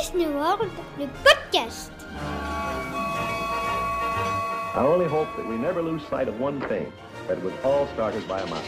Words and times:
Disney 0.00 0.26
World, 0.26 0.70
le 0.98 1.06
podcast. 1.22 1.92
I 4.74 4.80
only 4.80 5.06
hope 5.06 5.28
that 5.36 5.46
we 5.48 5.56
never 5.56 5.82
lose 5.82 6.02
sight 6.10 6.26
of 6.26 6.40
one 6.40 6.60
thing, 6.68 6.92
that 7.28 7.38
it 7.38 7.44
was 7.44 7.52
all 7.62 7.86
started 7.94 8.26
by 8.26 8.40
a 8.40 8.46
mouse. 8.46 8.64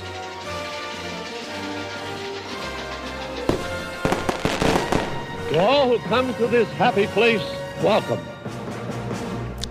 To 5.50 5.58
all 5.58 5.88
who 5.88 5.98
come 6.08 6.32
to 6.34 6.46
this 6.46 6.68
happy 6.78 7.06
place, 7.08 7.42
welcome. 7.82 8.20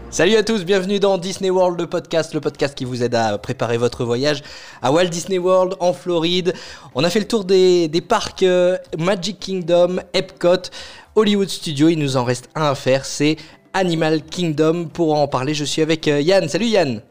Salut 0.10 0.38
à 0.38 0.44
tous, 0.44 0.64
bienvenue 0.64 1.00
dans 1.00 1.18
Disney 1.18 1.50
World, 1.50 1.78
le 1.78 1.88
podcast, 1.88 2.34
le 2.34 2.40
podcast 2.40 2.74
qui 2.74 2.86
vous 2.86 3.04
aide 3.04 3.16
à 3.16 3.38
préparer 3.38 3.78
votre 3.78 4.06
voyage 4.06 4.44
à 4.82 4.90
Walt 4.92 5.10
Disney 5.10 5.38
World 5.38 5.76
en 5.82 5.92
Floride. 5.92 6.54
On 6.96 7.04
a 7.04 7.10
fait 7.10 7.20
le 7.20 7.28
tour 7.28 7.44
des, 7.44 7.90
des 7.90 8.00
parcs 8.00 8.44
euh, 8.44 8.78
Magic 8.98 9.42
Kingdom, 9.42 9.98
Epcot, 10.14 10.70
Hollywood 11.16 11.50
Studio. 11.50 11.90
Il 11.90 12.00
nous 12.00 12.18
en 12.18 12.24
reste 12.24 12.50
un 12.56 12.70
à 12.70 12.76
faire, 12.76 13.06
c'est 13.06 13.38
Animal 13.74 14.24
Kingdom. 14.24 14.86
Pour 14.86 15.16
en 15.16 15.28
parler, 15.28 15.54
je 15.54 15.64
suis 15.66 15.82
avec 15.82 16.08
euh, 16.08 16.22
Yann. 16.22 16.48
Salut 16.48 16.68
Yann. 16.68 17.02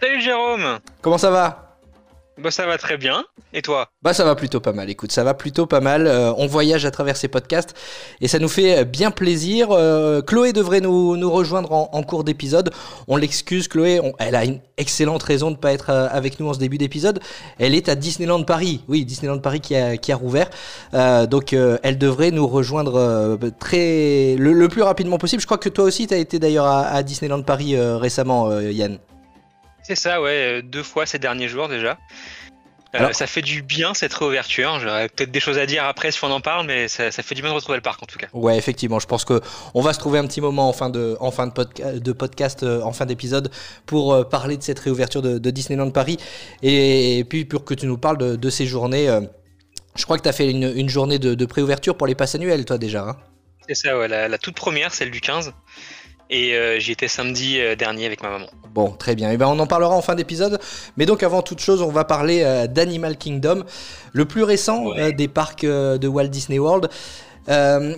Salut 0.00 0.20
Jérôme 0.20 0.78
Comment 1.02 1.18
ça 1.18 1.30
va? 1.30 1.69
Bah 2.42 2.50
ça 2.50 2.64
va 2.64 2.78
très 2.78 2.96
bien, 2.96 3.24
et 3.52 3.60
toi? 3.60 3.88
Bah 4.02 4.14
ça 4.14 4.24
va 4.24 4.34
plutôt 4.34 4.60
pas 4.60 4.72
mal, 4.72 4.88
écoute, 4.88 5.12
ça 5.12 5.24
va 5.24 5.34
plutôt 5.34 5.66
pas 5.66 5.80
mal. 5.80 6.06
Euh, 6.06 6.32
on 6.38 6.46
voyage 6.46 6.86
à 6.86 6.90
travers 6.90 7.16
ces 7.18 7.28
podcasts 7.28 7.74
et 8.22 8.28
ça 8.28 8.38
nous 8.38 8.48
fait 8.48 8.86
bien 8.86 9.10
plaisir. 9.10 9.68
Euh, 9.72 10.22
Chloé 10.22 10.54
devrait 10.54 10.80
nous, 10.80 11.18
nous 11.18 11.30
rejoindre 11.30 11.70
en, 11.72 11.90
en 11.92 12.02
cours 12.02 12.24
d'épisode. 12.24 12.70
On 13.08 13.16
l'excuse, 13.18 13.68
Chloé, 13.68 14.00
on- 14.02 14.14
elle 14.18 14.34
a 14.34 14.44
une 14.46 14.60
excellente 14.78 15.22
raison 15.22 15.50
de 15.50 15.56
ne 15.56 15.60
pas 15.60 15.72
être 15.74 15.90
euh, 15.90 16.08
avec 16.10 16.40
nous 16.40 16.48
en 16.48 16.54
ce 16.54 16.58
début 16.58 16.78
d'épisode. 16.78 17.20
Elle 17.58 17.74
est 17.74 17.90
à 17.90 17.94
Disneyland 17.94 18.42
Paris, 18.44 18.84
oui, 18.88 19.04
Disneyland 19.04 19.40
Paris 19.40 19.60
qui 19.60 19.76
a, 19.76 19.98
qui 19.98 20.10
a 20.10 20.16
rouvert. 20.16 20.48
Euh, 20.94 21.26
donc 21.26 21.52
elle 21.52 21.98
devrait 21.98 22.30
nous 22.30 22.46
rejoindre 22.46 23.38
très 23.58 24.34
le, 24.38 24.52
le 24.54 24.68
plus 24.68 24.82
rapidement 24.82 25.18
possible. 25.18 25.42
Je 25.42 25.46
crois 25.46 25.58
que 25.58 25.68
toi 25.68 25.84
aussi, 25.84 26.06
tu 26.06 26.14
as 26.14 26.18
été 26.18 26.38
d'ailleurs 26.38 26.66
à, 26.66 26.86
à 26.86 27.02
Disneyland 27.02 27.42
Paris 27.42 27.76
récemment, 27.78 28.58
Yann. 28.60 28.98
C'est 29.82 29.96
ça, 29.96 30.20
ouais, 30.22 30.62
deux 30.62 30.82
fois 30.82 31.04
ces 31.06 31.18
derniers 31.18 31.48
jours 31.48 31.66
déjà. 31.66 31.98
Euh, 32.94 32.98
Alors- 32.98 33.14
ça 33.14 33.28
fait 33.28 33.42
du 33.42 33.62
bien 33.62 33.94
cette 33.94 34.12
réouverture. 34.14 34.80
J'aurais 34.80 35.08
peut-être 35.08 35.30
des 35.30 35.38
choses 35.38 35.58
à 35.58 35.66
dire 35.66 35.84
après 35.84 36.10
si 36.10 36.24
on 36.24 36.30
en 36.30 36.40
parle, 36.40 36.66
mais 36.66 36.88
ça, 36.88 37.12
ça 37.12 37.22
fait 37.22 37.36
du 37.36 37.42
bien 37.42 37.50
de 37.50 37.54
retrouver 37.54 37.76
le 37.78 37.82
parc 37.82 38.02
en 38.02 38.06
tout 38.06 38.18
cas. 38.18 38.26
Ouais, 38.32 38.58
effectivement, 38.58 38.98
je 38.98 39.06
pense 39.06 39.24
que 39.24 39.40
on 39.74 39.80
va 39.80 39.92
se 39.92 40.00
trouver 40.00 40.18
un 40.18 40.26
petit 40.26 40.40
moment 40.40 40.68
en 40.68 40.72
fin 40.72 40.90
de, 40.90 41.16
en 41.20 41.30
fin 41.30 41.46
de, 41.46 41.52
podca- 41.52 42.00
de 42.00 42.12
podcast, 42.12 42.64
euh, 42.64 42.82
en 42.82 42.92
fin 42.92 43.06
d'épisode, 43.06 43.50
pour 43.86 44.12
euh, 44.12 44.24
parler 44.24 44.56
de 44.56 44.62
cette 44.64 44.80
réouverture 44.80 45.22
de, 45.22 45.38
de 45.38 45.50
Disneyland 45.50 45.90
Paris. 45.92 46.16
Et, 46.62 47.24
puis 47.30 47.44
pour 47.44 47.64
que 47.64 47.74
tu 47.74 47.86
nous 47.86 47.96
parles 47.98 48.18
de, 48.18 48.34
de 48.34 48.50
ces 48.50 48.66
journées. 48.66 49.08
euh, 49.08 49.20
je 49.96 50.04
crois 50.04 50.16
que 50.18 50.22
tu 50.22 50.28
as 50.28 50.32
fait 50.32 50.50
une, 50.50 50.72
une 50.76 50.88
journée 50.88 51.18
de, 51.20 51.34
de 51.34 51.46
préouverture 51.46 51.96
pour 51.96 52.06
les 52.08 52.14
passes 52.16 52.34
annuelles, 52.34 52.64
toi 52.64 52.78
déjà. 52.78 53.02
hein 53.02 53.16
C'est 53.68 53.74
ça, 53.74 53.96
ouais, 53.98 54.08
la, 54.08 54.26
la 54.28 54.38
toute 54.38 54.56
première, 54.56 54.92
celle 54.94 55.10
du 55.12 55.20
15. 55.20 55.52
Et 56.32 56.56
j'y 56.78 56.92
étais 56.92 57.08
samedi 57.08 57.58
dernier 57.76 58.06
avec 58.06 58.22
ma 58.22 58.30
maman. 58.30 58.46
Bon, 58.72 58.90
très 58.92 59.14
bien. 59.16 59.30
Et 59.30 59.36
ben, 59.36 59.46
on 59.48 59.58
en 59.58 59.66
parlera 59.66 59.94
en 59.96 60.02
fin 60.02 60.14
d'épisode. 60.14 60.60
Mais 60.96 61.06
donc, 61.06 61.22
avant 61.22 61.42
toute 61.42 61.60
chose, 61.60 61.82
on 61.82 61.90
va 61.90 62.04
parler 62.04 62.42
euh, 62.44 62.66
d'Animal 62.66 63.16
Kingdom, 63.16 63.64
le 64.12 64.24
plus 64.24 64.44
récent 64.44 64.86
Ouais. 64.86 65.00
euh, 65.00 65.12
des 65.12 65.26
parcs 65.28 65.64
euh, 65.64 65.98
de 65.98 66.06
Walt 66.06 66.28
Disney 66.28 66.58
World. 66.58 66.88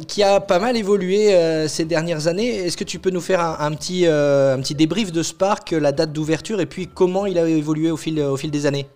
qui 0.09 0.23
a 0.23 0.41
pas 0.41 0.59
mal 0.59 0.77
évolué 0.79 1.37
ces 1.69 1.85
dernières 1.85 2.27
années. 2.27 2.49
Est-ce 2.65 2.77
que 2.79 2.85
tu 2.85 2.99
peux 2.99 3.11
nous 3.11 3.21
faire 3.21 3.41
un, 3.41 3.57
un 3.61 3.73
petit, 3.75 4.07
un 4.07 4.59
petit 4.61 4.75
débrief 4.75 5.13
de 5.13 5.23
ce 5.23 5.35
parc, 5.35 5.73
la 5.73 5.93
date 5.93 6.13
d'ouverture 6.13 6.59
et 6.61 6.67
puis 6.67 6.87
comment 6.87 7.27
il 7.27 7.39
a 7.39 7.47
évolué 7.47 7.91
au 7.91 7.99
fil, 7.99 8.19
au 8.23 8.39
fil 8.39 8.51
des 8.51 8.65
années? 8.65 8.87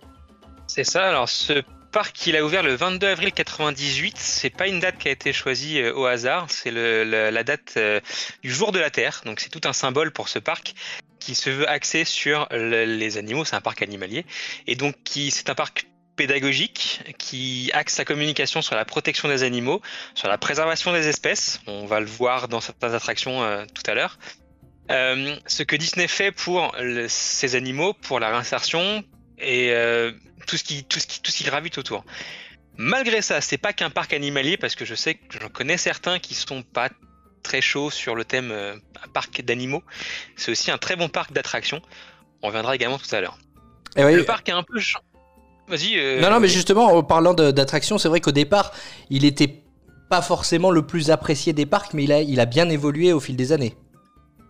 C'est 0.65 0.83
ça, 0.83 1.03
alors 1.03 1.29
ce 1.29 1.61
parc 1.91 2.25
il 2.25 2.35
a 2.35 2.43
ouvert 2.43 2.63
le 2.63 2.73
22 2.75 3.07
avril 3.07 3.31
98, 3.33 4.15
c'est 4.17 4.49
pas 4.49 4.67
une 4.67 4.79
date 4.79 4.97
qui 4.97 5.09
a 5.09 5.11
été 5.11 5.31
choisie 5.31 5.83
au 5.89 6.05
hasard, 6.05 6.47
c'est 6.49 6.71
la 6.71 7.43
date 7.43 7.77
du 8.41 8.51
jour 8.51 8.71
de 8.71 8.79
la 8.79 8.89
Terre, 8.89 9.21
donc 9.25 9.39
c'est 9.39 9.49
tout 9.49 9.61
un 9.65 9.73
symbole 9.73 10.11
pour 10.11 10.27
ce 10.27 10.39
parc 10.39 10.73
qui 11.27 11.35
se 11.35 11.49
veut 11.49 11.69
axé 11.69 12.05
sur 12.05 12.47
le- 12.51 12.85
les 12.85 13.17
animaux, 13.17 13.43
c'est 13.43 13.57
un 13.57 13.61
parc 13.69 13.81
animalier, 13.81 14.25
et 14.65 14.75
donc 14.75 14.95
qui 15.03 15.29
c'est 15.29 15.49
un 15.49 15.55
parc 15.55 15.87
pédagogique 16.15 17.01
qui 17.17 17.69
axe 17.73 17.95
sa 17.95 18.05
communication 18.05 18.61
sur 18.61 18.75
la 18.77 18.85
protection 18.85 19.27
des 19.27 19.43
animaux, 19.43 19.81
sur 20.15 20.29
la 20.29 20.37
préservation 20.37 20.93
des 20.93 21.09
espèces, 21.09 21.59
on 21.67 21.85
va 21.85 21.99
le 21.99 22.05
voir 22.05 22.47
dans 22.47 22.61
certaines 22.61 22.95
attractions 22.95 23.43
euh, 23.43 23.65
tout 23.75 23.83
à 23.91 23.93
l'heure. 23.93 24.17
Euh, 24.89 25.35
ce 25.47 25.63
que 25.63 25.75
Disney 25.75 26.07
fait 26.07 26.31
pour 26.31 26.73
le- 26.79 27.09
ces 27.09 27.55
animaux, 27.55 27.91
pour 27.93 28.21
la 28.21 28.29
réinsertion, 28.29 29.03
et 29.37 29.71
euh, 29.71 30.13
tout 30.47 30.55
ce 30.55 30.63
qui 30.63 30.85
tout 30.85 30.99
ce 31.01 31.07
qui 31.07 31.21
tout 31.21 31.29
ce 31.31 31.37
qui 31.39 31.43
gravite 31.43 31.77
autour. 31.77 32.05
Malgré 32.77 33.21
ça, 33.21 33.41
c'est 33.41 33.57
pas 33.57 33.73
qu'un 33.73 33.89
parc 33.89 34.13
animalier 34.13 34.55
parce 34.55 34.75
que 34.75 34.85
je 34.85 34.95
sais 34.95 35.15
que 35.15 35.39
j'en 35.41 35.49
connais 35.49 35.77
certains 35.77 36.19
qui 36.19 36.35
sont 36.35 36.63
pas 36.63 36.89
très 37.47 37.61
chauds 37.61 37.89
sur 37.89 38.13
le 38.15 38.25
thème 38.25 38.51
euh, 38.51 38.75
parc 39.13 39.41
d'animaux. 39.41 39.81
C'est 40.35 40.51
aussi 40.51 40.69
un 40.69 40.77
très 40.77 40.95
bon 40.97 41.07
parc 41.07 41.31
d'attractions. 41.31 41.81
On 42.43 42.47
reviendra 42.47 42.75
également 42.75 42.99
tout 42.99 43.13
à 43.15 43.21
l'heure. 43.21 43.37
Eh 43.95 44.03
ouais, 44.03 44.15
Le 44.15 44.25
parc 44.25 44.49
est 44.49 44.51
un 44.51 44.63
peu 44.63 44.79
Vas-y. 45.69 45.97
euh, 45.97 46.19
Non, 46.21 46.29
non, 46.29 46.39
mais 46.39 46.47
justement, 46.49 46.85
en 46.87 47.03
parlant 47.03 47.33
de- 47.33 47.51
d'attraction, 47.51 47.97
c'est 47.97 48.09
vrai 48.09 48.19
qu'au 48.21 48.31
départ, 48.31 48.71
il 49.09 49.23
était 49.25 49.63
pas 50.09 50.21
forcément 50.21 50.71
le 50.71 50.85
plus 50.85 51.09
apprécié 51.09 51.53
des 51.53 51.65
parcs, 51.65 51.93
mais 51.93 52.03
il 52.03 52.11
a, 52.11 52.21
il 52.21 52.39
a 52.39 52.45
bien 52.45 52.69
évolué 52.69 53.11
au 53.13 53.19
fil 53.19 53.35
des 53.35 53.51
années. 53.53 53.75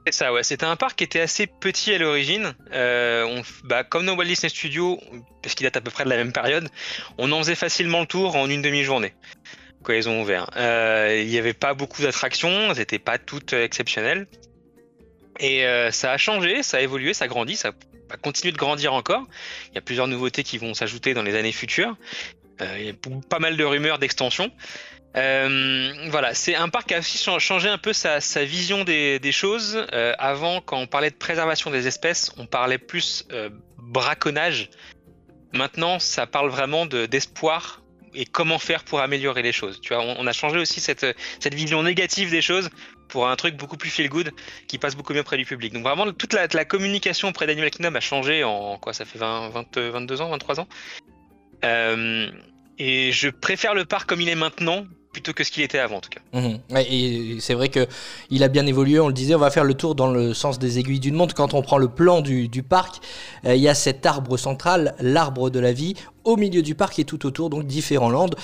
C'est 0.05 0.13
ça, 0.13 0.31
ouais. 0.33 0.43
C'était 0.43 0.65
un 0.65 0.75
parc 0.75 0.97
qui 0.97 1.03
était 1.03 1.19
assez 1.19 1.47
petit 1.47 1.93
à 1.93 1.97
l'origine. 1.97 2.55
Euh, 2.71 3.23
on- 3.25 3.41
bah, 3.67 3.83
comme 3.83 4.05
nos 4.05 4.15
Walt 4.15 4.25
Disney 4.25 4.49
Studios, 4.49 4.99
parce 5.43 5.53
qu'il 5.55 5.65
date 5.65 5.77
à 5.77 5.81
peu 5.81 5.91
près 5.91 6.03
de 6.03 6.09
la 6.09 6.17
même 6.17 6.31
période, 6.33 6.67
on 7.17 7.31
en 7.31 7.39
faisait 7.39 7.55
facilement 7.55 8.01
le 8.01 8.05
tour 8.07 8.35
en 8.35 8.49
une 8.49 8.61
demi-journée 8.61 9.13
ils 9.95 10.09
ont 10.09 10.21
ouvert. 10.21 10.49
Euh, 10.55 11.21
il 11.21 11.27
n'y 11.27 11.37
avait 11.37 11.53
pas 11.53 11.73
beaucoup 11.73 12.01
d'attractions, 12.01 12.71
elles 12.71 12.77
n'étaient 12.77 12.99
pas 12.99 13.17
toutes 13.17 13.53
euh, 13.53 13.63
exceptionnelles. 13.63 14.27
Et 15.39 15.65
euh, 15.65 15.91
ça 15.91 16.11
a 16.11 16.17
changé, 16.17 16.63
ça 16.63 16.77
a 16.77 16.81
évolué, 16.81 17.13
ça 17.13 17.27
grandit, 17.27 17.55
ça 17.55 17.71
va 18.09 18.17
continuer 18.17 18.51
de 18.51 18.57
grandir 18.57 18.93
encore. 18.93 19.23
Il 19.69 19.75
y 19.75 19.77
a 19.77 19.81
plusieurs 19.81 20.07
nouveautés 20.07 20.43
qui 20.43 20.57
vont 20.57 20.73
s'ajouter 20.73 21.13
dans 21.13 21.23
les 21.23 21.35
années 21.35 21.51
futures. 21.51 21.95
Il 22.59 22.85
y 22.85 22.89
a 22.89 22.93
pas 23.29 23.37
mal 23.37 23.55
de 23.55 23.63
rumeurs 23.63 23.99
d'extension. 23.99 24.51
Voilà, 25.13 26.33
c'est 26.33 26.55
un 26.55 26.69
parc 26.69 26.87
qui 26.87 26.95
a 26.95 26.99
aussi 26.99 27.19
cha- 27.19 27.37
changé 27.37 27.69
un 27.69 27.77
peu 27.77 27.93
sa, 27.93 28.19
vision 28.45 28.83
des, 28.83 29.31
choses. 29.31 29.85
Avant, 30.17 30.61
quand 30.61 30.79
on 30.79 30.87
parlait 30.87 31.11
de 31.11 31.15
préservation 31.15 31.69
des 31.69 31.85
espèces, 31.85 32.31
on 32.37 32.47
parlait 32.47 32.79
plus 32.79 33.27
euh, 33.31 33.49
braconnage. 33.77 34.69
Maintenant, 35.53 35.99
ça 35.99 36.27
parle 36.27 36.49
vraiment 36.49 36.85
de- 36.85 37.05
d'espoir 37.05 37.81
et 38.17 38.25
comment 38.25 38.57
faire 38.57 38.83
pour 38.83 38.99
améliorer 38.99 39.43
les 39.43 39.51
choses. 39.51 39.79
Tu 39.79 39.93
vois, 39.93 40.03
on, 40.03 40.25
a 40.25 40.33
changé 40.33 40.57
aussi 40.57 40.81
cette, 40.81 41.05
vision 41.53 41.83
négative 41.83 42.31
des 42.31 42.41
choses 42.41 42.69
pour 43.07 43.27
un 43.29 43.35
truc 43.35 43.55
beaucoup 43.55 43.77
plus 43.77 43.89
feel 43.89 44.09
good 44.09 44.31
qui 44.67 44.79
passe 44.79 44.95
beaucoup 44.95 45.13
mieux 45.13 45.23
près 45.23 45.37
du 45.37 45.45
public. 45.45 45.71
Donc 45.71 45.83
vraiment, 45.83 46.11
toute 46.11 46.33
la, 46.33 46.65
communication 46.65 47.29
auprès 47.29 47.45
d'Animal 47.45 47.69
Kingdom 47.69 47.95
a 47.95 47.99
changé 47.99 48.43
en 48.43 48.77
quoi 48.77 48.93
Ça 48.93 49.05
fait 49.05 49.19
20, 49.19 49.49
20, 49.49 49.77
22 49.91 50.21
ans, 50.21 50.29
23 50.29 50.59
ans. 50.59 50.67
Euh, 51.63 52.29
et 52.79 53.11
je 53.11 53.29
préfère 53.29 53.75
le 53.75 53.85
parc 53.85 54.09
comme 54.09 54.21
il 54.21 54.29
est 54.29 54.35
maintenant 54.35 54.85
plutôt 55.17 55.33
que 55.33 55.43
ce 55.43 55.51
qu'il 55.51 55.63
était 55.63 55.79
avant 55.79 55.97
en 55.97 56.01
tout 56.01 56.09
cas. 56.09 56.21
Mhm. 56.33 56.59
Et 56.77 57.37
c'est 57.39 57.55
vrai 57.55 57.69
que 57.69 57.87
il 58.29 58.43
a 58.43 58.49
bien 58.49 58.67
évolué, 58.67 58.99
on 58.99 59.07
le 59.07 59.13
disait, 59.13 59.33
on 59.33 59.39
va 59.39 59.49
faire 59.49 59.63
le 59.63 59.73
tour 59.73 59.95
dans 59.95 60.11
le 60.11 60.33
sens 60.33 60.59
des 60.59 60.77
aiguilles 60.77 60.99
d'une 60.99 61.15
montre. 61.15 61.33
Quand 61.33 61.55
on 61.55 61.61
prend 61.63 61.79
le 61.79 61.87
plan 61.87 62.21
du, 62.21 62.47
du 62.47 62.61
parc, 62.61 63.01
euh, 63.45 63.55
il 63.55 63.61
y 63.61 63.67
a 63.67 63.73
cet 63.73 64.05
arbre 64.05 64.37
central, 64.37 64.95
l'arbre 64.99 65.49
de 65.49 65.59
la 65.59 65.71
vie, 65.71 65.95
au 66.27 66.35
milieu 66.35 66.61
du 66.61 66.75
parc 66.75 66.99
et 66.99 67.05
tout 67.05 67.25
autour, 67.25 67.49
donc 67.49 67.65
différents 67.65 68.09
landes. 68.09 68.35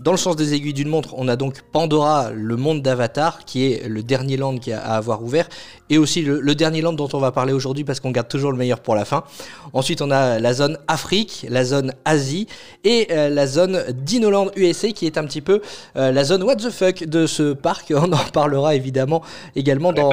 Dans 0.00 0.12
le 0.12 0.18
sens 0.18 0.36
des 0.36 0.54
aiguilles 0.54 0.74
d'une 0.74 0.88
montre, 0.88 1.14
on 1.16 1.28
a 1.28 1.36
donc 1.36 1.62
Pandora, 1.72 2.30
le 2.32 2.56
monde 2.56 2.82
d'Avatar, 2.82 3.44
qui 3.44 3.72
est 3.72 3.88
le 3.88 4.02
dernier 4.02 4.36
land 4.36 4.58
qui 4.58 4.72
a 4.72 4.78
à 4.80 4.96
avoir 4.96 5.22
ouvert, 5.22 5.48
et 5.90 5.98
aussi 5.98 6.22
le, 6.22 6.40
le 6.40 6.54
dernier 6.54 6.80
land 6.80 6.92
dont 6.92 7.08
on 7.12 7.18
va 7.18 7.32
parler 7.32 7.52
aujourd'hui 7.52 7.84
parce 7.84 8.00
qu'on 8.00 8.10
garde 8.10 8.28
toujours 8.28 8.52
le 8.52 8.58
meilleur 8.58 8.80
pour 8.80 8.94
la 8.94 9.04
fin. 9.04 9.24
Ensuite, 9.72 10.02
on 10.02 10.10
a 10.10 10.38
la 10.38 10.52
zone 10.54 10.78
Afrique, 10.86 11.46
la 11.48 11.64
zone 11.64 11.92
Asie 12.04 12.46
et 12.84 13.08
euh, 13.10 13.28
la 13.28 13.46
zone 13.46 13.84
Dinoland 13.92 14.50
USA 14.56 14.90
qui 14.92 15.06
est 15.06 15.18
un 15.18 15.24
petit 15.24 15.40
peu 15.40 15.60
euh, 15.96 16.12
la 16.12 16.24
zone 16.24 16.42
what 16.42 16.56
the 16.56 16.70
fuck 16.70 17.04
de 17.04 17.26
ce 17.26 17.52
parc. 17.52 17.92
On 17.96 18.12
en 18.12 18.24
parlera 18.32 18.74
évidemment 18.74 19.22
également 19.56 19.92
dans, 19.92 20.10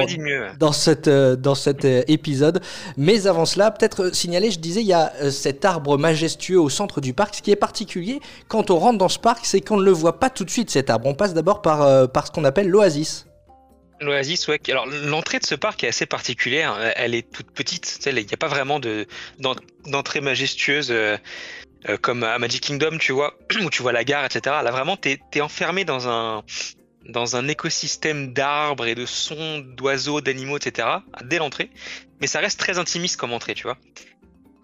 dans, 0.58 0.72
cette, 0.72 1.08
euh, 1.08 1.36
dans 1.36 1.54
cet 1.54 1.84
épisode. 1.84 2.60
Mais 2.96 3.26
avant 3.26 3.44
cela, 3.44 3.70
peut-être 3.70 4.14
signaler, 4.14 4.50
je 4.50 4.58
disais, 4.58 4.80
il 4.80 4.86
y 4.86 4.92
a 4.92 5.12
cet 5.30 5.64
arbre 5.64 5.98
majestueux 5.98 6.60
au 6.60 6.68
centre 6.68 7.00
du 7.00 7.12
parc. 7.12 7.36
Ce 7.36 7.42
qui 7.42 7.50
est 7.50 7.56
particulier 7.56 8.20
quand 8.48 8.70
on 8.70 8.78
rentre 8.78 8.98
dans 8.98 9.08
ce 9.08 9.18
parc, 9.18 9.46
c'est 9.46 9.60
qu'on 9.60 9.75
ne 9.78 9.84
le 9.84 9.90
voit 9.92 10.18
pas 10.18 10.30
tout 10.30 10.44
de 10.44 10.50
suite 10.50 10.70
cet 10.70 10.90
arbre. 10.90 11.06
On 11.06 11.14
passe 11.14 11.34
d'abord 11.34 11.62
par, 11.62 11.82
euh, 11.82 12.06
par 12.06 12.26
ce 12.26 12.32
qu'on 12.32 12.44
appelle 12.44 12.68
l'oasis. 12.68 13.26
L'Oasis, 14.00 14.46
ouais. 14.48 14.60
Alors 14.68 14.86
l'entrée 14.86 15.38
de 15.38 15.46
ce 15.46 15.54
parc 15.54 15.82
est 15.82 15.88
assez 15.88 16.04
particulière. 16.04 16.76
Elle 16.96 17.14
est 17.14 17.30
toute 17.30 17.50
petite. 17.50 17.98
Il 18.06 18.14
n'y 18.14 18.34
a 18.34 18.36
pas 18.36 18.48
vraiment 18.48 18.78
de 18.78 19.06
d'en- 19.38 19.54
d'entrée 19.86 20.20
majestueuse 20.20 20.90
euh, 20.90 21.16
euh, 21.88 21.96
comme 21.96 22.22
à 22.22 22.38
Magic 22.38 22.62
Kingdom, 22.62 22.98
tu 22.98 23.12
vois, 23.12 23.38
où 23.64 23.70
tu 23.70 23.80
vois 23.80 23.92
la 23.92 24.04
gare, 24.04 24.24
etc. 24.26 24.56
Là 24.62 24.70
vraiment, 24.70 24.98
t'es 24.98 25.18
es 25.34 25.40
enfermé 25.40 25.84
dans 25.84 26.08
un 26.08 26.42
dans 27.08 27.36
un 27.36 27.48
écosystème 27.48 28.32
d'arbres 28.34 28.86
et 28.86 28.94
de 28.96 29.06
sons 29.06 29.60
d'oiseaux, 29.76 30.20
d'animaux, 30.20 30.58
etc. 30.58 30.88
dès 31.24 31.38
l'entrée. 31.38 31.70
Mais 32.20 32.26
ça 32.26 32.40
reste 32.40 32.58
très 32.58 32.78
intimiste 32.78 33.16
comme 33.16 33.32
entrée, 33.32 33.54
tu 33.54 33.62
vois. 33.62 33.78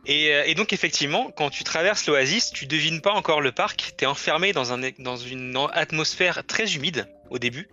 Et, 0.07 0.33
euh, 0.33 0.45
et 0.47 0.55
donc 0.55 0.73
effectivement, 0.73 1.31
quand 1.31 1.51
tu 1.51 1.65
traverses 1.65 2.07
l'oasis, 2.07 2.51
tu 2.53 2.67
devines 2.67 3.01
pas 3.01 3.13
encore 3.13 3.41
le 3.41 3.53
parc. 3.53 3.95
T'es 3.97 4.07
enfermé 4.07 4.53
dans 4.53 4.73
un 4.73 4.81
dans 4.99 5.17
une 5.17 5.57
atmosphère 5.73 6.45
très 6.47 6.75
humide 6.75 7.07
au 7.31 7.39
début, 7.39 7.69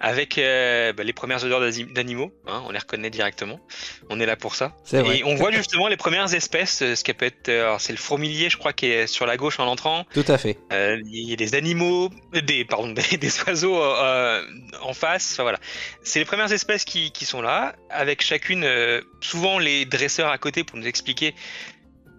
avec 0.00 0.38
euh, 0.38 0.92
bah, 0.94 1.04
les 1.04 1.12
premières 1.12 1.44
odeurs 1.44 1.60
d'animaux. 1.60 2.32
hein, 2.46 2.62
on 2.66 2.70
les 2.70 2.78
reconnaît 2.78 3.10
directement. 3.10 3.60
On 4.08 4.18
est 4.18 4.26
là 4.26 4.36
pour 4.36 4.54
ça. 4.54 4.74
Et 4.92 5.22
on 5.24 5.34
voit 5.34 5.50
justement 5.52 5.88
les 5.88 5.96
premières 5.98 6.32
espèces. 6.34 6.80
euh, 6.82 6.94
Ce 6.96 7.04
qui 7.04 7.12
peut 7.12 7.26
être, 7.26 7.48
euh, 7.50 7.76
c'est 7.78 7.92
le 7.92 7.98
fourmilier, 7.98 8.48
je 8.48 8.56
crois, 8.56 8.72
qui 8.72 8.86
est 8.86 9.06
sur 9.06 9.26
la 9.26 9.36
gauche 9.36 9.60
en 9.60 9.66
entrant. 9.66 10.06
Tout 10.14 10.24
à 10.26 10.38
fait. 10.38 10.58
Euh, 10.72 10.96
Il 11.04 11.28
y 11.28 11.32
a 11.32 11.36
des 11.36 11.54
animaux, 11.54 12.08
des 12.32 12.64
pardon, 12.64 12.88
des, 13.10 13.16
des 13.18 13.40
oiseaux 13.42 13.82
euh, 13.82 14.42
en 14.80 14.94
face. 14.94 15.32
Enfin, 15.34 15.42
voilà, 15.42 15.58
c'est 16.02 16.18
les 16.18 16.24
premières 16.24 16.50
espèces 16.52 16.84
qui, 16.84 17.12
qui 17.12 17.26
sont 17.26 17.42
là, 17.42 17.74
avec 17.90 18.22
chacune 18.22 18.66
souvent 19.20 19.58
les 19.58 19.84
dresseurs 19.84 20.30
à 20.30 20.38
côté 20.38 20.64
pour 20.64 20.78
nous 20.78 20.86
expliquer 20.86 21.34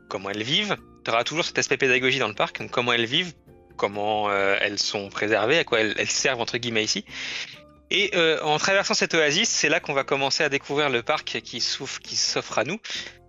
comment 0.08 0.30
elles 0.30 0.44
vivent. 0.44 0.78
Tu 1.04 1.10
auras 1.10 1.24
toujours 1.24 1.46
cet 1.46 1.58
aspect 1.58 1.78
pédagogie 1.78 2.20
dans 2.20 2.28
le 2.28 2.36
parc, 2.36 2.60
donc 2.60 2.70
comment 2.70 2.94
elles 2.94 3.06
vivent, 3.06 3.34
comment 3.76 4.30
euh, 4.30 4.56
elles 4.62 4.78
sont 4.78 5.10
préservées, 5.10 5.58
à 5.58 5.64
quoi 5.64 5.80
elles, 5.80 5.96
elles 5.98 6.10
servent 6.12 6.42
entre 6.42 6.58
guillemets 6.60 6.84
ici. 6.84 7.06
Et 7.94 8.12
euh, 8.16 8.40
en 8.44 8.58
traversant 8.58 8.94
cette 8.94 9.14
oasis, 9.14 9.50
c'est 9.50 9.68
là 9.70 9.80
qu'on 9.82 9.94
va 9.94 10.04
commencer 10.06 10.44
à 10.44 10.50
découvrir 10.50 10.90
le 10.90 11.02
parc 11.04 11.42
qui 11.44 11.60
s'offre 11.60 12.58
à 12.58 12.64
nous 12.64 12.78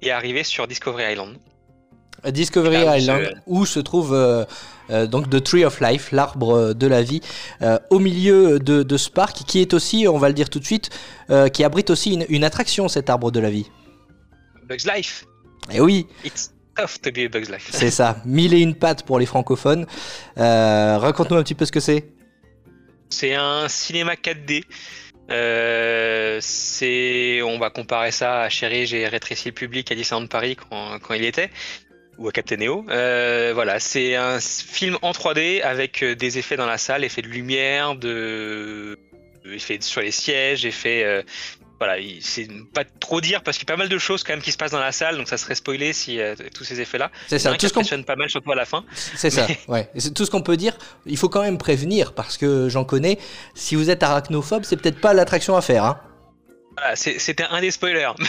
et 0.03 0.11
arriver 0.13 0.45
sur 0.45 0.67
Discovery 0.69 1.13
Island. 1.13 1.37
Discovery 2.31 2.85
Là 2.85 2.93
où 2.93 2.97
Island, 2.97 3.25
se- 3.25 3.33
où 3.47 3.67
se 3.67 3.81
trouve 3.81 4.15
euh, 4.15 4.45
euh, 4.91 5.07
donc 5.09 5.29
The 5.29 5.43
Tree 5.43 5.65
of 5.65 5.81
Life, 5.81 6.13
l'arbre 6.13 6.73
de 6.75 6.87
la 6.87 7.03
vie, 7.03 7.21
euh, 7.63 7.79
au 7.91 7.99
milieu 7.99 8.61
de, 8.61 8.85
de 8.85 8.97
ce 8.97 9.11
parc, 9.11 9.39
qui 9.45 9.61
est 9.61 9.75
aussi, 9.75 10.07
on 10.07 10.19
va 10.19 10.29
le 10.29 10.35
dire 10.35 10.49
tout 10.49 10.61
de 10.61 10.65
suite, 10.65 10.91
euh, 11.31 11.49
qui 11.49 11.65
abrite 11.65 11.91
aussi 11.91 12.13
une, 12.15 12.25
une 12.29 12.45
attraction, 12.45 12.87
cet 12.87 13.11
arbre 13.11 13.33
de 13.33 13.41
la 13.41 13.51
vie. 13.51 13.67
Bugs 14.69 14.89
Life, 14.95 15.25
Et 15.73 15.81
oui, 15.81 16.07
it's 16.25 16.53
tough 16.77 17.01
to 17.03 17.11
be 17.11 17.25
a 17.27 17.29
Bugs 17.29 17.51
Life. 17.51 17.71
c'est 17.73 17.91
ça, 17.91 18.19
mille 18.25 18.55
et 18.55 18.61
une 18.61 18.77
pattes 18.77 19.03
pour 19.03 19.19
les 19.19 19.27
francophones. 19.27 19.87
Euh, 20.39 20.99
Raconte-nous 20.99 21.37
un 21.37 21.43
petit 21.43 21.57
peu 21.57 21.65
ce 21.65 21.73
que 21.73 21.81
c'est. 21.81 22.07
C'est 23.13 23.35
un 23.35 23.69
cinéma 23.69 24.15
4D. 24.15 24.65
Euh, 25.31 26.39
c'est, 26.41 27.43
on 27.43 27.59
va 27.59 27.71
comparer 27.71 28.11
ça 28.11 28.41
à 28.41 28.49
Chéri, 28.49 28.87
j'ai 28.87 29.07
rétréci 29.07 29.49
le 29.49 29.55
public 29.55 29.93
à 29.93 29.95
Disneyland 29.95 30.27
Paris 30.27 30.57
quand, 30.57 31.15
il 31.15 31.25
était, 31.25 31.51
ou 32.19 32.29
à 32.29 32.33
Captain 32.33 32.57
Neo. 32.57 32.85
Euh, 32.89 33.53
voilà, 33.55 33.79
c'est 33.79 34.17
un 34.17 34.41
film 34.41 34.99
en 35.03 35.13
3D 35.13 35.63
avec 35.63 36.03
euh, 36.03 36.15
des 36.17 36.39
effets 36.39 36.57
dans 36.57 36.67
la 36.67 36.79
salle, 36.79 37.05
effets 37.05 37.23
de 37.23 37.29
lumière, 37.29 37.95
de, 37.95 38.99
effets 39.45 39.79
sur 39.81 40.01
les 40.01 40.11
sièges, 40.11 40.65
effets, 40.65 41.25
voilà, 41.83 41.99
il- 41.99 42.23
c'est 42.23 42.47
pas 42.73 42.85
trop 42.85 43.21
dire 43.21 43.43
parce 43.43 43.59
qu'il 43.59 43.69
y 43.69 43.73
a 43.73 43.75
pas 43.75 43.79
mal 43.79 43.89
de 43.89 43.99
choses 43.99 44.23
quand 44.23 44.33
même 44.33 44.41
qui 44.41 44.53
se 44.53 44.57
passent 44.57 44.71
dans 44.71 44.79
la 44.79 44.93
salle, 44.93 45.17
donc 45.17 45.27
ça 45.29 45.37
serait 45.37 45.57
spoilé 45.57 45.93
si 45.93 46.21
euh, 46.21 46.37
tous 46.55 46.63
ces 46.63 46.81
effets-là. 46.81 47.11
C'est 47.27 47.41
ça, 47.41 47.53
tout 47.57 47.67
ce 47.67 47.73
qu'on 47.73 48.03
pas 48.05 48.15
mal, 48.15 48.31
surtout 48.31 48.53
à 48.53 48.55
la 48.55 48.65
fin. 48.65 48.85
C'est 48.95 49.31
ça, 49.31 49.47
ouais. 49.67 49.91
C'est 49.97 50.15
tout 50.15 50.25
ce 50.25 50.31
qu'on 50.31 50.43
peut 50.43 50.57
dire. 50.57 50.79
Il 51.07 51.17
faut 51.17 51.29
quand 51.29 51.43
même 51.43 51.59
prévenir 51.59 52.15
parce 52.15 52.37
que 52.39 52.69
j'en 52.69 52.85
connais. 52.85 53.19
Si 53.55 53.75
vous 53.75 53.91
êtes 53.91 54.03
arachnophobe, 54.05 54.63
c'est 54.65 54.77
peut-être 54.77 55.01
pas 55.01 55.13
l'attraction 55.13 55.57
à 55.57 55.61
faire. 55.61 55.85
Hein. 55.85 56.01
Voilà, 56.79 56.95
c'était 56.97 57.45
un 57.51 57.61
des 57.61 57.73
spoilers. 57.73 58.13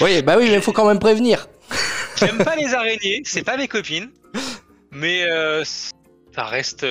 Oui, 0.00 0.20
bah 0.20 0.36
oui, 0.36 0.48
mais 0.48 0.56
il 0.56 0.60
faut 0.62 0.72
quand 0.72 0.86
même 0.86 0.98
prévenir. 0.98 1.48
J'aime 2.18 2.38
pas 2.44 2.56
les 2.56 2.74
araignées, 2.74 3.22
c'est 3.24 3.44
pas 3.44 3.56
mes 3.56 3.68
copines, 3.68 4.10
mais 4.90 5.22
euh, 5.24 5.64
ça 5.64 6.44
reste. 6.44 6.86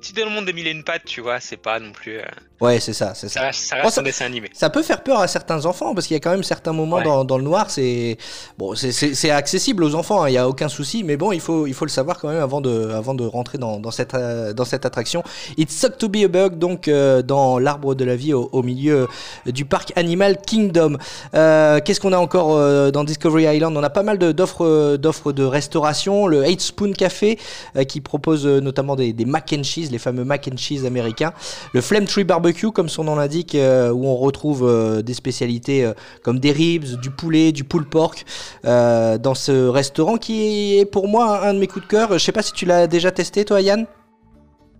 Si 0.00 0.12
dans 0.14 0.24
le 0.24 0.30
monde 0.30 0.46
des 0.46 0.52
mille 0.54 0.66
et 0.66 0.70
une 0.70 0.84
pattes, 0.84 1.04
tu 1.04 1.20
vois, 1.20 1.40
c'est 1.40 1.56
pas 1.58 1.78
non 1.78 1.92
plus. 1.92 2.18
euh, 2.18 2.24
Ouais, 2.60 2.80
c'est 2.80 2.92
ça, 2.92 3.12
c'est 3.14 3.28
ça. 3.28 3.40
ça 3.40 3.46
reste, 3.46 3.60
ça 3.60 3.76
reste 3.76 3.90
ça- 3.94 4.00
un 4.00 4.04
dessin 4.04 4.24
animé. 4.26 4.50
Ça 4.52 4.68
peut 4.68 4.82
faire 4.82 5.02
peur 5.04 5.20
à 5.20 5.28
certains 5.28 5.64
enfants 5.64 5.94
parce 5.94 6.06
qu'il 6.08 6.14
y 6.14 6.16
a 6.16 6.20
quand 6.20 6.30
même 6.32 6.42
certains 6.42 6.72
moments 6.72 6.96
Ouais. 6.96 7.04
dans, 7.04 7.24
dans 7.24 7.38
le 7.38 7.44
noir. 7.44 7.70
C'est 7.70 8.18
bon, 8.58 8.74
c'est- 8.74 9.30
accessible 9.30 9.84
aux 9.84 9.94
enfants. 9.94 10.22
hein, 10.22 10.28
Il 10.28 10.32
y 10.32 10.38
a 10.38 10.48
aucun 10.48 10.68
souci, 10.68 11.04
mais 11.04 11.16
bon, 11.16 11.30
il 11.32 11.40
faut 11.40 11.66
il 11.68 11.74
faut 11.74 11.84
le 11.84 11.90
savoir 11.90 12.18
quand 12.18 12.28
même 12.28 12.42
avant 12.42 12.60
de 12.60 12.90
avant 12.90 13.14
de 13.14 13.24
rentrer 13.24 13.58
dans, 13.58 13.78
dans 13.78 13.90
cette 13.92 14.14
euh, 14.14 14.52
dans 14.52 14.64
cette 14.64 14.84
attraction. 14.86 15.22
It's 15.56 15.74
Suck 15.76 15.98
to 15.98 16.08
be 16.08 16.24
a 16.24 16.28
bug, 16.28 16.58
donc 16.58 16.88
euh, 16.88 17.22
dans 17.22 17.58
l'arbre 17.60 17.94
de 17.94 18.04
la 18.04 18.16
vie 18.16 18.32
au, 18.34 18.48
au 18.52 18.62
milieu 18.64 19.06
du 19.46 19.64
parc 19.64 19.92
Animal 19.96 20.38
Kingdom. 20.44 20.96
Euh, 21.34 21.78
Qu'est-ce 21.84 22.00
qu'on 22.00 22.12
a 22.12 22.18
encore 22.18 22.56
euh, 22.56 22.90
dans 22.90 23.04
Discovery 23.04 23.44
Island? 23.44 23.76
On 23.76 23.82
a 23.84 23.90
pas 23.90 24.02
mal 24.02 24.18
d'offres 24.18 24.64
euh, 24.64 24.96
d'offres 24.96 25.30
de 25.32 25.44
restauration. 25.44 26.26
Le 26.26 26.44
Eight 26.44 26.60
Spoon 26.60 26.92
Café 26.92 27.38
euh, 27.76 27.84
qui 27.84 28.00
propose 28.00 28.46
euh, 28.46 28.60
notamment 28.60 28.96
des, 28.96 29.12
des 29.12 29.24
mac 29.26 29.54
and 29.56 29.62
cheese, 29.62 29.90
les 29.92 29.98
fameux 29.98 30.24
mac 30.24 30.48
and 30.52 30.56
cheese 30.56 30.84
américains. 30.84 31.32
Le 31.72 31.80
Flame 31.80 32.06
Tree 32.06 32.24
Barbecue, 32.24 32.47
comme 32.52 32.88
son 32.88 33.04
nom 33.04 33.16
l'indique, 33.16 33.54
euh, 33.54 33.90
où 33.90 34.06
on 34.06 34.16
retrouve 34.16 34.66
euh, 34.68 35.02
des 35.02 35.14
spécialités 35.14 35.84
euh, 35.84 35.92
comme 36.22 36.38
des 36.38 36.52
ribs, 36.52 37.00
du 37.00 37.10
poulet, 37.10 37.52
du 37.52 37.64
pulled 37.64 37.88
pork 37.88 38.24
dans 38.64 39.34
ce 39.34 39.68
restaurant 39.68 40.16
qui 40.16 40.78
est 40.78 40.84
pour 40.84 41.08
moi 41.08 41.46
un 41.46 41.54
de 41.54 41.58
mes 41.58 41.66
coups 41.66 41.84
de 41.84 41.90
cœur. 41.90 42.12
Je 42.12 42.18
sais 42.18 42.32
pas 42.32 42.42
si 42.42 42.52
tu 42.52 42.66
l'as 42.66 42.86
déjà 42.86 43.10
testé, 43.10 43.44
toi, 43.44 43.60
Yann? 43.60 43.86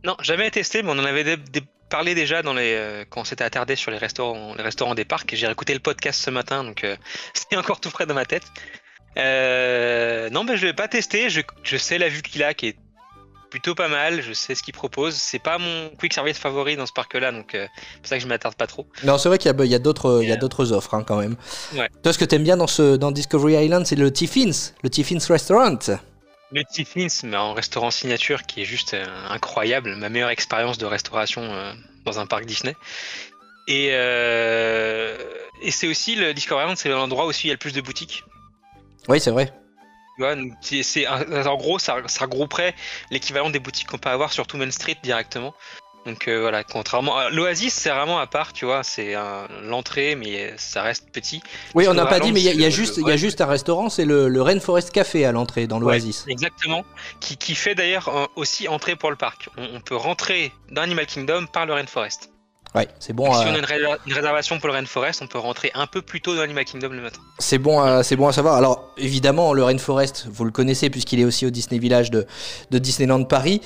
Non, 0.04 0.16
jamais 0.20 0.50
testé, 0.50 0.82
mais 0.82 0.90
on 0.90 0.98
en 0.98 1.04
avait 1.04 1.38
parlé 1.90 2.14
déjà 2.14 2.42
dans 2.42 2.54
les, 2.54 3.04
quand 3.10 3.22
on 3.22 3.24
s'était 3.24 3.44
attardé 3.44 3.76
sur 3.76 3.90
les 3.90 3.98
restaurants, 3.98 4.54
les 4.56 4.62
restaurants 4.62 4.94
des 4.94 5.04
parcs. 5.04 5.34
J'ai 5.34 5.46
réécouté 5.46 5.74
le 5.74 5.80
podcast 5.80 6.20
ce 6.22 6.30
matin, 6.30 6.64
donc 6.64 6.84
euh, 6.84 6.96
c'est 7.34 7.56
encore 7.56 7.80
tout 7.80 7.90
frais 7.90 8.06
dans 8.06 8.14
ma 8.14 8.24
tête. 8.24 8.44
Non, 9.16 10.44
mais 10.44 10.56
je 10.56 10.66
l'ai 10.66 10.74
pas 10.74 10.88
testé. 10.88 11.30
Je, 11.30 11.40
je 11.62 11.76
sais 11.76 11.98
la 11.98 12.08
vue 12.08 12.22
qu'il 12.22 12.42
a, 12.42 12.54
qui 12.54 12.68
est 12.68 12.76
plutôt 13.50 13.74
pas 13.74 13.88
mal. 13.88 14.22
Je 14.22 14.32
sais 14.32 14.54
ce 14.54 14.62
qu'il 14.62 14.74
propose. 14.74 15.14
C'est 15.14 15.38
pas 15.38 15.58
mon 15.58 15.90
quick 15.98 16.12
service 16.12 16.38
favori 16.38 16.76
dans 16.76 16.86
ce 16.86 16.92
parc-là, 16.92 17.32
donc 17.32 17.54
euh, 17.54 17.66
c'est 17.94 17.98
pour 18.00 18.06
ça 18.08 18.16
que 18.16 18.22
je 18.22 18.28
m'attarde 18.28 18.54
pas 18.56 18.66
trop. 18.66 18.86
Non, 19.04 19.18
c'est 19.18 19.28
vrai 19.28 19.38
qu'il 19.38 19.50
y 19.50 19.74
a, 19.74 19.76
a 19.76 19.78
d'autres, 19.78 20.20
il 20.22 20.28
y 20.28 20.32
a 20.32 20.34
Yeah. 20.34 20.36
d'autres 20.36 20.72
offres 20.72 20.94
hein, 20.94 21.04
quand 21.06 21.16
même. 21.16 21.36
Ouais. 21.74 21.88
Toi, 22.02 22.12
ce 22.12 22.18
que 22.18 22.24
t'aimes 22.24 22.44
bien 22.44 22.56
dans 22.56 22.66
ce 22.66 22.96
dans 22.96 23.10
Discovery 23.10 23.64
Island, 23.64 23.86
c'est 23.86 23.96
le 23.96 24.12
Tiffins, 24.12 24.72
le 24.82 24.90
Tiffins 24.90 25.18
Restaurant. 25.28 25.78
Le 26.50 26.62
Tiffins, 26.64 27.08
mais 27.24 27.36
en 27.36 27.52
restaurant 27.52 27.90
signature, 27.90 28.42
qui 28.44 28.62
est 28.62 28.64
juste 28.64 28.94
euh, 28.94 29.04
incroyable, 29.28 29.94
ma 29.96 30.08
meilleure 30.08 30.30
expérience 30.30 30.78
de 30.78 30.86
restauration 30.86 31.42
euh, 31.42 31.72
dans 32.06 32.20
un 32.20 32.26
parc 32.26 32.46
Disney. 32.46 32.74
Et, 33.66 33.90
euh, 33.92 35.16
et 35.60 35.70
c'est 35.70 35.86
aussi 35.88 36.14
le 36.14 36.32
Discovery 36.32 36.64
Island, 36.64 36.78
c'est 36.78 36.88
l'endroit 36.88 37.26
où 37.26 37.32
il 37.32 37.46
y 37.46 37.50
a 37.50 37.52
le 37.52 37.58
plus 37.58 37.74
de 37.74 37.82
boutiques. 37.82 38.24
Oui, 39.08 39.20
c'est 39.20 39.30
vrai. 39.30 39.52
Tu 40.18 40.24
vois, 40.24 40.34
c'est, 40.82 41.06
en 41.06 41.56
gros, 41.56 41.78
ça, 41.78 41.96
ça 42.06 42.24
regrouperait 42.24 42.74
l'équivalent 43.10 43.50
des 43.50 43.60
boutiques 43.60 43.86
qu'on 43.86 43.98
peut 43.98 44.10
avoir 44.10 44.32
sur 44.32 44.46
Main 44.54 44.70
Street 44.72 44.96
directement. 45.02 45.54
Donc 46.06 46.26
euh, 46.26 46.40
voilà, 46.40 46.64
contrairement 46.64 47.18
à 47.18 47.28
l'Oasis, 47.30 47.72
c'est 47.74 47.90
vraiment 47.90 48.18
à 48.18 48.26
part, 48.26 48.52
tu 48.52 48.64
vois, 48.64 48.82
c'est 48.82 49.14
l'entrée, 49.62 50.16
mais 50.16 50.54
ça 50.56 50.82
reste 50.82 51.10
petit. 51.12 51.42
Oui, 51.74 51.86
on 51.86 51.94
n'a 51.94 52.06
pas 52.06 52.18
dit, 52.18 52.32
mais 52.32 52.40
il 52.40 52.46
y 52.46 52.64
a, 52.64 52.68
y 52.68 52.72
juste, 52.72 52.96
y 52.96 53.10
a 53.10 53.16
juste 53.16 53.40
un 53.40 53.46
restaurant, 53.46 53.90
c'est 53.90 54.06
le, 54.06 54.28
le 54.28 54.42
Rainforest 54.42 54.90
Café 54.90 55.24
à 55.24 55.32
l'entrée 55.32 55.66
dans 55.66 55.78
l'Oasis. 55.78 56.24
Exactement, 56.28 56.84
qui, 57.20 57.36
qui 57.36 57.54
fait 57.54 57.74
d'ailleurs 57.74 58.08
euh, 58.08 58.26
aussi 58.36 58.68
entrer 58.68 58.96
pour 58.96 59.10
le 59.10 59.16
parc. 59.16 59.50
On, 59.56 59.76
on 59.76 59.80
peut 59.80 59.96
rentrer 59.96 60.52
dans 60.70 60.82
Animal 60.82 61.06
Kingdom 61.06 61.46
par 61.46 61.66
le 61.66 61.74
Rainforest. 61.74 62.30
Ouais, 62.74 62.86
c'est 62.98 63.12
bon. 63.12 63.24
Donc, 63.24 63.34
si 63.36 63.40
euh, 63.46 63.50
on 63.50 63.54
a 63.54 63.58
une, 63.58 63.64
ré- 63.64 63.98
une 64.06 64.12
réservation 64.12 64.58
pour 64.58 64.68
le 64.68 64.74
Rainforest, 64.74 65.20
on 65.22 65.26
peut 65.26 65.38
rentrer 65.38 65.70
un 65.74 65.86
peu 65.86 66.02
plus 66.02 66.20
tôt 66.20 66.34
dans 66.36 66.42
Animal 66.42 66.64
Kingdom 66.64 66.90
le 66.90 67.00
matin. 67.00 67.20
C'est 67.38 67.58
bon, 67.58 67.80
à- 67.80 68.02
c'est 68.02 68.16
bon 68.16 68.28
à 68.28 68.32
savoir. 68.32 68.54
Alors 68.56 68.90
évidemment, 68.98 69.52
le 69.54 69.64
Rainforest, 69.64 70.26
vous 70.30 70.44
le 70.44 70.50
connaissez 70.50 70.90
puisqu'il 70.90 71.18
est 71.20 71.24
aussi 71.24 71.46
au 71.46 71.50
Disney 71.50 71.78
Village 71.80 72.10
de, 72.10 72.26
de 72.70 72.78
Disneyland 72.78 73.24
Paris. 73.24 73.60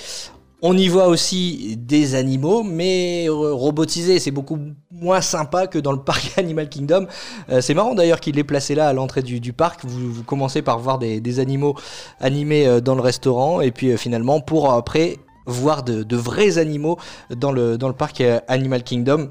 On 0.64 0.76
y 0.78 0.86
voit 0.86 1.08
aussi 1.08 1.76
des 1.76 2.14
animaux, 2.14 2.62
mais 2.62 3.24
euh, 3.28 3.52
robotisés. 3.52 4.20
C'est 4.20 4.30
beaucoup 4.30 4.60
moins 4.92 5.20
sympa 5.20 5.66
que 5.66 5.80
dans 5.80 5.90
le 5.90 5.98
parc 5.98 6.34
Animal 6.38 6.68
Kingdom. 6.68 7.08
Euh, 7.50 7.60
c'est 7.60 7.74
marrant 7.74 7.94
d'ailleurs 7.94 8.20
qu'il 8.20 8.36
l'ait 8.36 8.44
placé 8.44 8.76
là 8.76 8.86
à 8.86 8.92
l'entrée 8.92 9.22
du, 9.22 9.40
du 9.40 9.52
parc. 9.52 9.80
Vous, 9.84 10.12
vous 10.12 10.22
commencez 10.22 10.62
par 10.62 10.78
voir 10.78 10.98
des, 11.00 11.20
des 11.20 11.40
animaux 11.40 11.74
animés 12.20 12.68
euh, 12.68 12.80
dans 12.80 12.94
le 12.94 13.00
restaurant, 13.02 13.60
et 13.60 13.72
puis 13.72 13.90
euh, 13.90 13.96
finalement 13.96 14.40
pour 14.40 14.72
après 14.72 15.16
voir 15.46 15.82
de, 15.82 16.16
vrais 16.16 16.58
animaux 16.58 16.98
dans 17.30 17.52
le, 17.52 17.76
parc 17.92 18.22
Animal 18.48 18.82
Kingdom. 18.82 19.30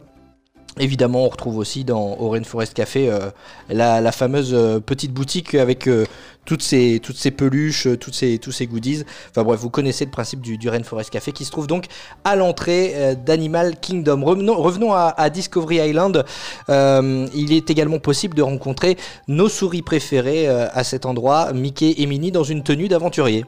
Évidemment, 0.79 1.25
on 1.25 1.27
retrouve 1.27 1.57
aussi 1.57 1.83
dans 1.83 2.15
au 2.17 2.29
Rainforest 2.29 2.73
Café 2.73 3.09
euh, 3.09 3.29
la, 3.67 4.11
fameuse 4.13 4.53
euh, 4.53 4.79
petite 4.79 5.11
boutique 5.11 5.53
avec 5.53 5.85
euh, 5.85 6.05
toutes 6.45 6.61
ces 6.61 7.01
toutes 7.03 7.17
ces 7.17 7.29
peluches, 7.29 7.89
toutes 7.99 8.13
ces 8.13 8.37
tous 8.37 8.53
ces 8.53 8.67
goodies. 8.67 9.03
Enfin 9.31 9.43
bref, 9.43 9.59
vous 9.59 9.69
connaissez 9.69 10.05
le 10.05 10.11
principe 10.11 10.39
du, 10.39 10.57
du 10.57 10.69
Rainforest 10.69 11.09
Café 11.09 11.33
qui 11.33 11.43
se 11.43 11.51
trouve 11.51 11.67
donc 11.67 11.87
à 12.23 12.37
l'entrée 12.37 13.17
d'Animal 13.25 13.81
Kingdom. 13.81 14.23
Revenons, 14.23 14.93
à, 14.93 15.13
à 15.17 15.29
Discovery 15.29 15.89
Island. 15.89 16.23
Il 16.69 17.51
est 17.51 17.69
également 17.69 17.99
possible 17.99 18.35
de 18.37 18.41
rencontrer 18.41 18.97
nos 19.27 19.49
souris 19.49 19.81
préférées 19.81 20.47
à 20.47 20.83
cet 20.85 21.05
endroit, 21.05 21.51
Mickey 21.51 21.95
et 21.97 22.05
Minnie, 22.05 22.31
dans 22.31 22.45
une 22.45 22.63
tenue 22.63 22.87
d'aventurier. 22.87 23.45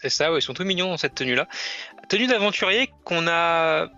C'est 0.00 0.10
ça, 0.10 0.32
ouais, 0.32 0.38
ils 0.38 0.42
sont 0.42 0.54
tous 0.54 0.64
mignons 0.64 0.90
dans 0.90 0.96
cette 0.96 1.14
tenue-là. 1.14 1.48
Tenue 2.08 2.26
d'aventurier 2.26 2.90
qu'on 3.04 3.26
a. 3.28 3.88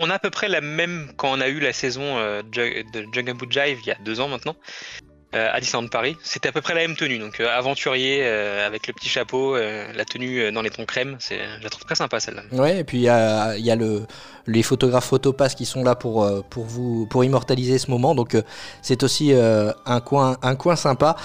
on- 0.00 0.10
a 0.10 0.14
à 0.14 0.18
peu 0.18 0.30
près 0.30 0.48
la 0.48 0.60
même 0.60 1.12
quand 1.16 1.32
on 1.32 1.40
a 1.40 1.48
eu 1.48 1.60
la 1.60 1.72
saison 1.72 2.18
euh, 2.18 2.42
de 2.42 3.06
Jungle 3.12 3.32
Book 3.34 3.50
Jive 3.50 3.78
il 3.82 3.86
y 3.88 3.90
a 3.92 3.96
deux 4.04 4.20
ans 4.20 4.28
maintenant. 4.28 4.56
Euh, 5.34 5.50
à 5.52 5.60
Disneyland 5.60 5.88
Paris. 5.88 6.16
C'était 6.22 6.48
à 6.48 6.52
peu 6.52 6.62
près 6.62 6.72
la 6.72 6.80
même 6.80 6.96
tenue, 6.96 7.18
donc 7.18 7.38
euh, 7.38 7.54
aventurier 7.54 8.20
euh, 8.22 8.66
avec 8.66 8.86
le 8.86 8.94
petit 8.94 9.10
chapeau, 9.10 9.56
la 9.56 10.04
tenue 10.06 10.50
dans 10.52 10.62
les 10.62 10.70
tons 10.70 10.86
crème. 10.86 11.16
C'est, 11.18 11.38
je 11.58 11.64
la 11.64 11.68
trouve 11.68 11.84
très 11.84 11.96
sympa 11.96 12.18
celle-là. 12.18 12.42
Ouais, 12.52 12.78
et 12.78 12.84
puis 12.84 12.96
il 12.98 13.02
y 13.02 13.08
a, 13.10 13.76
le, 13.76 14.06
les 14.46 14.62
photographes 14.62 15.04
Photopass 15.04 15.54
qui 15.54 15.66
sont 15.66 15.84
là 15.84 15.94
pour, 15.94 16.26
pour, 16.48 16.64
vous, 16.64 17.06
pour 17.06 17.24
immortaliser 17.24 17.78
ce 17.78 17.90
moment. 17.90 18.14
Donc 18.14 18.36
c'est 18.80 19.02
aussi 19.02 19.34
un, 19.34 20.00
coin, 20.00 20.38
un 20.40 20.56
coin 20.56 20.76
sympa 20.76 21.16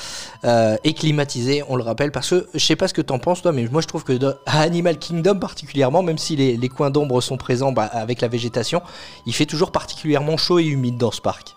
et 0.43 0.93
climatisé, 0.93 1.63
on 1.69 1.77
le 1.77 1.83
rappelle. 1.83 2.11
Parce 2.11 2.29
que 2.29 2.47
je 2.53 2.59
sais 2.59 2.75
pas 2.75 2.89
ce 2.89 2.93
que 2.93 3.01
t'en 3.01 3.19
penses, 3.19 3.41
toi, 3.41 3.53
mais 3.53 3.65
moi 3.71 3.81
je 3.81 3.87
trouve 3.87 4.03
que 4.03 4.19
à 4.45 4.61
Animal 4.61 4.97
Kingdom 4.99 5.39
particulièrement, 5.39 6.03
même 6.03 6.17
si 6.17 6.35
les, 6.35 6.57
les 6.57 6.69
coins 6.69 6.89
d'ombre 6.89 7.21
sont 7.21 7.37
présents 7.37 7.71
bah, 7.71 7.85
avec 7.85 8.19
la 8.19 8.27
végétation, 8.27 8.81
il 9.25 9.33
fait 9.33 9.45
toujours 9.45 9.71
particulièrement 9.71 10.35
chaud 10.35 10.59
et 10.59 10.65
humide 10.65 10.97
dans 10.97 11.11
ce 11.11 11.21
parc. 11.21 11.55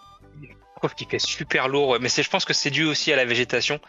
Trouve 0.77 0.95
qu'il 0.95 1.09
fait 1.09 1.19
super 1.19 1.69
lourd, 1.69 1.99
mais 2.01 2.09
je 2.09 2.29
pense 2.29 2.45
que 2.45 2.53
c'est 2.53 2.71
dû 2.71 2.85
aussi 2.85 3.13
à 3.13 3.17
la 3.17 3.25
végétation. 3.25 3.81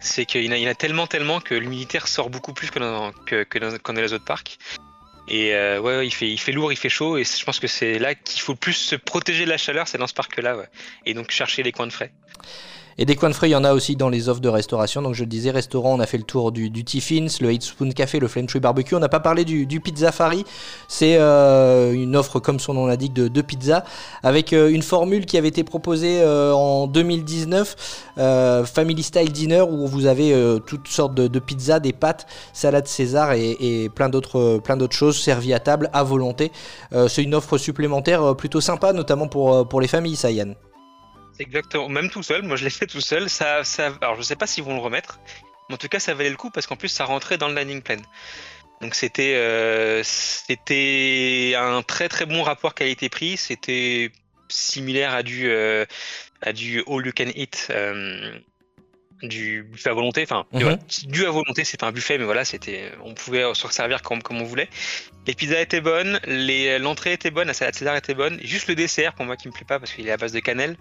C'est 0.00 0.24
qu'il 0.24 0.44
y 0.44 0.66
en 0.66 0.70
a, 0.70 0.74
tellement, 0.74 1.06
tellement 1.06 1.40
que 1.40 1.54
l'humidité 1.54 1.98
ressort 1.98 2.30
beaucoup 2.30 2.54
plus 2.54 2.70
que 2.70 2.78
dans, 2.78 3.12
les 3.92 4.12
autres 4.12 4.24
parcs. 4.24 4.58
Et 5.28 5.54
euh, 5.54 5.80
ouais, 5.80 5.98
ouais, 5.98 6.06
il 6.06 6.10
fait, 6.10 6.30
il 6.30 6.38
fait 6.38 6.52
lourd, 6.52 6.72
il 6.72 6.76
fait 6.76 6.88
chaud, 6.88 7.18
et 7.18 7.24
je 7.24 7.44
pense 7.44 7.60
que 7.60 7.66
c'est 7.66 7.98
là 7.98 8.14
qu'il 8.14 8.40
faut 8.40 8.52
le 8.52 8.58
plus 8.58 8.72
se 8.72 8.96
protéger 8.96 9.44
de 9.44 9.50
la 9.50 9.58
chaleur, 9.58 9.86
c'est 9.86 9.98
dans 9.98 10.06
ce 10.06 10.14
parc-là. 10.14 10.56
Et 11.04 11.12
donc 11.12 11.30
chercher 11.30 11.62
les 11.62 11.72
coins 11.72 11.86
de 11.86 11.92
frais. 11.92 12.12
Et 13.00 13.04
des 13.04 13.14
coins 13.14 13.28
de 13.28 13.34
frais, 13.34 13.48
il 13.48 13.52
y 13.52 13.56
en 13.56 13.62
a 13.62 13.72
aussi 13.72 13.94
dans 13.94 14.08
les 14.08 14.28
offres 14.28 14.40
de 14.40 14.48
restauration. 14.48 15.02
Donc 15.02 15.14
je 15.14 15.22
le 15.22 15.28
disais, 15.28 15.52
restaurant, 15.52 15.94
on 15.94 16.00
a 16.00 16.06
fait 16.06 16.18
le 16.18 16.24
tour 16.24 16.50
du, 16.50 16.68
du 16.68 16.84
Tiffins, 16.84 17.28
le 17.40 17.52
Eight 17.52 17.62
Spoon 17.62 17.90
Café, 17.90 18.18
le 18.18 18.26
Flame 18.26 18.46
Tree 18.46 18.58
Barbecue. 18.58 18.96
On 18.96 18.98
n'a 18.98 19.08
pas 19.08 19.20
parlé 19.20 19.44
du, 19.44 19.80
Pizza 19.80 20.10
Fari. 20.10 20.44
C'est 20.88 21.16
euh, 21.16 21.92
une 21.92 22.16
offre, 22.16 22.40
comme 22.40 22.58
son 22.58 22.74
nom 22.74 22.86
l'indique, 22.86 23.12
de, 23.12 23.28
de 23.28 23.42
pizza, 23.42 23.84
avec 24.24 24.52
euh, 24.52 24.68
une 24.68 24.82
formule 24.82 25.26
qui 25.26 25.38
avait 25.38 25.48
été 25.48 25.62
proposée 25.62 26.20
euh, 26.20 26.52
en 26.52 26.88
2019, 26.88 27.76
euh, 28.18 28.64
Family 28.64 29.02
Style 29.04 29.32
Dinner, 29.32 29.62
où 29.62 29.86
vous 29.86 30.06
avez 30.06 30.34
toutes 30.66 30.88
sortes 30.88 31.14
de, 31.14 31.38
pizzas, 31.38 31.78
des 31.78 31.92
pâtes, 31.92 32.26
salade 32.52 32.88
César 32.88 33.32
et, 33.32 33.90
plein 33.94 34.08
d'autres 34.08 34.58
plein 34.58 34.76
d'autres 34.76 34.96
choses 34.96 35.18
servies 35.18 35.54
à 35.54 35.60
table 35.60 35.88
à 35.92 36.02
volonté. 36.02 36.50
C'est 37.08 37.22
une 37.22 37.34
offre 37.34 37.58
supplémentaire 37.58 38.34
plutôt 38.36 38.60
sympa, 38.60 38.92
notamment 38.92 39.28
pour, 39.28 39.68
pour 39.68 39.80
les 39.80 39.88
familles, 39.88 40.16
ça 40.16 40.30
Yann. 40.30 40.54
Exactement, 41.38 41.88
même 41.88 42.10
tout 42.10 42.22
seul, 42.22 42.42
moi 42.42 42.56
je 42.56 42.64
l'ai 42.64 42.70
fait 42.70 42.86
tout 42.86 43.00
seul. 43.00 43.30
Ça, 43.30 43.62
ça, 43.64 43.96
alors 44.00 44.16
je 44.16 44.22
sais 44.22 44.34
pas 44.36 44.46
s'ils 44.46 44.64
vont 44.64 44.74
le 44.74 44.80
remettre, 44.80 45.20
mais 45.68 45.74
en 45.76 45.78
tout 45.78 45.88
cas 45.88 46.00
ça 46.00 46.14
valait 46.14 46.30
le 46.30 46.36
coup 46.36 46.50
parce 46.50 46.66
qu'en 46.66 46.76
plus 46.76 46.88
ça 46.88 47.04
rentrait 47.04 47.38
dans 47.38 47.48
le 47.48 47.54
landing 47.54 47.80
plan. 47.82 47.96
Donc 48.80 48.94
c'était 48.94 49.34
euh, 49.36 50.02
c'était 50.04 51.54
un 51.56 51.82
très 51.82 52.08
très 52.08 52.26
bon 52.26 52.42
rapport 52.42 52.74
qualité-prix. 52.74 53.36
C'était 53.36 54.12
similaire 54.48 55.14
à 55.14 55.22
du 55.22 55.48
euh, 55.50 55.84
à 56.42 56.52
du 56.52 56.80
all 56.88 57.06
you 57.06 57.12
can 57.16 57.30
eat. 57.34 57.68
euh, 57.70 58.38
du 59.22 59.62
buffet 59.64 59.90
à 59.90 59.94
volonté, 59.94 60.22
enfin 60.22 60.46
Mhm. 60.52 60.78
du 61.06 61.26
à 61.26 61.30
volonté, 61.30 61.64
c'est 61.64 61.82
un 61.82 61.92
buffet, 61.92 62.18
mais 62.18 62.24
voilà, 62.24 62.44
c'était, 62.44 62.92
on 63.04 63.14
pouvait 63.14 63.44
se 63.54 63.68
servir 63.68 64.02
comme, 64.02 64.22
comme 64.22 64.40
on 64.40 64.44
voulait. 64.44 64.68
Les 65.26 65.34
pizzas 65.34 65.60
étaient 65.60 65.80
bonnes, 65.80 66.20
l'entrée 66.80 67.12
était 67.12 67.30
bonne, 67.30 67.48
la 67.48 67.54
salade 67.54 67.74
César 67.74 67.96
était 67.96 68.14
bonne, 68.14 68.38
juste 68.42 68.68
le 68.68 68.74
dessert 68.74 69.14
pour 69.14 69.24
moi 69.24 69.36
qui 69.36 69.48
me 69.48 69.52
plaît 69.52 69.66
pas 69.66 69.78
parce 69.78 69.92
qu'il 69.92 70.06
est 70.08 70.12
à 70.12 70.16
base 70.16 70.32
de 70.32 70.40
cannelle. 70.40 70.76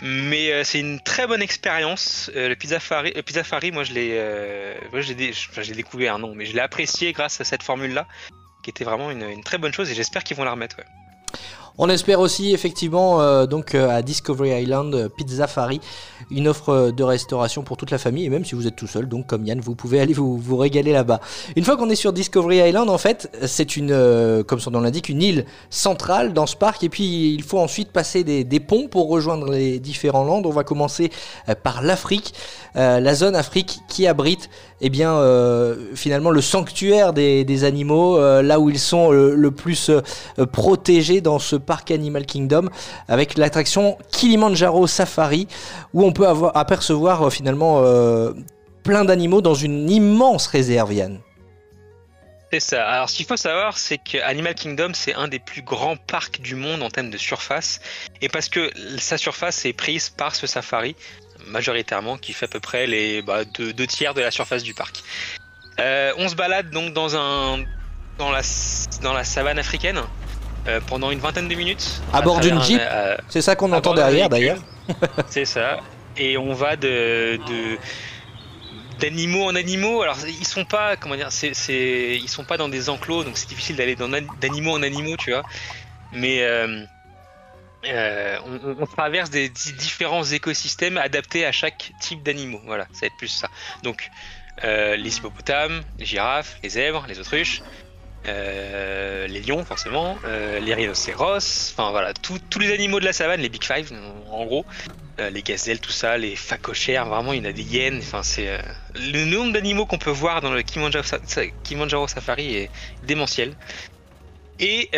Mais 0.00 0.50
euh, 0.52 0.64
c'est 0.64 0.80
une 0.80 1.00
très 1.00 1.26
bonne 1.26 1.42
expérience. 1.42 2.30
Euh, 2.34 2.48
le 2.48 2.56
pizza 2.56 2.80
fari, 2.80 3.12
le 3.14 3.22
pizza 3.22 3.44
fari, 3.44 3.70
moi 3.70 3.84
je 3.84 3.92
l'ai, 3.92 4.10
euh, 4.14 4.74
enfin, 4.92 5.62
découvert, 5.74 6.18
non, 6.18 6.34
mais 6.34 6.44
je 6.44 6.54
l'ai 6.54 6.60
apprécié 6.60 7.12
grâce 7.12 7.40
à 7.40 7.44
cette 7.44 7.62
formule-là, 7.62 8.08
qui 8.64 8.70
était 8.70 8.84
vraiment 8.84 9.10
une, 9.10 9.22
une 9.22 9.44
très 9.44 9.58
bonne 9.58 9.72
chose 9.72 9.90
et 9.90 9.94
j'espère 9.94 10.24
qu'ils 10.24 10.36
vont 10.36 10.44
la 10.44 10.52
remettre. 10.52 10.78
ouais. 10.78 10.84
On 11.78 11.88
espère 11.88 12.20
aussi 12.20 12.52
effectivement 12.52 13.22
euh, 13.22 13.46
donc 13.46 13.74
euh, 13.74 13.88
à 13.88 14.02
Discovery 14.02 14.62
Island 14.62 14.94
euh, 14.94 15.08
Pizza 15.08 15.46
Fari 15.46 15.80
une 16.30 16.46
offre 16.46 16.68
euh, 16.68 16.92
de 16.92 17.02
restauration 17.02 17.62
pour 17.62 17.78
toute 17.78 17.90
la 17.90 17.96
famille 17.96 18.26
et 18.26 18.28
même 18.28 18.44
si 18.44 18.54
vous 18.54 18.66
êtes 18.66 18.76
tout 18.76 18.86
seul 18.86 19.08
donc 19.08 19.26
comme 19.26 19.46
Yann 19.46 19.58
vous 19.58 19.74
pouvez 19.74 19.98
aller 20.02 20.12
vous, 20.12 20.36
vous 20.36 20.58
régaler 20.58 20.92
là-bas. 20.92 21.20
Une 21.56 21.64
fois 21.64 21.78
qu'on 21.78 21.88
est 21.88 21.94
sur 21.96 22.12
Discovery 22.12 22.58
Island 22.58 22.90
en 22.90 22.98
fait 22.98 23.30
c'est 23.46 23.76
une 23.76 24.44
comme 24.46 24.60
son 24.60 24.70
nom 24.70 24.80
l'indique 24.80 25.08
une 25.08 25.22
île 25.22 25.46
centrale 25.70 26.34
dans 26.34 26.46
ce 26.46 26.56
parc 26.56 26.84
et 26.84 26.90
puis 26.90 27.32
il 27.32 27.42
faut 27.42 27.58
ensuite 27.58 27.90
passer 27.90 28.22
des, 28.22 28.44
des 28.44 28.60
ponts 28.60 28.88
pour 28.88 29.08
rejoindre 29.08 29.50
les 29.50 29.78
différents 29.78 30.24
landes. 30.24 30.44
On 30.44 30.50
va 30.50 30.64
commencer 30.64 31.10
par 31.62 31.82
l'Afrique, 31.82 32.34
la 32.74 33.14
zone 33.14 33.34
Afrique 33.34 33.80
qui 33.88 34.06
abrite 34.06 34.50
eh 34.84 34.90
bien 34.90 35.14
euh, 35.14 35.76
finalement 35.94 36.30
le 36.30 36.40
sanctuaire 36.40 37.12
des, 37.12 37.64
animaux 37.64 38.18
euh, 38.18 38.42
là 38.42 38.58
où 38.58 38.68
ils 38.68 38.80
sont 38.80 39.12
euh, 39.12 39.34
le 39.36 39.50
plus 39.52 39.90
protégés 40.52 41.20
dans 41.20 41.38
ce 41.38 41.54
parc 41.54 41.92
Animal 41.92 42.26
Kingdom 42.26 42.68
avec 43.06 43.38
l'attraction 43.38 43.96
Kilimanjaro 44.10 44.88
Safari 44.88 45.46
où 45.94 46.04
on 46.04 46.12
peut 46.12 46.26
avoir, 46.26 46.56
apercevoir 46.56 47.32
finalement 47.32 47.82
plein 48.82 49.04
d'animaux 49.04 49.40
dans 49.40 49.54
une 49.54 49.88
immense 49.88 50.48
réserve 50.48 50.92
Yann. 50.92 51.20
C'est 52.52 52.60
ça. 52.60 52.86
Alors, 52.86 53.08
ce 53.08 53.16
qu'il 53.16 53.24
faut 53.24 53.38
savoir, 53.38 53.78
c'est 53.78 53.96
que 53.96 54.18
Animal 54.18 54.54
Kingdom, 54.54 54.90
c'est 54.92 55.14
un 55.14 55.26
des 55.26 55.38
plus 55.38 55.62
grands 55.62 55.96
parcs 55.96 56.42
du 56.42 56.54
monde 56.54 56.82
en 56.82 56.90
termes 56.90 57.08
de 57.08 57.16
surface. 57.16 57.80
Et 58.20 58.28
parce 58.28 58.50
que 58.50 58.70
sa 58.98 59.16
surface 59.16 59.64
est 59.64 59.72
prise 59.72 60.10
par 60.10 60.34
ce 60.34 60.46
safari, 60.46 60.94
majoritairement, 61.52 62.16
qui 62.18 62.32
fait 62.32 62.46
à 62.46 62.48
peu 62.48 62.60
près 62.60 62.86
les 62.86 63.22
bah, 63.22 63.44
deux, 63.44 63.72
deux 63.72 63.86
tiers 63.86 64.14
de 64.14 64.20
la 64.20 64.30
surface 64.30 64.62
du 64.62 64.74
parc. 64.74 65.02
Euh, 65.78 66.12
on 66.18 66.28
se 66.28 66.34
balade 66.34 66.70
donc 66.70 66.92
dans, 66.92 67.14
un, 67.16 67.64
dans, 68.18 68.30
la, 68.30 68.40
dans 69.02 69.12
la 69.12 69.24
savane 69.24 69.58
africaine 69.58 70.00
euh, 70.66 70.80
pendant 70.86 71.10
une 71.10 71.20
vingtaine 71.20 71.48
de 71.48 71.54
minutes. 71.54 72.02
À 72.12 72.20
bord 72.22 72.40
d'une 72.40 72.56
un- 72.56 72.62
Jeep 72.62 72.80
euh, 72.82 73.16
C'est 73.28 73.42
ça 73.42 73.54
qu'on 73.56 73.72
entend 73.72 73.94
derrière 73.94 74.28
d'ailleurs. 74.28 74.58
C'est 75.28 75.44
ça. 75.44 75.80
Et 76.16 76.36
on 76.36 76.52
va 76.52 76.76
de, 76.76 77.38
de 77.48 77.78
d'animaux 78.98 79.44
en 79.44 79.54
animaux. 79.54 80.02
Alors 80.02 80.18
ils 80.26 80.46
sont 80.46 80.64
pas 80.64 80.96
comment 80.96 81.16
dire, 81.16 81.28
c'est, 81.30 81.54
c'est 81.54 82.18
ils 82.20 82.28
sont 82.28 82.44
pas 82.44 82.58
dans 82.58 82.68
des 82.68 82.90
enclos, 82.90 83.24
donc 83.24 83.38
c'est 83.38 83.48
difficile 83.48 83.76
d'aller 83.76 83.96
dans 83.96 84.10
d'animaux 84.40 84.72
en 84.72 84.82
animaux, 84.82 85.16
tu 85.16 85.30
vois. 85.30 85.42
Mais 86.12 86.42
euh, 86.42 86.84
euh, 87.84 88.38
on, 88.78 88.86
traverse 88.86 89.30
des 89.30 89.48
di- 89.48 89.72
différents 89.72 90.24
écosystèmes 90.24 90.98
adaptés 90.98 91.44
à 91.46 91.52
chaque 91.52 91.92
type 92.00 92.22
d'animaux. 92.22 92.60
Voilà, 92.64 92.84
ça 92.92 93.00
va 93.02 93.06
être 93.08 93.16
plus 93.16 93.28
ça. 93.28 93.48
Donc 93.82 94.10
euh, 94.64 94.96
les 94.96 95.16
hippopotames, 95.16 95.82
les 95.98 96.04
girafes, 96.06 96.58
les 96.62 96.68
zèbres, 96.70 97.04
les 97.08 97.18
autruches. 97.18 97.62
euh, 98.26 99.26
les 99.26 99.40
lions 99.40 99.64
forcément, 99.64 100.16
les 100.24 100.74
rhinocéros, 100.74 101.72
enfin 101.72 101.90
voilà, 101.90 102.12
tous 102.14 102.58
les 102.60 102.72
animaux 102.72 103.00
de 103.00 103.04
la 103.04 103.12
savane, 103.12 103.40
les 103.40 103.48
big 103.48 103.64
five 103.64 103.92
en- 104.30 104.44
gros, 104.44 104.64
les 105.18 105.42
gazelles, 105.42 105.80
tout 105.80 105.90
ça, 105.92 106.18
les 106.18 106.36
phacochères, 106.36 107.06
vraiment, 107.06 107.32
il 107.32 107.42
y 107.42 107.46
en 107.46 107.50
a 107.50 107.52
des 107.52 107.62
hyènes. 107.62 107.98
Enfin, 107.98 108.22
c'est 108.22 108.58
le 108.94 109.24
nombre 109.24 109.52
d'animaux 109.52 109.86
qu'on 109.86 109.98
peut 109.98 110.10
voir 110.10 110.40
dans 110.40 110.52
le 110.52 110.62
Kilimanjaro, 110.62 111.04
Sa- 111.04 111.18
Sa- 111.26 111.46
Kilimanjaro 111.64 112.06
Safari 112.06 112.54
est 112.56 112.70
démentiel. 113.02 113.54
Et 114.60 114.88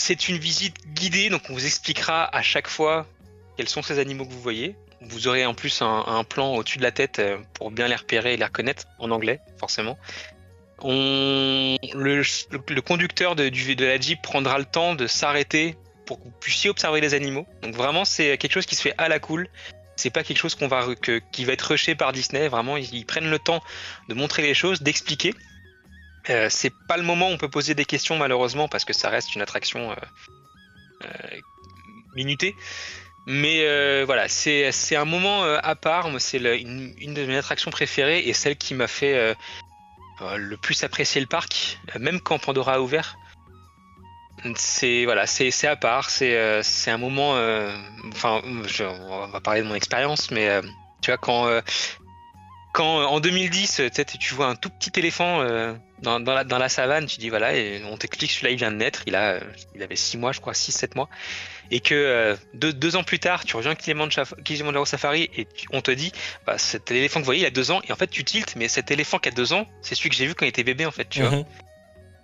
c'est 0.00 0.28
une 0.28 0.38
visite 0.38 0.74
guidée, 0.94 1.28
donc 1.28 1.42
on 1.50 1.52
vous 1.52 1.66
expliquera 1.66 2.34
à 2.34 2.42
chaque 2.42 2.68
fois 2.68 3.06
quels 3.56 3.68
sont 3.68 3.82
ces 3.82 3.98
animaux 3.98 4.24
que 4.24 4.32
vous 4.32 4.40
voyez. 4.40 4.74
Vous 5.02 5.28
aurez 5.28 5.46
en 5.46 5.54
plus 5.54 5.82
un, 5.82 6.24
plan 6.24 6.54
au-dessus 6.54 6.78
de 6.78 6.82
la 6.82 6.90
tête 6.90 7.18
euh, 7.18 7.38
pour 7.54 7.70
bien 7.70 7.88
les 7.88 7.94
repérer 7.94 8.34
et 8.34 8.36
les 8.36 8.44
reconnaître 8.44 8.84
en 8.98 9.10
anglais, 9.10 9.40
forcément. 9.58 9.98
Le, 10.82 12.80
conducteur 12.80 13.36
de, 13.36 13.50
la 13.84 14.00
Jeep 14.00 14.22
prendra 14.22 14.58
le 14.58 14.64
temps 14.64 14.94
de 14.94 15.06
s'arrêter 15.06 15.76
pour 16.06 16.18
que 16.18 16.24
vous 16.24 16.34
puissiez 16.40 16.70
observer 16.70 17.00
les 17.00 17.14
animaux. 17.14 17.46
Donc 17.62 17.74
vraiment, 17.74 18.04
c'est 18.04 18.36
quelque 18.38 18.52
chose 18.52 18.66
qui 18.66 18.76
se 18.76 18.82
fait 18.82 18.94
à 18.98 19.08
la 19.08 19.18
cool. 19.18 19.48
C'est 19.96 20.10
pas 20.10 20.22
quelque 20.22 20.38
chose 20.38 20.54
qu'on 20.54 20.68
va 20.68 20.86
qui 21.30 21.44
va 21.44 21.52
être 21.52 21.70
rushé 21.70 21.94
par 21.94 22.12
Disney. 22.12 22.48
Vraiment, 22.48 22.78
ils, 22.78 22.94
ils 22.94 23.06
prennent 23.06 23.30
le 23.30 23.38
temps 23.38 23.62
de 24.08 24.14
montrer 24.14 24.42
les 24.42 24.54
choses, 24.54 24.80
d'expliquer. 24.80 25.34
Euh, 26.28 26.48
c'est 26.50 26.72
pas 26.86 26.96
le 26.96 27.02
moment 27.02 27.28
où 27.28 27.32
on 27.32 27.38
peut 27.38 27.48
poser 27.48 27.74
des 27.74 27.84
questions 27.84 28.16
malheureusement 28.16 28.68
parce 28.68 28.84
que 28.84 28.92
ça 28.92 29.08
reste 29.08 29.34
une 29.34 29.40
attraction 29.40 29.90
euh, 29.90 29.94
euh, 31.04 31.40
minutée. 32.14 32.54
Mais 33.26 34.04
voilà, 34.04 34.28
c'est 34.28 34.72
c'est 34.72 34.96
un 34.96 35.04
moment 35.04 35.44
à 35.44 35.74
part. 35.76 36.08
C'est 36.18 36.38
une, 36.38 36.94
une 36.98 37.14
de 37.14 37.24
mes 37.26 37.36
attractions 37.36 37.70
préférées 37.70 38.20
et 38.20 38.32
celle 38.32 38.56
qui 38.56 38.74
m'a 38.74 38.88
fait 38.88 39.36
le 40.20 40.56
plus 40.56 40.82
apprécier 40.84 41.20
le 41.20 41.26
parc, 41.26 41.78
même 41.98 42.20
quand 42.20 42.38
Pandora 42.38 42.74
a 42.74 42.80
ouvert. 42.80 43.16
C'est 44.56 45.04
voilà, 45.04 45.26
c'est 45.26 45.50
c'est 45.50 45.68
à 45.68 45.76
part. 45.76 46.10
C'est 46.10 46.62
c'est 46.62 46.90
un 46.90 46.98
moment. 46.98 47.32
Enfin, 48.08 48.40
on 48.44 49.26
va 49.26 49.40
parler 49.40 49.62
de 49.62 49.66
mon 49.66 49.74
expérience, 49.74 50.30
mais 50.30 50.60
tu 51.02 51.10
vois 51.10 51.18
quand 51.18 51.60
quand 52.72 53.00
euh, 53.00 53.04
en 53.04 53.20
2010, 53.20 53.80
euh, 53.80 53.88
tu 54.18 54.34
vois 54.34 54.46
un 54.46 54.54
tout 54.54 54.70
petit 54.70 54.98
éléphant 54.98 55.40
euh, 55.40 55.74
dans, 56.02 56.20
dans 56.20 56.34
la, 56.34 56.44
dans 56.44 56.58
la 56.58 56.68
savane, 56.68 57.06
tu 57.06 57.18
dis 57.18 57.28
voilà, 57.28 57.54
et 57.56 57.82
on 57.84 57.96
t'explique 57.96 58.30
celui-là 58.30 58.50
il 58.52 58.56
vient 58.56 58.70
de 58.70 58.76
naître, 58.76 59.02
il 59.06 59.14
a, 59.16 59.40
il 59.74 59.82
avait 59.82 59.96
6 59.96 60.18
mois, 60.18 60.32
je 60.32 60.40
crois, 60.40 60.52
6-7 60.52 60.94
mois, 60.94 61.08
et 61.70 61.80
que 61.80 61.94
euh, 61.94 62.36
deux, 62.54 62.72
deux 62.72 62.96
ans 62.96 63.02
plus 63.02 63.18
tard, 63.18 63.44
tu 63.44 63.56
reviens 63.56 63.72
à 63.72 63.74
Kilimanjaro 63.74 64.84
Safari 64.86 65.28
et 65.36 65.46
tu- 65.46 65.66
on 65.72 65.80
te 65.80 65.90
dit 65.90 66.12
bah, 66.46 66.58
cet 66.58 66.90
éléphant 66.90 67.20
que 67.20 67.24
vous 67.24 67.26
voyez, 67.26 67.42
il 67.42 67.46
a 67.46 67.50
2 67.50 67.70
ans, 67.70 67.80
et 67.88 67.92
en 67.92 67.96
fait 67.96 68.08
tu 68.08 68.24
tiltes, 68.24 68.54
mais 68.56 68.68
cet 68.68 68.90
éléphant 68.90 69.18
qui 69.18 69.28
a 69.28 69.32
2 69.32 69.52
ans, 69.52 69.66
c'est 69.82 69.94
celui 69.94 70.10
que 70.10 70.16
j'ai 70.16 70.26
vu 70.26 70.34
quand 70.34 70.46
il 70.46 70.50
était 70.50 70.64
bébé 70.64 70.86
en 70.86 70.90
fait, 70.92 71.08
tu 71.08 71.22
vois. 71.22 71.30
Mhm. 71.38 71.44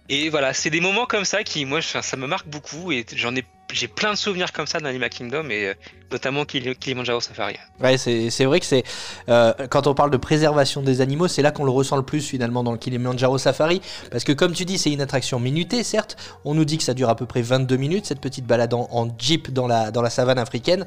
Et 0.09 0.29
voilà, 0.29 0.55
c'est 0.55 0.71
des 0.71 0.81
moments 0.81 1.07
comme 1.07 1.25
ça 1.25 1.43
qui, 1.43 1.65
moi, 1.65 1.83
ça 1.83 2.17
me 2.17 2.29
marque 2.29 2.47
beaucoup 2.47 2.93
et 2.93 3.05
j'en 3.17 3.35
ai 3.35 3.45
j'ai 3.73 3.89
plein 3.89 4.13
de 4.13 4.17
souvenirs 4.19 4.53
comme 4.53 4.67
ça 4.67 4.79
d'Animal 4.79 5.11
Kingdom 5.11 5.49
et 5.51 5.67
euh, 5.67 5.75
notamment 6.13 6.45
Kili- 6.45 6.77
Kilimanjaro 6.77 7.21
Safari. 7.21 7.57
Ouais, 7.81 7.99
c'est 7.99 8.45
vrai 8.45 8.61
que 8.61 8.67
c'est 8.67 8.85
euh, 9.29 9.53
quand 9.71 9.87
on 9.89 9.95
parle 9.95 10.11
de 10.11 10.17
préservation 10.17 10.83
des 10.83 11.01
animaux, 11.01 11.27
c'est 11.27 11.43
là 11.43 11.51
qu'on 11.51 11.65
le 11.65 11.71
ressent 11.73 11.97
le 11.97 12.05
plus 12.05 12.21
finalement 12.27 12.63
dans 12.63 12.73
le 12.73 12.79
Kilimanjaro 12.79 13.39
Safari, 13.39 13.83
parce 14.11 14.23
que 14.25 14.33
comme 14.33 14.53
tu 14.53 14.65
dis, 14.65 14.79
c'est 14.79 14.93
une 14.93 15.01
attraction 15.01 15.41
minutée, 15.41 15.83
certes. 15.83 16.17
On 16.45 16.55
nous 16.55 16.65
dit 16.65 16.79
que 16.79 16.85
ça 16.85 16.95
dure 16.95 17.09
à 17.09 17.17
peu 17.17 17.27
près 17.27 17.43
22 17.43 17.77
minutes 17.77 18.07
cette 18.07 18.21
petite 18.21 18.47
balade 18.47 18.73
en, 18.73 19.09
jeep 19.19 19.53
dans 19.53 19.67
la 19.67 19.91
dans 19.91 20.03
la 20.03 20.11
savane 20.11 20.39
africaine, 20.39 20.87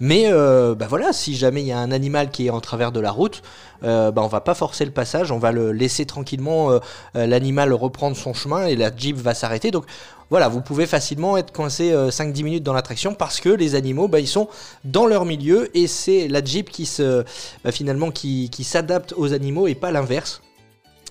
mais 0.00 0.24
euh, 0.26 0.74
bah 0.74 0.86
voilà, 0.88 1.12
si 1.12 1.36
jamais 1.36 1.62
il 1.62 1.66
y 1.68 1.72
a 1.72 1.78
un 1.78 1.92
animal 1.92 2.30
qui 2.30 2.46
est 2.46 2.50
en 2.50 2.60
travers 2.60 2.90
de 2.92 3.00
la 3.00 3.12
route, 3.12 3.42
bah 3.82 4.12
on 4.16 4.26
va 4.26 4.40
pas 4.40 4.54
forcer 4.54 4.84
le 4.84 4.90
passage, 4.90 5.30
on 5.30 5.38
va 5.38 5.52
le 5.52 5.70
laisser 5.70 6.06
tranquillement 6.06 6.80
l'animal 7.14 7.72
reprendre 7.72 8.16
son 8.16 8.34
chemin 8.34 8.66
et 8.66 8.74
la 8.74 8.90
jeep 8.94 9.16
va 9.16 9.32
s'arrêter. 9.34 9.70
Donc 9.70 9.84
voilà, 10.30 10.48
vous 10.48 10.60
pouvez 10.60 10.86
facilement 10.86 11.36
être 11.36 11.52
coincé 11.52 11.92
euh, 11.92 12.10
5-10 12.10 12.42
minutes 12.42 12.62
dans 12.64 12.72
l'attraction 12.72 13.14
parce 13.14 13.40
que 13.40 13.48
les 13.48 13.74
animaux, 13.74 14.08
bah, 14.08 14.20
ils 14.20 14.26
sont 14.26 14.48
dans 14.84 15.06
leur 15.06 15.24
milieu 15.24 15.76
et 15.76 15.86
c'est 15.86 16.28
la 16.28 16.44
Jeep 16.44 16.70
qui 16.70 16.90
bah, 17.64 17.72
finalement, 17.72 18.10
qui, 18.10 18.50
qui 18.50 18.64
s'adapte 18.64 19.14
aux 19.16 19.32
animaux 19.32 19.66
et 19.66 19.74
pas 19.74 19.90
l'inverse. 19.90 20.42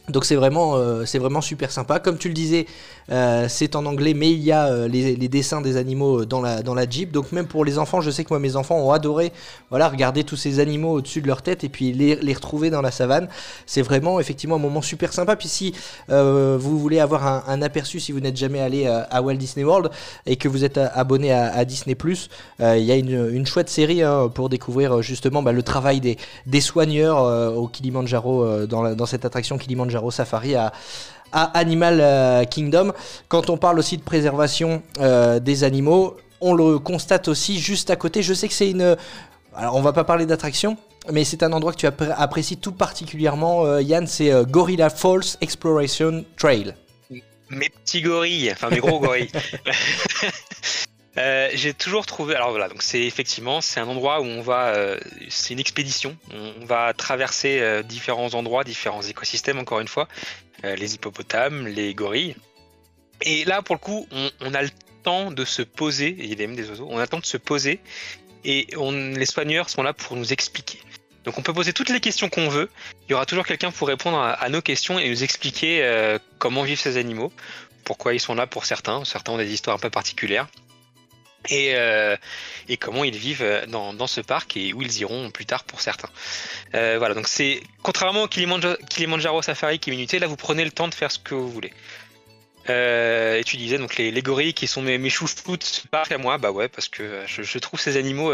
Donc 0.10 0.26
c'est 0.26 0.36
vraiment, 0.36 0.76
euh, 0.76 1.06
c'est 1.06 1.18
vraiment 1.18 1.42
super 1.42 1.72
sympa. 1.72 2.00
Comme 2.00 2.18
tu 2.18 2.28
le 2.28 2.34
disais, 2.34 2.68
euh, 3.12 3.48
c'est 3.50 3.76
en 3.76 3.86
anglais, 3.86 4.14
mais 4.14 4.32
il 4.32 4.42
y 4.42 4.52
a 4.52 4.68
euh, 4.68 4.88
les, 4.88 5.16
les 5.16 5.28
dessins 5.28 5.62
des 5.62 5.78
animaux 5.78 6.26
dans 6.26 6.42
la, 6.42 6.62
dans 6.64 6.74
la 6.74 6.90
Jeep. 6.90 7.12
Donc 7.12 7.32
même 7.32 7.48
pour 7.48 7.64
les 7.64 7.78
enfants, 7.78 8.02
je 8.02 8.10
sais 8.12 8.24
que 8.24 8.30
moi 8.30 8.40
mes 8.40 8.56
enfants 8.56 8.78
ont 8.78 8.92
adoré 8.92 9.32
voilà, 9.70 9.90
regarder 9.90 10.24
tous 10.24 10.36
ces 10.38 10.60
animaux 10.60 10.94
au-dessus 10.94 11.22
de 11.22 11.28
leur 11.28 11.42
tête 11.42 11.64
et 11.64 11.70
puis 11.70 11.94
les, 11.94 12.16
les 12.16 12.34
retrouver 12.34 12.70
dans 12.70 12.82
la 12.82 12.92
savane. 12.92 13.28
C'est 13.66 13.82
vraiment 13.82 14.20
effectivement 14.20 14.56
un 14.56 14.60
moment 14.60 14.82
super 14.82 15.14
sympa. 15.14 15.36
Puis 15.36 15.50
si 15.50 15.74
euh, 16.10 16.58
vous 16.60 16.80
voulez 16.80 17.00
avoir 17.00 17.28
un, 17.28 17.44
un 17.48 17.62
aperçu, 17.62 18.00
si 18.00 18.12
vous 18.12 18.20
n'êtes 18.20 18.38
jamais 18.38 18.60
allé 18.60 18.86
euh, 18.86 19.04
à 19.12 19.22
Walt 19.22 19.36
Disney 19.36 19.64
World 19.66 19.92
et 20.26 20.36
que 20.36 20.48
vous 20.48 20.64
êtes 20.64 20.78
euh, 20.78 20.88
abonné 20.94 21.32
à, 21.32 21.54
à 21.54 21.66
Disney 21.66 21.96
euh, 22.62 22.78
il 22.78 22.84
y 22.86 22.92
a 22.92 22.96
une, 22.96 23.30
une 23.34 23.46
chouette 23.46 23.70
série 23.70 24.02
hein, 24.02 24.30
pour 24.34 24.50
découvrir 24.50 24.98
euh, 24.98 25.02
justement 25.02 25.44
bah, 25.44 25.52
le 25.52 25.64
travail 25.64 26.00
des, 26.00 26.18
des 26.46 26.62
soigneurs 26.62 27.20
euh, 27.24 27.52
au 27.52 27.68
Kilimanjaro, 27.68 28.44
euh, 28.44 28.66
dans, 28.66 28.82
la- 28.82 28.96
dans 28.96 29.06
cette 29.06 29.26
attraction 29.26 29.58
Kilimanjaro 29.58 30.12
Safari 30.12 30.56
à, 30.56 30.74
à 31.32 31.44
Animal 31.58 32.00
euh, 32.01 32.44
Kingdom. 32.46 32.94
Quand 33.27 33.50
on 33.50 33.58
parle 33.58 33.79
aussi 33.79 33.98
de 33.98 34.03
préservation 34.03 34.82
euh, 35.00 35.39
des 35.39 35.63
animaux, 35.63 36.17
on 36.41 36.53
le 36.53 36.79
constate 36.79 37.27
aussi 37.27 37.60
juste 37.60 37.89
à 37.89 37.96
côté. 37.96 38.24
Je 38.24 38.34
sais 38.34 38.48
que 38.48 38.53
c'est 38.53 38.70
une... 38.70 38.96
Alors 39.55 39.75
on 39.75 39.82
va 39.82 39.94
pas 39.94 40.03
parler 40.03 40.25
d'attraction, 40.25 40.77
mais 41.12 41.24
c'est 41.24 41.44
un 41.44 41.53
endroit 41.53 41.72
que 41.72 41.77
tu 41.77 41.88
appré- 41.88 42.13
apprécies 42.15 42.58
tout 42.58 42.74
particulièrement, 42.74 43.65
euh, 43.65 43.82
Yann, 43.82 44.08
c'est 44.08 44.32
Gorilla 44.46 44.89
Falls 44.89 45.38
Exploration 45.41 46.25
Trail. 46.38 46.74
Mes 47.50 47.70
petits 47.70 48.01
gorilles, 48.01 48.51
enfin 48.51 48.70
mes 48.70 48.79
gros 48.79 49.00
gorilles. 49.00 49.29
J'ai 51.53 51.74
toujours 51.74 52.05
trouvé. 52.05 52.36
Alors 52.36 52.50
voilà, 52.50 52.67
donc 52.67 52.82
c'est 52.82 53.03
effectivement 53.03 53.62
c'est 53.62 53.79
un 53.79 53.88
endroit 53.88 54.20
où 54.20 54.25
on 54.25 54.41
va, 54.41 54.74
c'est 55.29 55.53
une 55.53 55.60
expédition. 55.60 56.17
On 56.34 56.65
va 56.65 56.91
traverser 56.94 57.84
différents 57.88 58.34
endroits, 58.34 58.65
différents 58.65 59.03
écosystèmes 59.03 59.60
encore 59.60 59.79
une 59.79 59.88
fois, 59.88 60.10
les 60.64 60.96
hippopotames, 60.96 61.68
les 61.68 61.94
gorilles. 61.94 62.36
Et 63.22 63.46
là 63.46 63.62
pour 63.62 63.76
le 63.76 63.80
coup, 63.80 64.08
on, 64.42 64.54
a 64.54 64.62
le 64.62 64.70
temps 65.04 65.32
de 65.32 65.46
se 65.46 65.62
poser. 65.62 66.08
et 66.08 66.26
Il 66.26 66.30
y 66.40 66.44
a 66.44 66.48
même 66.48 66.56
des 66.56 66.70
oiseaux. 66.70 66.88
On 66.90 66.98
a 66.98 67.02
le 67.02 67.08
temps 67.08 67.20
de 67.20 67.26
se 67.26 67.38
poser 67.38 67.80
et 68.44 68.68
on, 68.78 68.92
les 68.92 69.26
soigneurs 69.26 69.70
sont 69.70 69.84
là 69.84 69.94
pour 69.94 70.16
nous 70.16 70.34
expliquer. 70.34 70.80
Donc 71.24 71.38
on 71.40 71.42
peut 71.42 71.54
poser 71.54 71.74
toutes 71.74 71.90
les 71.90 72.00
questions 72.00 72.30
qu'on 72.30 72.50
veut. 72.50 72.70
Il 73.08 73.12
y 73.12 73.16
aura 73.16 73.26
toujours 73.26 73.46
quelqu'un 73.46 73.72
pour 73.72 73.88
répondre 73.88 74.18
à, 74.18 74.34
à 74.34 74.50
nos 74.50 74.62
questions 74.62 75.00
et 75.00 75.10
nous 75.10 75.24
expliquer 75.24 75.84
euh, 75.84 76.20
comment 76.38 76.64
vivent 76.64 76.80
ces 76.80 76.98
animaux, 76.98 77.32
pourquoi 77.84 78.14
ils 78.14 78.20
sont 78.20 78.36
là 78.36 78.46
pour 78.46 78.66
certains. 78.66 79.04
Certains 79.06 79.34
ont 79.34 79.38
des 79.38 79.52
histoires 79.52 79.76
un 79.76 79.80
peu 79.80 79.90
particulières. 79.90 80.48
Et, 81.50 81.75
euh, 81.75 82.16
et 82.68 82.78
comment 82.78 83.04
ils 83.04 83.16
vivent 83.16 83.44
euh, 83.44 83.66
dans, 83.68 83.94
dans 83.94 84.08
ce 84.08 84.22
parc 84.22 84.58
et 84.58 84.74
où 84.74 84.82
ils 84.82 85.00
iront 85.00 85.30
plus 85.30 85.46
tard 85.46 85.64
pour 85.64 85.80
certains. 85.82 86.10
Euh, 86.74 86.96
voilà, 86.98 87.14
donc 87.14 87.28
c'est 87.28 87.62
contrairement 87.84 88.24
au 88.24 88.28
Kilimanjaro, 88.28 88.75
Kilimanjaro 88.90 89.42
Safari 89.42 89.80
qui 89.80 89.90
est 89.90 89.94
minuté, 89.94 90.20
là 90.20 90.28
vous 90.28 90.36
prenez 90.36 90.66
le 90.66 90.72
temps 90.72 90.88
de 90.88 90.94
faire 90.96 91.12
ce 91.12 91.20
que 91.20 91.36
vous 91.36 91.50
voulez. 91.50 91.72
Euh, 92.70 93.38
et 93.38 93.44
tu 93.44 93.58
disais 93.58 93.78
donc 93.78 93.96
les, 93.98 94.10
les 94.10 94.22
gorilles 94.22 94.56
qui 94.56 94.66
sont 94.66 94.82
mes, 94.82 94.98
mes 94.98 95.10
chouchous 95.12 95.58
de 95.58 95.64
ce 95.64 95.88
parc 95.88 96.12
à 96.12 96.18
moi, 96.18 96.38
bah 96.40 96.52
ouais, 96.52 96.68
parce 96.68 96.88
que 96.88 97.22
je, 97.28 97.44
je 97.44 97.60
trouve 97.60 97.80
ces 97.80 97.96
animaux 97.98 98.34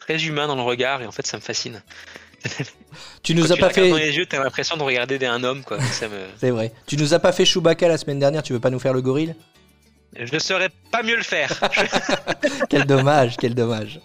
très 0.00 0.24
humains 0.24 0.46
dans 0.46 0.56
le 0.56 0.62
regard 0.62 1.02
et 1.02 1.06
en 1.06 1.12
fait 1.12 1.26
ça 1.26 1.36
me 1.36 1.42
fascine. 1.42 1.82
Tu 3.22 3.34
nous 3.34 3.44
Quand 3.46 3.52
as 3.52 3.54
tu 3.54 3.60
pas 3.60 3.70
fait... 3.70 3.88
dans 3.88 3.96
les 3.96 4.16
yeux, 4.16 4.26
t'as 4.26 4.42
l'impression 4.42 4.76
de 4.76 4.82
regarder 4.82 5.24
un 5.26 5.42
homme 5.44 5.64
quoi. 5.64 5.78
Me... 5.78 5.84
C'est 6.38 6.50
vrai. 6.50 6.72
Tu 6.86 6.96
nous 6.96 7.14
as 7.14 7.18
pas 7.18 7.32
fait 7.32 7.44
Chewbacca 7.44 7.88
la 7.88 7.96
semaine 7.98 8.18
dernière, 8.18 8.42
tu 8.42 8.52
veux 8.52 8.60
pas 8.60 8.70
nous 8.70 8.78
faire 8.78 8.92
le 8.92 9.00
gorille? 9.02 9.34
Je 10.16 10.34
ne 10.34 10.38
saurais 10.38 10.70
pas 10.90 11.02
mieux 11.02 11.16
le 11.16 11.22
faire. 11.22 11.50
Quel 12.68 12.84
dommage, 12.84 13.36
quel 13.38 13.54
dommage. 13.54 14.00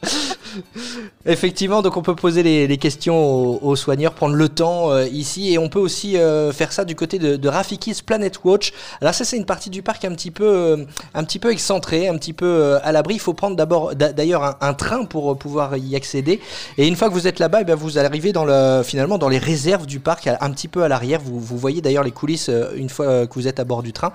Effectivement, 1.26 1.82
donc 1.82 1.98
on 1.98 2.02
peut 2.02 2.16
poser 2.16 2.44
les, 2.44 2.78
questions 2.78 3.64
aux, 3.64 3.76
soigneurs, 3.76 4.14
prendre 4.14 4.36
le 4.36 4.50
temps 4.50 4.92
euh, 4.92 5.06
ici, 5.08 5.54
et 5.54 5.58
on 5.58 5.70
peut 5.70 5.80
aussi 5.80 6.18
euh, 6.18 6.52
faire 6.52 6.72
ça 6.72 6.86
du 6.86 6.96
côté 6.96 7.20
de, 7.20 7.48
Rafiki's 7.48 8.02
Planet 8.02 8.40
Watch. 8.44 8.74
Alors 9.02 9.14
ça, 9.14 9.26
c'est 9.26 9.38
une 9.38 9.46
partie 9.46 9.70
du 9.70 9.82
parc 9.82 10.06
un 10.06 10.14
petit 10.14 10.32
peu, 10.32 10.46
euh, 10.46 10.86
un 11.14 11.24
petit 11.24 11.40
peu 11.40 11.52
excentrée, 11.52 12.08
un 12.08 12.18
petit 12.18 12.34
peu 12.34 12.78
à 12.84 12.92
l'abri. 12.92 13.16
Il 13.16 13.20
faut 13.20 13.34
prendre 13.34 13.56
d'abord, 13.56 13.96
d'a- 13.96 14.14
d'ailleurs, 14.14 14.58
un, 14.62 14.74
train 14.74 15.04
pour 15.06 15.38
pouvoir 15.38 15.76
y 15.78 15.96
accéder. 15.96 16.40
Et 16.78 16.88
une 16.88 16.96
fois 16.96 17.10
que 17.10 17.14
vous 17.14 17.28
êtes 17.28 17.40
là-bas, 17.40 17.62
eh 17.68 17.74
vous 17.74 17.98
arrivez 18.00 18.32
dans 18.32 18.46
le, 18.46 18.82
finalement 18.84 19.18
dans 19.18 19.30
les 19.30 19.38
réserves 19.38 19.86
du 19.86 20.00
parc, 20.00 20.28
un 20.28 20.52
petit 20.52 20.68
peu 20.68 20.84
à 20.84 20.88
l'arrière. 20.88 21.20
Vous, 21.22 21.40
vous 21.40 21.58
voyez 21.58 21.82
d'ailleurs 21.82 22.04
les 22.04 22.12
coulisses 22.12 22.50
une 22.76 22.90
fois 22.90 23.28
que 23.28 23.34
vous 23.34 23.48
êtes 23.48 23.60
à 23.60 23.64
bord 23.64 23.84
du 23.84 23.94
train. 23.94 24.12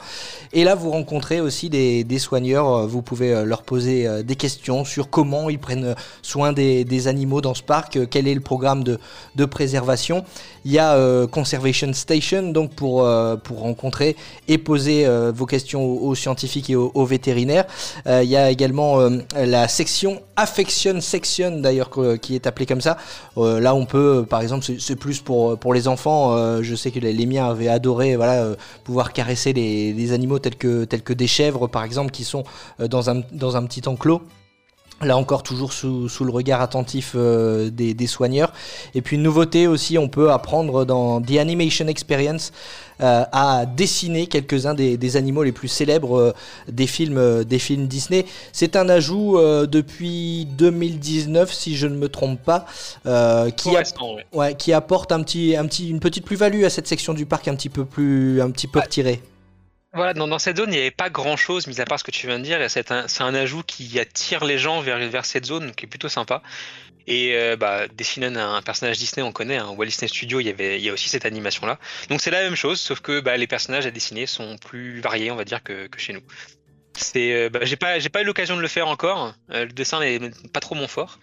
Et 0.53 0.64
là, 0.64 0.75
vous 0.75 0.90
rencontrez 0.90 1.40
aussi 1.40 1.68
des, 1.70 2.05
des 2.05 2.18
soigneurs. 2.18 2.87
Vous 2.87 3.03
pouvez 3.03 3.44
leur 3.44 3.62
poser 3.62 4.23
des 4.23 4.37
questions 4.37 4.85
sur 4.85 5.11
comment 5.11 5.51
ils 5.51 5.59
prennent 5.59 5.85
euh, 5.85 5.94
des, 6.53 7.09
animaux 7.09 7.40
dans 7.40 7.55
ce 7.55 7.62
parc, 7.62 7.97
euh, 7.97 8.07
quel 8.11 8.27
est 8.27 8.35
le 8.35 8.40
programme 8.40 8.83
de, 8.83 8.99
de 9.37 9.44
préservation. 9.44 10.25
Il 10.64 10.73
y 10.73 10.79
a 10.79 10.94
euh, 10.94 11.27
Conservation 11.27 11.92
Station, 11.92 12.51
donc 12.51 12.73
pour, 12.75 13.05
euh, 13.05 13.37
pour 13.37 13.61
rencontrer 13.61 14.16
et 14.49 14.59
poser 14.59 15.07
vos 15.35 15.47
questions 15.47 15.85
aux, 15.85 16.14
scientifiques 16.14 16.70
et 16.70 16.77
aux, 16.77 17.05
vétérinaires. 17.05 17.64
Il 18.07 18.29
y 18.29 18.37
a 18.37 18.51
également 18.51 18.99
la 19.37 19.68
section 19.68 20.23
Affection 20.37 21.01
Section, 21.01 21.61
d'ailleurs, 21.61 21.90
qui 22.20 22.35
est 22.35 22.47
appelée 22.47 22.66
comme 22.66 22.81
ça. 22.81 22.97
Là, 23.37 23.75
on 23.75 23.85
peut, 23.85 24.25
par 24.29 24.40
exemple, 24.40 24.64
c'est- 24.64 24.97
plus 24.97 25.20
pour, 25.20 25.59
pour 25.59 25.75
les 25.75 25.88
enfants. 25.88 26.62
je 26.62 26.75
sais 26.75 26.90
que 26.90 27.01
les, 27.01 27.27
miens 27.27 27.49
avaient 27.49 27.68
adoré 27.68 28.16
voilà, 28.16 28.55
pouvoir 28.85 29.12
caresser 29.12 29.53
les, 29.53 29.92
les 29.92 30.12
animaux 30.12 30.38
tels 30.38 30.57
que, 30.57 30.85
tels 30.85 31.03
que 31.03 31.12
des 31.12 31.27
chèvres, 31.27 31.66
par 31.66 31.85
exemple, 31.85 32.11
qui 32.11 32.25
sont 32.25 32.44
dans, 32.79 33.11
un, 33.11 33.23
dans 33.33 33.57
un 33.57 33.64
petit 33.66 33.87
enclos. 33.87 34.23
Là 35.00 35.16
encore, 35.16 35.42
toujours 35.42 35.72
sous, 35.72 36.09
sous 36.09 36.24
le 36.24 36.30
regard 36.30 36.61
attentif 36.61 37.12
euh, 37.14 37.68
des, 37.68 37.94
des 37.94 38.07
soigneurs. 38.07 38.52
Et 38.94 39.02
puis 39.02 39.16
une 39.16 39.22
nouveauté 39.22 39.66
aussi, 39.66 39.98
on 39.98 40.09
peut 40.09 40.30
apprendre 40.30 40.85
dans 40.85 41.20
The 41.20 41.37
Animation 41.38 41.88
Experience 41.88 42.52
euh, 43.00 43.24
à 43.33 43.66
dessiner 43.66 44.28
quelques-uns 44.28 44.72
des, 44.72 44.96
des 44.96 45.16
animaux 45.16 45.42
les 45.42 45.52
plus 45.52 45.68
célèbres 45.68 46.18
euh, 46.18 46.33
des 46.68 46.87
films, 46.87 47.44
des 47.44 47.59
films 47.59 47.87
Disney. 47.88 48.24
C'est 48.52 48.76
un 48.76 48.88
ajout 48.88 49.37
depuis 49.66 50.46
2019, 50.57 51.52
si 51.52 51.76
je 51.76 51.87
ne 51.88 51.96
me 51.96 52.09
trompe 52.09 52.40
pas, 52.40 52.64
qui, 53.57 53.70
ouais, 54.33 54.54
qui 54.54 54.72
apporte 54.72 55.12
un 55.12 55.22
petit, 55.22 55.57
un 55.57 55.66
petit, 55.66 55.90
une 55.90 56.00
petite 56.00 56.24
plus-value 56.24 56.64
à 56.64 56.70
cette 56.70 56.87
section 56.87 57.14
du 57.14 57.26
parc 57.26 57.48
un 57.48 57.57
petit 57.57 57.68
peu 57.68 57.85
plus, 57.85 58.40
un 58.40 58.50
petit 58.50 58.68
peu 58.68 58.78
retirée. 58.78 59.20
Voilà, 59.94 60.12
dans, 60.12 60.38
cette 60.38 60.57
zone, 60.57 60.70
il 60.70 60.76
n'y 60.76 60.80
avait 60.80 60.90
pas 60.90 61.09
grand 61.09 61.37
chose, 61.37 61.68
mis 61.68 61.80
à 61.80 61.85
part 61.85 62.00
ce 62.00 62.04
que 62.04 62.11
tu 62.11 62.26
viens 62.26 62.38
de 62.38 62.44
dire, 62.44 62.59
c'est 62.68 62.90
un, 62.90 63.07
un 63.20 63.35
ajout 63.35 63.62
qui 63.62 63.98
attire 64.00 64.44
les 64.44 64.59
gens 64.59 64.80
vers, 64.80 64.98
vers 65.09 65.24
cette 65.24 65.44
zone, 65.44 65.72
qui 65.72 65.87
est 65.87 65.88
plutôt 65.88 66.09
sympa. 66.09 66.42
Et 67.07 67.35
euh, 67.37 67.57
bah, 67.57 67.87
dessiner 67.88 68.26
un, 68.26 68.62
personnage 68.62 68.98
Disney, 68.98 69.22
on 69.22 69.30
connaît, 69.30 69.59
un 69.59 69.68
Walt 69.68 69.87
Disney 69.87 70.09
Studio, 70.09 70.40
il 70.40 70.46
y, 70.46 70.50
avait, 70.50 70.80
il 70.80 70.85
y 70.85 70.88
a 70.88 70.92
aussi 70.92 71.09
cette 71.09 71.26
animation-là. 71.26 71.78
Donc 72.09 72.20
c'est 72.20 72.30
la 72.30 72.42
même 72.42 72.57
chose, 72.57 72.80
sauf 72.80 73.00
que 73.00 73.20
bah, 73.20 73.37
les 73.37 73.46
personnages 73.46 73.87
à 73.87 73.90
dessiner 73.90 74.26
sont 74.26 74.57
plus 74.57 75.00
variés, 75.00 75.30
on 75.30 75.37
va 75.37 75.44
dire, 75.44 75.62
que, 75.62 75.87
que 75.87 76.00
chez 76.00 76.12
nous. 76.12 76.22
C'est, 76.96 77.33
euh, 77.33 77.48
bah, 77.50 77.61
j'ai 77.62 77.76
pas, 77.76 77.98
j'ai 77.98 78.09
pas 78.09 78.22
eu 78.22 78.24
l'occasion 78.24 78.57
de 78.57 78.62
le 78.62 78.68
faire 78.68 78.88
encore. 78.88 79.35
Euh, 79.50 79.66
le 79.66 79.72
dessin 79.72 80.00
n'est 80.00 80.18
pas 80.52 80.61
trop 80.61 80.74
mon 80.74 80.88
fort, 80.88 81.18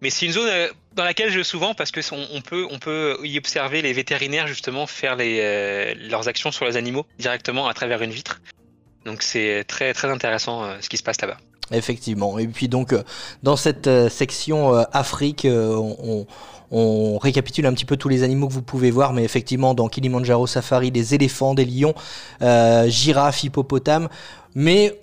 mais 0.00 0.10
c'est 0.10 0.26
une 0.26 0.32
zone 0.32 0.48
euh, 0.48 0.68
dans 0.94 1.04
laquelle 1.04 1.30
je 1.30 1.42
souvent 1.42 1.74
parce 1.74 1.90
que 1.90 2.00
on, 2.12 2.40
peut, 2.40 2.66
on 2.70 2.78
peut 2.78 3.16
y 3.24 3.38
observer 3.38 3.82
les 3.82 3.92
vétérinaires 3.92 4.46
justement 4.46 4.86
faire 4.86 5.16
euh, 5.18 5.94
leurs 6.08 6.28
actions 6.28 6.52
sur 6.52 6.64
les 6.66 6.76
animaux 6.76 7.06
directement 7.18 7.68
à 7.68 7.74
travers 7.74 8.02
une 8.02 8.10
vitre. 8.10 8.40
Donc 9.04 9.22
c'est 9.22 9.64
très 9.66 9.94
intéressant 10.04 10.64
euh, 10.64 10.76
ce 10.80 10.88
qui 10.88 10.96
se 10.96 11.02
passe 11.02 11.20
là-bas. 11.20 11.38
Effectivement. 11.72 12.38
Et 12.38 12.46
puis 12.46 12.68
donc, 12.68 12.94
dans 13.42 13.56
cette 13.56 13.90
section 14.08 14.72
Afrique, 14.92 15.48
on, 15.50 16.26
on- 16.70 17.18
récapitule 17.18 17.66
un 17.66 17.72
petit 17.74 17.84
peu 17.84 17.96
tous 17.96 18.08
les 18.08 18.22
animaux 18.22 18.46
que 18.46 18.52
vous 18.52 18.62
pouvez 18.62 18.92
voir, 18.92 19.12
mais 19.12 19.24
effectivement, 19.24 19.74
dans 19.74 19.88
Kilimanjaro 19.88 20.46
Safari, 20.46 20.92
des 20.92 21.14
éléphants, 21.16 21.54
des 21.54 21.64
lions, 21.64 21.94
girafes, 22.86 23.42
hippopotames, 23.42 24.08
mais 24.54 24.96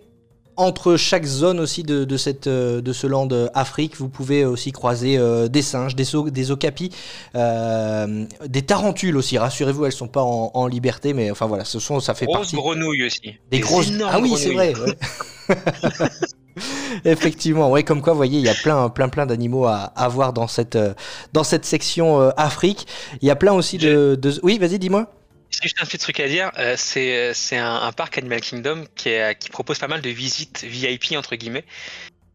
entre 0.57 0.95
chaque 0.97 1.25
zone 1.25 1.59
aussi 1.59 1.83
de, 1.83 2.03
de 2.03 2.17
cette, 2.17 2.47
euh, 2.47 2.81
de 2.81 2.93
ce 2.93 3.07
land 3.07 3.27
euh, 3.31 3.47
Afrique, 3.53 3.97
vous 3.97 4.09
pouvez 4.09 4.45
aussi 4.45 4.71
croiser 4.71 5.17
euh, 5.17 5.47
des 5.47 5.61
singes, 5.61 5.95
des, 5.95 6.15
o- 6.15 6.29
des 6.29 6.51
okapis, 6.51 6.91
euh, 7.35 8.25
des 8.47 8.61
tarentules 8.61 9.17
aussi. 9.17 9.37
Rassurez-vous, 9.37 9.85
elles 9.85 9.91
sont 9.91 10.07
pas 10.07 10.23
en, 10.23 10.51
en 10.53 10.67
liberté, 10.67 11.13
mais 11.13 11.31
enfin 11.31 11.45
voilà, 11.47 11.65
ce 11.65 11.79
sont, 11.79 11.99
ça 11.99 12.13
fait 12.13 12.25
Grosses 12.25 12.37
partie 12.51 12.55
grenouilles 12.55 13.05
aussi. 13.05 13.33
des 13.51 13.59
grosses. 13.59 13.89
énormes 13.89 14.11
Ah 14.13 14.19
oui, 14.21 14.33
c'est 14.37 14.53
vrai. 14.53 14.73
ouais. 14.77 14.97
Effectivement, 17.05 17.71
ouais, 17.71 17.83
comme 17.83 18.01
quoi, 18.01 18.13
vous 18.13 18.17
voyez, 18.17 18.37
il 18.37 18.45
y 18.45 18.49
a 18.49 18.53
plein, 18.53 18.89
plein, 18.89 19.09
plein 19.09 19.25
d'animaux 19.25 19.65
à, 19.65 19.91
à 19.95 20.07
voir 20.07 20.33
dans 20.33 20.47
cette, 20.47 20.77
dans 21.33 21.43
cette 21.43 21.65
section 21.65 22.21
euh, 22.21 22.29
Afrique. 22.37 22.85
Il 23.21 23.27
y 23.27 23.31
a 23.31 23.35
plein 23.35 23.53
aussi 23.53 23.77
de, 23.79 24.15
de... 24.21 24.39
Oui, 24.43 24.59
vas-y, 24.59 24.77
dis-moi. 24.77 25.07
C'est 25.53 25.63
juste 25.63 25.77
un 25.81 25.85
petit 25.85 25.99
truc 25.99 26.19
à 26.19 26.27
dire, 26.27 26.51
euh, 26.57 26.73
c'est 26.77 27.33
c'est 27.35 27.57
un, 27.57 27.91
parc 27.91 28.17
Animal 28.17 28.41
Kingdom 28.41 28.85
qui, 28.95 29.11
propose 29.51 29.77
pas 29.77 29.87
mal 29.87 30.01
de 30.01 30.09
visites 30.09 30.63
VIP 30.63 31.15
entre 31.15 31.35
guillemets, 31.35 31.65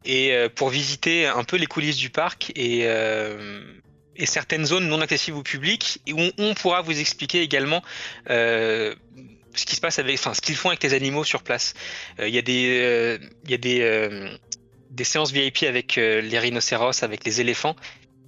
et 0.05 0.33
euh, 0.33 0.49
pour 0.49 0.69
visiter 0.69 1.27
un 1.27 1.43
peu 1.43 1.57
les 1.57 1.67
coulisses 1.67 1.97
du 1.97 2.11
parc 2.11 2.53
et 2.55 2.83
euh, 2.85 3.61
certaines 4.25 4.65
zones 4.67 4.89
non 4.89 5.01
accessibles 5.01 5.37
au 5.37 5.43
public, 5.43 6.01
où 6.13 6.21
on, 6.39 6.55
pourra 6.55 6.81
vous 6.81 6.99
expliquer 6.99 7.43
également 7.43 7.83
euh, 8.31 8.95
ce 9.55 9.67
qui 9.67 9.77
se 9.77 9.81
passe 9.81 9.99
avec, 9.99 10.15
enfin 10.15 10.35
ce 10.35 10.41
qu'ils 10.41 10.57
font 10.57 10.69
avec 10.69 10.83
les 10.83 10.95
animaux 10.95 11.25
sur 11.25 11.43
place. 11.43 11.75
Euh, 12.21 12.29
Il 12.29 12.35
y 12.35 12.39
a 12.39 12.43
des 12.43 12.81
euh, 12.81 13.19
des 13.45 13.81
euh, 13.81 14.31
des 14.91 15.05
séances 15.05 15.33
VIP 15.33 15.65
avec 15.65 15.99
euh, 15.99 16.21
les 16.21 16.39
rhinocéros, 16.39 17.03
avec 17.03 17.25
les 17.25 17.41
éléphants. 17.41 17.77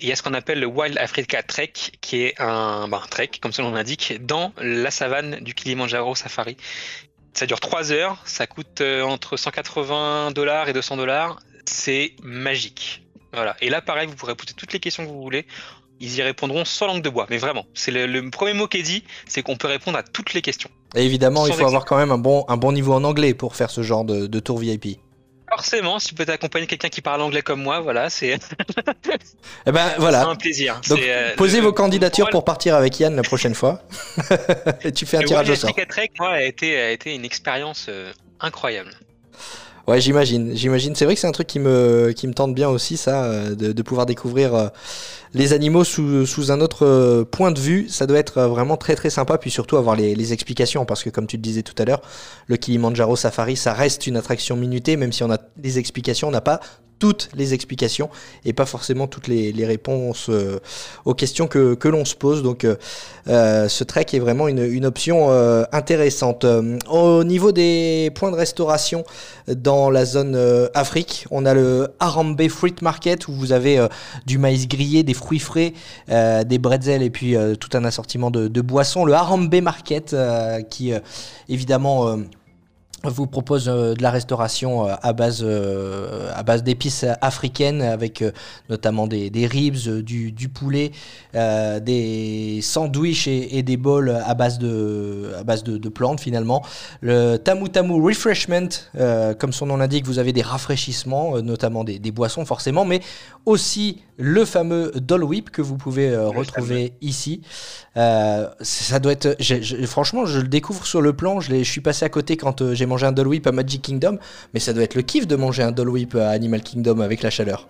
Il 0.01 0.09
y 0.09 0.13
a 0.13 0.17
ce 0.17 0.23
qu'on 0.23 0.35
appelle 0.35 0.61
le 0.61 0.67
Wild 0.67 0.97
Africa 0.99 1.43
Trek, 1.43 1.73
qui 2.01 2.23
est 2.23 2.41
un, 2.41 2.91
un 2.91 3.07
trek, 3.11 3.31
comme 3.41 3.53
son 3.53 3.65
nom 3.65 3.73
l'indique, 3.73 4.25
dans 4.25 4.53
la 4.59 4.91
savane 4.91 5.37
du 5.41 5.55
Kilimanjaro 5.55 6.15
Safari. 6.15 6.57
Ça 7.35 7.47
dure 7.47 7.61
3 7.61 7.93
heures, 7.93 8.23
ça 8.25 8.47
coûte 8.47 8.81
euh, 8.81 9.03
entre 9.03 9.37
180 9.37 10.33
dollars 10.33 10.69
et 10.69 10.73
200 10.73 10.97
dollars. 10.97 11.39
C'est 11.67 12.15
magique. 12.23 13.03
Voilà. 13.33 13.57
Et 13.61 13.69
là, 13.69 13.83
pareil, 13.83 14.09
vous 14.09 14.17
pourrez 14.17 14.35
poser 14.35 14.55
toutes 14.57 14.73
les 14.73 14.81
questions 14.81 15.05
que 15.05 15.11
vous 15.11 15.23
voulez. 15.23 15.47
Ils 16.01 16.17
y 16.17 16.23
répondront 16.23 16.65
sans 16.65 16.87
langue 16.87 17.03
de 17.03 17.11
bois. 17.11 17.27
Mais 17.29 17.37
vraiment, 17.37 17.67
c'est 17.75 17.91
le, 17.91 18.07
le 18.07 18.31
premier 18.31 18.55
mot 18.55 18.67
qui 18.67 18.79
est 18.79 18.83
dit, 18.83 19.05
c'est 19.29 19.43
qu'on 19.43 19.57
peut 19.57 19.69
répondre 19.69 19.99
à 19.99 20.03
toutes 20.03 20.33
les 20.33 20.41
questions. 20.41 20.71
Et 20.97 21.05
évidemment, 21.05 21.47
il 21.47 21.53
faut 21.53 21.67
avoir 21.67 21.85
quand 21.85 21.99
même 21.99 22.11
un 22.11 22.19
bon, 22.19 22.45
un 22.49 22.57
bon 22.57 22.73
niveau 22.73 22.95
en 22.95 23.05
anglais 23.05 23.35
pour 23.35 23.55
faire 23.55 23.71
ce 23.71 23.83
genre 23.83 24.05
de, 24.05 24.27
de 24.27 24.41
tour 24.41 24.59
VIP. 24.59 24.99
Forcément, 25.51 25.99
si 25.99 26.11
vous 26.11 26.17
pouvez 26.17 26.33
accompagner 26.33 26.67
quelqu'un 26.67 26.89
qui 26.89 27.01
parle 27.01 27.21
anglais 27.23 27.43
comme 27.43 27.61
moi, 27.63 27.81
voilà, 27.81 28.09
c'est 28.09 28.39
Eh 29.67 29.73
ben 29.73 29.89
c'est 29.95 29.99
voilà. 30.01 30.27
un 30.27 30.37
plaisir. 30.37 30.81
Donc, 30.89 30.99
C'est, 31.01 31.13
euh, 31.13 31.35
posez 31.37 31.59
le- 31.59 31.65
vos 31.65 31.73
candidatures 31.73 32.31
pour 32.31 32.45
partir 32.45 32.75
avec 32.77 32.99
Yann 33.01 33.17
la 33.17 33.23
prochaine 33.23 33.55
fois. 33.55 33.83
Et 34.85 34.93
tu 34.93 35.07
fais 35.07 35.19
un 35.19 35.23
tirage 35.23 35.51
au 35.51 35.55
sort. 35.57 35.75
Trek, 35.89 36.11
moi, 36.19 36.31
a 36.31 36.43
été, 36.43 36.81
a 36.81 36.91
été 36.91 37.15
une 37.15 37.25
expérience 37.25 37.87
euh, 37.89 38.13
incroyable. 38.41 38.93
Ouais, 39.89 40.01
j'imagine, 40.01 40.55
j'imagine. 40.55 40.95
C'est 40.95 41.05
vrai 41.05 41.15
que 41.15 41.21
c'est 41.21 41.27
un 41.27 41.33
truc 41.33 41.47
qui 41.47 41.59
me, 41.59 42.13
qui 42.15 42.27
me 42.29 42.35
tente 42.35 42.55
bien 42.55 42.69
aussi, 42.69 42.97
ça, 42.97 43.25
euh, 43.25 43.55
de, 43.55 43.83
pouvoir 43.83 44.07
découvrir 44.07 44.55
euh, 44.55 44.69
les 45.35 45.53
animaux 45.53 45.85
sous, 45.85 46.27
sous 46.27 46.53
un 46.53 46.61
autre 46.61 46.87
euh, 46.87 47.25
point 47.25 47.51
de 47.51 47.59
vue. 47.59 47.89
Ça 47.89 48.07
doit 48.07 48.19
être 48.19 48.43
vraiment 48.43 48.77
très 48.77 48.95
très 48.95 49.11
sympa, 49.11 49.39
puis 49.39 49.51
surtout 49.51 49.77
avoir 49.77 49.97
les, 49.97 50.15
les 50.15 50.33
explications, 50.33 50.85
parce 50.85 51.03
que 51.03 51.11
comme 51.11 51.27
tu 51.27 51.37
le 51.37 51.43
disais 51.43 51.63
tout 51.63 51.75
à 51.79 51.85
l'heure, 51.85 52.03
le 52.47 52.57
Kilimanjaro 52.57 53.17
Safari, 53.17 53.57
ça 53.57 53.73
reste 53.73 54.07
une 54.07 54.17
attraction 54.17 54.57
minutée, 54.57 54.97
même 54.97 55.13
si 55.13 55.25
on 55.25 55.31
a 55.31 55.39
des 55.57 55.79
explications, 55.79 56.29
on 56.29 56.33
n'a 56.33 56.41
pas 56.41 56.61
toutes 57.01 57.31
les 57.35 57.55
explications 57.55 58.11
et 58.45 58.53
pas 58.53 58.67
forcément 58.67 59.09
toutes 59.09 59.27
les, 59.27 59.53
les 59.53 59.67
réponses 59.67 60.29
euh, 60.29 60.61
aux 61.05 61.15
questions 61.15 61.49
que, 61.49 61.75
que 61.75 61.89
l'on 61.89 62.05
se 62.05 62.15
pose. 62.15 62.45
Donc 62.45 62.63
euh, 62.63 62.77
euh, 63.27 63.69
ce 63.69 63.83
trek 63.83 64.07
est 64.13 64.21
vraiment 64.21 64.47
une, 64.47 64.63
une 64.63 64.87
option 64.87 65.31
euh, 65.31 65.65
intéressante. 65.73 66.45
Euh, 66.45 66.79
au 66.89 67.25
niveau 67.25 67.51
des 67.51 68.13
points 68.15 68.31
de 68.31 68.37
restauration 68.37 69.05
dans 69.49 69.91
la 69.91 70.05
zone 70.05 70.37
Afrique, 70.75 71.27
on 71.31 71.47
a 71.47 71.55
le 71.55 71.89
Harambe 71.99 72.49
Fruit 72.49 72.77
Market 72.83 73.27
où 73.27 73.33
vous 73.33 73.53
avez 73.53 73.85
du 74.27 74.39
maïs 74.39 74.69
grillé, 74.69 75.03
des 75.03 75.15
fruits 75.15 75.41
frais, 75.41 75.73
des 76.09 76.59
bretzels 76.59 77.03
et 77.03 77.11
puis 77.11 77.35
tout 77.59 77.71
un 77.73 77.85
assortiment 77.85 78.31
de, 78.31 78.47
de 78.47 78.61
boissons. 78.61 79.05
Le 79.05 79.15
Harambe 79.15 79.55
Market 79.63 80.15
qui 80.69 80.93
évidemment 81.49 82.19
vous 83.09 83.27
propose 83.27 83.69
euh, 83.69 83.95
de 83.95 84.03
la 84.03 84.11
restauration 84.11 84.87
euh, 84.87 84.95
à 85.03 85.13
base, 85.13 85.43
euh, 85.43 86.31
base 86.43 86.63
d'épices 86.63 87.05
africaines 87.21 87.81
avec 87.83 88.23
notamment 88.69 89.07
des, 89.07 89.31
ribs, 89.47 90.03
du, 90.03 90.49
poulet, 90.49 90.93
des 91.35 92.61
sandwichs 92.63 93.27
et, 93.29 93.63
des 93.63 93.77
bols 93.77 94.11
à 94.11 94.35
base 94.35 94.59
de, 94.59 95.33
à 95.39 95.45
base 95.45 95.63
de, 95.63 95.89
plantes 95.89 96.21
finalement. 96.21 96.63
Le 97.01 97.37
Tamu 97.37 97.69
Tamu 97.69 98.01
Refreshment, 98.01 98.69
comme 99.39 99.53
son 99.53 99.67
nom 99.67 99.77
l'indique, 99.77 100.07
vous 100.07 100.19
avez 100.19 100.33
des 100.33 100.43
rafraîchissements, 100.43 101.41
notamment 101.43 101.85
des 101.85 102.11
boissons 102.11 102.45
forcément, 102.45 102.85
mais 102.85 103.01
aussi 103.47 104.03
le 104.21 104.45
fameux 104.45 104.93
Dole 104.95 105.25
Whip 105.25 105.51
que 105.51 105.63
vous 105.63 105.77
pouvez 105.77 106.11
euh, 106.11 106.29
retrouver 106.29 106.93
ici. 107.01 107.43
Euh, 107.97 108.49
ça 108.61 108.99
doit 109.01 109.13
être, 109.13 109.37
franchement, 109.87 110.27
je 110.27 110.41
le 110.41 110.49
découvre 110.49 110.87
sur 110.87 111.01
le 111.01 111.15
plan. 111.15 111.41
Je, 111.41 111.63
suis 111.63 111.81
passé 111.81 112.05
à 112.05 112.09
côté 112.09 112.37
quand 112.37 112.61
euh, 112.61 112.75
j'ai 112.75 112.87
mangé 112.87 113.07
un 113.07 113.13
Dole 113.13 113.29
Whip 113.29 113.47
à 113.47 113.53
Magic 113.53 113.83
Kingdom, 113.83 114.19
mais 114.53 114.61
ça 114.61 114.73
doit 114.73 114.83
être 114.83 114.95
le 114.95 115.03
kiff 115.03 115.27
de 115.27 115.37
manger 115.37 115.63
un 115.63 115.73
Dole 115.73 115.89
Whip 115.89 116.15
à 116.15 116.29
Animal 116.29 116.63
Kingdom 116.63 117.01
avec 117.01 117.23
la 117.23 117.31
chaleur. 117.31 117.69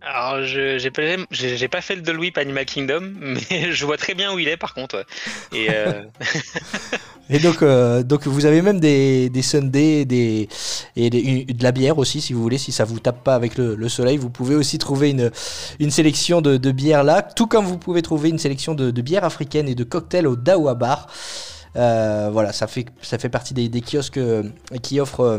Alors, 0.00 0.44
je 0.44 0.78
j'ai 0.78 1.68
pas, 1.68 1.80
fait 1.80 1.96
le 1.96 2.02
Dole 2.02 2.20
Whip 2.20 2.38
Animal 2.38 2.64
Kingdom, 2.64 3.12
mais 3.20 3.72
je 3.72 3.84
vois 3.84 3.96
très 3.96 4.14
bien 4.14 4.32
où 4.32 4.38
il 4.38 4.48
est 4.48 4.56
par 4.56 4.72
contre. 4.72 5.04
Et 5.52 5.68
Et 7.28 7.40
donc, 7.40 7.62
euh, 7.62 8.04
donc 8.04 8.26
vous 8.28 8.46
avez 8.46 8.62
même 8.62 8.78
des, 8.78 9.28
des 9.30 9.42
sundaes 9.42 10.04
des, 10.04 10.48
et 10.94 11.10
des- 11.10 11.44
de 11.44 11.62
la 11.62 11.72
bière 11.72 11.98
aussi, 11.98 12.20
si 12.20 12.32
vous 12.32 12.40
voulez, 12.40 12.58
si 12.58 12.70
ça 12.70 12.84
vous 12.84 13.00
tape 13.00 13.24
pas 13.24 13.34
avec 13.34 13.58
le, 13.58 13.74
le 13.74 13.88
soleil. 13.88 14.16
Vous 14.16 14.30
pouvez 14.30 14.54
aussi 14.54 14.78
trouver 14.78 15.10
une, 15.10 15.30
une 15.80 15.90
sélection 15.90 16.40
de, 16.40 16.56
de 16.56 16.70
bières 16.70 17.02
là, 17.02 17.22
tout 17.22 17.48
comme 17.48 17.64
vous 17.64 17.78
pouvez 17.78 18.02
trouver 18.02 18.28
une 18.28 18.38
sélection 18.38 18.74
de, 18.74 18.92
de 18.92 19.02
bières 19.02 19.24
africaines 19.24 19.68
et 19.68 19.74
de 19.74 19.82
cocktails 19.84 20.26
au 20.28 20.36
Dawa 20.36 20.74
Bar. 20.74 21.08
Euh, 21.74 22.30
voilà, 22.32 22.52
ça 22.52 22.66
fait, 22.68 22.86
ça 23.02 23.18
fait 23.18 23.28
partie 23.28 23.54
des, 23.54 23.68
des 23.68 23.80
kiosques 23.82 24.18
euh, 24.18 24.44
qui 24.82 25.00
offrent 25.00 25.20
euh, 25.20 25.38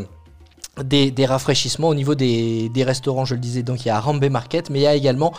des, 0.84 1.12
des 1.12 1.26
rafraîchissements 1.26 1.90
au 1.90 1.96
niveau 1.96 2.16
des, 2.16 2.70
des 2.70 2.84
restaurants, 2.84 3.26
je 3.26 3.34
le 3.36 3.40
disais, 3.40 3.63
donc 3.63 3.86
il 3.86 3.88
y 3.88 3.92
a 3.92 4.00
Rambe 4.00 4.24
Market, 4.30 4.70
mais 4.70 4.80
il 4.80 4.84
y 4.84 4.88
a 4.88 4.96
également 4.96 5.34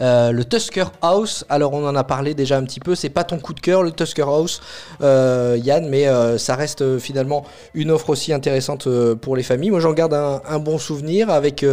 euh, 0.00 0.30
le 0.32 0.44
Tusker 0.44 0.84
House. 1.02 1.44
Alors 1.48 1.72
on 1.72 1.86
en 1.86 1.94
a 1.96 2.04
parlé 2.04 2.34
déjà 2.34 2.56
un 2.56 2.64
petit 2.64 2.80
peu, 2.80 2.94
c'est 2.94 3.08
pas 3.08 3.24
ton 3.24 3.38
coup 3.38 3.54
de 3.54 3.60
cœur 3.60 3.82
le 3.82 3.90
Tusker 3.90 4.22
House, 4.22 4.60
euh, 5.02 5.58
Yann, 5.62 5.88
mais 5.88 6.06
euh, 6.06 6.38
ça 6.38 6.54
reste 6.54 6.82
euh, 6.82 6.98
finalement 6.98 7.44
une 7.74 7.90
offre 7.90 8.10
aussi 8.10 8.32
intéressante 8.32 8.88
pour 9.20 9.36
les 9.36 9.42
familles. 9.42 9.70
Moi 9.70 9.80
j'en 9.80 9.92
garde 9.92 10.14
un, 10.14 10.40
un 10.48 10.58
bon 10.58 10.78
souvenir 10.78 11.30
avec 11.30 11.64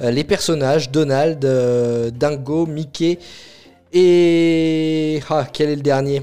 les 0.00 0.24
personnages, 0.24 0.90
Donald, 0.90 1.38
Dingo, 2.16 2.66
Mickey 2.66 3.18
et... 3.92 5.22
Ah, 5.30 5.46
quel 5.52 5.70
est 5.70 5.76
le 5.76 5.82
dernier? 5.82 6.22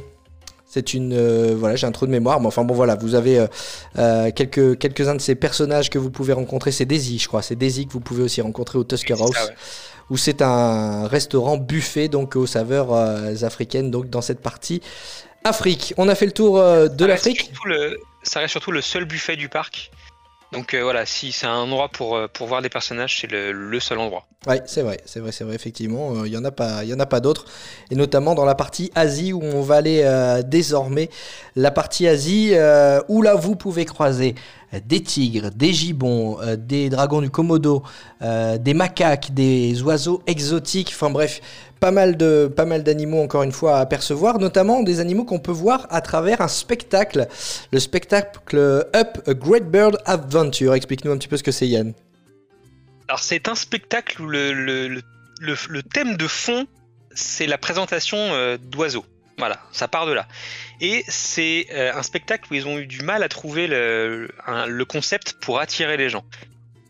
C'est 0.74 0.96
une 0.96 1.14
euh, 1.14 1.54
voilà 1.56 1.76
j'ai 1.76 1.86
un 1.86 1.92
trou 1.92 2.08
de 2.08 2.12
mémoire 2.12 2.40
mais 2.40 2.48
enfin 2.48 2.64
bon 2.64 2.74
voilà 2.74 2.96
vous 2.96 3.14
avez 3.14 3.38
euh, 3.38 3.48
euh, 4.00 4.32
quelques 4.32 4.80
quelques 4.80 5.08
uns 5.08 5.14
de 5.14 5.22
ces 5.22 5.36
personnages 5.36 5.92
que 5.92 6.00
vous 6.00 6.10
pouvez 6.10 6.34
rencontrer 6.34 6.72
c'est 6.72 6.86
Daisy 6.86 7.20
je 7.20 7.28
crois 7.28 7.44
c'est 7.44 7.56
Daisy 7.56 7.86
que 7.86 7.94
vous 7.94 8.00
pouvez 8.00 8.24
aussi 8.24 8.42
rencontrer 8.42 8.80
au 8.80 8.84
Tusker 8.84 9.16
ça, 9.16 9.24
House 9.24 9.36
ouais. 9.36 9.56
où 10.10 10.18
c'est 10.18 10.42
un 10.42 11.08
restaurant 11.08 11.58
buffet 11.58 12.08
donc 12.08 12.36
aux 12.36 12.48
saveurs 12.48 12.92
africaines 13.44 13.92
donc 13.92 14.10
dans 14.10 14.22
cette 14.22 14.42
partie 14.42 14.82
Afrique 15.44 15.94
on 15.98 16.10
a 16.10 16.16
fait 16.16 16.26
le 16.26 16.32
tour 16.32 16.56
de 16.56 17.06
l'Afrique 17.06 17.52
Ça 18.24 18.40
reste 18.40 18.52
surtout 18.52 18.72
le 18.72 18.82
seul 18.82 19.04
buffet 19.04 19.36
du 19.36 19.50
parc. 19.50 19.92
Donc 20.54 20.74
euh, 20.74 20.84
voilà, 20.84 21.06
si 21.06 21.32
c'est 21.32 21.48
un 21.48 21.58
endroit 21.58 21.89
pour, 21.89 22.16
euh, 22.16 22.28
voir 22.39 22.62
des 22.62 22.70
personnages, 22.70 23.20
c'est 23.20 23.30
le, 23.30 23.80
seul 23.80 23.98
endroit. 23.98 24.26
Ouais, 24.48 24.62
c'est 24.66 24.84
vrai, 24.84 25.00
c'est 25.06 25.20
vrai, 25.20 25.32
c'est 25.32 25.44
vrai, 25.44 25.56
effectivement. 25.56 26.24
Il 26.26 26.32
y 26.32 26.38
en 26.38 26.46
a 26.46 26.52
pas, 26.52 26.84
pas 27.10 27.20
d'autres. 27.20 27.46
Et 27.89 27.96
notamment 27.96 28.36
dans 28.36 28.46
la 28.46 28.56
partie 28.56 28.92
Asie 28.94 29.34
où 29.34 29.42
on 29.42 29.62
va 29.62 29.76
aller 29.76 30.02
euh, 30.04 30.44
désormais. 30.44 31.10
La 31.56 31.72
partie 31.72 32.08
Asie 32.08 32.52
euh, 32.54 33.02
où 33.08 33.22
là 33.22 33.36
vous 33.36 33.56
pouvez 33.56 33.86
croiser 33.86 34.36
euh, 34.74 34.80
des 34.86 35.02
tigres, 35.02 35.50
des 35.56 35.74
gibbons, 35.74 36.39
euh, 36.42 36.56
des 36.56 36.89
dragons 36.89 37.22
du 37.22 37.30
Komodo, 37.30 37.84
euh, 38.22 38.58
des 38.58 38.74
macaques, 38.74 39.34
des 39.34 39.82
oiseaux 39.82 40.22
exotiques. 40.28 40.92
Enfin 40.94 41.10
bref, 41.10 41.42
pas 41.84 41.91
mal 41.91 42.15
de, 42.15 42.48
pas 42.48 42.63
mal 42.63 42.82
d'animaux 42.82 43.22
encore 43.22 43.43
une 43.43 43.52
fois 43.52 43.80
à 43.80 43.82
apercevoir, 43.82 44.39
notamment 44.39 44.84
des 44.84 45.02
animaux 45.02 45.26
qu'on 45.26 45.39
peut 45.39 45.52
voir 45.52 45.86
à 45.89 46.00
travers 46.00 46.39
un 46.39 46.48
spectacle, 46.48 47.28
le 47.74 47.80
spectacle 47.82 48.88
Up 48.96 49.17
a 49.28 49.34
Great 49.34 49.69
Bird 49.69 49.98
Adventure. 50.06 50.76
Explique-nous 50.76 51.12
un 51.12 51.17
petit 51.17 51.28
peu 51.28 51.36
ce 51.36 51.43
que 51.43 51.52
c'est, 51.52 51.67
Yann. 51.67 51.93
Alors 53.10 53.19
c'est 53.19 53.50
un 53.50 53.56
spectacle 53.56 54.22
où 54.22 54.28
le, 54.28 54.54
le, 54.54 55.04
le, 55.41 55.84
thème 55.84 56.15
de 56.15 56.26
fond, 56.26 56.67
c'est 57.15 57.48
la 57.48 57.58
présentation 57.58 58.17
euh, 58.17 58.58
d'oiseaux. 58.58 59.06
Voilà, 59.38 59.60
ça 59.74 59.89
part 59.89 60.06
de 60.06 60.13
là. 60.13 60.26
Et 60.80 61.04
c'est 61.10 61.67
euh, 61.74 61.91
un 61.93 62.04
spectacle 62.04 62.48
où 62.50 62.54
ils 62.54 62.65
ont 62.65 62.78
eu 62.78 62.88
du 62.88 63.02
mal 63.02 63.24
à 63.24 63.28
trouver 63.28 63.67
le, 63.67 64.30
le 64.67 64.86
concept 64.86 65.34
pour 65.41 65.60
attirer 65.60 65.98
les 65.98 66.08
gens. 66.08 66.24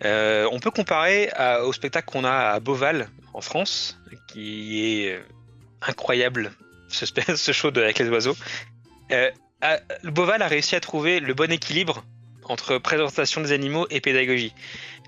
Euh, 0.06 0.48
on 0.52 0.60
peut 0.60 0.70
comparer 0.70 1.32
au 1.64 1.74
spectacle 1.74 2.12
qu'on 2.12 2.26
a 2.26 2.52
à 2.52 2.60
Beauval, 2.60 3.08
en 3.34 3.42
France, 3.42 4.00
qui 4.28 4.84
est 5.04 5.14
euh, 5.14 5.20
incroyable, 5.82 6.52
ce, 6.88 7.06
ce 7.36 7.52
show 7.52 7.72
de- 7.72 7.82
avec 7.82 8.00
les 8.00 8.10
oiseaux. 8.10 8.38
Euh, 9.12 9.30
Beauval 10.04 10.42
a 10.42 10.48
réussi 10.48 10.76
à 10.76 10.80
trouver 10.80 11.20
le 11.20 11.34
bon 11.34 11.52
équilibre 11.52 12.04
entre 12.46 12.78
présentation 12.78 13.42
des 13.42 13.52
animaux 13.52 13.88
et 13.90 14.02
pédagogie. 14.02 14.54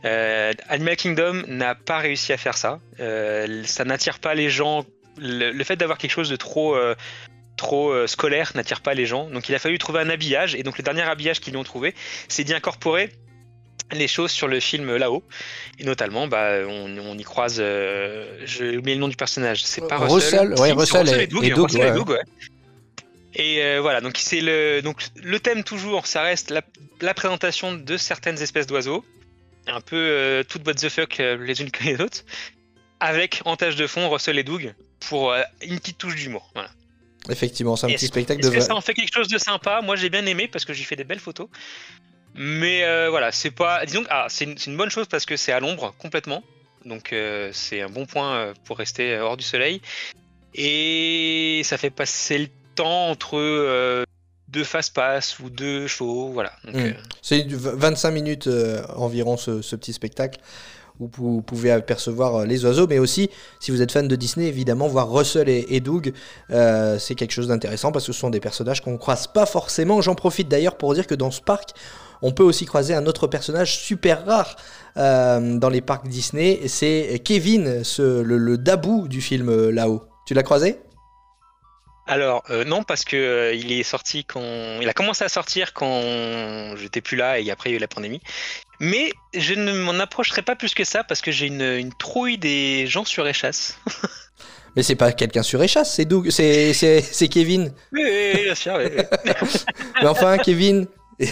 Euh, 0.06 0.54
Animal 0.70 0.96
Kingdom 0.96 1.44
n'a 1.48 1.76
pas 1.76 1.98
réussi 1.98 2.32
à 2.32 2.38
faire 2.38 2.58
ça. 2.58 2.80
Euh, 3.00 3.64
ça 3.66 3.84
n'attire 3.84 4.20
pas 4.20 4.34
les 4.34 4.50
gens. 4.50 4.86
Le, 5.18 5.64
fait 5.64 5.76
d'avoir 5.76 5.98
quelque 5.98 6.12
chose 6.12 6.30
de 6.30 6.36
trop, 6.36 6.78
trop 7.58 8.08
scolaire 8.08 8.52
n'attire 8.56 8.82
pas 8.82 8.94
les 8.94 9.06
gens. 9.06 9.30
Donc 9.30 9.50
il 9.50 9.56
a 9.56 9.60
fallu 9.60 9.78
trouver 9.78 10.00
un 10.00 10.10
habillage. 10.10 10.56
Et 10.56 10.64
donc 10.64 10.78
le 10.78 10.84
dernier 10.84 11.02
habillage 11.02 11.40
qu'ils 11.40 11.58
ont 11.58 11.64
trouvé, 11.64 11.94
c'est 12.28 12.44
d'y 12.44 12.54
incorporer 12.54 13.10
les 13.92 14.08
choses 14.08 14.32
sur 14.32 14.48
le 14.48 14.60
film 14.60 14.96
là-haut. 14.96 15.24
Et 15.80 15.84
notamment, 15.84 16.28
bah, 16.28 16.60
on, 16.68 16.98
on 16.98 17.18
y 17.18 17.24
croise. 17.24 17.58
euh, 17.60 18.42
J'ai 18.46 18.78
oublié 18.78 18.96
le 18.96 19.02
nom 19.02 19.08
du 19.08 19.16
personnage. 19.16 19.64
C'est 19.64 19.88
pas 19.88 19.98
Russell. 19.98 20.54
Russell, 20.54 21.08
ouais, 21.08 21.24
et- 21.24 21.28
Doug, 21.28 21.44
et 21.44 21.50
Doug, 21.52 21.64
Russell 21.66 21.82
et 21.82 21.84
ouais. 21.86 21.92
Doug, 21.94 22.10
ouais. 22.10 22.22
Et 23.38 23.62
euh, 23.64 23.82
voilà, 23.82 24.00
donc 24.00 24.16
c'est 24.18 24.40
le 24.40 24.82
donc 24.82 25.04
le 25.22 25.40
thème 25.42 25.66
toujours, 25.66 26.08
ça 26.08 26.22
reste 26.22 26.52
la, 26.52 26.62
la 27.02 27.14
présentation 27.14 27.74
de 27.74 27.98
certaines 27.98 28.42
espèces 28.42 28.66
d'oiseaux, 28.66 29.04
un 29.68 29.82
peu 29.82 29.98
euh, 29.98 30.44
toutes 30.48 30.66
what 30.66 30.76
the 30.76 30.88
fuck 30.88 31.20
euh, 31.20 31.36
les 31.46 31.62
unes 31.62 31.70
que 31.70 31.84
les 31.84 32.00
autres, 32.00 32.24
avec 33.02 33.42
en 33.44 33.58
tâche 33.58 33.76
de 33.76 33.88
fond 33.88 34.10
Russell 34.10 34.40
et 34.40 34.44
Doug 34.46 34.74
pour 35.02 35.36
une 35.62 35.80
petite 35.80 35.98
touche 35.98 36.16
d'humour. 36.16 36.50
Voilà. 36.54 36.70
Effectivement, 37.30 37.76
c'est 37.76 37.88
un 37.88 37.90
petit 37.90 38.08
spectacle 38.08 38.40
est-ce 38.40 38.50
de. 38.52 38.56
que 38.56 38.62
ça 38.62 38.74
en 38.74 38.80
fait 38.80 38.94
quelque 38.94 39.14
chose 39.14 39.28
de 39.28 39.38
sympa? 39.38 39.82
Moi 39.84 39.98
j'ai 39.98 40.10
bien 40.10 40.26
aimé 40.26 40.48
parce 40.48 40.64
que 40.64 40.72
j'ai 40.72 40.86
fait 40.86 40.96
des 40.96 41.04
belles 41.04 41.20
photos. 41.20 41.50
Mais 42.36 42.84
euh, 42.84 43.10
voilà, 43.10 43.32
c'est 43.32 43.52
pas. 43.52 43.86
Disons 43.86 44.04
que 44.04 44.10
ah, 44.10 44.28
c'est 44.30 44.66
une, 44.66 44.78
bonne 44.78 44.90
chose 44.90 45.08
parce 45.08 45.26
que 45.26 45.38
c'est 45.38 45.52
à 45.52 45.60
l'ombre 45.60 45.94
complètement. 45.98 46.44
Donc 46.86 47.14
euh, 47.14 47.50
c'est 47.54 47.82
un 47.82 47.90
bon 47.90 48.06
point 48.06 48.36
euh, 48.36 48.54
pour 48.66 48.78
rester 48.78 49.18
hors 49.18 49.38
du 49.38 49.44
soleil. 49.44 49.82
Et 50.54 51.62
ça 51.64 51.78
fait 51.78 51.90
passer 51.90 52.38
le 52.38 52.48
temps 52.76 53.10
entre 53.10 53.38
euh, 53.38 54.04
deux 54.50 54.64
fast-pass 54.64 55.40
ou 55.40 55.50
deux 55.50 55.88
chevaux. 55.88 56.30
Voilà. 56.30 56.52
Mm. 56.66 56.76
euh, 56.76 56.92
C'est 57.22 57.44
du 57.44 57.56
25 57.56 58.12
minutes 58.12 58.50
environ 58.96 59.38
ce, 59.38 59.62
ce 59.62 59.76
petit 59.76 59.94
spectacle 59.94 60.40
où 61.00 61.10
vous 61.12 61.42
pouvez 61.42 61.72
apercevoir 61.72 62.46
les 62.46 62.66
oiseaux, 62.66 62.88
mais 62.88 63.00
aussi, 63.00 63.30
si 63.60 63.72
vous 63.72 63.82
êtes 63.82 63.92
fan 63.92 64.08
de 64.08 64.16
Disney, 64.16 64.48
évidemment, 64.48 64.88
voir 64.88 65.12
Russell 65.12 65.50
et, 65.50 65.66
et 65.70 65.80
Doug, 65.80 66.14
euh, 66.52 66.98
c'est 67.00 67.16
quelque 67.16 67.32
chose 67.32 67.48
d'intéressant 67.48 67.92
parce 67.92 68.06
que 68.08 68.14
ce 68.14 68.20
sont 68.20 68.30
des 68.30 68.40
personnages 68.40 68.82
qu'on 68.82 68.94
ne 68.94 68.98
croise 68.98 69.28
pas 69.28 69.46
forcément. 69.46 70.02
J'en 70.02 70.16
profite 70.16 70.48
d'ailleurs 70.48 70.78
pour 70.78 70.94
dire 70.94 71.08
que 71.08 71.16
dans 71.16 71.32
ce 71.32 71.42
parc, 71.42 71.72
on 72.22 72.32
peut 72.32 72.44
aussi 72.44 72.66
croiser 72.66 72.94
un 72.94 73.06
autre 73.06 73.28
personnage 73.28 73.78
super 73.80 74.26
rare 74.26 74.56
euh, 74.98 75.58
dans 75.58 75.70
les 75.70 75.82
parcs 75.82 76.08
Disney, 76.08 76.62
c'est 76.68 77.22
Kevin, 77.24 77.84
ce- 77.84 78.22
le, 78.22 78.38
le 78.38 78.58
dabou 78.58 79.08
du 79.08 79.22
film 79.22 79.50
euh, 79.50 79.72
là-haut. 79.72 80.04
Tu 80.26 80.34
l'as 80.34 80.44
croisé? 80.44 80.80
Alors 82.08 82.44
euh, 82.52 82.64
non 82.66 82.84
parce 82.84 83.04
que 83.04 83.16
euh, 83.16 83.54
il 83.56 83.72
est 83.72 83.82
sorti 83.82 84.26
quand 84.26 84.80
il 84.80 84.88
a 84.88 84.94
commencé 84.94 85.24
à 85.24 85.30
sortir 85.30 85.74
quand 85.74 86.76
j'étais 86.78 87.02
plus 87.02 87.18
là 87.18 87.40
et 87.40 87.50
après 87.50 87.72
il 87.72 87.74
y 87.74 87.76
a 87.76 87.78
eu 87.78 87.82
la 87.82 87.88
pandémie. 87.88 88.22
Mais 88.80 89.12
je 89.34 89.56
ne 89.56 89.74
m'en 89.74 89.98
approcherai 90.00 90.44
pas 90.44 90.56
plus 90.56 90.76
que 90.76 90.84
ça 90.84 91.04
parce 91.04 91.22
que 91.22 91.32
j'ai 91.32 91.48
une, 91.48 91.62
une 91.64 91.94
trouille 91.94 92.38
des 92.38 92.86
gens 92.88 93.06
sur 93.06 93.28
échasse. 93.28 93.78
Mais 94.76 94.84
c'est 94.84 94.96
pas 94.96 95.14
quelqu'un 95.14 95.42
sur 95.42 95.64
échasse, 95.64 95.96
c'est 95.96 96.04
Doug, 96.06 96.30
c'est 96.30 96.74
Kevin. 97.32 97.74
Oui, 97.94 98.02
oui, 98.04 98.32
oui, 98.36 98.44
bien 98.44 98.56
sûr. 98.56 98.76
oui, 98.78 98.86
oui. 98.96 99.32
Mais 100.02 100.08
enfin, 100.08 100.38
Kevin. 100.38 100.88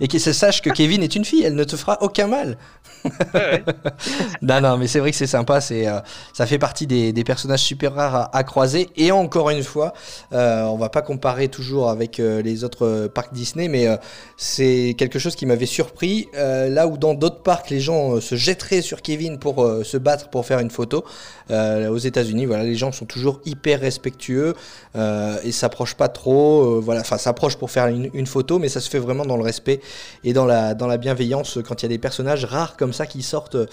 Et 0.00 0.08
qu'il 0.08 0.20
se 0.20 0.32
sache 0.32 0.62
que 0.62 0.70
Kevin 0.70 1.02
est 1.02 1.14
une 1.16 1.24
fille, 1.24 1.42
elle 1.42 1.54
ne 1.54 1.64
te 1.64 1.76
fera 1.76 1.98
aucun 2.02 2.26
mal. 2.26 2.58
Non, 4.42 4.60
non, 4.60 4.76
mais 4.76 4.86
c'est 4.86 5.00
vrai 5.00 5.10
que 5.10 5.16
c'est 5.16 5.26
sympa, 5.26 5.60
c'est, 5.60 5.86
euh, 5.86 6.00
ça 6.32 6.46
fait 6.46 6.58
partie 6.58 6.86
des, 6.86 7.24
personnages 7.24 7.62
super 7.62 7.94
rares 7.94 8.30
à, 8.32 8.44
croiser. 8.44 8.88
Et 8.96 9.12
encore 9.12 9.50
une 9.50 9.62
fois, 9.62 9.92
euh, 10.32 10.62
on 10.64 10.76
va 10.76 10.88
pas 10.88 11.02
comparer 11.02 11.48
toujours 11.48 11.90
avec 11.90 12.20
euh, 12.20 12.42
les 12.42 12.64
autres 12.64 12.86
euh, 12.86 13.08
parcs 13.08 13.32
Disney, 13.32 13.68
mais 13.68 13.88
c'est 14.36 14.94
quelque 14.98 15.18
chose 15.18 15.34
qui 15.34 15.46
m'avait 15.46 15.66
surpris. 15.66 16.28
Là 16.34 16.86
où 16.86 16.96
dans 16.96 17.14
d'autres 17.14 17.42
parcs, 17.42 17.70
les 17.70 17.80
gens 17.80 18.20
se 18.20 18.34
jetteraient 18.36 18.82
sur 18.82 19.02
Kevin 19.02 19.38
pour 19.38 19.66
se 19.84 19.96
battre 19.96 20.28
pour 20.30 20.46
faire 20.46 20.60
une 20.60 20.70
photo, 20.70 21.04
aux 21.50 21.98
États-Unis, 21.98 22.46
voilà, 22.46 22.64
les 22.64 22.74
gens 22.74 22.92
sont 22.92 23.06
toujours 23.06 23.40
hyper 23.44 23.80
respectueux 23.80 24.54
et 24.94 25.52
s'approchent 25.52 25.94
pas 25.94 26.08
trop. 26.08 26.80
voilà, 26.80 27.00
enfin, 27.00 27.18
s'approchent 27.18 27.56
pour 27.56 27.70
faire 27.70 27.86
une, 27.86 28.10
une 28.14 28.26
photo, 28.26 28.58
mais 28.58 28.68
ça 28.68 28.80
se 28.80 28.90
fait 28.90 28.98
vraiment 28.98 29.24
dans 29.24 29.36
le 29.36 29.42
respect 29.42 29.80
et 30.24 30.32
dans 30.32 30.44
la, 30.44 30.74
dans 30.74 30.86
la 30.86 30.96
bienveillance 30.96 31.58
quand 31.66 31.82
il 31.82 31.84
y 31.84 31.86
a 31.86 31.90
des 31.90 31.98
personnages 31.98 32.44
rares 32.44 32.76
comme 32.76 32.85
ça 32.92 33.06
qui 33.06 33.22
sortent 33.22 33.56
euh, 33.56 33.66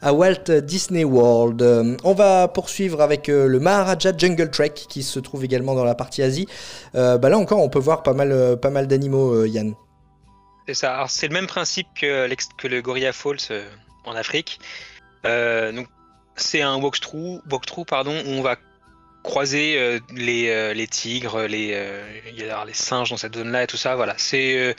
à 0.00 0.12
Walt 0.12 0.50
Disney 0.62 1.04
World. 1.04 1.62
Euh, 1.62 1.96
on 2.04 2.14
va 2.14 2.48
poursuivre 2.48 3.00
avec 3.00 3.28
euh, 3.28 3.46
le 3.46 3.60
Maharaja 3.60 4.12
Jungle 4.16 4.50
Trek 4.50 4.74
qui 4.74 5.02
se 5.02 5.18
trouve 5.18 5.44
également 5.44 5.74
dans 5.74 5.84
la 5.84 5.94
partie 5.94 6.22
Asie. 6.22 6.46
Bah 6.94 7.28
là 7.28 7.38
encore, 7.38 7.60
on 7.60 7.68
peut 7.68 7.78
voir 7.78 8.02
pas 8.02 8.12
mal, 8.12 8.58
pas 8.60 8.70
mal 8.70 8.86
d'animaux, 8.86 9.44
Yann. 9.44 9.74
C'est 10.66 10.74
ça. 10.74 11.04
C'est 11.08 11.28
le 11.28 11.34
même 11.34 11.46
principe 11.46 11.86
que, 11.98 12.28
que 12.58 12.68
le 12.68 12.82
Gorilla 12.82 13.12
Falls 13.12 13.38
en 14.04 14.14
Afrique. 14.14 14.60
Euh, 15.26 15.72
donc, 15.72 15.86
c'est 16.36 16.62
un 16.62 16.76
walkthrough, 16.76 17.40
walkthrough 17.50 17.84
pardon, 17.84 18.14
où 18.26 18.30
on 18.30 18.42
va 18.42 18.56
croiser 19.22 20.00
les, 20.14 20.86
tigres, 20.88 21.42
les, 21.42 21.70
les 22.36 22.74
singes 22.74 23.10
dans 23.10 23.16
cette 23.16 23.36
zone-là 23.36 23.64
et 23.64 23.66
tout 23.66 23.76
ça. 23.76 23.96
Voilà. 23.96 24.14
C'est, 24.16 24.74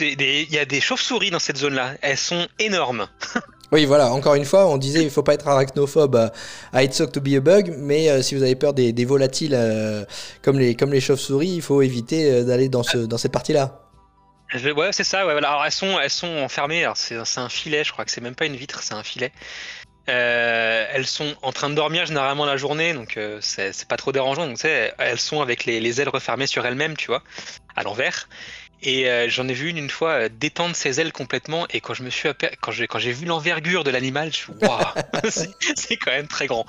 il 0.00 0.50
y 0.52 0.58
a 0.58 0.64
des 0.64 0.80
chauves-souris 0.80 1.30
dans 1.30 1.38
cette 1.38 1.58
zone-là. 1.58 1.94
Elles 2.02 2.16
sont 2.18 2.46
énormes. 2.58 3.08
Oui, 3.70 3.84
voilà, 3.84 4.10
encore 4.12 4.34
une 4.34 4.46
fois, 4.46 4.66
on 4.66 4.78
disait 4.78 5.02
il 5.02 5.10
faut 5.10 5.22
pas 5.22 5.34
être 5.34 5.46
arachnophobe 5.46 6.16
à, 6.16 6.32
à 6.72 6.82
It's 6.84 6.96
Suck 6.96 7.12
to 7.12 7.20
be 7.20 7.34
a 7.36 7.40
bug, 7.40 7.74
mais 7.76 8.08
euh, 8.08 8.22
si 8.22 8.34
vous 8.34 8.42
avez 8.42 8.54
peur 8.54 8.72
des, 8.72 8.94
des 8.94 9.04
volatiles 9.04 9.52
euh, 9.54 10.06
comme 10.40 10.58
les, 10.58 10.74
comme 10.74 10.90
les 10.90 11.02
chauves-souris, 11.02 11.50
il 11.56 11.60
faut 11.60 11.82
éviter 11.82 12.32
euh, 12.32 12.44
d'aller 12.44 12.70
dans, 12.70 12.82
ce, 12.82 12.96
dans 12.96 13.18
cette 13.18 13.32
partie-là. 13.32 13.82
Je- 14.54 14.70
Ouais, 14.70 14.88
c'est 14.92 15.04
ça. 15.04 15.26
Ouais, 15.26 15.32
voilà. 15.32 15.50
Alors 15.50 15.66
elles 15.66 15.72
sont, 15.72 16.00
elles 16.00 16.08
sont 16.08 16.34
enfermées. 16.38 16.82
Alors 16.82 16.96
c'est, 16.96 17.22
c'est 17.26 17.40
un 17.40 17.50
filet, 17.50 17.84
je 17.84 17.92
crois 17.92 18.06
que 18.06 18.10
c'est 18.10 18.22
même 18.22 18.34
pas 18.34 18.46
une 18.46 18.56
vitre, 18.56 18.82
c'est 18.82 18.94
un 18.94 19.02
filet. 19.02 19.32
Euh, 20.08 20.86
elles 20.90 21.06
sont 21.06 21.34
en 21.42 21.52
train 21.52 21.68
de 21.68 21.74
dormir 21.74 22.06
généralement 22.06 22.46
la 22.46 22.56
journée, 22.56 22.94
donc 22.94 23.18
euh, 23.18 23.36
c'est, 23.42 23.74
c'est 23.74 23.86
pas 23.86 23.98
trop 23.98 24.12
dérangeant. 24.12 24.46
Donc 24.46 24.64
elles 24.64 25.18
sont 25.20 25.42
avec 25.42 25.66
les, 25.66 25.78
les 25.80 26.00
ailes 26.00 26.08
refermées 26.08 26.46
sur 26.46 26.64
elles-mêmes, 26.64 26.96
tu 26.96 27.08
vois, 27.08 27.22
à 27.76 27.82
l'envers. 27.82 28.30
Et 28.82 29.08
euh, 29.08 29.28
j'en 29.28 29.48
ai 29.48 29.54
vu 29.54 29.70
une 29.70 29.78
une 29.78 29.90
fois 29.90 30.10
euh, 30.10 30.28
détendre 30.28 30.76
ses 30.76 31.00
ailes 31.00 31.12
complètement. 31.12 31.66
Et 31.70 31.80
quand 31.80 31.94
je 31.94 32.02
me 32.02 32.10
suis 32.10 32.28
aper- 32.28 32.52
quand 32.60 32.70
j'ai 32.70 32.86
quand 32.86 32.98
vu 32.98 33.26
l'envergure 33.26 33.82
de 33.84 33.90
l'animal, 33.90 34.30
je 34.30 34.36
suis 34.36 34.52
waouh, 34.60 34.78
c'est, 35.76 35.96
quand 35.96 36.10
même 36.10 36.26
très 36.28 36.46
grand. 36.46 36.64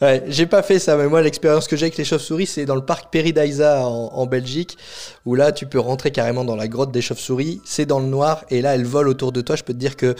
Ouais, 0.00 0.22
j'ai 0.28 0.46
pas 0.46 0.62
fait 0.62 0.78
ça, 0.78 0.96
mais 0.96 1.06
moi 1.06 1.22
l'expérience 1.22 1.66
que 1.66 1.76
j'ai 1.76 1.86
avec 1.86 1.96
les 1.96 2.04
chauves-souris, 2.04 2.46
c'est 2.46 2.64
dans 2.66 2.74
le 2.74 2.84
parc 2.84 3.10
Peridaisa 3.10 3.86
en, 3.86 4.10
en 4.12 4.26
Belgique, 4.26 4.76
où 5.24 5.34
là 5.34 5.52
tu 5.52 5.66
peux 5.66 5.80
rentrer 5.80 6.10
carrément 6.10 6.44
dans 6.44 6.56
la 6.56 6.68
grotte 6.68 6.92
des 6.92 7.02
chauves-souris, 7.02 7.60
c'est 7.64 7.86
dans 7.86 8.00
le 8.00 8.06
noir, 8.06 8.44
et 8.50 8.60
là 8.60 8.74
elles 8.74 8.86
volent 8.86 9.10
autour 9.10 9.32
de 9.32 9.40
toi. 9.40 9.56
Je 9.56 9.62
peux 9.62 9.72
te 9.72 9.78
dire 9.78 9.96
que 9.96 10.14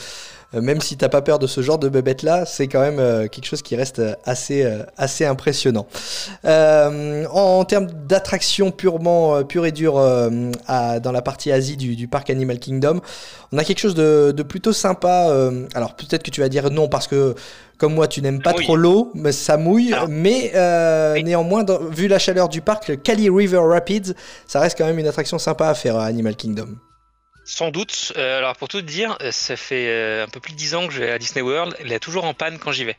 même 0.53 0.81
si 0.81 0.97
t'as 0.97 1.09
pas 1.09 1.21
peur 1.21 1.37
de 1.39 1.45
ce 1.47 1.61
genre 1.61 1.77
de 1.77 1.89
bébête 1.89 2.23
là, 2.23 2.45
c'est 2.45 2.67
quand 2.67 2.81
même 2.81 2.99
euh, 2.99 3.27
quelque 3.27 3.45
chose 3.45 3.61
qui 3.61 3.75
reste 3.75 3.99
euh, 3.99 4.13
assez, 4.25 4.63
euh, 4.63 4.79
assez 4.97 5.25
impressionnant. 5.25 5.85
Euh, 6.45 7.25
en, 7.31 7.59
en 7.59 7.65
termes 7.65 7.87
d'attraction 8.07 8.71
purement 8.71 9.35
euh, 9.35 9.43
pure 9.43 9.65
et 9.65 9.71
dure 9.71 9.97
euh, 9.97 10.29
à- 10.67 10.99
dans 10.99 11.11
la 11.11 11.21
partie 11.21 11.51
Asie 11.51 11.77
du, 11.77 11.95
du 11.95 12.07
parc 12.07 12.29
Animal 12.29 12.59
Kingdom, 12.59 13.01
on 13.51 13.57
a 13.57 13.63
quelque 13.63 13.79
chose 13.79 13.95
de, 13.95 14.31
de 14.35 14.43
plutôt 14.43 14.73
sympa. 14.73 15.27
euh, 15.29 15.67
alors 15.75 15.95
peut-être 15.95 16.23
que 16.23 16.31
tu 16.31 16.41
vas 16.41 16.49
dire 16.49 16.69
non 16.71 16.87
parce 16.87 17.07
que 17.07 17.35
comme 17.77 17.93
moi 17.93 18.07
tu 18.07 18.21
n'aimes 18.21 18.41
pas 18.41 18.53
trop 18.53 18.75
l'eau, 18.75 19.11
mais 19.15 19.31
ça 19.31 19.55
mouille. 19.57 19.91
Non. 19.91 20.07
Mais 20.09 20.51
euh, 20.55 21.13
Oui. 21.13 21.23
néanmoins, 21.23 21.63
dans- 21.63 21.79
vu 21.79 22.07
la 22.07 22.19
chaleur 22.19 22.49
du 22.49 22.61
parc, 22.61 22.87
le 22.89 22.95
Cali 22.95 23.29
River 23.29 23.61
Rapids, 23.63 24.13
ça 24.47 24.59
reste 24.59 24.77
quand 24.77 24.85
même 24.85 24.99
une 24.99 25.07
attraction 25.07 25.37
sympa 25.39 25.67
à 25.69 25.73
faire 25.73 25.95
à 25.95 26.05
Animal 26.05 26.35
Kingdom. 26.35 26.69
Sans 27.49 27.71
doute. 27.71 28.13
Euh, 28.15 28.37
alors 28.37 28.55
pour 28.55 28.67
tout 28.67 28.83
dire, 28.83 29.17
euh, 29.21 29.31
ça 29.31 29.55
fait 29.55 29.87
euh, 29.87 30.23
un 30.23 30.27
peu 30.27 30.39
plus 30.39 30.53
de 30.53 30.57
10 30.57 30.75
ans 30.75 30.87
que 30.87 30.93
je 30.93 30.99
vais 30.99 31.09
à 31.09 31.17
Disney 31.17 31.41
World. 31.41 31.75
Elle 31.79 31.91
est 31.91 31.99
toujours 31.99 32.25
en 32.25 32.35
panne 32.35 32.59
quand 32.59 32.71
j'y 32.71 32.85
vais. 32.85 32.95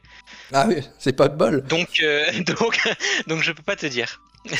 Ah 0.53 0.67
oui, 0.69 0.77
c'est 0.99 1.13
pas 1.13 1.29
de 1.29 1.37
bol. 1.37 1.63
Donc 1.69 1.89
euh, 2.03 2.25
donc 2.47 2.79
donc 3.27 3.43
je 3.43 3.53
peux 3.53 3.63
pas 3.63 3.77
te 3.77 3.87
dire. 3.87 4.21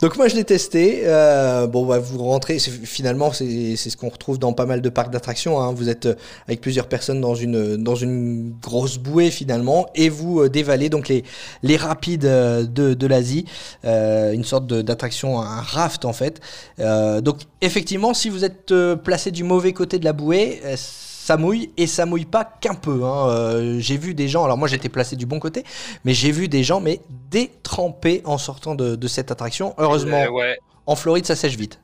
Donc 0.00 0.16
moi 0.16 0.26
je 0.28 0.34
l'ai 0.34 0.44
testé. 0.44 1.02
Euh, 1.04 1.66
bon, 1.68 1.86
bah, 1.86 1.98
vous 2.00 2.18
rentrez. 2.18 2.58
c'est- 2.58 2.70
Finalement, 2.84 3.32
c'est 3.32 3.76
c'est 3.76 3.90
ce 3.90 3.96
qu'on 3.96 4.08
retrouve 4.08 4.38
dans 4.38 4.52
pas 4.52 4.66
mal 4.66 4.80
de 4.80 4.88
parcs 4.88 5.10
d'attractions. 5.12 5.60
hein. 5.60 5.72
Vous 5.72 5.88
êtes 5.88 6.06
euh, 6.06 6.14
avec 6.46 6.60
plusieurs 6.60 6.88
personnes 6.88 7.20
dans 7.20 7.34
une 7.36 7.76
dans 7.76 7.94
une 7.94 8.54
grosse 8.60 8.98
bouée 8.98 9.30
finalement, 9.30 9.88
et 9.94 10.08
vous 10.08 10.40
euh, 10.40 10.48
dévalez 10.48 10.88
donc 10.88 11.08
les 11.08 11.22
les 11.62 11.76
rapides 11.76 12.24
euh, 12.24 12.64
de 12.64 12.94
de 12.94 13.06
l'Asie, 13.06 13.44
Euh, 13.84 14.32
une 14.32 14.44
sorte 14.44 14.66
d'attraction, 14.66 15.40
un 15.40 15.60
raft 15.60 16.04
en 16.04 16.12
fait. 16.12 16.40
Euh, 16.80 17.20
donc 17.20 17.38
effectivement, 17.60 18.14
si 18.14 18.30
vous 18.30 18.44
êtes 18.44 18.72
placé 19.04 19.30
du 19.30 19.44
mauvais 19.44 19.72
côté 19.72 19.98
de 20.00 20.04
la 20.04 20.12
bouée. 20.12 20.60
Ça 21.28 21.36
mouille 21.36 21.70
et 21.76 21.86
ça 21.86 22.06
mouille 22.06 22.24
pas 22.24 22.44
qu'un 22.62 22.74
peu. 22.74 23.04
hein. 23.04 23.28
Euh, 23.28 23.76
j'ai 23.80 23.98
vu 23.98 24.14
des 24.14 24.28
gens, 24.28 24.44
alors 24.44 24.56
moi 24.56 24.66
j'étais 24.66 24.88
placé 24.88 25.14
du 25.14 25.26
bon 25.26 25.38
côté, 25.40 25.62
mais 26.04 26.14
j'ai 26.14 26.32
vu 26.32 26.48
des 26.48 26.64
gens 26.64 26.80
mais 26.80 27.00
détrempés 27.30 28.22
en 28.24 28.38
sortant 28.38 28.74
de, 28.74 28.96
de 28.96 29.08
cette 29.08 29.30
attraction. 29.30 29.74
Heureusement, 29.76 30.22
Euh, 30.24 30.30
ouais. 30.30 30.56
en 30.86 30.96
Floride, 30.96 31.26
ça 31.26 31.36
sèche 31.36 31.56
vite. 31.56 31.80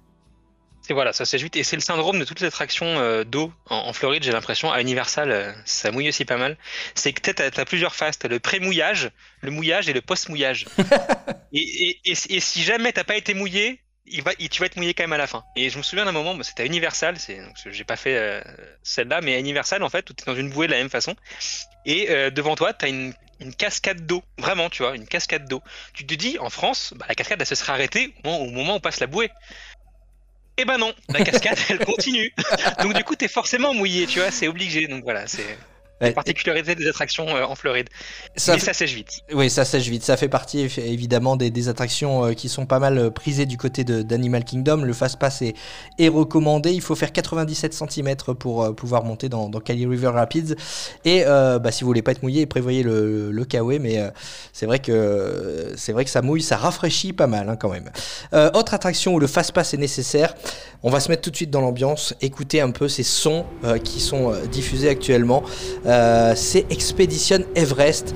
C'est 0.81 0.95
voilà, 0.95 1.13
ça 1.13 1.25
sèche 1.27 1.43
vite. 1.43 1.57
Et 1.57 1.63
c'est 1.63 1.77
le 1.77 1.83
syndrome 1.83 2.19
de 2.19 2.25
toutes 2.25 2.41
les 2.41 2.47
attractions 2.47 2.87
euh, 2.87 3.25
d'eau 3.25 3.53
en, 3.71 3.77
en 3.89 3.93
Floride, 3.93 4.23
j'ai 4.23 4.33
l'impression. 4.33 4.73
À 4.73 4.81
Universal, 4.81 5.31
euh, 5.31 5.53
ça 5.67 5.91
mouille 5.91 6.09
aussi 6.09 6.25
pas 6.25 6.39
mal. 6.39 6.57
C'est 6.95 7.13
que 7.13 7.31
t'as, 7.31 7.51
t'as 7.51 7.65
plusieurs 7.67 7.95
phases. 7.95 8.19
T'as 8.19 8.29
le 8.29 8.39
pré-mouillage, 8.39 9.11
le 9.43 9.51
mouillage 9.51 9.89
et 9.91 9.93
le 9.93 10.01
post-mouillage. 10.03 10.67
et, 11.53 11.61
et, 11.61 12.01
et, 12.05 12.13
et 12.37 12.41
si 12.41 12.63
jamais 12.63 12.93
t'as 12.93 13.05
pas 13.05 13.17
été 13.17 13.35
mouillé, 13.35 13.81
il 14.07 14.23
va, 14.23 14.33
il- 14.39 14.49
tu 14.49 14.61
vas 14.61 14.67
être 14.67 14.77
mouillé 14.77 14.95
quand 14.95 15.03
même 15.05 15.13
à 15.13 15.19
la 15.19 15.27
fin. 15.27 15.45
Et 15.57 15.71
je 15.71 15.79
me 15.79 15.83
souviens 15.83 16.05
d'un 16.05 16.13
moment, 16.13 16.35
bah, 16.35 16.45
c'était 16.45 16.63
à 16.63 16.67
Universal, 16.67 17.17
j'ai 17.71 17.85
pas 17.85 17.97
fait 17.97 18.17
euh, 18.17 18.41
celle-là, 18.83 19.21
mais 19.23 19.35
à 19.35 19.39
Universal, 19.39 19.83
en 19.83 19.89
fait, 19.89 20.03
tout 20.03 20.15
est 20.21 20.27
dans 20.27 20.37
une 20.37 20.51
bouée 20.51 20.67
de 20.67 20.73
la 20.73 20.79
même 20.79 20.91
façon. 20.91 21.15
Et 21.87 22.11
euh, 22.11 22.31
devant 22.31 22.55
toi, 22.57 22.73
t'as 22.73 22.89
une, 22.89 23.15
une 23.41 23.55
cascade 23.55 24.07
d'eau. 24.07 24.23
Vraiment, 24.39 24.71
tu 24.71 24.83
vois, 24.83 24.95
une 24.95 25.07
cascade 25.07 25.47
d'eau. 25.49 25.63
Tu 25.93 26.07
te 26.07 26.15
dis, 26.15 26.39
en 26.39 26.51
France, 26.51 26.93
bah, 26.97 27.07
la 27.09 27.15
cascade, 27.15 27.41
elle 27.41 27.47
se 27.47 27.55
serait 27.55 27.73
arrêtée 27.73 28.15
au 28.25 28.29
moment, 28.29 28.41
au 28.45 28.51
moment 28.51 28.77
où 28.77 28.81
passe 28.81 29.01
la 29.01 29.07
bouée. 29.07 29.31
Eh 30.57 30.65
ben 30.65 30.79
non, 30.79 30.95
la 31.09 31.25
cascade 31.25 31.59
elle 31.69 31.85
continue. 31.85 32.33
Donc 32.81 32.95
du 32.95 33.03
coup 33.03 33.17
t'es 33.17 33.27
forcément 33.27 33.75
mouillé, 33.75 34.07
tu 34.07 34.21
vois, 34.21 34.31
c'est 34.31 34.47
obligé. 34.47 34.87
Donc 34.87 35.03
voilà, 35.03 35.27
c'est 35.27 35.59
Ouais. 36.01 36.09
la 36.09 36.13
particularité 36.13 36.75
des 36.75 36.89
attractions 36.89 37.29
euh, 37.29 37.45
en 37.45 37.55
Floride. 37.55 37.89
Ça 38.37 38.55
Mais 38.55 38.59
ça 38.59 38.73
sèche 38.73 38.95
vite. 38.95 39.21
Oui, 39.33 39.49
ça 39.49 39.65
sèche 39.65 39.89
vite. 39.89 40.03
Ça 40.03 40.17
fait 40.17 40.29
partie 40.29 40.61
évidemment 40.79 41.37
des, 41.37 41.51
des 41.51 41.69
attractions 41.69 42.25
euh, 42.25 42.33
qui 42.33 42.49
sont 42.49 42.67
pas 42.67 42.79
mal 42.79 42.99
euh, 42.99 43.11
prisées 43.11 43.47
du 43.47 43.57
côté 43.57 43.85
d'Animal 43.85 44.45
Kingdom. 44.45 44.79
Le 44.79 44.93
Fast 44.93 45.19
Pass 45.19 45.43
est, 45.43 45.55
est 45.99 46.09
recommandé. 46.09 46.73
Il 46.73 46.81
faut 46.81 46.95
faire 46.95 47.13
97 47.13 47.75
cm 47.75 48.17
pour 48.39 48.75
pouvoir 48.75 49.05
monter 49.05 49.29
dans, 49.29 49.49
dans 49.49 49.61
Cali 49.61 49.87
River 49.87 50.09
Rapids. 50.09 50.55
Et 51.05 51.25
euh, 51.27 51.59
bah, 51.59 51.71
si 51.71 51.83
vous 51.83 51.89
voulez 51.89 52.03
pas 52.03 52.13
être 52.13 52.23
mouillé, 52.23 52.47
prévoyez 52.47 52.83
le, 52.83 53.31
le 53.31 53.45
Kawaii. 53.45 53.79
Mais 53.79 53.99
euh, 53.99 54.11
c'est 54.53 54.67
vrai 54.67 54.79
que 54.79 55.73
c'est 55.77 55.93
vrai 55.93 56.05
que 56.05 56.11
ça 56.11 56.23
mouille, 56.23 56.43
ça 56.43 56.57
rafraîchit 56.57 57.13
pas 57.13 57.27
mal 57.27 57.49
hein, 57.49 57.57
quand 57.57 57.71
même. 57.71 57.91
Euh, 58.33 58.51
autre 58.55 58.75
attraction 58.75 59.15
où 59.15 59.19
le 59.21 59.27
Fast 59.27 59.53
Pass 59.53 59.75
est 59.75 59.79
nécessaire. 59.79 60.35
On 60.87 60.91
va 60.91 61.01
se 61.01 61.09
mettre 61.09 61.23
tout 61.23 61.31
de 61.31 61.37
suite 61.37 61.51
dans 61.51 61.63
l'ambiance, 61.63 62.15
écouter 62.21 62.61
un 62.61 62.71
peu 62.71 62.89
ces 62.89 63.05
sons 63.05 63.47
euh, 63.65 63.79
qui 63.79 64.01
sont 64.01 64.31
euh, 64.31 64.45
diffusés 64.45 64.91
actuellement. 64.91 65.43
Euh, 65.87 66.35
c'est 66.37 66.71
Expedition 66.71 67.39
Everest. 67.55 68.15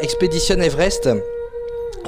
Expedition 0.00 0.60
Everest, 0.60 1.08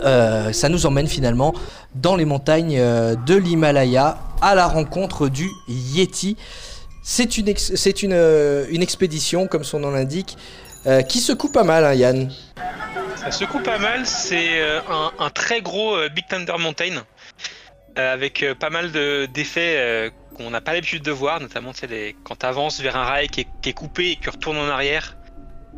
ça 0.03 0.68
nous 0.68 0.87
emmène 0.87 1.07
finalement 1.07 1.53
dans 1.95 2.16
les 2.16 2.25
montagnes 2.25 2.77
de 2.77 3.35
l'Himalaya 3.37 4.18
à 4.40 4.57
la 4.57 4.66
rencontre 4.66 5.29
du 5.29 5.49
Yeti. 5.68 6.37
C'est 7.05 7.37
une, 7.37 7.49
expédition, 7.49 9.47
comme 9.47 9.62
son 9.62 9.79
nom 9.79 9.92
l'indique, 9.92 10.37
qui 11.09 11.21
secoue 11.21 11.53
pas 11.53 11.62
mal, 11.62 11.85
hein, 11.85 11.95
Yann. 11.95 12.33
Ça 13.14 13.31
secoue 13.31 13.61
pas 13.61 13.79
mal, 13.79 14.07
c'est 14.07 14.61
un, 15.21 15.31
très 15.31 15.62
gros 15.62 15.97
Big 16.12 16.27
Thunder 16.29 16.55
Mountain 16.59 17.05
avec 17.96 18.42
euh, 18.42 18.55
pas 18.55 18.70
mal 18.70 18.92
de- 18.92 19.26
d'effets 19.26 19.76
euh, 19.78 20.11
qu'on 20.35 20.50
n'a 20.50 20.61
pas 20.61 20.72
l'habitude 20.72 21.02
de 21.02 21.11
voir, 21.11 21.40
notamment 21.40 21.72
les- 21.87 22.16
quand 22.24 22.37
tu 22.37 22.46
vers 22.83 22.96
un 22.96 23.05
rail 23.05 23.28
qui 23.28 23.40
est, 23.64 23.72
coupé 23.74 24.11
et 24.12 24.16
que 24.16 24.22
tu 24.22 24.31
retournes 24.31 24.59
en 24.59 24.68
arrière 24.68 25.18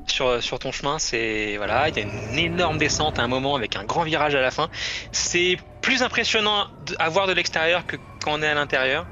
sur, 0.06 0.42
sur 0.42 0.58
ton 0.58 0.70
chemin, 0.72 0.98
c'est 0.98 1.56
voilà, 1.56 1.88
il 1.88 1.96
y 1.96 2.00
a 2.00 2.02
une 2.02 2.38
énorme 2.38 2.78
descente 2.78 3.18
à 3.18 3.22
un 3.22 3.28
moment 3.28 3.56
avec 3.56 3.76
un 3.76 3.84
grand 3.84 4.04
virage 4.04 4.34
à 4.34 4.40
la 4.40 4.50
fin. 4.50 4.68
C'est 5.12 5.56
plus 5.80 6.02
impressionnant 6.02 6.68
de- 6.78 6.96
à 6.98 7.08
voir 7.08 7.26
de 7.26 7.32
l'extérieur 7.32 7.86
que 7.86 7.96
quand 8.20 8.34
on 8.38 8.42
est 8.42 8.48
à 8.48 8.54
l'intérieur. 8.54 9.06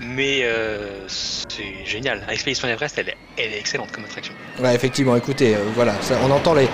Mais 0.00 0.40
euh, 0.44 1.06
c'est 1.08 1.84
génial. 1.84 2.22
Expédition 2.30 2.68
Everest, 2.68 2.96
elle 2.98 3.10
est, 3.10 3.16
elle 3.36 3.52
est 3.52 3.58
excellente 3.58 3.92
comme 3.92 4.04
attraction. 4.04 4.32
Ouais, 4.58 4.74
effectivement, 4.74 5.14
écoutez, 5.16 5.54
euh, 5.54 5.58
voilà, 5.74 5.94
on 6.24 6.30
entend 6.30 6.54
les, 6.54 6.68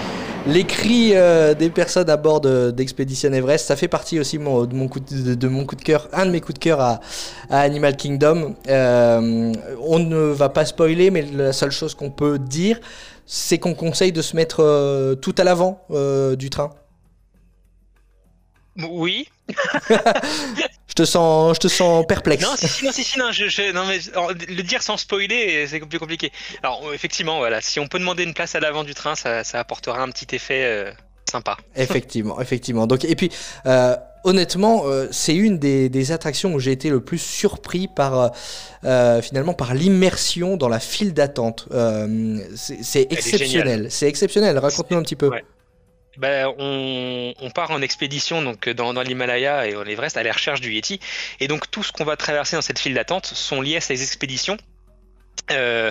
les 0.46 0.64
cris 0.64 1.10
euh, 1.14 1.52
des 1.54 1.70
personnes 1.70 2.08
à 2.08 2.16
bord 2.16 2.40
de- 2.40 2.70
d'Expedition 2.70 3.32
Everest. 3.32 3.66
Ça 3.66 3.74
fait 3.74 3.88
partie 3.88 4.20
aussi 4.20 4.38
de, 4.38 4.42
mon 4.44 4.86
coup 4.88 5.00
de, 5.00 5.82
cœur, 5.82 6.08
un 6.12 6.26
de 6.26 6.30
mes 6.30 6.40
coups 6.40 6.54
de 6.54 6.58
cœur 6.60 6.80
à, 6.80 7.00
à 7.50 7.60
Animal 7.60 7.96
Kingdom. 7.96 8.54
Euh, 8.68 9.52
on 9.80 9.98
ne 9.98 10.16
va 10.32 10.48
pas 10.48 10.64
spoiler, 10.64 11.10
mais 11.10 11.22
la 11.22 11.52
seule 11.52 11.72
chose 11.72 11.94
qu'on 11.94 12.10
peut 12.10 12.38
dire, 12.38 12.78
c'est 13.26 13.58
qu'on 13.58 13.74
conseille 13.74 14.12
de 14.12 14.22
se 14.22 14.36
mettre 14.36 15.16
tout 15.20 15.34
à 15.36 15.42
l'avant 15.42 15.84
du 16.38 16.48
train. 16.48 16.70
Oui, 18.88 19.28
Je 20.88 20.94
te 20.94 21.04
sens, 21.04 21.56
je 21.56 21.60
te 21.60 21.68
sens 21.68 22.06
perplexe. 22.06 22.42
Non, 22.42 22.56
si, 22.56 22.68
si, 22.68 22.84
non, 22.84 22.92
si, 22.92 23.04
si, 23.04 23.18
non, 23.18 23.32
je, 23.32 23.48
je- 23.48 23.72
non, 23.72 23.84
mais 23.86 23.98
alors, 24.12 24.30
le 24.32 24.62
dire 24.62 24.82
sans 24.82 24.96
spoiler, 24.96 25.66
c'est 25.66 25.80
plus 25.80 25.98
compliqué. 25.98 26.32
Alors, 26.62 26.82
effectivement, 26.94 27.38
voilà, 27.38 27.60
si 27.60 27.78
on 27.80 27.86
peut 27.86 27.98
demander 27.98 28.22
une 28.24 28.34
place 28.34 28.54
à 28.54 28.60
l'avant 28.60 28.84
du 28.84 28.94
train, 28.94 29.14
ça, 29.14 29.44
ça 29.44 29.60
apportera 29.60 30.00
un 30.02 30.08
petit 30.10 30.34
effet 30.34 30.64
euh, 30.64 30.90
sympa. 31.30 31.56
Effectivement, 31.76 32.40
effectivement. 32.40 32.86
Donc, 32.86 33.04
et 33.04 33.14
puis, 33.14 33.30
euh, 33.66 33.94
honnêtement, 34.24 34.84
euh, 34.86 35.06
c'est 35.10 35.34
une 35.36 35.58
des, 35.58 35.88
des 35.90 36.12
attractions 36.12 36.54
où 36.54 36.60
j'ai 36.60 36.72
été 36.72 36.88
le 36.88 37.00
plus 37.00 37.18
surpris 37.18 37.88
par, 37.88 38.32
euh, 38.84 39.20
finalement, 39.22 39.52
par 39.54 39.74
l'immersion 39.74 40.56
dans 40.56 40.68
la 40.68 40.80
file 40.80 41.12
d'attente. 41.12 41.68
Euh, 41.72 42.38
c'est 42.54 43.06
exceptionnel. 43.12 43.88
C'est 43.90 44.08
exceptionnel. 44.08 44.58
Raconte-nous 44.58 44.96
un 44.96 45.02
petit 45.02 45.16
peu. 45.16 45.28
Ouais. 45.28 45.44
Ben, 46.18 46.52
on, 46.58 47.34
on 47.38 47.50
part 47.50 47.70
en 47.70 47.82
expédition 47.82 48.42
donc 48.42 48.68
dans, 48.68 48.94
dans 48.94 49.02
l'Himalaya 49.02 49.66
et 49.66 49.76
en 49.76 49.84
Everest 49.84 50.16
à 50.16 50.22
la 50.22 50.32
recherche 50.32 50.60
du 50.60 50.72
Yeti. 50.72 51.00
Et 51.40 51.48
donc 51.48 51.70
tout 51.70 51.82
ce 51.82 51.92
qu'on 51.92 52.04
va 52.04 52.16
traverser 52.16 52.56
dans 52.56 52.62
cette 52.62 52.78
file 52.78 52.94
d'attente 52.94 53.26
sont 53.26 53.60
liés 53.60 53.76
à 53.76 53.80
ces 53.80 54.02
expéditions. 54.02 54.56
Euh, 55.50 55.90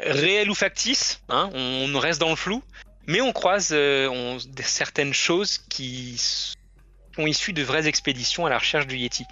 réelles 0.00 0.50
ou 0.50 0.54
factices, 0.54 1.20
hein, 1.28 1.50
on, 1.54 1.98
reste 1.98 2.20
dans 2.20 2.30
le 2.30 2.36
flou, 2.36 2.62
mais 3.06 3.20
on 3.20 3.32
croise 3.32 3.70
euh, 3.72 4.08
on- 4.08 4.38
certaines 4.62 5.12
choses 5.14 5.58
qui 5.68 6.16
sont 7.16 7.26
issues 7.26 7.52
de 7.52 7.62
vraies 7.62 7.86
expéditions 7.86 8.46
à 8.46 8.50
la 8.50 8.58
recherche 8.58 8.86
du 8.86 8.96
Yeti. 8.96 9.24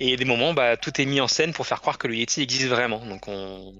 Et 0.00 0.16
des 0.16 0.24
moments, 0.24 0.54
bah, 0.54 0.76
tout 0.76 1.00
est 1.00 1.04
mis 1.04 1.20
en 1.20 1.28
scène 1.28 1.52
pour 1.52 1.66
faire 1.66 1.80
croire 1.80 1.98
que 1.98 2.08
le 2.08 2.16
Yeti 2.16 2.42
existe 2.42 2.68
vraiment. 2.68 3.04
Donc 3.04 3.28
on 3.28 3.74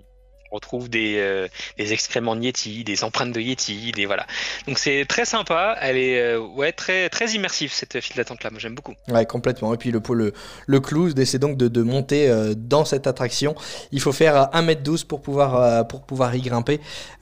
retrouve 0.51 0.89
des, 0.89 1.17
euh, 1.19 1.49
des 1.79 1.93
excréments 1.93 2.37
de 2.37 2.43
Yeti, 2.43 2.85
des 2.85 3.05
empreintes 3.05 3.33
de 3.33 3.41
Yeti, 3.41 3.93
des 3.93 4.07
voilà. 4.07 4.27
Donc 4.67 4.79
c'est 4.79 5.05
très 5.07 5.25
sympa, 5.25 5.77
elle 5.81 5.97
est 5.97 6.21
euh, 6.21 6.39
ouais 6.41 6.73
très 6.73 7.09
très 7.09 7.31
immersive 7.31 7.73
cette 7.73 8.01
file 8.01 8.17
d'attente 8.17 8.43
là, 8.43 8.51
moi 8.51 8.59
j'aime 8.59 8.75
beaucoup. 8.75 8.95
Ouais, 9.09 9.25
complètement. 9.27 9.73
Et 9.75 9.77
puis 9.77 9.91
le, 9.91 10.01
le, 10.13 10.33
le 10.67 10.81
clou, 10.81 11.11
c'est 11.25 11.39
donc 11.39 11.57
de, 11.57 11.69
de 11.69 11.83
monter 11.83 12.29
euh, 12.29 12.55
dans 12.57 12.85
cette 12.85 13.07
attraction. 13.07 13.55
Il 13.93 14.01
faut 14.01 14.13
faire 14.13 14.51
1m12 14.53 15.07
pour 15.07 15.23
pouvoir, 15.23 15.87
pour 15.87 16.03
pouvoir 16.03 16.35
y 16.35 16.41
grimper. 16.41 16.81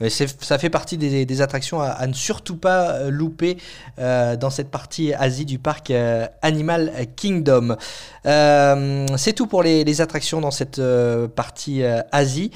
Ça 0.09 0.59
fait 0.59 0.71
partie 0.71 0.97
des, 0.97 1.27
des 1.27 1.43
attractions 1.43 1.81
à, 1.81 2.07
ne 2.07 2.13
surtout 2.13 2.57
pas 2.57 3.09
louper 3.11 3.59
dans 3.99 4.51
cette 4.51 4.71
partie 4.71 5.13
Asie 5.15 5.45
du 5.45 5.59
parc 5.59 5.93
Animal 6.43 6.93
Kingdom. 7.17 7.77
C'est 8.25 9.33
tout 9.35 9.47
pour 9.47 9.63
les, 9.63 10.01
attractions 10.01 10.41
dans 10.41 10.51
cette 10.51 10.81
partie 11.35 11.83
Asie. 12.13 12.51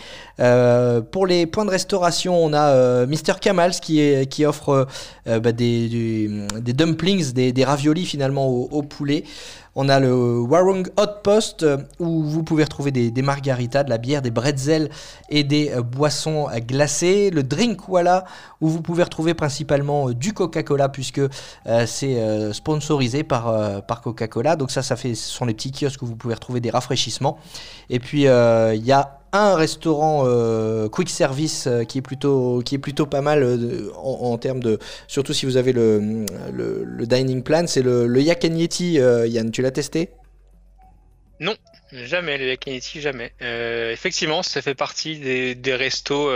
Pour 1.10 1.26
les 1.26 1.46
points 1.46 1.64
de 1.64 1.70
restauration, 1.70 2.36
on 2.36 2.52
a 2.52 2.70
euh, 2.70 3.06
Mr. 3.06 3.38
Kamals 3.40 3.80
qui, 3.80 4.44
offre 4.44 4.86
euh, 5.28 5.40
bah, 5.40 5.52
des, 5.52 5.88
du- 5.88 6.46
des 6.60 6.72
dumplings, 6.72 7.32
des, 7.32 7.64
raviolis 7.64 8.06
finalement 8.06 8.46
au, 8.48 8.82
poulet. 8.82 9.24
On 9.74 9.88
a 9.88 10.00
le 10.00 10.38
Warung 10.38 10.86
Outpost 11.00 11.62
euh, 11.62 11.78
où 11.98 12.22
vous 12.24 12.42
pouvez 12.42 12.64
retrouver 12.64 12.90
des, 12.90 13.22
margaritas, 13.22 13.84
de 13.84 13.90
la 13.90 13.96
bière, 13.96 14.20
des 14.20 14.30
bretzels 14.30 14.90
et 15.30 15.44
des 15.44 15.70
euh, 15.70 15.82
boissons 15.82 16.46
euh, 16.50 16.58
glacées. 16.58 17.30
Le 17.30 17.42
Drinkwala 17.42 18.24
où 18.60 18.68
vous 18.68 18.82
pouvez 18.82 19.02
retrouver 19.02 19.32
principalement 19.32 20.10
euh, 20.10 20.14
du 20.14 20.34
Coca-Cola 20.34 20.90
puisque 20.90 21.20
euh, 21.20 21.86
c'est 21.86 22.16
euh, 22.18 22.52
sponsorisé 22.52 23.22
par, 23.22 23.48
euh, 23.48 23.80
Coca-Cola. 23.80 24.56
Donc 24.56 24.70
ça, 24.70 24.82
ça 24.82 24.96
fait, 24.96 25.14
ce 25.14 25.30
sont 25.30 25.46
les 25.46 25.54
petits 25.54 25.72
kiosques 25.72 26.02
où 26.02 26.06
vous 26.06 26.16
pouvez 26.16 26.34
retrouver 26.34 26.60
des 26.60 26.70
rafraîchissements. 26.70 27.38
Et 27.88 27.98
puis 27.98 28.26
euh, 28.26 28.74
il 28.74 28.84
y 28.84 28.92
a 28.92 29.21
un 29.32 29.54
restaurant 29.54 30.24
euh, 30.26 30.88
quick 30.88 31.08
service 31.08 31.66
euh, 31.66 31.84
qui 31.84 31.98
est 31.98 32.02
plutôt 32.02 32.62
qui 32.62 32.74
est 32.74 32.78
plutôt 32.78 33.06
pas 33.06 33.22
mal 33.22 33.42
euh, 33.42 33.90
en, 33.96 34.36
termes 34.36 34.60
de 34.60 34.78
surtout 35.08 35.32
si 35.32 35.46
vous 35.46 35.56
avez 35.56 35.72
le, 35.72 36.26
le, 36.52 37.06
dining 37.06 37.42
plan 37.42 37.66
c'est 37.66 37.82
le, 37.82 38.06
le 38.06 38.20
Yak 38.20 38.44
and 38.44 38.56
Yeti 38.56 38.94
Yann 38.94 39.50
tu 39.50 39.62
l'as 39.62 39.70
testé? 39.70 40.10
Jamais 41.92 42.38
le 42.38 42.46
Yakiniti, 42.46 43.02
jamais. 43.02 43.32
Euh, 43.42 43.92
effectivement, 43.92 44.42
ça 44.42 44.62
fait 44.62 44.74
partie 44.74 45.18
des, 45.18 45.74
restos 45.74 46.30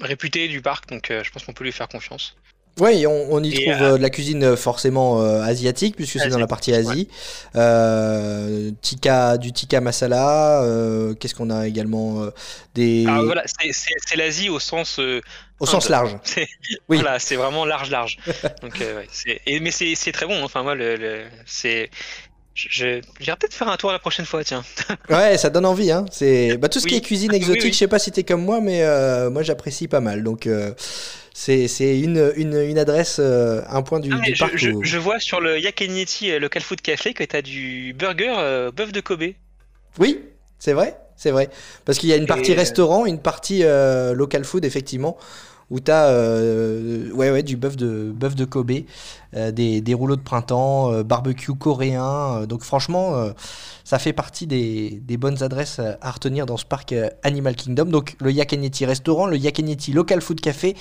réputés 0.00 0.48
du 0.48 0.60
parc, 0.60 0.88
donc 0.90 1.06
je 1.10 1.30
pense 1.30 1.44
qu'on 1.44 1.54
peut 1.54 1.64
lui 1.64 1.72
faire 1.72 1.88
confiance. 1.88 2.36
Oui, 2.80 3.06
on, 3.06 3.28
on 3.30 3.42
y 3.44 3.50
Et, 3.54 3.54
trouve 3.70 3.82
euh, 3.82 3.92
euh, 3.94 3.96
de 3.98 4.02
la 4.02 4.10
cuisine 4.10 4.42
euh, 4.42 4.56
forcément 4.56 5.22
euh, 5.22 5.40
asiatique 5.42 5.94
puisque 5.94 6.18
c'est 6.18 6.28
dans 6.28 6.38
la 6.38 6.46
partie 6.48 6.74
Asie. 6.74 7.08
Euh, 7.54 8.70
tikka, 8.80 9.38
du 9.38 9.52
tikka 9.52 9.80
masala. 9.80 10.62
euh, 10.64 11.14
Qu'est-ce 11.14 11.34
qu'on 11.34 11.50
a 11.50 11.66
également 11.68 12.22
euh, 12.22 12.30
des 12.74 13.04
Ah, 13.08 13.20
voilà, 13.24 13.44
c'est- 13.46 14.16
l'Asie 14.16 14.48
au 14.48 14.58
sens 14.58 14.98
euh, 14.98 15.20
au 15.60 15.66
sens 15.66 15.88
large. 15.88 16.16
C'est- 16.24 16.48
Oui. 16.88 16.98
Voilà, 17.00 17.18
c'est 17.18 17.36
vraiment 17.36 17.64
large, 17.64 17.90
large. 17.90 18.18
Donc, 18.62 18.80
euh, 18.80 18.98
ouais, 19.00 19.38
et- 19.46 19.60
mais 19.60 19.70
c'est 19.70 19.94
c'est 19.94 20.12
très 20.12 20.26
bon. 20.26 20.42
Enfin, 20.42 20.62
moi, 20.62 20.74
le, 20.74 20.96
le- 20.96 21.24
c'est. 21.46 21.90
J'irai 22.54 23.00
peut-être 23.18 23.52
faire 23.54 23.68
un 23.68 23.76
tour 23.76 23.90
la 23.90 23.98
prochaine 23.98 24.26
fois, 24.26 24.44
tiens. 24.44 24.62
Ouais, 25.10 25.36
ça 25.38 25.50
donne 25.50 25.66
envie. 25.66 25.90
Hein. 25.90 26.04
C'est 26.12 26.56
bah, 26.56 26.68
tout 26.68 26.78
ce 26.78 26.86
qui 26.86 26.94
Oui. 26.94 26.98
est 26.98 27.02
cuisine 27.02 27.30
Oui, 27.32 27.36
exotique. 27.38 27.64
oui. 27.64 27.72
Je 27.72 27.78
sais 27.78 27.88
pas 27.88 27.98
si 27.98 28.12
t'es 28.12 28.22
comme 28.22 28.44
moi, 28.44 28.60
mais 28.60 28.82
euh, 28.84 29.28
moi 29.28 29.42
j'apprécie 29.42 29.88
pas 29.88 30.00
mal. 30.00 30.22
Donc 30.22 30.46
euh, 30.46 30.72
c'est 31.32 31.66
une, 31.98 32.32
une, 32.36 32.54
une 32.54 32.78
adresse, 32.78 33.16
euh, 33.18 33.62
un 33.68 33.82
point 33.82 33.98
du, 33.98 34.10
Ah, 34.12 34.18
mais 34.20 34.28
du 34.28 34.34
je, 34.36 34.38
parc. 34.38 34.56
je- 34.56 34.70
où- 34.70 34.84
je 34.84 34.98
vois 34.98 35.18
sur 35.18 35.40
le 35.40 35.58
Yakeniti 35.58 36.30
euh, 36.30 36.38
Local 36.38 36.62
Food 36.62 36.80
Café 36.80 37.12
que 37.12 37.24
tu 37.24 37.34
as 37.34 37.42
du 37.42 37.92
burger 37.98 38.70
bœuf 38.74 38.92
de 38.92 39.00
Kobe. 39.00 39.24
Oui, 39.98 40.20
c'est 40.60 40.74
vrai, 40.74 40.96
c'est 41.16 41.32
vrai. 41.32 41.50
Parce 41.84 41.98
qu'il 41.98 42.08
y 42.08 42.12
a 42.12 42.16
une 42.16 42.26
partie 42.26 42.52
Et, 42.52 42.54
restaurant, 42.54 43.04
une 43.04 43.18
partie 43.20 43.62
local 43.64 44.44
food, 44.44 44.64
effectivement, 44.64 45.16
où 45.70 45.80
tu 45.80 45.90
as 45.90 46.08
ouais, 47.14 47.30
ouais, 47.30 47.42
du 47.42 47.56
bœuf 47.56 47.76
de, 47.76 48.12
bœuf 48.14 48.34
de 48.36 48.44
Kobe, 48.44 48.72
des, 49.52 49.80
des 49.80 49.94
rouleaux 49.94 50.16
de 50.16 50.22
printemps, 50.22 50.92
euh, 50.92 51.02
barbecue 51.02 51.54
coréen. 51.54 52.42
euh, 52.42 52.46
donc 52.46 52.62
franchement, 52.62 53.16
euh, 53.16 53.32
ça 53.84 53.98
fait 53.98 54.14
partie 54.14 54.46
des, 54.46 55.16
bonnes 55.18 55.42
adresses 55.42 55.78
euh, 55.78 55.92
à 56.00 56.10
retenir 56.10 56.46
dans 56.46 56.56
ce 56.56 56.64
parc 56.64 56.92
euh, 56.92 57.10
Animal 57.22 57.54
Kingdom. 57.54 57.84
Donc 57.84 58.16
le 58.18 58.32
Yakenyeti 58.32 58.86
restaurant, 58.86 59.26
le 59.26 59.36
Yakenyeti 59.36 59.92
local 59.92 60.22
food 60.22 60.40
café, 60.40 60.74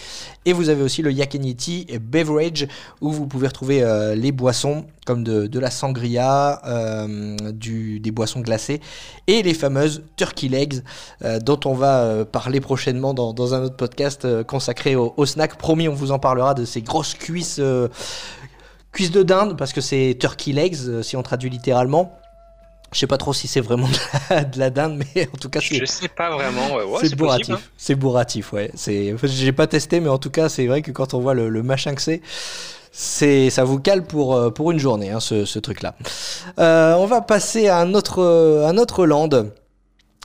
et 0.45 0.53
vous 0.53 0.69
avez 0.69 0.81
aussi 0.81 1.01
le 1.01 1.11
Yakenyeti 1.11 1.85
beverage, 2.01 2.67
où 3.01 3.11
vous 3.11 3.27
pouvez 3.27 3.47
retrouver 3.47 3.83
euh, 3.83 4.15
les 4.15 4.31
boissons 4.31 4.85
comme 5.05 5.23
de, 5.23 5.59
la 5.59 5.69
sangria, 5.69 6.61
euh, 6.65 7.35
des 7.51 8.11
boissons 8.11 8.39
glacées 8.39 8.79
et 9.27 9.43
les 9.43 9.53
fameuses 9.53 10.03
turkey 10.15 10.47
legs 10.47 10.81
euh, 11.23 11.39
dont 11.39 11.59
on 11.65 11.73
va 11.73 12.03
euh, 12.03 12.25
parler 12.25 12.61
prochainement 12.61 13.13
dans, 13.13 13.53
un 13.53 13.63
autre 13.63 13.75
podcast 13.75 14.25
euh, 14.25 14.43
consacré 14.43 14.95
au 14.95 15.25
snack. 15.25 15.57
Promis, 15.57 15.87
on 15.89 15.93
vous 15.93 16.11
en 16.11 16.19
parlera 16.19 16.53
de 16.53 16.65
ces 16.65 16.81
grosses 16.81 17.13
cuisses, 17.15 17.59
cuisses 18.93 19.11
de 19.11 19.23
dinde 19.23 19.57
parce 19.57 19.73
que 19.73 19.81
c'est 19.81 20.15
turkey 20.19 20.51
legs 20.53 20.77
euh, 20.87 21.03
si 21.03 21.17
on 21.17 21.23
traduit 21.23 21.49
littéralement. 21.49 22.17
Je 22.93 22.99
sais 22.99 23.07
pas 23.07 23.17
trop 23.17 23.33
si 23.33 23.47
c'est 23.47 23.59
vraiment 23.61 23.87
de 24.29 24.33
la, 24.35 24.43
de 24.45 24.59
la 24.59 24.69
dinde, 24.69 25.01
mais 25.15 25.27
en 25.33 25.37
tout 25.37 25.49
cas 25.49 25.59
c'est 25.61 25.79
Je 25.79 25.85
sais 25.85 26.07
pas 26.07 26.29
vraiment. 26.31 26.75
ouais, 26.75 26.83
ouais, 26.83 26.99
c'est 27.01 27.15
bourratif. 27.15 27.55
hein. 27.55 27.59
C'est 27.75 27.95
bourratif, 27.95 28.53
ouais. 28.53 28.69
C'est, 28.75 29.15
j'ai 29.23 29.51
pas 29.51 29.65
testé, 29.67 29.99
mais 29.99 30.09
en 30.09 30.19
tout 30.19 30.29
cas, 30.29 30.47
c'est 30.47 30.67
vrai 30.67 30.81
que 30.83 30.91
quand 30.91 31.15
on 31.15 31.19
voit 31.19 31.33
le, 31.33 31.49
le 31.49 31.63
machin 31.63 31.95
que 31.95 32.01
c'est, 32.03 32.21
c'est, 32.91 33.49
ça 33.49 33.63
vous 33.63 33.79
cale 33.79 34.03
pour, 34.05 34.35
euh, 34.35 34.51
pour 34.51 34.69
une 34.69 34.77
journée, 34.77 35.09
hein, 35.09 35.19
ce, 35.19 35.43
ce 35.45 35.57
truc-là. 35.57 35.95
Euh, 36.59 36.93
on 36.93 37.07
va 37.07 37.21
passer 37.21 37.67
à 37.67 37.79
un 37.79 37.95
autre, 37.95 38.21
un 38.23 38.77
autre 38.77 39.07
land. 39.07 39.29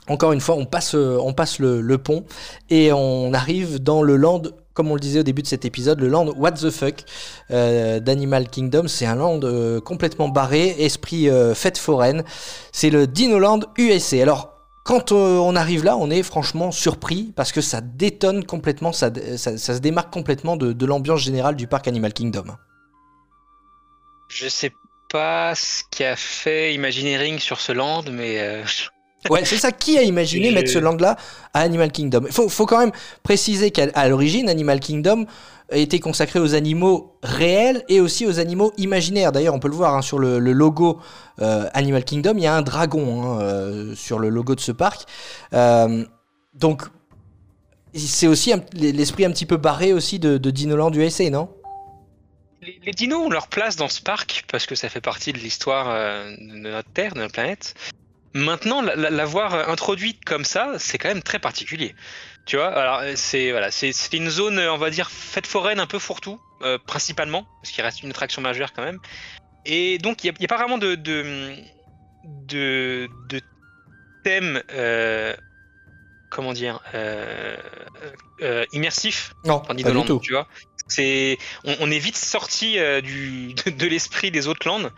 Encore 0.07 0.31
une 0.31 0.41
fois, 0.41 0.53
on 0.55 0.65
passe, 0.65 0.93
on 0.93 1.33
passe 1.33 1.57
le, 1.57 1.81
le 1.81 1.97
pont 1.97 2.23
et 2.69 2.93
on 2.93 3.33
arrive 3.33 3.81
dans 3.81 4.03
le 4.03 4.15
land, 4.15 4.43
comme 4.79 4.91
on 4.91 4.93
le 4.93 5.01
disait 5.01 5.19
au 5.19 5.23
début 5.23 5.41
de 5.41 5.47
cet 5.47 5.65
épisode, 5.65 5.99
le 5.99 6.07
land 6.07 6.27
What 6.37 6.53
the 6.53 6.69
fuck 6.69 7.03
euh, 7.51 7.99
d'Animal 7.99 8.47
Kingdom. 8.47 8.87
C'est 8.87 9.05
un 9.05 9.15
land 9.15 9.41
euh, 9.43 9.81
complètement 9.81 10.29
barré, 10.29 10.73
esprit 10.79 11.29
euh, 11.29 11.53
fête 11.53 11.77
foraine. 11.77 12.23
C'est 12.71 12.89
le 12.89 13.05
Dinoland 13.05 13.59
USA. 13.77 14.21
Alors, 14.21 14.53
quand 14.85 15.11
on 15.11 15.53
arrive 15.57 15.83
là, 15.83 15.97
on 15.97 16.09
est 16.09 16.23
franchement 16.23 16.71
surpris 16.71 17.33
parce 17.35 17.51
que 17.51 17.59
ça 17.59 17.81
détonne 17.81 18.45
complètement, 18.45 18.93
ça, 18.93 19.11
se 19.13 19.79
démarque 19.79 20.13
complètement 20.13 20.55
de, 20.55 20.71
de 20.71 20.85
l'ambiance 20.85 21.19
générale 21.19 21.57
du 21.57 21.67
parc 21.67 21.89
Animal 21.89 22.13
Kingdom. 22.13 22.45
Je 24.29 24.47
sais 24.47 24.71
pas 25.11 25.55
ce 25.55 25.83
qui 25.91 26.05
a 26.05 26.15
fait 26.15 26.73
Imagineering 26.73 27.37
sur 27.39 27.59
ce 27.59 27.73
land, 27.73 28.05
mais 28.09 28.63
Ouais, 29.29 29.43
c'est 29.43 29.57
ça. 29.57 29.71
Qui 29.71 29.97
a 29.97 30.03
imaginé 30.03 30.51
mettre 30.51 30.71
ce 30.71 30.79
land-là 30.79 31.17
à 31.53 31.59
Animal 31.61 31.91
Kingdom? 31.91 32.21
Il 32.25 32.31
faut, 32.31 32.47
faut 32.47 32.65
quand 32.65 32.79
même 32.79 32.93
préciser 33.21 33.69
qu'à 33.71 34.07
l'origine, 34.07 34.49
Animal 34.49 34.79
Kingdom 34.79 35.25
était 35.71 35.99
consacré 35.99 36.39
aux 36.39 36.55
animaux 36.55 37.15
réels 37.21 37.83
et 37.89 37.99
aussi 37.99 38.25
aux 38.25 38.39
animaux 38.39 38.73
imaginaires. 38.77 39.31
D'ailleurs, 39.31 39.53
on 39.53 39.59
peut 39.59 39.67
le 39.67 39.75
voir 39.75 39.93
hein, 39.95 40.01
sur 40.01 40.19
le, 40.19 40.39
le 40.39 40.53
logo 40.53 40.99
euh, 41.41 41.69
Animal 41.73 42.03
Kingdom, 42.03 42.33
il 42.37 42.43
y 42.43 42.47
a 42.47 42.55
un 42.55 42.61
dragon 42.61 43.23
hein, 43.23 43.41
euh, 43.41 43.95
sur 43.95 44.19
le 44.19 44.29
logo 44.29 44.55
de 44.55 44.59
ce 44.59 44.71
parc. 44.71 45.07
Euh, 45.53 46.05
donc, 46.53 46.83
c'est 47.93 48.27
aussi 48.27 48.53
l'esprit 48.73 49.25
un 49.25 49.31
petit 49.31 49.45
peu 49.45 49.57
barré 49.57 49.93
aussi 49.93 50.19
de, 50.19 50.37
de 50.37 50.51
Dinoland 50.51 50.91
USA, 50.91 51.29
non? 51.29 51.49
Les, 52.61 52.79
les 52.83 52.91
dinos 52.91 53.25
ont 53.25 53.29
leur 53.29 53.47
place 53.47 53.77
dans 53.77 53.87
ce 53.87 54.01
parc 54.01 54.45
parce 54.51 54.65
que 54.65 54.75
ça 54.75 54.89
fait 54.89 55.01
partie 55.01 55.31
de 55.33 55.37
l'histoire 55.37 55.87
de 56.37 56.57
notre 56.57 56.89
Terre, 56.89 57.13
de 57.13 57.19
notre 57.19 57.33
planète. 57.33 57.73
Maintenant, 58.33 58.81
la- 58.81 58.95
la- 58.95 59.09
l'avoir 59.09 59.69
introduite 59.69 60.23
comme 60.23 60.45
ça, 60.45 60.73
c'est 60.77 60.97
quand 60.97 61.07
même 61.09 61.23
très 61.23 61.39
particulier. 61.39 61.95
Tu 62.45 62.57
vois, 62.57 62.67
alors 62.67 62.99
euh, 62.99 63.13
c'est 63.15 63.51
voilà, 63.51 63.71
c'est 63.71 63.91
c'est 63.91 64.15
une 64.17 64.29
zone, 64.29 64.59
euh, 64.59 64.73
on 64.73 64.77
va 64.77 64.89
dire, 64.89 65.09
fête 65.09 65.47
foraine 65.47 65.79
un 65.79 65.87
peu 65.87 65.99
fourre-tout, 65.99 66.39
euh, 66.61 66.77
principalement, 66.77 67.45
parce 67.61 67.71
qu'il 67.71 67.83
reste 67.83 68.03
une 68.03 68.09
attraction 68.11 68.41
majeure 68.41 68.73
quand 68.73 68.83
même. 68.83 68.99
Et 69.65 69.97
donc, 69.97 70.23
il 70.23 70.33
n'y 70.39 70.45
a, 70.45 70.47
pas 70.47 70.57
vraiment 70.57 70.77
de 70.77 70.95
de, 70.95 71.55
de, 72.23 73.09
de 73.27 73.41
thème, 74.23 74.61
euh, 74.71 75.35
comment 76.29 76.53
dire, 76.53 76.81
euh, 76.93 77.55
immersif 78.71 79.33
Non, 79.43 79.59
pas 79.61 79.73
du 79.73 79.83
tout. 79.83 80.19
tu 80.19 80.33
vois. 80.33 80.47
C'est, 80.87 81.37
on, 81.65 81.75
on 81.81 81.91
est 81.91 81.99
vite 81.99 82.17
sorti 82.17 82.77
du, 83.03 83.53
de, 83.65 83.69
de 83.69 83.87
l'esprit 83.87 84.31
des 84.31 84.47
autres 84.47 84.67
landes. 84.67 84.91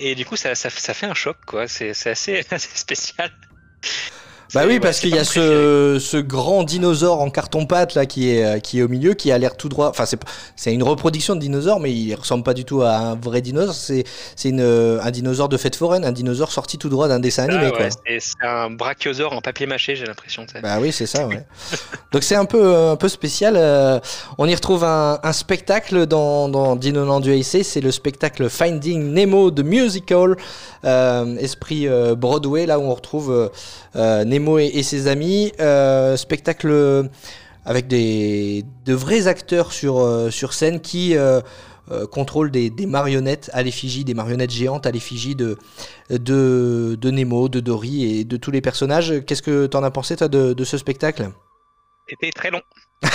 Et 0.00 0.14
du 0.14 0.24
coup, 0.24 0.36
ça, 0.36 0.54
ça, 0.54 0.70
fait 0.70 1.06
un 1.06 1.14
choc, 1.14 1.36
quoi. 1.44 1.66
C'est, 1.66 1.92
c'est 1.92 2.10
assez, 2.10 2.46
assez 2.50 2.76
spécial. 2.76 3.30
Bah 4.54 4.62
oui, 4.66 4.74
ouais, 4.74 4.80
parce 4.80 5.00
qu'il 5.00 5.14
y 5.14 5.18
a 5.18 5.24
ce, 5.24 5.98
ce 6.00 6.16
grand 6.16 6.64
dinosaure 6.64 7.20
en 7.20 7.28
carton-pâte 7.30 7.94
là 7.94 8.06
qui 8.06 8.30
est, 8.30 8.44
euh, 8.44 8.58
qui 8.60 8.78
est 8.78 8.82
au 8.82 8.88
milieu, 8.88 9.14
qui 9.14 9.30
a 9.30 9.36
l'air 9.38 9.56
tout 9.56 9.68
droit. 9.68 9.88
Enfin, 9.88 10.04
c'est 10.56 10.72
une 10.72 10.82
reproduction 10.82 11.34
de 11.34 11.40
dinosaure, 11.40 11.80
mais 11.80 11.92
il 11.92 12.14
ressemble 12.14 12.44
pas 12.44 12.54
du 12.54 12.64
tout 12.64 12.82
à 12.82 12.96
un 12.96 13.14
vrai 13.14 13.40
dinosaure. 13.42 13.74
C'est 13.74 14.04
c'est 14.36 14.48
une, 14.48 14.60
euh, 14.60 15.00
un 15.02 15.10
dinosaure 15.10 15.48
de 15.48 15.56
fête 15.56 15.76
foraine, 15.76 16.04
un 16.04 16.12
dinosaure 16.12 16.50
sorti 16.50 16.78
tout 16.78 16.88
droit 16.88 17.08
d'un 17.08 17.20
dessin 17.20 17.44
animé, 17.44 17.66
Ah 17.66 17.70
quoi. 17.70 17.80
ouais, 17.80 18.18
c'est, 18.20 18.46
un 18.46 18.70
brachiosaure 18.70 19.32
en 19.34 19.40
papier 19.40 19.66
mâché, 19.66 19.96
j'ai 19.96 20.06
l'impression. 20.06 20.46
Bah 20.62 20.78
oui, 20.80 20.92
c'est 20.92 21.06
ça, 21.06 21.26
ouais. 21.26 21.44
Donc 22.12 22.22
c'est 22.22 22.36
un 22.36 22.44
peu, 22.46 22.74
un 22.74 22.96
peu 22.96 23.08
spécial. 23.08 23.54
euh, 23.56 23.98
on 24.38 24.46
y 24.46 24.54
retrouve 24.54 24.84
un, 24.84 25.18
un 25.22 25.32
spectacle 25.32 26.06
dans, 26.06 26.48
dans 26.48 26.74
Dinoland 26.76 27.20
USA, 27.22 27.62
c'est 27.62 27.80
le 27.80 27.90
spectacle 27.90 28.48
Finding 28.48 29.12
Nemo 29.12 29.50
The 29.50 29.60
Musical, 29.60 30.36
euh, 30.84 31.36
esprit 31.38 31.86
euh, 31.86 32.14
Broadway, 32.14 32.64
là 32.66 32.78
où 32.78 32.82
on 32.84 32.94
retrouve 32.94 33.30
euh, 33.30 33.48
euh, 33.96 34.24
Nemo 34.38 34.58
et, 34.58 34.66
et 34.66 34.82
ses 34.82 35.06
amis. 35.08 35.52
Euh, 35.60 36.16
spectacle 36.16 36.68
euh, 36.70 37.04
avec 37.64 37.86
des, 37.88 38.64
de 38.84 38.94
vrais 38.94 39.26
acteurs 39.26 39.72
sur, 39.72 39.98
euh, 40.00 40.30
sur 40.30 40.52
scène 40.52 40.80
qui... 40.80 41.14
contrôlent 42.10 42.50
des, 42.50 42.68
des 42.68 42.84
marionnettes 42.84 43.48
à 43.54 43.62
l'effigie, 43.62 44.04
des 44.04 44.12
marionnettes 44.12 44.50
géantes 44.50 44.84
à 44.84 44.90
l'effigie 44.90 45.34
de, 45.34 45.56
de, 46.10 46.98
de 47.00 47.10
Nemo, 47.10 47.48
de 47.48 47.60
Dory 47.60 48.20
et 48.20 48.24
de 48.24 48.36
tous 48.36 48.50
les 48.50 48.60
personnages. 48.60 49.24
Qu'est-ce 49.26 49.40
que 49.40 49.64
t'en 49.64 49.82
as 49.82 49.90
pensé 49.90 50.14
toi 50.14 50.28
de, 50.28 50.52
de 50.52 50.64
ce 50.64 50.76
spectacle? 50.76 51.30
C'était 52.06 52.30
très 52.30 52.50
long. 52.50 52.60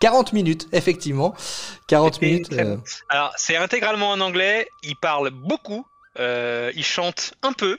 40 0.00 0.32
minutes, 0.34 0.68
effectivement. 0.72 1.34
40 1.88 2.14
C'était 2.14 2.26
minutes. 2.26 2.52
euh. 2.52 2.76
Alors, 3.08 3.32
c'est 3.36 3.56
intégralement 3.56 4.10
en 4.10 4.20
anglais. 4.20 4.68
Il 4.82 4.96
parle 4.96 5.30
beaucoup. 5.30 5.86
euh, 6.18 6.70
il 6.76 6.84
chante 6.84 7.32
un 7.42 7.52
peu. 7.52 7.78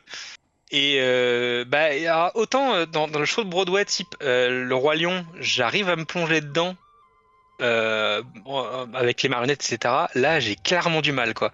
Et 0.75 0.97
euh, 0.99 1.63
bah, 1.65 2.31
autant 2.35 2.73
euh, 2.73 2.85
dans, 2.85 3.07
dans 3.07 3.19
le 3.19 3.25
show 3.25 3.45
de 3.45 3.49
Broadway 3.49 3.85
type 3.85 4.13
euh, 4.21 4.65
Le 4.65 4.75
Roi 4.75 4.97
Lion, 4.97 5.25
j'arrive 5.39 5.87
à 5.87 5.95
me 5.95 6.03
plonger 6.03 6.41
dedans 6.41 6.75
euh, 7.61 8.21
avec 8.93 9.23
les 9.23 9.29
marionnettes, 9.29 9.63
etc. 9.71 9.93
Là, 10.15 10.39
j'ai 10.39 10.55
clairement 10.55 11.01
du 11.01 11.11
mal, 11.11 11.33
quoi. 11.33 11.51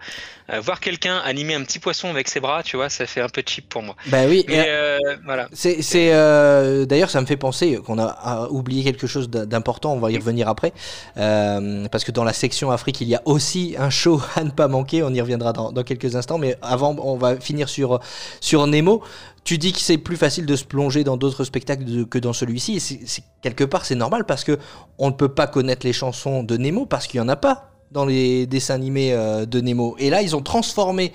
Euh, 0.51 0.59
voir 0.59 0.79
quelqu'un 0.79 1.17
animer 1.19 1.53
un 1.53 1.63
petit 1.63 1.79
poisson 1.79 2.09
avec 2.09 2.27
ses 2.27 2.39
bras, 2.39 2.63
tu 2.63 2.75
vois, 2.75 2.89
ça 2.89 3.05
fait 3.05 3.21
un 3.21 3.29
peu 3.29 3.43
cheap 3.45 3.69
pour 3.69 3.83
moi. 3.83 3.95
Bah 4.07 4.23
oui. 4.27 4.43
Mais 4.47 4.65
euh, 4.67 4.97
voilà. 5.25 5.47
C'est, 5.53 5.81
c'est, 5.81 6.09
euh, 6.13 6.85
d'ailleurs, 6.85 7.09
ça 7.09 7.21
me 7.21 7.25
fait 7.25 7.37
penser 7.37 7.79
qu'on 7.85 7.97
a, 7.99 8.05
a 8.05 8.47
oublié 8.49 8.83
quelque 8.83 9.07
chose 9.07 9.29
d'important. 9.29 9.93
On 9.93 9.99
va 9.99 10.11
y 10.11 10.17
revenir 10.17 10.47
après, 10.47 10.73
Euh, 11.17 11.87
parce 11.89 12.03
que 12.03 12.11
dans 12.11 12.23
la 12.23 12.33
section 12.33 12.71
Afrique, 12.71 12.99
il 13.01 13.07
y 13.07 13.15
a 13.15 13.21
aussi 13.25 13.75
un 13.77 13.89
show 13.89 14.21
à 14.35 14.43
ne 14.43 14.51
pas 14.51 14.67
manquer. 14.67 15.03
On 15.03 15.13
y 15.13 15.21
reviendra 15.21 15.53
dans, 15.53 15.71
dans 15.71 15.83
quelques 15.83 16.15
instants, 16.15 16.37
mais 16.37 16.57
avant, 16.61 16.95
on 16.99 17.15
va 17.17 17.37
finir 17.39 17.69
sur 17.69 17.99
sur 18.39 18.67
Nemo. 18.67 19.03
Tu 19.43 19.57
dis 19.57 19.73
que 19.73 19.79
c'est 19.79 19.97
plus 19.97 20.17
facile 20.17 20.45
de 20.45 20.55
se 20.55 20.63
plonger 20.63 21.03
dans 21.03 21.17
d'autres 21.17 21.43
spectacles 21.43 22.05
que 22.05 22.19
dans 22.19 22.33
celui-ci. 22.33 22.77
Et 22.77 23.23
quelque 23.41 23.63
part, 23.63 23.85
c'est 23.85 23.95
normal 23.95 24.25
parce 24.25 24.43
que 24.43 24.59
on 24.97 25.07
ne 25.07 25.15
peut 25.15 25.33
pas 25.33 25.47
connaître 25.47 25.85
les 25.85 25.93
chansons 25.93 26.43
de 26.43 26.57
Nemo 26.57 26.85
parce 26.85 27.07
qu'il 27.07 27.17
y 27.17 27.21
en 27.21 27.29
a 27.29 27.35
pas 27.35 27.71
dans 27.91 28.05
les 28.05 28.47
dessins 28.47 28.75
animés 28.75 29.13
euh, 29.13 29.45
de 29.45 29.59
Nemo. 29.59 29.95
Et 29.99 30.09
là, 30.09 30.21
ils 30.21 30.35
ont 30.35 30.41
transformé 30.41 31.11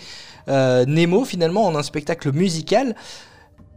euh, 0.49 0.85
Nemo 0.87 1.25
finalement 1.25 1.67
en 1.67 1.77
un 1.77 1.83
spectacle 1.83 2.33
musical. 2.33 2.95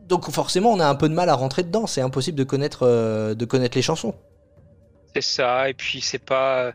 Donc 0.07 0.29
forcément, 0.31 0.71
on 0.71 0.79
a 0.79 0.87
un 0.87 0.95
peu 0.95 1.07
de 1.07 1.13
mal 1.13 1.29
à 1.29 1.35
rentrer 1.35 1.63
dedans. 1.63 1.87
C'est 1.87 2.01
impossible 2.01 2.37
de 2.37 2.43
connaître, 2.43 2.79
euh, 2.83 3.35
de 3.35 3.45
connaître 3.45 3.77
les 3.77 3.83
chansons. 3.83 4.15
C'est 5.15 5.23
ça, 5.23 5.69
et 5.69 5.73
puis 5.73 6.01
c'est 6.01 6.23
pas. 6.23 6.71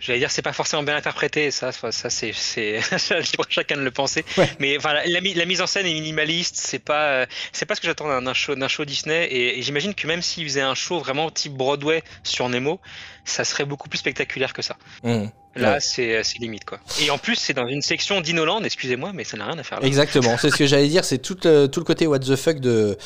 J'allais 0.00 0.20
dire, 0.20 0.30
c'est 0.30 0.42
pas 0.42 0.52
forcément 0.52 0.84
bien 0.84 0.94
interprété, 0.96 1.50
ça, 1.50 1.72
ça 1.72 2.08
c'est, 2.10 2.26
libre 2.30 2.82
à 3.48 3.50
chacun 3.50 3.76
de 3.76 3.82
le 3.82 3.90
penser. 3.90 4.24
Ouais. 4.36 4.48
Mais 4.60 4.76
enfin, 4.78 4.92
la, 4.94 5.04
la 5.06 5.20
mi- 5.20 5.34
la 5.34 5.44
mise 5.44 5.60
en 5.60 5.66
scène 5.66 5.86
est 5.86 5.92
minimaliste, 5.92 6.54
c'est 6.56 6.78
pas, 6.78 7.26
c'est 7.52 7.66
pas 7.66 7.74
ce 7.74 7.80
que 7.80 7.88
j'attends 7.88 8.20
d'un, 8.22 8.34
show, 8.34 8.54
d'un 8.54 8.68
show 8.68 8.84
Disney, 8.84 9.24
et, 9.26 9.58
et 9.58 9.62
j'imagine 9.62 9.94
que 9.94 10.06
même 10.06 10.22
s'ils 10.22 10.44
faisaient 10.44 10.60
un 10.60 10.76
show 10.76 11.00
vraiment 11.00 11.30
type 11.30 11.54
Broadway 11.54 12.04
sur 12.22 12.48
Nemo, 12.48 12.80
ça 13.24 13.44
serait 13.44 13.64
beaucoup 13.64 13.88
plus 13.88 13.98
spectaculaire 13.98 14.52
que 14.52 14.62
ça. 14.62 14.76
Mmh. 15.02 15.24
Là, 15.56 15.72
Ouais. 15.72 15.80
c'est, 15.80 16.22
c'est 16.22 16.38
limite, 16.38 16.64
quoi. 16.64 16.78
Et 17.00 17.10
en 17.10 17.18
plus, 17.18 17.34
c'est 17.34 17.54
dans 17.54 17.66
une 17.66 17.82
section 17.82 18.20
d'Inoland, 18.20 18.62
excusez-moi, 18.62 19.10
mais 19.12 19.24
ça 19.24 19.36
n'a 19.36 19.46
rien 19.46 19.58
à 19.58 19.64
faire 19.64 19.80
là. 19.80 19.86
Exactement, 19.88 20.38
c'est 20.38 20.50
ce 20.50 20.56
que 20.56 20.66
j'allais 20.66 20.86
dire. 20.86 21.04
C'est 21.04 21.18
tout 21.18 21.36
le, 21.42 21.66
tout 21.66 21.80
le 21.80 21.84
côté 21.84 22.06
what 22.06 22.20
the 22.20 22.36
fuck 22.36 22.60
de, 22.60 22.96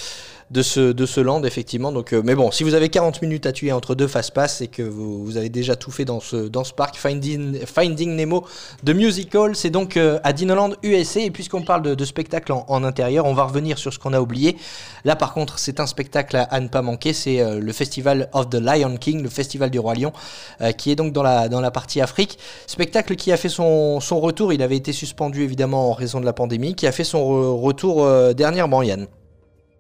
de, 0.53 0.63
ce, 0.63 0.93
de 0.93 1.07
ce 1.07 1.21
land, 1.21 1.43
effectivement. 1.45 1.91
Donc, 1.93 2.13
euh, 2.13 2.21
mais 2.25 2.35
bon, 2.35 2.51
si 2.51 2.63
vous 2.63 2.75
avez 2.75 2.91
40 2.91 3.23
minutes 3.23 3.47
à 3.47 3.53
tuer 3.53 3.73
entre 3.73 3.95
deux 3.95 4.07
fast-pass 4.07 4.61
et 4.61 4.69
que 4.69 4.83
vous, 4.83 5.25
vous 5.25 5.37
avez 5.39 5.49
déjà 5.49 5.75
tout 5.77 5.91
fait 5.91 6.05
dans 6.05 6.21
ce, 6.21 6.37
dans 6.49 6.63
ce 6.63 6.73
parc, 6.75 6.97
Finding, 6.97 7.65
Finding 7.67 8.15
Nemo 8.15 8.45
de 8.85 8.93
Musical, 8.93 9.57
c'est 9.57 9.71
donc 9.71 9.97
euh, 9.97 10.21
à 10.23 10.33
Dinoland 10.33 10.71
USA. 10.83 11.21
Et 11.21 11.31
puisqu'on 11.31 11.63
parle 11.63 11.83
de, 11.83 11.95
de 11.95 12.05
spectacle 12.05 12.53
en, 12.53 12.65
en 12.69 12.85
intérieur, 12.85 13.25
on 13.27 13.33
va 13.35 13.45
revenir 13.45 13.79
sur 13.79 13.93
ce 13.93 13.99
qu'on 13.99 14.13
a 14.13 14.21
oublié. 14.21 14.57
Là, 15.05 15.17
par 15.17 15.33
contre, 15.33 15.59
c'est 15.59 15.81
un 15.81 15.87
spectacle 15.87 16.37
à, 16.37 16.43
à 16.43 16.61
ne 16.61 16.69
pas 16.69 16.83
manquer. 16.83 17.13
C'est 17.15 17.41
euh, 17.41 17.59
le 17.59 17.73
Festival 17.73 18.29
of 18.35 18.51
the 18.51 18.57
Lion 18.57 18.97
King, 18.99 19.23
le 19.23 19.31
Festival 19.31 19.71
du 19.71 19.79
Roi 19.79 19.95
Lion, 19.95 20.13
euh, 20.61 20.73
qui 20.73 20.91
est 20.91 20.97
donc 20.97 21.13
dans 21.13 21.23
la, 21.23 21.49
dans 21.49 21.61
la 21.63 21.71
partie 21.71 22.01
Afrique. 22.03 22.39
Spectacle 22.67 23.17
qui 23.17 23.33
a 23.33 23.37
fait 23.39 23.49
son, 23.49 24.01
son 24.01 24.21
retour. 24.21 24.53
Il 24.53 24.63
avait 24.63 24.77
été 24.77 24.93
suspendu 24.93 25.43
évidemment 25.45 25.91
en 25.91 25.95
raison 25.95 26.21
de 26.21 26.27
la 26.27 26.35
pandémie, 26.35 26.75
qui 26.75 26.87
a 26.87 26.93
fait 26.93 27.05
son 27.05 27.21
re- 27.23 27.61
retour 27.63 28.05
euh, 28.05 28.35
dernièrement, 28.35 28.83
Yann. 28.83 29.07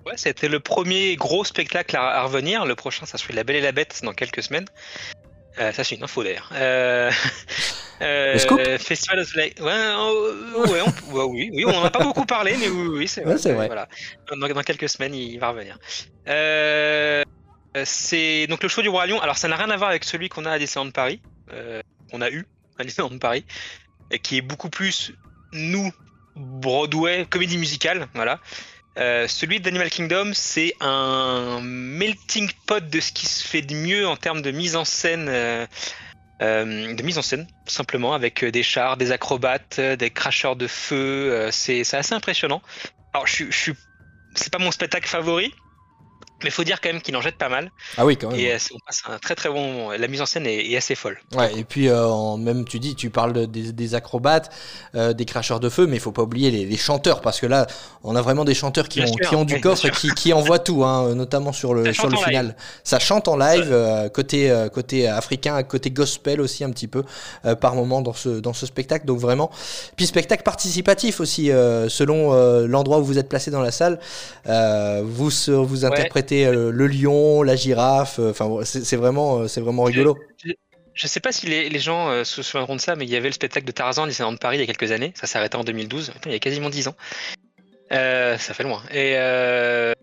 Ouais, 0.07 0.14
c'était 0.16 0.48
le 0.48 0.59
premier 0.61 1.16
gros 1.16 1.44
spectacle 1.44 1.96
à, 1.96 2.09
à 2.09 2.22
revenir. 2.24 2.64
Le 2.64 2.74
prochain, 2.74 3.07
ça 3.07 3.18
serait 3.18 3.34
La 3.34 3.44
Belle 3.44 3.57
et 3.57 3.61
la 3.61 3.72
Bête 3.72 4.00
dans 4.03 4.12
quelques 4.12 4.42
semaines. 4.42 4.66
Euh, 5.59 5.70
ça, 5.72 5.84
c'est 5.84 5.94
une 5.96 6.03
info 6.05 6.22
d'ailleurs. 6.24 6.50
Euh... 6.55 7.11
Euh, 8.00 8.78
Festival 8.78 9.20
of 9.20 9.32
Light. 9.36 9.61
Ouais, 9.61 9.70
euh, 9.70 10.66
ouais, 10.66 10.80
on- 10.84 11.12
ouais, 11.14 11.22
oui, 11.24 11.50
oui, 11.53 11.64
on 11.64 11.76
en 11.76 11.84
a 11.84 11.90
pas 11.90 12.03
beaucoup 12.03 12.24
parlé, 12.26 12.57
mais 12.59 12.66
oui, 12.68 12.88
oui, 12.88 13.07
c'est 13.07 13.20
Ouais, 13.20 13.34
vrai. 13.34 13.38
c'est 13.38 13.53
vrai. 13.53 13.66
Voilà. 13.66 13.86
Dans, 14.28 14.48
dans 14.48 14.62
quelques 14.64 14.88
semaines, 14.88 15.14
il 15.14 15.38
va 15.38 15.50
revenir. 15.50 15.78
C'est 17.84 18.46
donc 18.48 18.62
le 18.64 18.68
show 18.68 18.82
du 18.82 18.88
Roi 18.88 19.07
Lion. 19.07 19.20
Alors, 19.20 19.36
ça 19.38 19.46
n'a 19.46 19.55
rien 19.55 19.70
à 19.70 19.76
voir 19.76 19.90
avec 19.90 20.03
celui 20.03 20.28
qu'on 20.28 20.44
a 20.46 20.50
à 20.50 20.59
Disneyland 20.59 20.90
Paris, 20.90 21.20
euh, 21.53 21.80
qu'on 22.11 22.20
a 22.22 22.30
eu 22.30 22.44
à 22.78 22.82
Disneyland 22.82 23.18
Paris, 23.18 23.44
et 24.11 24.18
qui 24.18 24.36
est 24.38 24.42
beaucoup 24.42 24.68
plus 24.68 25.12
nous 25.53 25.92
Broadway, 26.34 27.24
comédie 27.30 27.59
musicale, 27.59 28.09
voilà. 28.14 28.40
Euh, 28.99 29.26
celui 29.26 29.61
d'Animal 29.61 29.88
Kingdom, 29.88 30.32
c'est 30.34 30.74
un 30.80 31.61
melting 31.62 32.51
pot 32.66 32.86
de 32.86 33.01
ce 33.01 33.12
qui 33.12 33.26
se 33.26 33.47
fait 33.47 33.62
de 33.62 33.74
mieux 33.74 34.07
en 34.07 34.16
termes 34.16 34.43
de 34.43 34.51
mise 34.51 34.76
en 34.76 34.84
scène, 34.84 35.28
euh, 35.28 35.66
euh, 36.43 36.95
de 36.95 37.03
mise 37.03 37.16
en 37.16 37.22
scène, 37.22 37.47
tout 37.66 37.72
simplement, 37.72 38.12
avec 38.12 38.45
des 38.45 38.62
chars, 38.62 38.97
des 38.97 39.11
acrobates, 39.11 39.80
des 39.80 40.11
cracheurs 40.11 40.57
de 40.57 40.66
feu. 40.66 41.49
c'est 41.53 41.80
assez 41.95 42.14
impressionnant. 42.14 42.61
Alors, 43.14 43.26
je, 43.26 43.45
je 43.51 43.72
c'est 44.34 44.51
pas 44.51 44.59
mon 44.59 44.70
spectacle 44.70 45.09
favori, 45.09 45.55
mais 46.45 46.51
faut 46.51 46.64
dire 46.64 46.80
quand 46.80 46.90
même 46.93 47.01
qu'il 47.03 47.16
en 47.16 47.20
jette 47.20 47.36
pas 47.36 47.49
mal. 47.49 47.70
Ah 47.97 48.05
oui, 48.05 48.16
quand 48.16 48.30
même. 48.30 48.38
Et 48.38 48.53
euh, 48.53 48.59
on 48.74 48.78
passe 48.86 49.03
un 49.09 49.18
très 49.18 49.34
très 49.34 49.49
bon 49.49 49.72
moment. 49.72 49.90
La 49.93 50.09
mise 50.09 50.20
en 50.20 50.26
scène 50.26 50.47
est, 50.47 50.70
est 50.70 50.76
assez 50.76 50.95
folle. 50.95 51.18
Ouais, 51.36 51.53
et 51.57 51.64
puis 51.64 51.88
euh, 51.88 52.36
même 52.36 52.64
tu 52.64 52.78
dis, 52.78 52.95
tu 52.95 53.11
parles 53.11 53.32
de- 53.32 53.45
des, 53.47 53.72
des 53.72 53.95
acrobates, 53.95 54.51
euh, 54.95 55.12
des 55.12 55.24
cracheurs 55.24 55.61
de 55.61 55.68
feu, 55.68 55.86
mais 55.86 55.97
il 55.97 56.01
faut 56.01 56.12
pas 56.12 56.22
oublier 56.22 56.51
les, 56.51 56.64
les 56.66 56.76
chanteurs 56.76 57.20
parce 57.20 57.40
que 57.40 57.47
là, 57.47 57.66
on 58.05 58.16
a 58.16 58.22
vraiment 58.22 58.45
des 58.45 58.55
chanteurs 58.55 58.88
qui, 58.88 59.01
Bien 59.01 59.09
ont, 59.11 59.12
sûr, 59.14 59.28
qui 59.28 59.36
ont 59.36 59.45
du 59.45 59.61
coffre 59.61 59.86
et 59.86 59.90
qui, 59.90 60.11
qui 60.14 60.32
envoient 60.32 60.59
tout, 60.59 60.84
hein, 60.84 61.14
notamment 61.14 61.53
sur 61.53 61.74
le, 61.74 61.84
Ça 61.86 61.93
sur 61.93 62.09
le 62.09 62.16
final. 62.16 62.57
Ça 62.84 62.99
chante 62.99 63.28
en 63.28 63.36
live, 63.36 63.68
euh, 63.70 64.09
côté, 64.09 64.53
côté 64.72 65.09
africain, 65.09 65.62
côté 65.62 65.90
gospel 65.90 66.40
aussi 66.40 66.64
un 66.64 66.70
petit 66.70 66.88
peu 66.88 67.05
par 67.61 67.74
moment 67.74 68.01
dans 68.03 68.12
ce, 68.14 68.28
dans 68.40 68.53
ce 68.53 68.66
spectacle. 68.66 69.07
Donc 69.07 69.18
vraiment, 69.18 69.51
puis 69.97 70.07
spectacle 70.07 70.43
participatif 70.43 71.20
aussi, 71.20 71.47
selon 71.47 72.32
l'endroit 72.66 72.99
où 72.99 73.05
vous 73.05 73.18
êtes 73.18 73.28
placé 73.28 73.51
dans 73.51 73.62
la 73.62 73.70
salle, 73.70 73.99
vous 74.47 75.30
vous 75.49 75.84
interprétez 75.84 76.32
euh, 76.47 76.70
le 76.72 76.87
lion, 76.87 77.43
la 77.43 77.57
girafe. 77.57 78.18
euh, 78.18 78.30
Enfin, 78.30 78.49
c'est 78.64 78.97
vraiment, 78.97 79.41
euh, 79.41 79.49
c'est 79.49 79.61
vraiment 79.61 79.85
rigolo. 79.85 80.16
Je 80.95 81.07
sais 81.07 81.20
pas 81.20 81.33
si 81.33 81.47
les, 81.47 81.70
les 81.70 81.78
gens 81.78 82.11
euh, 82.11 82.22
se 82.24 82.43
souviendront 82.43 82.76
de 82.76 82.80
ça, 82.80 82.97
mais 82.97 83.05
il 83.07 83.11
y 83.11 83.16
avait 83.16 83.28
le 83.28 83.33
spectacle 83.35 83.64
de 83.66 83.72
Tarzan 83.72 84.07
Disneyland 84.07 84.37
Paris 84.37 84.59
il 84.59 84.61
y 84.61 84.62
a 84.62 84.66
quelques 84.66 84.93
années. 84.93 85.12
Ça 85.16 85.26
s'est 85.26 85.39
arrêté 85.39 85.57
en 85.57 85.64
2012. 85.64 86.11
Putain, 86.11 86.30
il 86.30 86.33
y 86.35 86.37
a 86.37 86.39
quasiment 86.39 86.68
10 86.68 86.89
ans. 86.89 86.95
Euh, 87.93 88.37
ça 88.39 88.53
fait 88.53 88.62
loin. 88.62 88.83
Et 88.91 89.14
euh, 89.16 89.95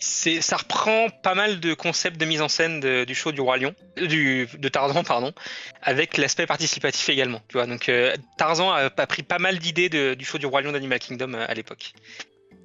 ça 0.00 0.56
reprend 0.56 1.08
pas 1.22 1.34
mal 1.34 1.60
de 1.60 1.74
concepts 1.74 2.18
de 2.18 2.24
mise 2.24 2.40
en 2.40 2.48
scène 2.48 2.80
de- 2.80 3.04
du 3.04 3.14
show 3.14 3.32
du 3.32 3.40
Roi 3.40 3.56
Lion, 3.58 3.74
euh, 3.98 4.06
du, 4.06 4.48
de 4.56 4.68
Tarzan, 4.68 5.02
pardon, 5.04 5.32
avec 5.82 6.16
l'aspect 6.16 6.46
participatif 6.46 7.08
également. 7.08 7.40
Tu 7.48 7.54
vois, 7.58 7.66
donc 7.66 7.88
euh, 7.88 8.14
Tarzan 8.38 8.70
a, 8.72 8.90
a 8.96 9.06
pris 9.06 9.22
pas 9.22 9.38
mal 9.38 9.58
d'idées 9.58 9.88
de- 9.88 10.14
du 10.14 10.24
show 10.24 10.38
du 10.38 10.46
Roi 10.46 10.62
Lion 10.62 10.72
d'Animal 10.72 11.00
Kingdom 11.00 11.34
euh, 11.34 11.44
à 11.46 11.54
l'époque. 11.54 11.92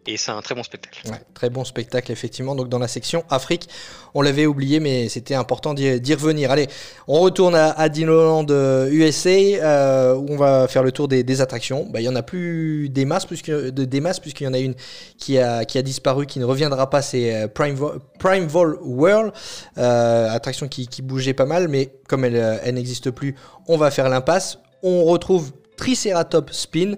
Et 0.05 0.17
c'est 0.17 0.31
un 0.31 0.41
très 0.41 0.53
bon 0.53 0.63
spectacle. 0.63 0.99
Ouais, 1.05 1.21
très 1.33 1.49
bon 1.49 1.63
spectacle, 1.63 2.11
effectivement. 2.11 2.55
Donc, 2.55 2.67
dans 2.67 2.79
la 2.79 2.89
section 2.89 3.23
Afrique, 3.29 3.69
on 4.13 4.21
l'avait 4.21 4.45
oublié, 4.45 4.81
mais 4.81 5.07
c'était 5.07 5.33
important 5.35 5.73
d'y 5.73 6.13
revenir. 6.13 6.51
Allez, 6.51 6.67
on 7.07 7.21
retourne 7.21 7.55
à, 7.55 7.71
à 7.71 7.87
Disneyland 7.87 8.45
euh, 8.49 8.89
USA, 8.91 9.29
euh, 9.29 10.15
où 10.15 10.25
on 10.29 10.35
va 10.35 10.67
faire 10.67 10.83
le 10.83 10.91
tour 10.91 11.07
des, 11.07 11.41
attractions. 11.41 11.87
Bah, 11.89 12.01
Il 12.01 12.03
y 12.03 12.09
en 12.09 12.15
a 12.17 12.21
plus 12.21 12.89
des 12.89 13.05
masses, 13.05 13.25
puisqu'il 13.25 14.43
y 14.43 14.47
en 14.47 14.53
a 14.53 14.59
une 14.59 14.75
qui 15.17 15.39
a, 15.39 15.63
qui 15.63 15.77
a 15.77 15.81
disparu, 15.81 16.25
qui 16.25 16.39
ne 16.39 16.45
reviendra 16.45 16.89
pas, 16.89 17.01
c'est 17.01 17.33
euh, 17.33 17.47
Prime, 17.47 17.75
Vo- 17.75 17.93
Prime 18.19 18.45
Vol 18.45 18.77
World, 18.81 19.31
attraction 19.77 20.67
qui, 20.67 20.87
bougeait 21.01 21.33
pas 21.33 21.45
mal, 21.45 21.69
mais 21.69 21.93
comme 22.07 22.25
elle, 22.25 22.59
elle 22.63 22.75
n'existe 22.75 23.09
plus, 23.11 23.35
on 23.67 23.77
va 23.77 23.89
faire 23.89 24.09
l'impasse. 24.09 24.59
On 24.83 25.05
retrouve 25.05 25.51
Triceratops 25.77 26.51
Spin, 26.53 26.95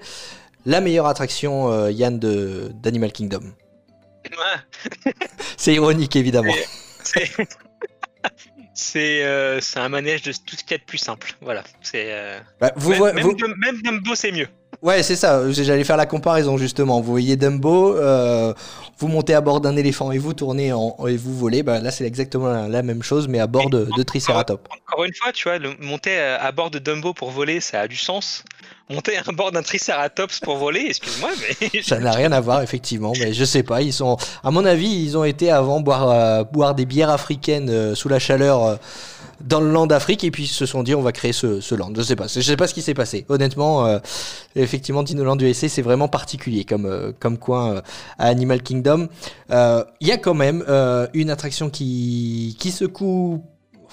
la 0.66 0.82
meilleure 0.82 1.08
attraction, 1.08 1.72
euh, 1.72 1.92
Yann, 1.92 2.20
de- 2.20 2.72
d'Animal 2.76 3.12
Kingdom. 3.12 3.44
Ouais, 4.26 5.12
C'est 5.58 5.74
ironique, 5.74 6.16
évidemment. 6.16 6.54
C'est 7.04 7.30
c'est 8.74 9.24
euh, 9.24 9.62
c'est 9.62 9.80
un 9.80 9.88
manège 9.90 10.24
de 10.24 10.32
tout 10.32 10.56
ce 10.58 10.64
qu'il 10.64 10.72
y 10.72 10.74
a 10.76 10.78
de 10.80 10.84
plus 10.84 10.98
simple. 10.98 11.34
Voilà. 11.42 11.64
C'est 11.82 12.08
euh, 12.10 12.40
Bah, 12.60 12.74
vous 12.76 12.90
même, 12.92 13.14
même, 13.16 13.24
vous- 13.24 13.34
Dum- 13.36 13.56
même 13.58 13.82
Dumbo 13.82 14.16
c'est 14.16 14.32
mieux. 14.32 14.48
Ouais, 14.82 15.02
c'est 15.04 15.16
ça. 15.16 15.50
J'allais 15.52 15.84
faire 15.86 15.96
la 15.96 16.06
comparaison 16.06 16.58
justement. 16.58 17.00
Vous 17.00 17.12
voyez 17.12 17.38
Dumbo, 17.38 17.96
euh, 17.96 18.54
vous 18.98 19.08
montez 19.08 19.34
à 19.34 19.40
bord 19.42 19.62
d'un 19.62 19.78
éléphant 19.78 20.12
et 20.12 20.18
vous 20.18 20.34
tournez 20.34 20.74
en, 20.74 20.98
et 21.08 21.16
vous 21.16 21.38
volez. 21.38 21.64
Bah, 21.64 21.80
là, 21.80 21.92
c'est 21.92 22.06
exactement 22.06 22.48
la, 22.50 22.68
la 22.68 22.82
même 22.84 23.02
chose, 23.02 23.28
mais 23.30 23.40
à 23.40 23.48
bord 23.48 23.70
de, 23.70 23.88
de 23.96 24.04
Triceratops. 24.04 24.68
Encore 24.90 25.06
une 25.06 25.14
fois, 25.14 25.32
tu 25.32 25.48
vois, 25.48 25.58
le, 25.58 25.76
monter 25.80 26.18
à, 26.20 26.44
à 26.44 26.52
bord 26.52 26.70
de 26.72 26.80
Dumbo 26.80 27.14
pour 27.14 27.32
voler, 27.32 27.62
ça 27.62 27.82
a 27.82 27.88
du 27.88 27.96
sens. 27.96 28.44
Monter 28.88 29.18
à 29.18 29.24
bord 29.32 29.52
d'un 29.52 29.64
Triceratops 29.64 30.40
pour 30.42 30.58
voler, 30.58 30.86
excuse-moi, 30.88 31.32
mais 31.42 31.82
Ça 31.82 31.98
n'a 32.00 32.12
rien 32.12 32.32
à 32.32 32.40
voir, 32.40 32.62
effectivement. 32.62 33.14
Mais 33.20 33.34
je 33.34 33.44
sais 33.44 33.64
pas. 33.64 33.82
Ils 33.82 33.94
sont, 33.94 34.16
à 34.44 34.52
mon 34.52 34.64
avis, 34.64 34.88
ils 34.88 35.18
ont 35.18 35.24
été 35.24 35.50
avant 35.50 35.80
boire, 35.80 36.10
euh, 36.10 36.44
boire 36.44 36.76
des 36.76 36.86
bières 36.86 37.10
africaines 37.10 37.70
euh, 37.70 37.96
sous 37.96 38.10
la 38.10 38.20
chaleur. 38.20 38.64
euh, 38.64 38.76
dans 39.42 39.60
le 39.60 39.70
land 39.70 39.86
d'Afrique 39.86 40.24
et 40.24 40.32
puis 40.32 40.44
ils 40.44 40.48
se 40.48 40.66
sont 40.66 40.82
dit 40.82 40.96
on 40.96 41.02
va 41.02 41.12
créer 41.12 41.34
ce, 41.34 41.60
ce 41.60 41.76
land. 41.76 41.92
Je 41.94 42.02
sais 42.02 42.16
pas, 42.16 42.28
je 42.28 42.40
sais 42.40 42.56
pas 42.56 42.68
ce 42.68 42.74
qui 42.74 42.82
s'est 42.82 42.94
passé. 42.94 43.26
Honnêtement, 43.28 44.00
effectivement, 44.56 45.04
Dinoland 45.04 45.38
USA 45.38 45.68
c'est 45.68 45.82
vraiment 45.82 46.08
particulier 46.08 46.64
comme 46.64 47.14
comme 47.20 47.38
coin 47.38 47.82
à 48.18 48.28
Animal 48.28 48.64
Kingdom. 48.64 49.10
Il 49.50 50.08
y 50.08 50.12
a 50.14 50.18
quand 50.18 50.36
même 50.36 50.64
une 51.14 51.30
attraction 51.30 51.70
qui 51.70 52.56
qui 52.58 52.72
secoue. 52.72 53.44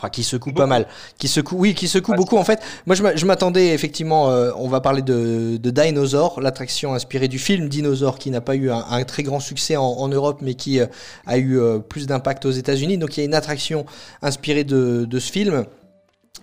Enfin, 0.03 0.11
qui 0.11 0.25
secoue 0.25 0.53
pas 0.53 0.67
mal, 0.67 0.89
qui 1.17 1.29
secoue, 1.29 1.55
oui, 1.57 1.75
qui 1.75 1.87
secoue 1.87 2.13
beaucoup. 2.15 2.37
En 2.37 2.43
fait, 2.43 2.59
moi, 2.87 2.97
je 2.97 3.05
m'a- 3.05 3.15
je 3.15 3.25
m'attendais 3.25 3.69
effectivement. 3.69 4.31
euh, 4.31 4.51
on 4.57 4.67
va 4.67 4.81
parler 4.81 5.01
de, 5.01 5.59
de 5.59 5.71
Dinosaur, 5.71 6.41
l'attraction 6.41 6.93
inspirée 6.93 7.29
du 7.29 7.39
film 7.39 7.69
Dinosaur, 7.69 8.19
qui 8.19 8.31
n'a 8.33 8.41
pas 8.41 8.57
eu 8.57 8.69
un, 8.73 8.85
un 8.91 9.05
très 9.05 9.23
grand 9.23 9.39
succès 9.39 9.77
en, 9.77 9.85
en 9.85 10.09
Europe, 10.09 10.41
mais 10.43 10.55
qui 10.55 10.81
euh, 10.81 10.87
a 11.25 11.39
eu 11.39 11.57
euh, 11.61 11.79
plus 11.79 12.09
d'impact 12.09 12.45
aux 12.47 12.51
États-Unis. 12.51 12.99
Donc, 12.99 13.17
il 13.17 13.21
y 13.21 13.23
a 13.23 13.27
une 13.27 13.35
attraction 13.35 13.87
inspirée 14.23 14.65
de, 14.65 15.05
de 15.05 15.19
ce 15.21 15.31
film. 15.31 15.67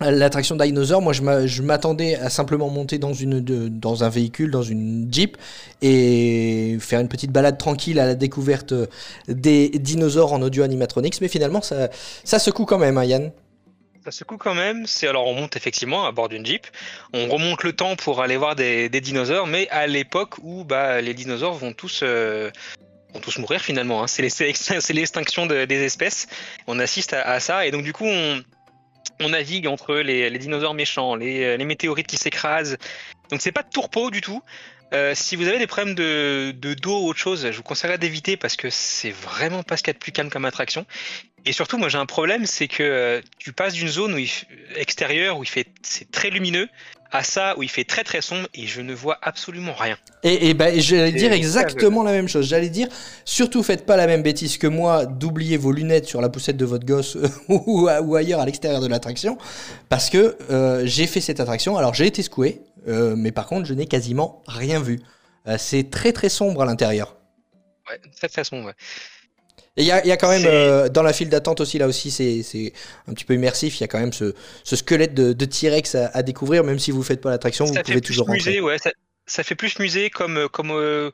L'attraction 0.02 0.56
Dinosaur, 0.56 1.02
moi 1.02 1.12
je 1.12 1.22
m'a- 1.22 1.46
je 1.46 1.62
m'attendais 1.62 2.16
à 2.16 2.30
simplement 2.30 2.70
monter 2.70 2.98
dans, 3.00 3.12
une, 3.12 3.42
de- 3.42 3.68
dans 3.68 4.06
un 4.06 4.10
véhicule, 4.10 4.50
dans 4.52 4.64
une 4.64 5.10
Jeep, 5.12 5.36
et 5.82 6.78
faire 6.80 7.02
une 7.02 7.10
petite 7.10 7.32
balade 7.34 7.58
tranquille 7.58 8.00
à 8.00 8.06
la 8.06 8.16
découverte 8.16 8.74
des 9.28 9.68
dinosaures 9.68 10.32
en 10.32 10.42
audio 10.42 10.64
animatronics, 10.64 11.20
mais 11.20 11.28
finalement 11.28 11.62
ça, 11.62 11.90
ça 12.24 12.40
secoue 12.40 12.64
quand 12.64 12.78
même, 12.78 12.98
hein, 12.98 13.04
Yann. 13.04 13.32
Ça 14.04 14.12
secoue 14.12 14.38
quand 14.38 14.56
même. 14.56 14.86
Alors 15.04 15.28
on 15.28 15.34
monte 15.34 15.56
effectivement 15.56 16.06
à 16.06 16.12
bord 16.12 16.30
d'une 16.30 16.46
Jeep. 16.46 16.68
On 17.14 17.28
remonte 17.28 17.64
le 17.64 17.74
temps 17.74 17.96
pour 17.96 18.22
aller 18.22 18.38
voir 18.38 18.56
des, 18.56 18.90
dinosaures, 18.90 19.48
mais 19.48 19.68
à 19.70 19.88
l'époque 19.88 20.36
où 20.42 20.64
bah, 20.64 21.02
les 21.02 21.14
dinosaures 21.14 21.56
vont 21.56 21.74
tous 21.74 22.02
euh, 22.04 22.50
mourir 23.38 23.62
finalement. 23.62 24.04
hein. 24.04 24.08
C'est 24.08 24.22
l'extinction 24.94 25.46
de- 25.46 25.66
des 25.66 25.84
espèces. 25.84 26.28
On 26.68 26.80
assiste 26.80 27.14
à, 27.14 27.40
ça 27.40 27.66
et 27.66 27.72
donc 27.72 27.84
du 27.84 27.94
coup 27.94 28.08
on 29.22 29.30
navigue 29.30 29.68
entre 29.68 29.96
les, 29.96 30.30
dinosaures 30.38 30.74
méchants, 30.74 31.16
les, 31.16 31.58
les 31.58 31.66
météorites 31.66 32.08
qui 32.08 32.18
s'écrasent. 32.18 32.78
Donc 33.30 33.42
c'est 33.42 33.52
pas 33.52 33.64
de 33.64 33.70
tourpeau 33.70 34.12
du 34.12 34.22
tout. 34.22 34.42
Euh, 34.94 35.14
si 35.16 35.36
vous 35.36 35.48
avez 35.48 35.60
des 35.60 35.68
problèmes 35.68 35.96
de, 35.96 36.52
de 36.52 36.74
dos 36.74 37.02
ou 37.04 37.08
autre 37.10 37.20
chose, 37.20 37.48
je 37.52 37.56
vous 37.56 37.64
conseillerais 37.64 37.98
d'éviter 37.98 38.38
parce 38.38 38.56
que 38.56 38.70
c'est 38.70 39.12
vraiment 39.12 39.62
pas 39.64 39.78
ce 39.78 39.84
qu'il 39.84 39.90
y 39.90 39.92
a 39.92 39.94
de 39.94 40.00
plus 40.00 40.12
calme 40.12 40.30
comme 40.30 40.46
attraction. 40.46 40.86
Et 41.46 41.54
surtout, 41.54 41.78
moi 41.78 41.90
j'ai 41.90 41.98
un 41.98 42.06
problème, 42.06 42.46
c'est 42.46 42.68
que 42.68 42.84
euh, 42.84 43.22
tu 43.38 43.54
passes 43.54 43.74
d'une 43.74 43.88
zone 43.88 44.14
où 44.14 44.18
il 44.18 44.26
f- 44.28 44.44
extérieure 44.76 45.38
où 45.38 45.44
il 45.44 45.50
fait 45.50 45.68
c'est 45.84 46.10
très 46.12 46.30
lumineux 46.30 46.68
à 47.12 47.24
ça 47.24 47.58
où 47.58 47.64
il 47.64 47.70
fait 47.70 47.86
très 47.86 48.04
très 48.04 48.22
sombre 48.22 48.48
et 48.54 48.68
je 48.68 48.82
ne 48.82 48.94
vois 48.94 49.18
absolument 49.24 49.74
rien. 49.74 49.98
Et, 50.24 50.50
et 50.50 50.54
ben, 50.54 50.80
j'allais 50.80 51.12
dire 51.12 51.32
exactement 51.32 52.04
la 52.04 52.12
même 52.12 52.28
chose. 52.28 52.48
J'allais 52.48 52.70
dire, 52.70 52.88
surtout 53.26 53.64
faites 53.64 53.86
pas 53.86 53.96
la 53.98 54.06
même 54.06 54.22
bêtise 54.22 54.58
que 54.60 54.68
moi, 54.68 55.06
d'oublier 55.08 55.58
vos 55.58 55.72
lunettes 55.72 56.06
sur 56.06 56.22
la 56.22 56.30
poussette 56.30 56.58
de 56.58 56.66
votre 56.66 56.86
gosse 56.86 57.18
ou, 57.48 57.90
ou 57.90 58.16
ailleurs 58.16 58.42
à 58.42 58.46
l'extérieur 58.46 58.80
de 58.82 58.88
l'attraction, 58.88 59.38
parce 59.88 60.10
que 60.12 60.38
euh, 60.52 60.84
j'ai 60.86 61.08
fait 61.08 61.22
cette 61.22 61.40
attraction. 61.40 61.78
Alors 61.78 61.96
j'ai 61.96 62.06
été 62.06 62.22
secoué, 62.22 62.62
euh, 62.88 63.16
mais 63.18 63.32
par 63.32 63.48
contre 63.48 63.66
je 63.66 63.74
n'ai 63.74 63.86
quasiment 63.86 64.42
rien 64.48 64.80
vu. 64.80 65.00
Euh, 65.48 65.58
c'est 65.58 65.90
très 65.90 66.12
très 66.14 66.30
sombre 66.30 66.62
à 66.62 66.66
l'intérieur. 66.66 67.18
Ouais, 67.90 68.00
très 68.16 68.28
très 68.28 68.44
sombre. 68.44 68.72
Et 69.78 69.84
il 69.84 69.86
y 69.86 69.92
a, 69.92 70.04
il 70.04 70.08
y 70.08 70.12
a 70.12 70.18
quand 70.18 70.30
même, 70.30 70.46
euh, 70.46 70.90
dans 70.90 71.04
la 71.04 71.14
file 71.14 71.30
d'attente 71.30 71.62
aussi, 71.62 71.78
là 71.78 71.88
aussi, 71.88 72.12
c'est 72.12 72.74
un 73.08 73.14
petit 73.14 73.24
peu 73.24 73.34
immersif. 73.34 73.80
Il 73.80 73.82
y 73.82 73.84
a 73.86 73.88
quand 73.88 74.00
même 74.00 74.12
ce, 74.12 74.34
ce 74.64 74.76
squelette 74.76 75.14
de, 75.14 75.32
de 75.32 75.46
T-Rex 75.46 75.96
à, 75.96 76.08
à 76.08 76.22
découvrir, 76.22 76.64
même 76.66 76.80
si 76.80 76.92
vous 76.92 77.02
faites 77.04 77.22
pas 77.22 77.30
l'attraction, 77.30 77.66
vous 77.66 77.74
pouvez 77.74 78.02
toujours 78.02 78.28
rentrer. 78.28 78.50
musée, 78.50 78.62
ouais. 78.62 78.78
Ça, 78.78 78.92
ça 79.30 79.44
fait 79.44 79.56
plus 79.56 79.80
musée 79.80 80.10
comme 80.10 80.38
euh, 80.38 80.48
comme 80.50 80.72
euh, 80.72 81.12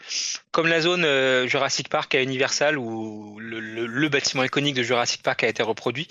comme 0.52 0.68
la 0.68 0.82
zone 0.82 1.04
euh, 1.06 1.46
Jurassic 1.48 1.90
Park 1.90 2.16
à 2.16 2.22
Universal 2.22 2.78
où 2.78 3.38
le, 3.40 3.60
le- 3.60 3.86
le 3.86 4.10
bâtiment 4.10 4.44
iconique 4.44 4.74
de 4.76 4.84
Jurassic 4.84 5.22
Park 5.22 5.44
a 5.44 5.48
été 5.48 5.62
reproduit. 5.62 6.08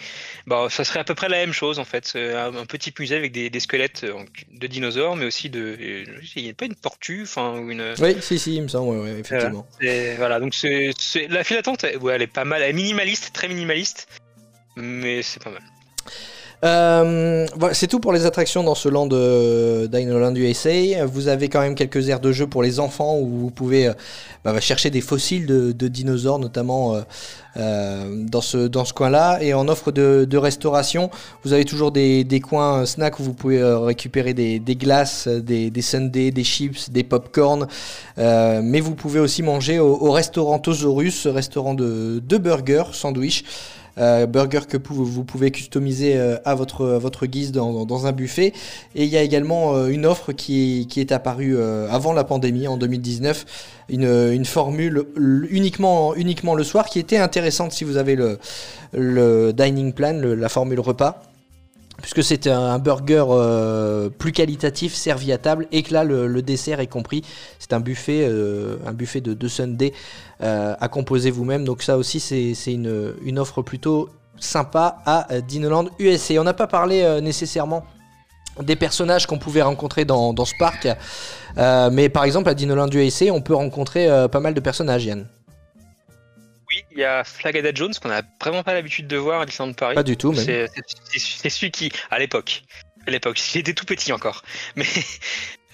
Bah, 0.46 0.68
ça 0.70 0.84
serait 0.84 1.00
à 1.00 1.04
peu 1.04 1.14
près 1.14 1.28
la 1.28 1.38
même 1.38 1.52
chose 1.52 1.78
en 1.78 1.84
fait, 1.84 2.12
un, 2.14 2.54
un 2.54 2.66
petit 2.66 2.92
musée 2.98 3.16
avec 3.16 3.32
des, 3.32 3.50
des 3.50 3.60
squelettes 3.60 4.04
de 4.52 4.66
dinosaures, 4.66 5.16
mais 5.16 5.24
aussi 5.24 5.50
de, 5.50 5.76
il 5.80 6.42
n'y 6.42 6.50
a 6.50 6.54
pas 6.54 6.66
une 6.66 6.74
tortue, 6.74 7.22
enfin 7.22 7.58
ou 7.58 7.70
une. 7.70 7.94
Oui, 7.98 8.16
si, 8.20 8.38
si, 8.38 8.54
il 8.56 8.62
me 8.62 8.68
semble, 8.68 8.96
ouais, 8.98 9.02
ouais, 9.12 9.20
effectivement. 9.20 9.66
Voilà, 10.16 10.38
donc 10.40 10.54
c'est- 10.54 10.92
la 11.28 11.42
file 11.42 11.56
d'attente, 11.56 11.84
ouais, 12.02 12.14
elle 12.14 12.22
est 12.22 12.26
pas 12.26 12.44
mal, 12.44 12.62
elle 12.62 12.70
est 12.70 12.72
minimaliste, 12.74 13.32
très 13.32 13.48
minimaliste, 13.48 14.08
mais 14.76 15.22
c'est 15.22 15.42
pas 15.42 15.50
mal. 15.50 15.62
Euh, 16.64 17.46
voilà, 17.56 17.74
c'est 17.74 17.86
tout 17.86 18.00
pour 18.00 18.12
les 18.12 18.26
attractions 18.26 18.62
dans 18.62 18.74
ce 18.74 18.88
land 18.88 19.06
de 19.06 19.86
Dinoland 19.86 20.34
USA. 20.34 21.04
Vous 21.04 21.28
avez 21.28 21.48
quand 21.48 21.60
même 21.60 21.74
quelques 21.74 22.08
aires 22.08 22.20
de 22.20 22.32
jeu 22.32 22.46
pour 22.46 22.62
les 22.62 22.80
enfants 22.80 23.18
où 23.18 23.26
vous 23.26 23.50
pouvez 23.50 23.88
euh, 23.88 23.92
bah, 24.44 24.58
chercher 24.60 24.90
des 24.90 25.00
fossiles 25.00 25.46
de, 25.46 25.88
dinosaures, 25.88 26.38
notamment 26.38 26.94
euh, 26.94 27.00
euh, 27.56 28.24
dans 28.26 28.40
ce, 28.40 28.92
coin-là. 28.92 29.38
Et 29.40 29.54
en 29.54 29.68
offre 29.68 29.92
de, 29.92 30.36
restauration, 30.36 31.10
vous 31.44 31.52
avez 31.52 31.64
toujours 31.64 31.92
des, 31.92 32.42
coins 32.42 32.84
snacks 32.84 33.20
où 33.20 33.22
vous 33.22 33.32
pouvez 33.32 33.58
euh, 33.58 33.78
récupérer 33.78 34.34
des, 34.34 34.60
glaces, 34.76 35.28
des, 35.28 35.70
des 35.70 35.82
sundaes, 35.82 36.32
des 36.32 36.44
chips, 36.44 36.90
des 36.90 37.04
pop-corn. 37.04 37.68
Euh, 38.18 38.60
mais 38.62 38.80
vous 38.80 38.94
pouvez 38.94 39.20
aussi 39.20 39.42
manger 39.42 39.78
au, 39.78 39.96
au 40.00 40.10
restaurant 40.10 40.58
Tosaurus, 40.58 41.26
restaurant 41.26 41.74
de, 41.74 42.20
de 42.26 42.38
burgers, 42.38 42.92
sandwich. 42.92 43.44
Euh, 43.96 44.26
burger 44.26 44.60
que 44.68 44.76
vous 44.76 45.22
pouvez 45.22 45.52
customiser 45.52 46.16
euh, 46.16 46.36
à 46.44 46.54
votre, 46.54 47.26
guise 47.26 47.52
dans, 47.52 48.06
un 48.06 48.12
buffet. 48.12 48.52
Et 48.94 49.04
il 49.04 49.08
y 49.08 49.16
a 49.16 49.22
également 49.22 49.76
euh, 49.76 49.88
une 49.88 50.04
offre 50.04 50.32
qui, 50.32 50.88
est 50.96 51.12
apparue 51.12 51.56
avant 51.90 52.12
la 52.12 52.24
pandémie 52.24 52.66
en 52.66 52.76
2019, 52.76 53.44
une, 53.88 54.44
formule 54.44 55.04
uniquement, 55.50 56.14
le 56.14 56.64
soir 56.64 56.86
qui 56.86 56.98
était 56.98 57.18
intéressante 57.18 57.72
si 57.72 57.84
vous 57.84 57.96
avez 57.96 58.16
le, 58.92 59.52
dining 59.52 59.92
plan, 59.92 60.20
la 60.22 60.48
formule 60.48 60.80
repas. 60.80 61.22
Puisque 62.04 62.22
c'est 62.22 62.48
un, 62.48 62.78
burger 62.78 63.24
euh, 63.30 64.10
plus 64.10 64.32
qualitatif 64.32 64.92
servi 64.94 65.32
à 65.32 65.38
table 65.38 65.66
et 65.72 65.82
que 65.82 65.94
là 65.94 66.04
le, 66.04 66.42
dessert 66.42 66.80
est 66.80 66.86
compris. 66.86 67.22
C'est 67.58 67.72
un 67.72 67.80
buffet, 67.80 68.26
euh, 68.28 68.76
un 68.86 68.92
buffet 68.92 69.22
de 69.22 69.32
deux 69.32 69.48
sundaes 69.48 69.92
euh, 70.42 70.76
à 70.78 70.88
composer 70.88 71.30
vous-même. 71.30 71.64
Donc 71.64 71.82
ça 71.82 71.96
aussi 71.96 72.20
c'est 72.20 72.72
une, 72.74 73.38
offre 73.38 73.62
plutôt 73.62 74.10
sympa 74.38 74.98
à 75.06 75.40
Dinoland 75.40 75.86
USA. 75.98 76.34
On 76.40 76.44
n'a 76.44 76.52
pas 76.52 76.66
parlé 76.66 77.20
nécessairement 77.22 77.86
des 78.62 78.76
personnages 78.76 79.26
qu'on 79.26 79.38
pouvait 79.38 79.62
rencontrer 79.62 80.04
dans, 80.04 80.44
ce 80.44 80.52
parc. 80.58 80.86
Mais 81.90 82.10
par 82.10 82.24
exemple 82.24 82.50
à 82.50 82.54
Dinoland 82.54 82.90
USA 82.92 83.32
on 83.32 83.40
peut 83.40 83.54
rencontrer 83.54 84.08
pas 84.30 84.40
mal 84.40 84.52
de 84.52 84.60
personnages 84.60 85.06
Yann. 85.06 85.26
Oui, 86.74 86.84
il 86.92 86.98
y 86.98 87.04
a 87.04 87.22
Flagada 87.24 87.70
Jones 87.74 87.92
qu'on 88.00 88.08
n'a 88.08 88.22
vraiment 88.40 88.62
pas 88.62 88.74
l'habitude 88.74 89.06
de 89.06 89.16
voir 89.16 89.40
à 89.42 89.46
Disneyland 89.46 89.74
Paris. 89.74 89.94
Pas 89.94 90.02
du 90.02 90.16
tout. 90.16 90.34
C'est 90.34 90.66
c'est- 91.12 91.18
c'est 91.18 91.50
celui 91.50 91.70
qui, 91.70 91.92
à 92.10 92.18
l'époque, 92.18 92.62
à 93.06 93.10
l'époque, 93.10 93.40
il 93.54 93.58
était 93.60 93.74
tout 93.74 93.84
petit 93.84 94.12
encore. 94.12 94.42
Mais 94.76 94.86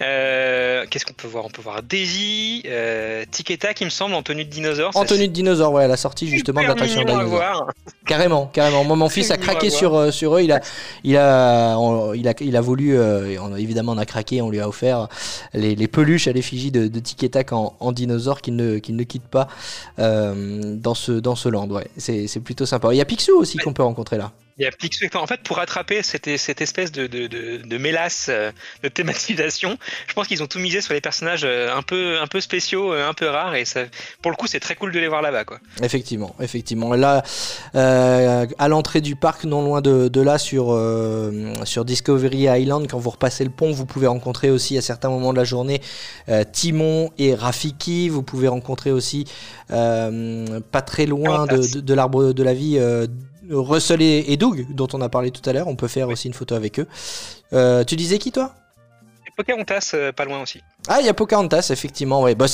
euh, 0.01 0.85
qu'est-ce 0.89 1.05
qu'on 1.05 1.13
peut 1.13 1.27
voir? 1.27 1.45
On 1.45 1.49
peut 1.49 1.61
voir 1.61 1.83
Daisy, 1.83 2.63
euh, 2.65 3.23
Tic 3.29 3.51
et 3.51 3.57
Tac, 3.57 3.79
il 3.81 3.85
me 3.85 3.89
semble, 3.89 4.13
en 4.15 4.23
tenue 4.23 4.45
de 4.45 4.49
dinosaure. 4.49 4.91
En 4.95 5.05
tenue 5.05 5.27
de 5.27 5.33
dinosaure, 5.33 5.71
ouais, 5.73 5.83
à 5.83 5.87
la 5.87 5.97
sortie 5.97 6.27
justement 6.27 6.61
de 6.61 6.67
l'attraction 6.67 7.03
dinosaure. 7.03 7.69
Carrément, 8.05 8.47
carrément. 8.47 8.83
Moi, 8.83 8.95
mon 8.95 9.09
fils 9.09 9.31
a 9.31 9.37
craqué 9.37 9.69
sur, 9.69 9.95
euh, 9.95 10.11
sur 10.11 10.35
eux. 10.37 10.41
Il 10.41 10.51
a, 10.51 10.59
il 11.03 11.15
a, 11.17 11.77
on- 11.77 12.13
il 12.13 12.27
a, 12.27 12.33
il 12.41 12.55
a 12.57 12.61
voulu, 12.61 12.97
euh, 12.97 13.35
on 13.41 13.55
évidemment, 13.55 13.91
on 13.93 13.97
a 13.97 14.05
craqué. 14.05 14.41
On 14.41 14.49
lui 14.49 14.59
a 14.59 14.67
offert 14.67 15.07
les, 15.53 15.75
les 15.75 15.87
peluches 15.87 16.27
à 16.27 16.31
l'effigie 16.33 16.71
de, 16.71 16.87
de 16.87 16.99
Tic 16.99 17.23
et 17.23 17.29
Tac 17.29 17.51
en, 17.53 17.75
en 17.79 17.91
dinosaure 17.91 18.41
qu'il 18.41 18.55
ne, 18.55 18.79
ne 18.87 19.03
quitte 19.03 19.23
pas 19.27 19.47
dans 19.97 20.93
ce, 20.95 21.11
dans 21.13 21.35
ce 21.35 21.47
land. 21.49 21.67
Ouais, 21.69 21.87
c'est, 21.97 22.27
c'est 22.27 22.39
plutôt 22.39 22.65
sympa. 22.65 22.89
Il 22.93 22.97
y 22.97 23.01
a 23.01 23.05
Picsou 23.05 23.37
aussi 23.37 23.57
qu'on 23.57 23.73
peut 23.73 23.83
rencontrer 23.83 24.17
là. 24.17 24.31
Il 24.57 24.63
y 24.63 24.67
a 24.67 24.71
Picsou. 24.71 25.05
En 25.15 25.27
fait, 25.27 25.41
pour 25.41 25.57
rattraper 25.57 26.03
cette, 26.03 26.37
cette 26.37 26.61
espèce 26.61 26.91
de, 26.91 27.07
de, 27.07 27.27
de, 27.27 27.57
de 27.57 27.77
mélasse 27.77 28.27
euh, 28.29 28.51
de 28.83 28.89
thématisation, 28.89 29.77
je 30.07 30.13
pense 30.13 30.27
qu'ils 30.27 30.43
ont 30.43 30.47
tout 30.47 30.59
misé 30.59 30.81
sur 30.81 30.93
les 30.93 31.01
personnages 31.01 31.43
euh, 31.43 31.75
un 31.75 31.81
peu, 31.81 32.19
un 32.19 32.27
peu 32.27 32.41
spéciaux, 32.41 32.93
euh, 32.93 33.07
un 33.07 33.13
peu 33.13 33.27
rares. 33.27 33.55
Et 33.55 33.65
ça, 33.65 33.81
pour 34.21 34.31
le 34.31 34.37
coup, 34.37 34.47
c'est 34.47 34.59
très 34.59 34.75
cool 34.75 34.91
de 34.91 34.99
les 34.99 35.07
voir 35.07 35.21
là-bas. 35.21 35.45
quoi. 35.45 35.59
Effectivement, 35.81 36.35
effectivement. 36.39 36.93
Là, 36.93 37.23
euh, 37.75 38.45
à 38.57 38.67
l'entrée 38.67 39.01
du 39.01 39.15
parc, 39.15 39.45
non 39.45 39.63
loin 39.63 39.81
de, 39.81 40.21
là, 40.21 40.37
sur, 40.37 40.67
euh, 40.69 41.53
sur 41.65 41.85
Discovery 41.85 42.61
Island, 42.61 42.87
quand 42.89 42.99
vous 42.99 43.09
repassez 43.11 43.43
le 43.43 43.51
pont, 43.51 43.71
vous 43.71 43.85
pouvez 43.85 44.07
rencontrer 44.07 44.51
aussi 44.51 44.77
à 44.77 44.81
certains 44.81 45.09
moments 45.09 45.31
de 45.33 45.37
la 45.37 45.43
journée 45.45 45.81
euh, 46.29 46.43
Timon 46.51 47.11
et 47.17 47.33
Rafiki. 47.33 48.09
Vous 48.09 48.23
pouvez 48.23 48.47
rencontrer 48.47 48.91
aussi, 48.91 49.25
pas 49.69 50.81
très 50.85 51.05
loin 51.05 51.45
de, 51.45 51.93
l'arbre 51.93 52.33
de 52.33 52.43
la 52.43 52.53
vie, 52.53 52.79
Russell 53.51 54.01
et, 54.01 54.25
et 54.27 54.37
Doug, 54.37 54.65
dont 54.69 54.87
on 54.93 55.01
a 55.01 55.09
parlé 55.09 55.31
tout 55.31 55.47
à 55.49 55.53
l'heure. 55.53 55.67
On 55.67 55.75
peut 55.75 55.87
faire 55.87 56.09
aussi 56.09 56.27
une 56.27 56.33
photo 56.33 56.55
avec 56.55 56.79
eux. 56.79 56.87
Euh, 57.53 57.83
tu 57.83 57.95
disais 57.95 58.17
qui, 58.17 58.31
toi? 58.31 58.53
Pocahontas, 59.37 59.91
euh, 59.93 60.11
pas 60.11 60.25
loin 60.25 60.41
aussi. 60.41 60.61
ah, 60.89 60.99
il 60.99 61.05
y 61.05 61.09
a 61.09 61.13
Pocahontas, 61.13 61.69
effectivement, 61.71 62.21
ouais. 62.21 62.35
Bah, 62.35 62.47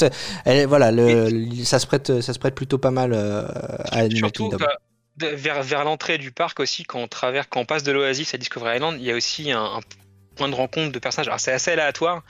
elle, 0.45 0.67
voilà, 0.67 0.91
le, 0.91 1.29
le- 1.29 1.65
ça, 1.65 1.79
se 1.79 1.87
prête, 1.87 2.21
ça 2.21 2.33
se 2.33 2.39
prête 2.39 2.53
plutôt 2.55 2.77
pas 2.77 2.91
mal 2.91 3.13
euh, 3.13 3.47
à 3.91 3.97
Animal 3.99 4.17
Surtout 4.17 4.49
Kingdom. 4.49 4.65
bah, 5.17 5.27
vers, 5.33 5.63
vers 5.63 5.83
l'entrée 5.83 6.17
du 6.19 6.31
parc 6.31 6.59
aussi, 6.59 6.83
quand 6.83 6.99
on, 6.99 7.07
traverse, 7.07 7.47
quand 7.49 7.59
on 7.61 7.65
passe 7.65 7.83
de 7.83 7.91
l'Oasis 7.91 8.33
à 8.35 8.37
Discovery 8.37 8.75
Island, 8.77 8.97
il 8.99 9.05
y 9.05 9.11
a 9.11 9.15
aussi 9.15 9.51
un, 9.51 9.63
un 9.63 9.79
point 10.35 10.47
de 10.49 10.55
rencontre 10.55 10.91
de 10.91 10.99
personnages. 10.99 11.27
Alors 11.27 11.39
c'est 11.39 11.51
assez 11.51 11.71
aléatoire, 11.71 12.21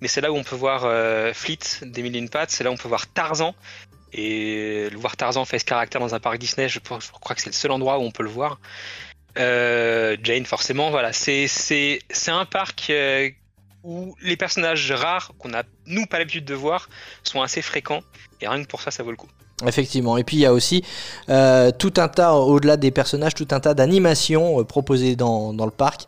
mais 0.00 0.06
c'est 0.06 0.20
là 0.20 0.30
où 0.30 0.36
on 0.36 0.44
peut 0.44 0.54
voir 0.56 0.82
euh, 0.84 1.32
Fleet 1.34 1.58
in 1.82 2.26
Pat, 2.28 2.48
c'est 2.48 2.62
là 2.62 2.70
où 2.70 2.74
on 2.74 2.76
peut 2.76 2.88
voir 2.88 3.08
Tarzan. 3.08 3.54
Et 4.16 4.88
le 4.90 4.96
voir 4.96 5.16
Tarzan 5.16 5.44
fait 5.44 5.58
ce 5.58 5.64
caractère 5.66 6.00
dans 6.00 6.14
un 6.14 6.20
parc 6.20 6.38
Disney, 6.38 6.68
je, 6.70 6.78
crois 6.80 6.98
que 7.36 7.40
c'est 7.42 7.50
le 7.50 7.52
seul 7.52 7.70
endroit 7.70 7.98
où 7.98 8.02
on 8.02 8.10
peut 8.10 8.22
le 8.22 8.30
voir. 8.30 8.58
Euh, 9.38 10.16
Jane, 10.22 10.46
forcément, 10.46 10.90
voilà, 10.90 11.12
c'est 11.12 11.50
un 12.28 12.46
parc 12.46 12.88
euh, 12.88 13.30
où 13.84 14.16
les 14.22 14.38
personnages 14.38 14.90
rares 14.90 15.32
qu'on 15.38 15.52
a 15.52 15.64
nous 15.84 16.06
pas 16.06 16.18
l'habitude 16.18 16.46
de 16.46 16.54
voir 16.54 16.88
sont 17.24 17.42
assez 17.42 17.60
fréquents 17.60 18.02
et 18.40 18.48
rien 18.48 18.62
que 18.64 18.68
pour 18.68 18.80
ça, 18.80 18.90
ça 18.90 19.02
vaut 19.02 19.10
le 19.10 19.18
coup. 19.18 19.28
Effectivement. 19.64 20.18
Et 20.18 20.24
puis 20.24 20.36
il 20.36 20.40
y 20.40 20.46
a 20.46 20.52
aussi 20.52 20.84
euh, 21.30 21.70
tout 21.70 21.94
un 21.96 22.08
tas, 22.08 22.34
au-delà 22.34 22.76
des 22.76 22.90
personnages, 22.90 23.32
tout 23.34 23.48
un 23.52 23.60
tas 23.60 23.72
d'animations 23.72 24.60
euh, 24.60 24.64
proposées 24.64 25.16
dans, 25.16 25.54
dans 25.54 25.64
le 25.64 25.70
parc. 25.70 26.02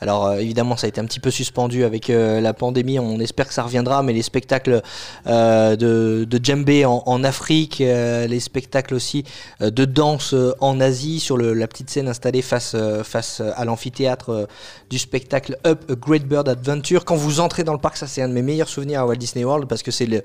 Alors 0.00 0.26
euh, 0.26 0.36
évidemment, 0.36 0.76
ça 0.76 0.86
a 0.86 0.88
été 0.88 1.00
un 1.00 1.04
petit 1.06 1.18
peu 1.18 1.32
suspendu 1.32 1.82
avec 1.82 2.06
la 2.08 2.54
pandémie. 2.54 3.00
On 3.00 3.18
espère 3.18 3.48
que 3.48 3.54
ça 3.54 3.64
reviendra, 3.64 4.04
mais 4.04 4.12
les 4.12 4.22
spectacles 4.22 4.82
de, 5.26 6.24
de 6.24 6.40
djembé 6.42 6.84
en, 6.84 7.24
Afrique, 7.24 7.78
les 7.78 8.40
spectacles 8.40 8.94
aussi 8.94 9.24
de 9.60 9.84
danse 9.84 10.34
en 10.60 10.80
Asie, 10.80 11.20
sur 11.20 11.38
la 11.38 11.66
petite 11.66 11.90
scène 11.90 12.08
installée 12.08 12.42
face, 12.42 12.76
face 13.04 13.40
à 13.56 13.64
l'amphithéâtre 13.64 14.48
du 14.90 14.98
spectacle 14.98 15.56
Up 15.66 15.84
a 15.90 15.94
Great 15.94 16.26
Bird 16.26 16.48
Adventure. 16.48 17.04
Quand 17.04 17.16
vous 17.16 17.40
entrez 17.40 17.64
dans 17.64 17.72
le 17.72 17.78
parc, 17.78 17.96
ça 17.96 18.06
c'est 18.06 18.22
un 18.22 18.28
de 18.28 18.34
mes 18.34 18.42
meilleurs 18.42 18.68
souvenirs 18.68 19.00
à 19.00 19.06
Walt 19.06 19.16
Disney 19.16 19.44
World 19.44 19.68
parce 19.68 19.82
que 19.82 19.90
c'est 19.90 20.06
le- 20.06 20.22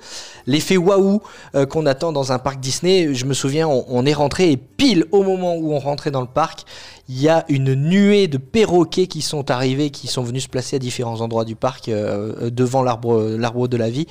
l'effet 0.47 0.78
waouh 0.78 1.21
qu'on 1.69 1.86
attend 1.86 2.11
dans 2.11 2.32
un 2.32 2.39
parc 2.39 2.59
Disney. 2.68 3.13
Je 3.13 3.26
me 3.26 3.34
souviens, 3.34 3.65
on, 3.68 4.05
est 4.05 4.13
rentré 4.13 4.51
et 4.51 4.57
pile 4.57 5.05
au 5.13 5.24
moment 5.24 5.55
où 5.55 5.74
on 5.74 5.80
rentrait 5.80 6.11
dans 6.11 6.20
le 6.20 6.28
parc, 6.28 6.65
il 7.07 7.22
y 7.22 7.30
a 7.30 7.45
une 7.47 7.74
nuée 7.76 8.28
de 8.28 8.38
perroquets 8.38 9.07
qui 9.07 9.22
sont 9.22 9.49
arrivés, 9.49 9.89
qui 9.89 10.07
sont 10.07 10.22
venus 10.22 10.43
se 10.43 10.49
placer 10.49 10.76
à 10.76 10.80
différents 10.80 11.22
endroits 11.22 11.45
du 11.45 11.55
parc 11.55 11.88
euh, 11.88 12.49
devant 12.49 12.84
l'arbre 12.84 13.68
de 13.70 13.78
la 13.78 13.89
vie. 13.89 14.07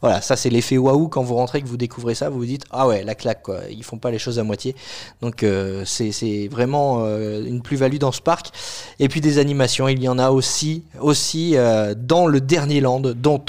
Voilà, 0.00 0.20
ça 0.20 0.36
c'est 0.36 0.50
l'effet 0.50 0.78
waouh 0.78 1.08
quand 1.08 1.22
vous 1.22 1.34
rentrez, 1.34 1.62
que 1.62 1.66
vous 1.66 1.76
découvrez 1.76 2.14
ça, 2.14 2.28
vous 2.28 2.38
vous 2.38 2.46
dites 2.46 2.64
ah 2.70 2.86
ouais 2.86 3.02
la 3.02 3.14
claque 3.14 3.42
quoi, 3.42 3.60
ils 3.70 3.84
font 3.84 3.98
pas 3.98 4.10
les 4.10 4.18
choses 4.18 4.38
à 4.38 4.44
moitié. 4.44 4.74
Donc 5.20 5.42
euh, 5.42 5.84
c'est 5.84 6.48
vraiment 6.48 6.98
euh, 7.00 7.44
une 7.44 7.62
plus-value 7.62 7.98
dans 7.98 8.12
ce 8.12 8.20
parc. 8.20 8.50
Et 8.98 9.08
puis 9.08 9.20
des 9.20 9.38
animations, 9.38 9.88
il 9.88 10.02
y 10.02 10.08
en 10.08 10.18
a 10.18 10.30
aussi 10.30 10.84
aussi 11.00 11.56
euh, 11.56 11.94
dans 11.96 12.26
le 12.26 12.40
dernier 12.40 12.80
land 12.80 13.00
dont 13.00 13.44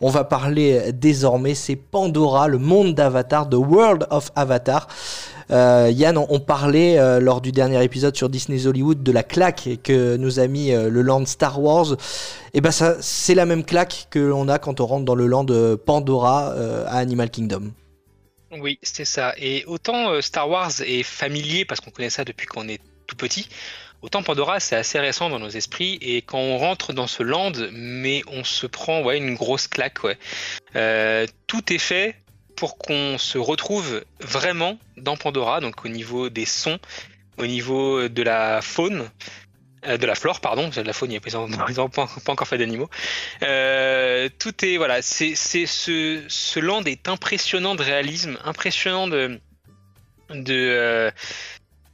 on 0.00 0.08
va 0.08 0.24
parler 0.24 0.92
désormais, 0.92 1.54
c'est 1.54 1.76
Pandora, 1.76 2.48
le 2.48 2.58
monde 2.58 2.94
d'Avatar, 2.94 3.48
The 3.48 3.54
World 3.54 4.06
of 4.10 4.30
Avatar. 4.36 4.88
Euh, 5.52 5.90
Yann, 5.92 6.16
on, 6.16 6.40
parlait 6.40 6.98
euh, 6.98 7.20
lors 7.20 7.42
du 7.42 7.52
dernier 7.52 7.82
épisode 7.84 8.16
sur 8.16 8.30
Disney's 8.30 8.64
Hollywood 8.64 9.02
de 9.02 9.12
la 9.12 9.22
claque 9.22 9.68
que 9.84 10.16
nous 10.16 10.40
a 10.40 10.46
mis 10.46 10.72
euh, 10.72 10.88
le 10.88 11.02
land 11.02 11.26
Star 11.26 11.60
Wars. 11.60 11.94
Et 12.54 12.62
ben 12.62 12.70
ça, 12.70 12.96
c'est 13.02 13.34
la 13.34 13.44
même 13.44 13.62
claque 13.62 14.06
que 14.10 14.18
l'on 14.18 14.48
a 14.48 14.58
quand 14.58 14.80
on 14.80 14.86
rentre 14.86 15.04
dans 15.04 15.14
le 15.14 15.26
land 15.26 15.46
Pandora 15.84 16.54
à 16.86 16.96
Animal 16.96 17.30
Kingdom. 17.30 17.72
Oui, 18.52 18.78
c'était 18.82 19.04
ça. 19.04 19.34
Et 19.36 19.64
autant 19.66 20.20
Star 20.22 20.48
Wars 20.48 20.72
est 20.84 21.02
familier 21.02 21.64
parce 21.64 21.80
qu'on 21.80 21.90
connaît 21.90 22.10
ça 22.10 22.24
depuis 22.24 22.46
qu'on 22.46 22.68
est 22.68 22.80
tout 23.06 23.16
petit, 23.16 23.48
autant 24.02 24.22
Pandora 24.22 24.60
c'est 24.60 24.76
assez 24.76 24.98
récent 25.00 25.28
dans 25.28 25.38
nos 25.38 25.48
esprits. 25.48 25.98
Et 26.00 26.22
quand 26.22 26.38
on 26.38 26.58
rentre 26.58 26.92
dans 26.92 27.06
ce 27.06 27.22
land, 27.22 27.52
mais 27.72 28.22
on 28.26 28.44
se 28.44 28.66
prend 28.66 29.10
une 29.10 29.34
grosse 29.34 29.66
claque. 29.66 29.98
Tout 30.72 31.72
est 31.72 31.78
fait 31.78 32.16
pour 32.56 32.78
qu'on 32.78 33.16
se 33.18 33.38
retrouve 33.38 34.04
vraiment 34.20 34.78
dans 34.96 35.16
Pandora, 35.16 35.60
donc 35.60 35.84
au 35.84 35.88
niveau 35.88 36.28
des 36.30 36.44
sons, 36.46 36.78
au 37.38 37.46
niveau 37.46 38.08
de 38.08 38.22
la 38.22 38.60
faune. 38.62 39.10
euh, 39.86 39.96
de 39.98 40.06
la 40.06 40.14
flore, 40.14 40.40
pardon, 40.40 40.68
de 40.68 40.80
la 40.80 40.92
faune, 40.92 41.10
ils 41.10 41.20
n'ont 41.34 41.88
pas, 41.88 42.06
pas 42.24 42.32
encore 42.32 42.46
fait 42.46 42.56
d'animaux. 42.58 42.88
Euh, 43.42 44.28
tout 44.38 44.64
est 44.64 44.76
voilà, 44.76 45.02
c'est 45.02 45.32
c'est 45.34 45.66
ce 45.66 46.22
ce 46.28 46.60
land 46.60 46.84
est 46.84 47.08
impressionnant 47.08 47.74
de 47.74 47.82
réalisme, 47.82 48.38
impressionnant 48.44 49.08
de 49.08 49.40
de 50.30 50.54
euh, 50.54 51.10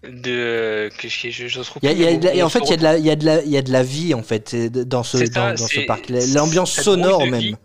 de 0.05 0.91
que 0.99 1.09
je, 1.09 1.61
trouve 1.63 1.81
Il 1.83 1.89
y 1.89 1.93
a- 1.93 1.93
il 1.93 2.01
y 2.01 2.07
a 2.07 2.17
de 2.19 2.25
la- 2.27 2.35
et 2.35 2.43
en 2.43 2.49
fait, 2.51 2.61
il 2.61 2.71
y, 2.71 2.73
a 2.73 2.77
de 2.77 2.83
la, 2.85 2.99
il, 2.99 3.05
y 3.07 3.11
a 3.11 3.17
de 3.17 3.25
la, 3.25 3.43
il 3.43 3.51
y 3.51 3.57
a 3.57 3.63
de 3.63 3.73
la 3.73 3.83
vie 3.83 4.13
en 4.15 4.23
fait 4.23 4.55
dans 4.55 5.03
ce, 5.03 5.19
ça, 5.27 5.55
dans, 5.55 5.67
ce 5.67 5.81
parc. 5.87 6.11
L'ambiance 6.11 6.73
sonore 6.81 7.27
même. 7.27 7.41
vie. 7.41 7.57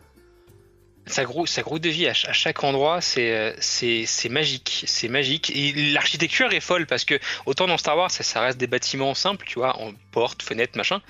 Sa 1.05 1.25
gros, 1.25 1.45
sa 1.45 1.61
gros 1.61 1.79
de 1.79 1.89
vie 1.89 2.07
à, 2.07 2.13
ch- 2.13 2.29
à 2.29 2.33
chaque 2.33 2.63
endroit, 2.63 3.01
c'est 3.01 3.31
euh, 3.31 3.53
c'est 3.59 4.29
magique, 4.29 4.83
c'est 4.87 5.09
magique. 5.09 5.51
Et 5.55 5.73
l'architecture 5.91 6.51
est 6.53 6.59
folle 6.59 6.85
parce 6.85 7.05
que 7.05 7.19
autant 7.45 7.67
dans 7.67 7.77
Star 7.77 7.97
Wars, 7.97 8.11
ça, 8.11 8.41
reste 8.41 8.57
des 8.57 8.67
bâtiments 8.67 9.13
simples, 9.13 9.45
tu 9.45 9.59
vois, 9.59 9.77
en 9.79 9.93
porte, 10.11 10.41
fenêtre, 10.41 10.77
machin. 10.77 11.01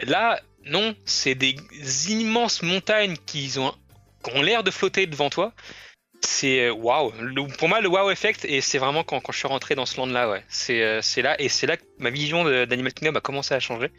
Là, 0.00 0.40
non, 0.64 0.94
c'est 1.04 1.34
des 1.34 1.56
immenses 2.10 2.62
montagnes 2.62 3.16
qui 3.26 3.52
ont, 3.58 3.74
l'air 4.42 4.62
de 4.64 4.70
flotter 4.70 5.06
devant 5.06 5.30
toi. 5.30 5.52
C'est 6.22 6.66
euh, 6.66 6.72
waouh. 6.72 7.12
Pour 7.58 7.68
moi, 7.68 7.80
le 7.80 7.88
wow 7.88 8.10
effect, 8.10 8.44
et 8.44 8.60
c'est 8.60 8.78
vraiment 8.78 9.04
quand, 9.04 9.20
quand 9.20 9.32
je 9.32 9.38
suis 9.38 9.48
rentré 9.48 9.74
dans 9.74 9.86
ce 9.86 9.96
land-là, 9.96 10.28
ouais. 10.28 10.44
C'est 10.48 10.82
euh, 10.82 11.00
là, 11.22 11.40
et 11.40 11.48
c'est 11.48 11.66
là 11.66 11.76
que 11.76 11.84
ma 11.98 12.10
vision 12.10 12.44
d'Animal 12.66 12.92
Kingdom 12.92 13.16
a 13.16 13.20
commencé 13.22 13.54
à 13.54 13.60
changer. 13.60 13.90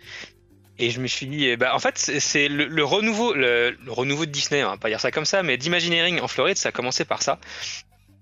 Et 0.81 0.89
je 0.89 0.99
me 0.99 1.07
suis 1.07 1.27
dit, 1.27 1.45
eh 1.47 1.57
ben, 1.57 1.71
en 1.73 1.79
fait, 1.79 1.97
c'est- 1.97 2.47
le, 2.49 2.65
le 2.65 2.83
renouveau, 2.83 3.33
le, 3.33 3.77
le 3.85 3.91
renouveau 3.91 4.25
de 4.25 4.31
Disney, 4.31 4.63
on 4.63 4.69
va 4.71 4.77
pas 4.77 4.89
dire 4.89 4.99
ça 4.99 5.11
comme 5.11 5.25
ça, 5.25 5.43
mais 5.43 5.55
d'Imagineering 5.57 6.19
en 6.19 6.27
Floride, 6.27 6.57
ça 6.57 6.69
a 6.69 6.71
commencé 6.71 7.05
par 7.05 7.21
ça. 7.21 7.39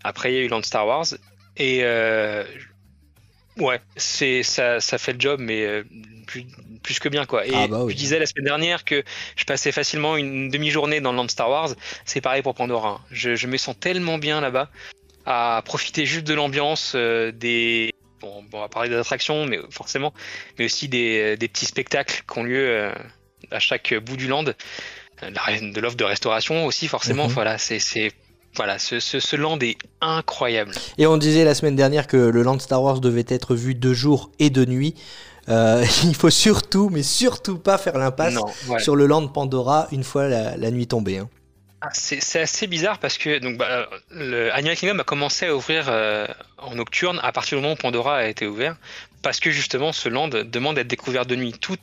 Après, 0.04 0.32
il 0.34 0.36
y 0.36 0.40
a 0.40 0.42
eu 0.42 0.48
Land 0.50 0.64
Star 0.64 0.86
Wars, 0.86 1.06
et 1.58 1.80
euh, 1.84 2.44
ouais, 3.58 3.80
c'est 3.96 4.44
ça, 4.44 4.80
ça 4.82 4.98
fait 4.98 5.14
le 5.14 5.20
job, 5.22 5.40
mais 5.42 5.62
euh, 5.66 5.84
plus, 6.28 6.46
plus 6.84 7.00
que 7.00 7.10
bien 7.10 7.26
quoi. 7.26 7.46
Et 7.48 7.52
Ah 7.54 7.68
bah 7.68 7.84
oui. 7.84 7.94
je 7.94 7.98
disais 7.98 8.20
la 8.20 8.26
semaine 8.26 8.46
dernière 8.46 8.84
que 8.84 9.04
je 9.36 9.44
passais 9.46 9.72
facilement 9.72 10.18
une 10.18 10.50
demi-journée 10.50 11.02
dans 11.02 11.12
le 11.12 11.18
Land 11.18 11.28
Star 11.30 11.50
Wars. 11.50 11.70
C'est 12.06 12.22
pareil 12.22 12.42
pour 12.42 12.56
Pandora. 12.56 12.90
hein. 12.90 13.06
Je, 13.12 13.36
je 13.36 13.48
me 13.48 13.58
sens 13.58 13.76
tellement 13.80 14.18
bien 14.18 14.42
là-bas 14.42 14.70
à 15.26 15.62
profiter 15.66 16.06
juste 16.06 16.26
de 16.28 16.34
l'ambiance, 16.34 16.94
euh, 16.96 17.32
des 17.32 17.94
bon, 18.22 18.44
on 18.54 18.58
va 18.58 18.68
parler 18.70 18.90
d'attractions, 18.90 19.46
mais 19.46 19.60
forcément, 19.70 20.14
mais 20.58 20.66
aussi 20.66 20.88
des, 20.88 21.38
des 21.38 21.48
petits 21.48 21.66
spectacles 21.66 22.24
qui 22.32 22.40
ont 22.40 22.44
lieu 22.44 22.68
euh, 22.70 22.94
à 23.52 23.60
chaque 23.60 23.94
bout 24.06 24.18
du 24.18 24.28
land, 24.28 24.46
Euh, 25.22 25.32
de 25.74 25.82
l'offre 25.82 25.98
de 25.98 26.06
restauration 26.06 26.66
aussi 26.66 26.88
forcément. 26.88 27.28
Mhm. 27.28 27.34
Voilà, 27.34 27.58
c'est 27.58 28.14
voilà, 28.56 28.80
ce, 28.80 29.00
ce, 29.00 29.20
ce 29.20 29.36
land 29.36 29.60
est 29.60 29.78
incroyable. 30.02 30.72
Et 30.98 31.06
on 31.08 31.18
disait 31.18 31.44
la 31.44 31.54
semaine 31.54 31.76
dernière 31.76 32.08
que 32.08 32.18
le 32.18 32.42
Land 32.42 32.60
Star 32.60 32.82
Wars 32.82 33.00
devait 33.02 33.26
être 33.28 33.54
vu 33.54 33.76
de 33.76 33.94
jour 33.94 34.32
et 34.40 34.50
de 34.50 34.64
nuit. 34.66 34.96
Euh, 35.50 35.84
il 36.04 36.16
faut 36.16 36.30
surtout, 36.30 36.90
mais 36.90 37.04
surtout 37.04 37.58
pas 37.60 37.78
faire 37.78 37.98
l'impasse 37.98 38.36
ouais. 38.70 38.80
sur 38.80 38.96
le 38.96 39.06
Land 39.08 39.28
Pandora 39.28 39.88
une 39.92 40.04
fois 40.04 40.28
la, 40.30 40.56
la 40.58 40.72
nuit 40.72 40.88
tombée. 40.88 41.18
hein. 41.18 41.30
Ah, 41.82 41.90
C'est 41.94 42.42
assez 42.42 42.68
bizarre 42.68 43.00
parce 43.00 43.18
que 43.18 43.56
bah, 43.56 43.90
le 44.12 44.54
Animal 44.54 44.76
Kingdom 44.76 45.00
a 45.00 45.04
commencé 45.06 45.46
à 45.46 45.56
ouvrir 45.56 45.86
euh, 45.88 46.28
en 46.58 46.76
nocturne 46.76 47.20
à 47.24 47.32
partir 47.32 47.58
du 47.58 47.62
moment 47.62 47.76
où 47.76 47.78
Pandora 47.78 48.18
a 48.18 48.28
été 48.28 48.48
ouvert. 48.48 48.76
Parce 49.22 49.40
que 49.40 49.50
justement, 49.50 49.94
ce 49.94 50.10
land 50.10 50.28
demande 50.28 50.76
d'être 50.76 50.88
découvert 50.88 51.26
de 51.26 51.36
nuit. 51.36 51.54
Tout, 51.54 51.78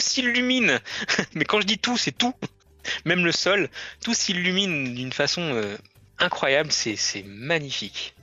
s'illumine. 0.00 0.80
Mais 1.34 1.44
quand 1.44 1.60
je 1.60 1.66
dis 1.66 1.78
tout, 1.78 1.96
c'est 1.96 2.12
tout. 2.12 2.34
Même 3.06 3.24
le 3.24 3.32
sol, 3.32 3.70
tout 4.02 4.14
s'illumine 4.14 4.94
d'une 4.94 5.12
façon 5.12 5.42
euh, 5.42 5.76
incroyable. 6.18 6.70
C'est 6.70 7.24
magnifique. 7.24 8.14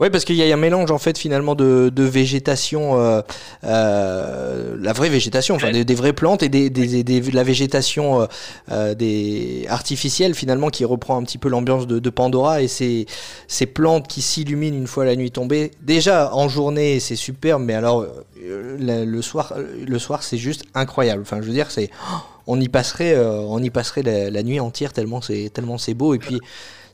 Oui, 0.00 0.10
parce 0.10 0.24
qu'il 0.24 0.36
y 0.36 0.42
a 0.48 0.54
un 0.54 0.56
mélange 0.56 0.92
en 0.92 0.98
fait 0.98 1.18
finalement 1.18 1.56
de, 1.56 1.90
de 1.92 2.02
végétation, 2.04 3.00
euh, 3.00 3.20
euh, 3.64 4.76
la 4.80 4.92
vraie 4.92 5.08
végétation, 5.08 5.56
enfin 5.56 5.72
des, 5.72 5.84
des 5.84 5.94
vraies 5.94 6.12
plantes 6.12 6.42
et 6.42 6.48
des, 6.48 6.70
des- 6.70 7.02
des- 7.02 7.20
de 7.20 7.34
la 7.34 7.42
végétation 7.42 8.22
euh, 8.22 8.26
euh, 8.70 8.94
des 8.94 9.66
artificielle 9.68 10.34
finalement 10.34 10.68
qui 10.68 10.84
reprend 10.84 11.16
un 11.18 11.24
petit 11.24 11.38
peu 11.38 11.48
l'ambiance 11.48 11.86
de, 11.86 11.98
de 11.98 12.10
Pandora 12.10 12.62
et 12.62 12.68
ces, 12.68 13.06
ces 13.48 13.66
plantes 13.66 14.06
qui 14.08 14.22
s'illuminent 14.22 14.76
une 14.76 14.86
fois 14.86 15.04
la 15.04 15.16
nuit 15.16 15.30
tombée. 15.32 15.72
Déjà 15.82 16.32
en 16.32 16.48
journée 16.48 17.00
c'est 17.00 17.16
superbe, 17.16 17.62
mais 17.64 17.74
alors 17.74 18.02
euh, 18.02 18.76
le, 18.78 19.04
le 19.04 19.22
soir, 19.22 19.54
le 19.86 19.98
soir 19.98 20.22
c'est 20.22 20.38
juste 20.38 20.64
incroyable. 20.74 21.22
Enfin 21.22 21.38
je 21.42 21.46
veux 21.46 21.52
dire 21.52 21.70
c'est, 21.72 21.90
oh, 22.12 22.16
on 22.46 22.60
y 22.60 22.68
passerait, 22.68 23.14
euh, 23.14 23.40
on 23.40 23.60
y 23.62 23.70
passerait 23.70 24.02
la, 24.02 24.30
la 24.30 24.42
nuit 24.44 24.60
entière 24.60 24.92
tellement 24.92 25.20
c'est 25.20 25.50
tellement 25.52 25.76
c'est 25.76 25.94
beau 25.94 26.14
et 26.14 26.18
puis 26.18 26.38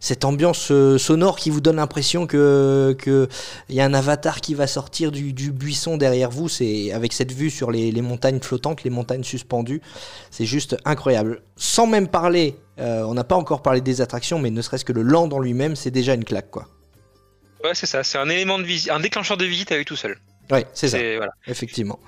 cette 0.05 0.27
ambiance 0.27 0.71
euh, 0.71 0.99
sonore 0.99 1.39
qui 1.39 1.49
vous 1.49 1.63
donne 1.63 1.77
l'impression 1.77 2.27
que 2.27 2.95
que 2.99 3.27
il 3.71 3.75
y 3.75 3.81
a 3.81 3.87
un 3.87 3.95
avatar 3.95 4.43
qui 4.43 4.53
va 4.53 4.67
sortir 4.67 5.11
du, 5.11 5.33
du 5.33 5.51
buisson 5.51 5.97
derrière 5.97 6.31
vous. 6.31 6.51
C'est 6.51 6.93
avec 6.93 7.15
cette 7.15 7.33
vue 7.33 7.49
sur 7.49 7.71
les, 7.71 7.91
les 7.91 8.03
montagnes 8.03 8.41
flottantes, 8.41 8.85
les 8.85 8.91
montagnes 8.91 9.25
suspendues, 9.25 9.81
c'est 10.31 10.45
juste 10.45 10.77
incroyable. 10.85 11.41
Sans 11.57 11.87
même 11.87 12.09
parler, 12.09 12.59
euh, 12.79 13.03
on 13.05 13.15
n'a 13.15 13.25
pas 13.25 13.37
encore 13.37 13.63
parlé 13.63 13.81
des 13.81 14.03
attractions, 14.03 14.39
mais 14.39 14.51
ne 14.51 14.61
serait-ce 14.61 14.85
que 14.85 14.93
le 14.93 15.01
land 15.01 15.31
en 15.31 15.39
lui-même, 15.39 15.75
c'est 15.75 15.91
déjà 15.91 16.13
une 16.13 16.25
claque, 16.25 16.51
quoi. 16.51 16.69
Ouais, 17.65 17.71
c'est 17.73 17.87
ça. 17.87 18.05
C'est 18.05 18.19
un 18.19 18.29
élément 18.29 18.59
de 18.59 18.65
visite, 18.65 18.91
un 18.91 19.01
déclencheur 19.01 19.39
de 19.39 19.47
visite 19.47 19.73
à 19.73 19.79
lui 19.79 19.87
tout 19.87 19.97
seul. 19.97 20.19
Ouais, 20.51 20.67
c'est 20.75 20.89
ça. 20.89 20.99
Voilà. 20.99 21.33
Effectivement. 21.47 21.99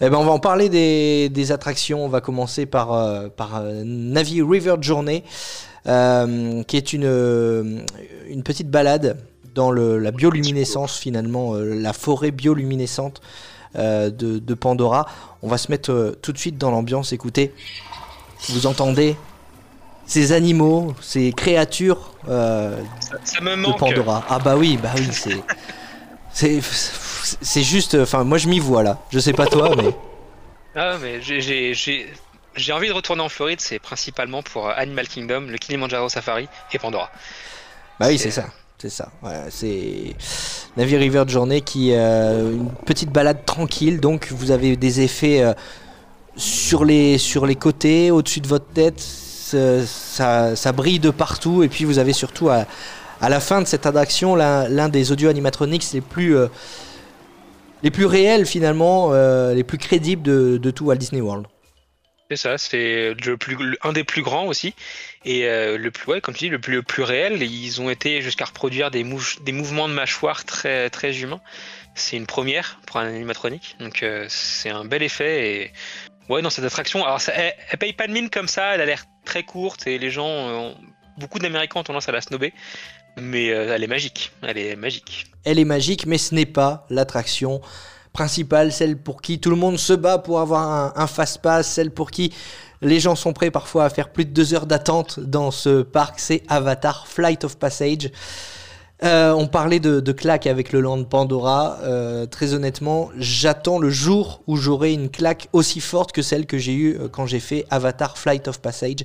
Eh 0.00 0.10
ben, 0.10 0.16
on 0.16 0.24
va 0.24 0.32
en 0.32 0.40
parler 0.40 0.68
des, 0.68 1.28
des 1.28 1.52
attractions. 1.52 2.04
On 2.04 2.08
va 2.08 2.20
commencer 2.20 2.66
par, 2.66 2.92
euh, 2.92 3.28
par 3.28 3.60
euh, 3.60 3.82
Navi 3.84 4.42
River 4.42 4.74
Journey, 4.80 5.22
euh, 5.86 6.62
qui 6.64 6.76
est 6.76 6.92
une, 6.92 7.04
euh, 7.04 7.80
une 8.28 8.42
petite 8.42 8.70
balade 8.70 9.16
dans 9.54 9.70
le, 9.70 9.98
la 9.98 10.10
bioluminescence, 10.10 10.98
finalement, 10.98 11.54
euh, 11.54 11.74
la 11.74 11.92
forêt 11.92 12.30
bioluminescente 12.30 13.20
euh, 13.76 14.10
de, 14.10 14.38
de 14.38 14.54
Pandora. 14.54 15.06
On 15.42 15.48
va 15.48 15.58
se 15.58 15.70
mettre 15.70 16.16
tout 16.22 16.32
de 16.32 16.38
suite 16.38 16.58
dans 16.58 16.70
l'ambiance. 16.70 17.12
Écoutez, 17.12 17.52
vous 18.50 18.66
entendez 18.66 19.16
ces 20.06 20.32
animaux, 20.32 20.94
ces 21.00 21.32
créatures 21.32 22.14
Ça, 22.26 23.18
ça 23.24 23.40
me 23.42 23.56
de. 23.56 23.78
Pandora. 23.78 24.24
Ah 24.28 24.38
bah 24.38 24.56
oui, 24.56 24.78
bah 24.82 24.92
oui, 24.96 25.08
c'est 25.12 25.42
c'est 26.32 26.60
c'est 27.42 27.62
juste 27.62 27.94
enfin 27.94 28.24
moi 28.24 28.38
je 28.38 28.48
m'y 28.48 28.58
vois 28.58 28.82
là. 28.82 29.00
Je 29.10 29.18
sais 29.18 29.32
pas 29.34 29.46
toi 29.46 29.74
mais 29.76 29.94
Ah, 30.74 30.96
mais 31.02 31.20
j'ai- 31.20 32.06
j'ai 32.58 32.72
envie 32.72 32.88
de 32.88 32.92
retourner 32.92 33.22
en 33.22 33.28
Floride. 33.28 33.60
C'est 33.60 33.78
principalement 33.78 34.42
pour 34.42 34.68
euh, 34.68 34.72
Animal 34.76 35.08
Kingdom, 35.08 35.46
le 35.48 35.58
Kilimanjaro 35.58 36.08
Safari 36.08 36.48
et 36.72 36.78
Pandora. 36.78 37.10
bah 37.98 38.06
oui, 38.08 38.18
c'est 38.18 38.30
ça. 38.30 38.46
C'est 38.78 38.90
ça. 38.90 39.10
Ouais, 39.24 39.32
c'est 39.50 40.14
Navi 40.76 40.96
River 40.96 41.24
de 41.24 41.30
journée 41.30 41.62
qui 41.62 41.92
euh, 41.92 42.52
une 42.52 42.70
petite 42.86 43.10
balade 43.10 43.44
tranquille 43.44 43.98
donc 43.98 44.28
vous 44.30 44.52
avez 44.52 44.76
des 44.76 45.00
effets 45.00 45.42
euh, 45.42 45.52
sur 46.36 46.84
les 46.84 47.18
sur 47.18 47.44
les 47.44 47.56
côtés, 47.56 48.12
au-dessus 48.12 48.40
de 48.40 48.46
votre 48.46 48.68
tête, 48.68 49.00
ça, 49.00 50.54
ça, 50.54 50.72
brille 50.72 51.00
de 51.00 51.10
partout 51.10 51.64
et 51.64 51.68
puis 51.68 51.84
vous 51.84 51.98
avez 51.98 52.12
surtout 52.12 52.50
à, 52.50 52.66
à 53.20 53.28
la 53.28 53.40
fin 53.40 53.60
de 53.60 53.66
cette 53.66 53.86
attraction 53.86 54.36
l'un 54.36 54.88
des 54.88 55.10
audio 55.10 55.28
animatronics 55.28 55.92
les 55.92 56.00
plus 56.00 56.36
euh, 56.36 56.46
les 57.82 57.90
plus 57.90 58.06
réels 58.06 58.46
finalement, 58.46 59.12
les 59.52 59.64
plus 59.64 59.78
crédibles 59.78 60.22
de, 60.22 60.56
de 60.56 60.70
tout 60.70 60.84
Walt 60.86 60.96
Disney 60.96 61.20
World. 61.20 61.46
C'est 62.30 62.36
ça, 62.36 62.58
c'est 62.58 63.14
le- 63.14 63.78
un 63.82 63.92
des 63.92 64.04
plus 64.04 64.20
grands 64.20 64.46
aussi. 64.46 64.74
Et 65.24 65.46
euh, 65.46 65.78
le 65.78 65.90
plus, 65.90 66.20
comme 66.20 66.34
tu 66.34 66.44
dis, 66.44 66.50
le 66.50 66.58
plus, 66.58 67.02
réel. 67.02 67.42
Ils 67.42 67.80
ont 67.80 67.88
été 67.88 68.20
jusqu'à 68.20 68.44
reproduire 68.44 68.90
des, 68.90 69.02
mouvements 69.02 69.88
de 69.88 69.94
mâchoire 69.94 70.44
très, 70.44 70.90
très 70.90 71.20
humains. 71.20 71.40
C'est 71.94 72.18
une 72.18 72.26
première 72.26 72.80
pour 72.86 72.98
un 72.98 73.06
animatronique. 73.06 73.76
Donc 73.80 74.02
euh, 74.02 74.26
c'est 74.28 74.68
un 74.68 74.84
bel 74.84 75.02
effet. 75.02 75.62
Et 75.62 75.72
ouais, 76.28 76.42
dans 76.42 76.50
cette 76.50 76.66
attraction, 76.66 77.02
alors 77.02 77.20
elle, 77.34 77.54
elle 77.70 77.78
paye 77.78 77.94
pas 77.94 78.06
de 78.06 78.12
mine 78.12 78.28
comme 78.28 78.48
ça. 78.48 78.74
Elle 78.74 78.82
a 78.82 78.86
l'air 78.86 79.04
très 79.24 79.42
courte 79.42 79.86
et 79.86 79.98
les 79.98 80.10
gens, 80.10 80.28
euh, 80.28 80.72
beaucoup 81.16 81.38
d'Américains 81.38 81.80
ont 81.80 81.84
tendance 81.84 82.10
à 82.10 82.12
la 82.12 82.20
snober. 82.20 82.52
Mais 83.16 83.50
euh, 83.50 83.74
elle 83.74 83.82
est 83.82 83.88
magique. 83.88 84.32
Elle 84.42 84.58
est 84.58 84.76
magique. 84.76 85.26
Elle 85.44 85.58
est 85.58 85.64
magique, 85.64 86.04
mais 86.04 86.18
ce 86.18 86.34
n'est 86.34 86.46
pas 86.46 86.86
l'attraction 86.90 87.62
principale, 88.12 88.72
celle 88.72 88.96
pour 88.96 89.22
qui 89.22 89.38
tout 89.38 89.50
le 89.50 89.56
monde 89.56 89.78
se 89.78 89.92
bat 89.92 90.18
pour 90.18 90.40
avoir 90.40 90.62
un, 90.62 90.92
un 90.96 91.06
fast-pass, 91.06 91.66
celle 91.66 91.90
pour 91.90 92.10
qui 92.10 92.32
les 92.80 93.00
gens 93.00 93.16
sont 93.16 93.32
prêts 93.32 93.50
parfois 93.50 93.84
à 93.84 93.90
faire 93.90 94.10
plus 94.10 94.24
de 94.24 94.30
deux 94.30 94.54
heures 94.54 94.66
d'attente 94.66 95.20
dans 95.20 95.50
ce 95.50 95.82
parc, 95.82 96.20
c'est 96.20 96.42
Avatar 96.48 97.06
Flight 97.06 97.44
of 97.44 97.58
Passage. 97.58 98.10
Euh, 99.04 99.32
on 99.32 99.46
parlait 99.46 99.78
de, 99.78 100.00
de 100.00 100.12
claque 100.12 100.46
avec 100.46 100.72
le 100.72 100.80
Land 100.80 101.04
Pandora. 101.04 101.78
Euh, 101.82 102.26
très 102.26 102.54
honnêtement, 102.54 103.10
j'attends 103.16 103.78
le 103.78 103.90
jour 103.90 104.42
où 104.48 104.56
j'aurai 104.56 104.92
une 104.92 105.08
claque 105.08 105.48
aussi 105.52 105.80
forte 105.80 106.10
que 106.10 106.22
celle 106.22 106.46
que 106.46 106.58
j'ai 106.58 106.74
eue 106.74 106.96
euh, 106.98 107.08
quand 107.08 107.26
j'ai 107.26 107.38
fait 107.40 107.64
Avatar 107.70 108.18
Flight 108.18 108.48
of 108.48 108.60
Passage. 108.60 109.04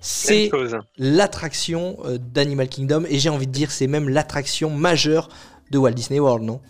C'est 0.00 0.50
l'attraction 0.96 1.98
d'Animal 2.18 2.68
Kingdom 2.70 3.04
et 3.06 3.18
j'ai 3.18 3.28
envie 3.28 3.46
de 3.46 3.52
dire 3.52 3.70
c'est 3.70 3.86
même 3.86 4.08
l'attraction 4.08 4.70
majeure 4.70 5.28
de 5.70 5.76
Walt 5.76 5.90
Disney 5.90 6.18
World, 6.18 6.42
non? 6.42 6.60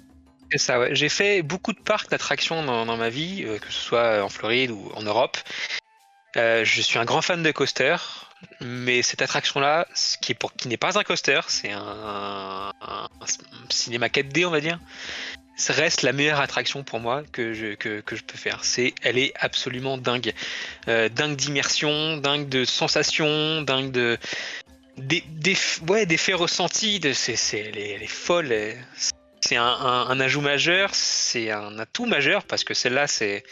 Ça, 0.57 0.80
ouais. 0.80 0.94
J'ai 0.94 1.09
fait 1.09 1.42
beaucoup 1.42 1.72
de 1.72 1.80
parcs 1.80 2.11
d'attractions 2.11 2.64
dans, 2.64 2.96
ma 2.96 3.09
vie, 3.09 3.44
euh, 3.44 3.59
que 3.59 3.66
ce 3.66 3.80
soit 3.80 4.22
en 4.22 4.28
Floride 4.28 4.70
ou 4.70 4.90
en 4.94 5.03
Europe. 5.03 5.36
Euh, 6.36 6.64
je 6.64 6.80
suis 6.80 6.98
un 6.98 7.05
grand 7.05 7.22
fan 7.22 7.42
de 7.42 7.51
coaster, 7.51 7.96
mais 8.61 9.03
cette 9.03 9.22
attraction-là, 9.22 9.86
qui 10.20 10.34
qui 10.57 10.68
n'est 10.68 10.76
pas 10.76 10.98
un 10.98 11.03
coaster, 11.03 11.40
c'est 11.48 11.72
un, 11.72 12.72
cinéma 13.68 14.09
4D, 14.09 14.46
on 14.46 14.51
va 14.51 14.61
dire. 14.61 14.78
Reste 15.68 16.03
la 16.03 16.12
meilleure 16.12 16.40
attraction 16.40 16.84
pour 16.84 17.01
moi 17.01 17.22
que 17.32 17.53
je, 17.53 17.74
que, 17.74 18.01
que 18.01 18.16
je 18.16 18.24
peux 18.24 18.38
faire. 18.38 18.64
C'est, 18.64 18.94
elle 19.03 19.18
est 19.18 19.32
absolument 19.36 19.98
dingue, 19.98 20.32
Euh, 20.88 21.09
dingue 21.11 21.36
d'immersion, 21.36 22.16
dingue 22.16 22.48
de 22.48 22.64
sensations, 22.64 23.61
dingue 23.62 23.90
de 23.90 24.16
des, 24.96 25.22
des, 25.28 25.57
ouais, 25.88 26.07
des 26.07 26.16
faits 26.16 26.36
ressentis. 26.36 27.01
C'est, 27.14 27.36
c'est, 27.36 27.59
elle, 27.59 27.78
est, 27.78 28.07
folle. 28.07 28.53
C'est 29.41 29.57
un, 29.57 29.64
un- 29.64 30.07
un 30.09 30.20
ajout 30.20 30.41
majeur, 30.41 30.91
c'est 30.93 31.51
un 31.51 31.78
atout 31.78 32.07
majeur 32.07 32.45
parce 32.45 32.64
que 32.64 32.74
celle-là, 32.74 33.07
c'est 33.07 33.43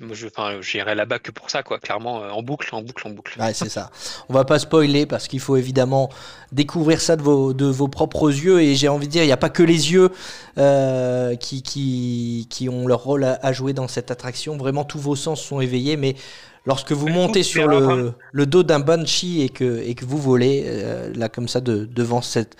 Moi, 0.00 0.16
je, 0.16 0.26
enfin, 0.26 0.60
j'irai 0.62 0.94
là-bas 0.94 1.18
que 1.18 1.30
pour 1.30 1.50
ça, 1.50 1.62
quoi. 1.62 1.78
Clairement, 1.78 2.22
euh, 2.24 2.30
en 2.30 2.42
boucle, 2.42 2.74
en 2.74 2.80
boucle, 2.80 3.06
en 3.06 3.10
boucle. 3.10 3.38
Ouais, 3.38 3.52
c'est 3.52 3.68
ça. 3.68 3.90
On 4.30 4.32
va 4.32 4.44
pas 4.46 4.58
spoiler 4.58 5.04
parce 5.04 5.28
qu'il 5.28 5.38
faut 5.38 5.56
évidemment 5.56 6.08
découvrir 6.50 6.98
ça 7.02 7.14
de 7.14 7.22
vos, 7.22 7.52
de 7.52 7.66
vos 7.66 7.88
propres 7.88 8.30
yeux. 8.30 8.62
Et 8.62 8.74
j'ai 8.74 8.88
envie 8.88 9.06
de 9.06 9.12
dire, 9.12 9.22
il 9.22 9.26
n'y 9.26 9.32
a 9.32 9.36
pas 9.36 9.50
que 9.50 9.62
les 9.62 9.92
yeux 9.92 10.08
euh, 10.56 11.36
qui, 11.36 11.62
qui, 11.62 12.46
qui 12.48 12.70
ont 12.70 12.86
leur 12.86 13.02
rôle 13.04 13.24
à, 13.24 13.38
à 13.42 13.52
jouer 13.52 13.74
dans 13.74 13.86
cette 13.86 14.10
attraction. 14.10 14.56
Vraiment, 14.56 14.84
tous 14.84 14.98
vos 14.98 15.14
sens 15.14 15.42
sont 15.42 15.60
éveillés. 15.60 15.98
Mais 15.98 16.16
lorsque 16.64 16.92
vous 16.92 17.08
montez 17.08 17.42
sur 17.42 17.68
le, 17.68 17.76
alors, 17.76 18.12
le 18.32 18.46
dos 18.46 18.62
d'un 18.62 18.80
banshee 18.80 19.42
et 19.42 19.50
que, 19.50 19.82
et 19.82 19.94
que 19.94 20.06
vous 20.06 20.18
volez, 20.18 20.64
euh, 20.66 21.12
là, 21.14 21.28
comme 21.28 21.48
ça, 21.48 21.60
de, 21.60 21.84
devant 21.84 22.22
cette, 22.22 22.56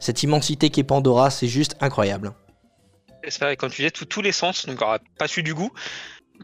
cette 0.00 0.22
immensité 0.22 0.70
qu'est 0.70 0.84
Pandora, 0.84 1.30
c'est 1.30 1.48
juste 1.48 1.76
incroyable. 1.80 2.32
C'est 3.24 3.30
ça, 3.30 3.52
et 3.52 3.56
comme 3.56 3.70
tu 3.70 3.82
disais, 3.82 3.90
tous- 3.90 4.22
les 4.22 4.32
sens, 4.32 4.66
donc 4.66 4.78
pas 5.18 5.28
su 5.28 5.42
du 5.42 5.54
goût, 5.54 5.70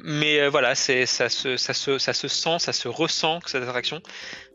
mais 0.02 0.40
euh, 0.40 0.50
voilà, 0.50 0.74
ça 0.74 1.28
se, 1.28 1.56
ça, 1.56 1.72
se, 1.74 1.96
sent, 1.98 2.58
ça 2.58 2.72
se 2.72 2.88
ressent 2.88 3.40
cette 3.46 3.62
attraction. 3.62 4.00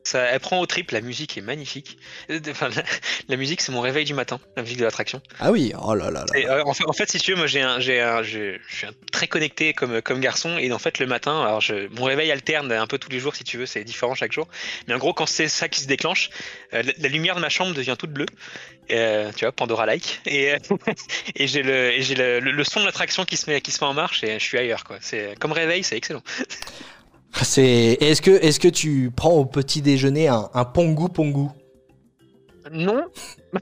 Ça, 0.10 0.24
elle 0.24 0.40
prend 0.40 0.60
au 0.60 0.66
trip, 0.66 0.90
la 0.90 1.02
musique 1.02 1.38
est 1.38 1.42
magnifique. 1.42 1.98
Enfin, 2.50 2.70
la, 2.76 2.84
la 3.28 3.36
musique, 3.38 3.62
c'est 3.62 3.72
mon 3.72 3.82
réveil 3.82 4.06
du 4.06 4.16
matin, 4.16 4.40
la 4.56 4.64
musique 4.64 4.78
de 4.80 4.84
l'attraction. 4.84 5.22
Ah 5.40 5.52
oui, 5.52 5.72
oh 5.80 5.94
là 5.94 6.10
là 6.10 6.26
là. 6.28 6.40
Et, 6.40 6.48
euh, 6.48 6.64
en, 6.66 6.74
fait, 6.74 6.86
en 6.88 6.94
fait, 6.94 7.10
si 7.12 7.20
tu 7.20 7.32
veux, 7.32 7.38
moi 7.38 7.46
j'ai 7.46 7.62
un, 7.62 7.80
j'ai 7.80 8.02
un, 8.02 8.24
je 8.24 8.58
suis 8.70 8.88
un- 8.88 8.94
très 9.12 9.28
connecté 9.28 9.74
comme, 9.74 10.02
comme 10.02 10.20
garçon, 10.20 10.58
et 10.58 10.72
en 10.72 10.80
fait 10.80 10.98
le 10.98 11.06
matin, 11.06 11.42
alors 11.44 11.62
je, 11.62 11.88
mon 12.00 12.06
réveil 12.06 12.32
alterne 12.32 12.72
un 12.72 12.88
peu 12.88 12.98
tous 12.98 13.10
les 13.12 13.20
jours 13.20 13.36
si 13.36 13.44
tu 13.44 13.58
veux, 13.58 13.68
c'est 13.68 13.84
différent 13.84 14.16
chaque 14.16 14.32
jour. 14.32 14.48
Mais 14.88 14.96
en 14.96 14.98
gros, 14.98 15.14
quand 15.14 15.28
c'est 15.28 15.48
ça 15.48 15.70
qui 15.70 15.80
se 15.82 15.88
déclenche, 15.88 16.32
euh, 16.74 16.82
la, 16.82 16.92
la 16.98 17.10
lumière 17.10 17.36
de 17.36 17.42
ma 17.42 17.50
chambre 17.50 17.76
devient 17.76 17.96
toute 18.00 18.12
bleue, 18.12 18.26
euh, 18.92 19.32
tu 19.36 19.46
vois, 19.46 19.52
Pandora-like, 19.52 20.22
et, 20.26 20.56
et 21.36 21.48
j'ai 21.48 21.62
le, 21.62 21.92
et 21.92 22.02
j'ai 22.02 22.16
le, 22.16 22.40
le- 22.40 22.52
le 22.52 22.64
son 22.64 22.80
de 22.80 22.86
l'attraction 22.86 23.26
qui 23.26 23.38
se 23.38 23.48
met, 23.50 23.62
qui 23.62 23.70
se 23.72 23.84
met 23.84 23.88
en 23.90 23.94
marche, 23.94 24.24
et 24.24 24.40
je 24.40 24.44
suis 24.44 24.58
ailleurs 24.58 24.84
quoi. 24.86 24.98
C'est 25.02 25.38
comme 25.40 25.52
réveil, 25.52 25.84
c'est 25.84 25.98
excellent. 25.98 26.24
C'est. 27.42 27.98
Est-ce 28.02 28.22
que, 28.22 28.32
est-ce 28.32 28.60
que 28.60 28.68
tu 28.68 29.12
prends 29.16 29.34
au 29.34 29.46
petit 29.46 29.82
déjeuner 29.82 30.28
un, 30.28 30.50
un 30.54 30.66
pongu 30.66 31.10
pongu? 31.10 31.48
Non, 32.72 33.04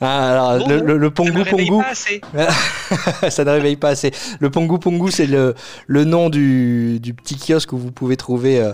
Ah, 0.00 0.52
alors, 0.54 0.68
le, 0.68 0.80
le- 0.80 0.96
le 0.96 1.08
ça 1.08 1.14
pongu 1.50 1.82
assez. 1.84 2.20
ça 3.30 3.44
ne 3.44 3.50
réveille 3.50 3.76
pas 3.76 3.88
assez. 3.90 4.12
Le 4.40 4.50
pongu 4.50 4.78
pongu, 4.78 5.10
c'est 5.10 5.26
le, 5.26 5.54
le 5.86 6.04
nom 6.04 6.28
du, 6.30 7.00
du 7.00 7.14
petit 7.14 7.36
kiosque 7.36 7.72
où 7.72 7.78
vous 7.78 7.90
pouvez 7.90 8.16
trouver 8.16 8.60
euh, 8.60 8.72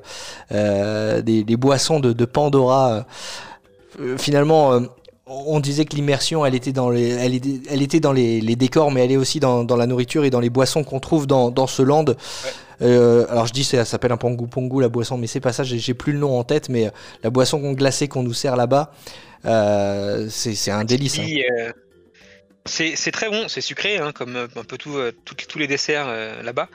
euh, 0.52 1.22
des, 1.22 1.42
des 1.44 1.56
boissons 1.56 1.98
de, 2.00 2.12
de 2.12 2.24
Pandora. 2.26 3.06
Euh, 4.00 4.18
finalement, 4.18 4.78
on 5.26 5.60
disait 5.60 5.84
que 5.86 5.96
l'immersion, 5.96 6.44
elle 6.44 6.54
était 6.54 6.72
dans 6.72 6.90
les, 6.90 7.08
elle 7.70 7.82
était 7.82 8.00
dans 8.00 8.12
les, 8.12 8.40
les 8.42 8.56
décors, 8.56 8.90
mais 8.90 9.04
elle 9.04 9.12
est 9.12 9.16
aussi 9.16 9.40
dans, 9.40 9.64
dans 9.64 9.76
la 9.76 9.86
nourriture 9.86 10.24
et 10.24 10.30
dans 10.30 10.40
les 10.40 10.50
boissons 10.50 10.84
qu'on 10.84 11.00
trouve 11.00 11.26
dans, 11.26 11.50
dans 11.50 11.66
ce 11.66 11.82
land. 11.82 12.04
Euh, 12.82 13.26
alors 13.28 13.46
je 13.46 13.52
dis 13.52 13.64
ça 13.64 13.84
s'appelle 13.84 14.12
un 14.12 14.16
pongu 14.16 14.46
pongu 14.46 14.80
la 14.80 14.88
boisson, 14.88 15.18
mais 15.18 15.26
c'est 15.26 15.40
pas 15.40 15.52
ça. 15.52 15.62
J'ai 15.64 15.94
plus 15.94 16.12
le 16.12 16.18
nom 16.18 16.38
en 16.38 16.44
tête, 16.44 16.68
mais 16.68 16.86
euh, 16.86 16.90
la 17.22 17.30
boisson 17.30 17.72
glacée 17.72 18.08
qu'on 18.08 18.22
nous 18.22 18.34
sert 18.34 18.56
là-bas, 18.56 18.92
euh, 19.44 20.28
c'est 20.30 20.70
un 20.70 20.84
délice. 20.84 21.18
hein. 21.18 21.72
C'est 22.66 23.10
très 23.12 23.28
bon, 23.28 23.46
c'est 23.48 23.60
sucré, 23.60 23.98
hein, 23.98 24.12
comme 24.12 24.36
un 24.36 24.64
peu 24.64 24.78
tous 24.78 25.58
les 25.58 25.66
desserts 25.66 26.06
là-bas, 26.42 26.68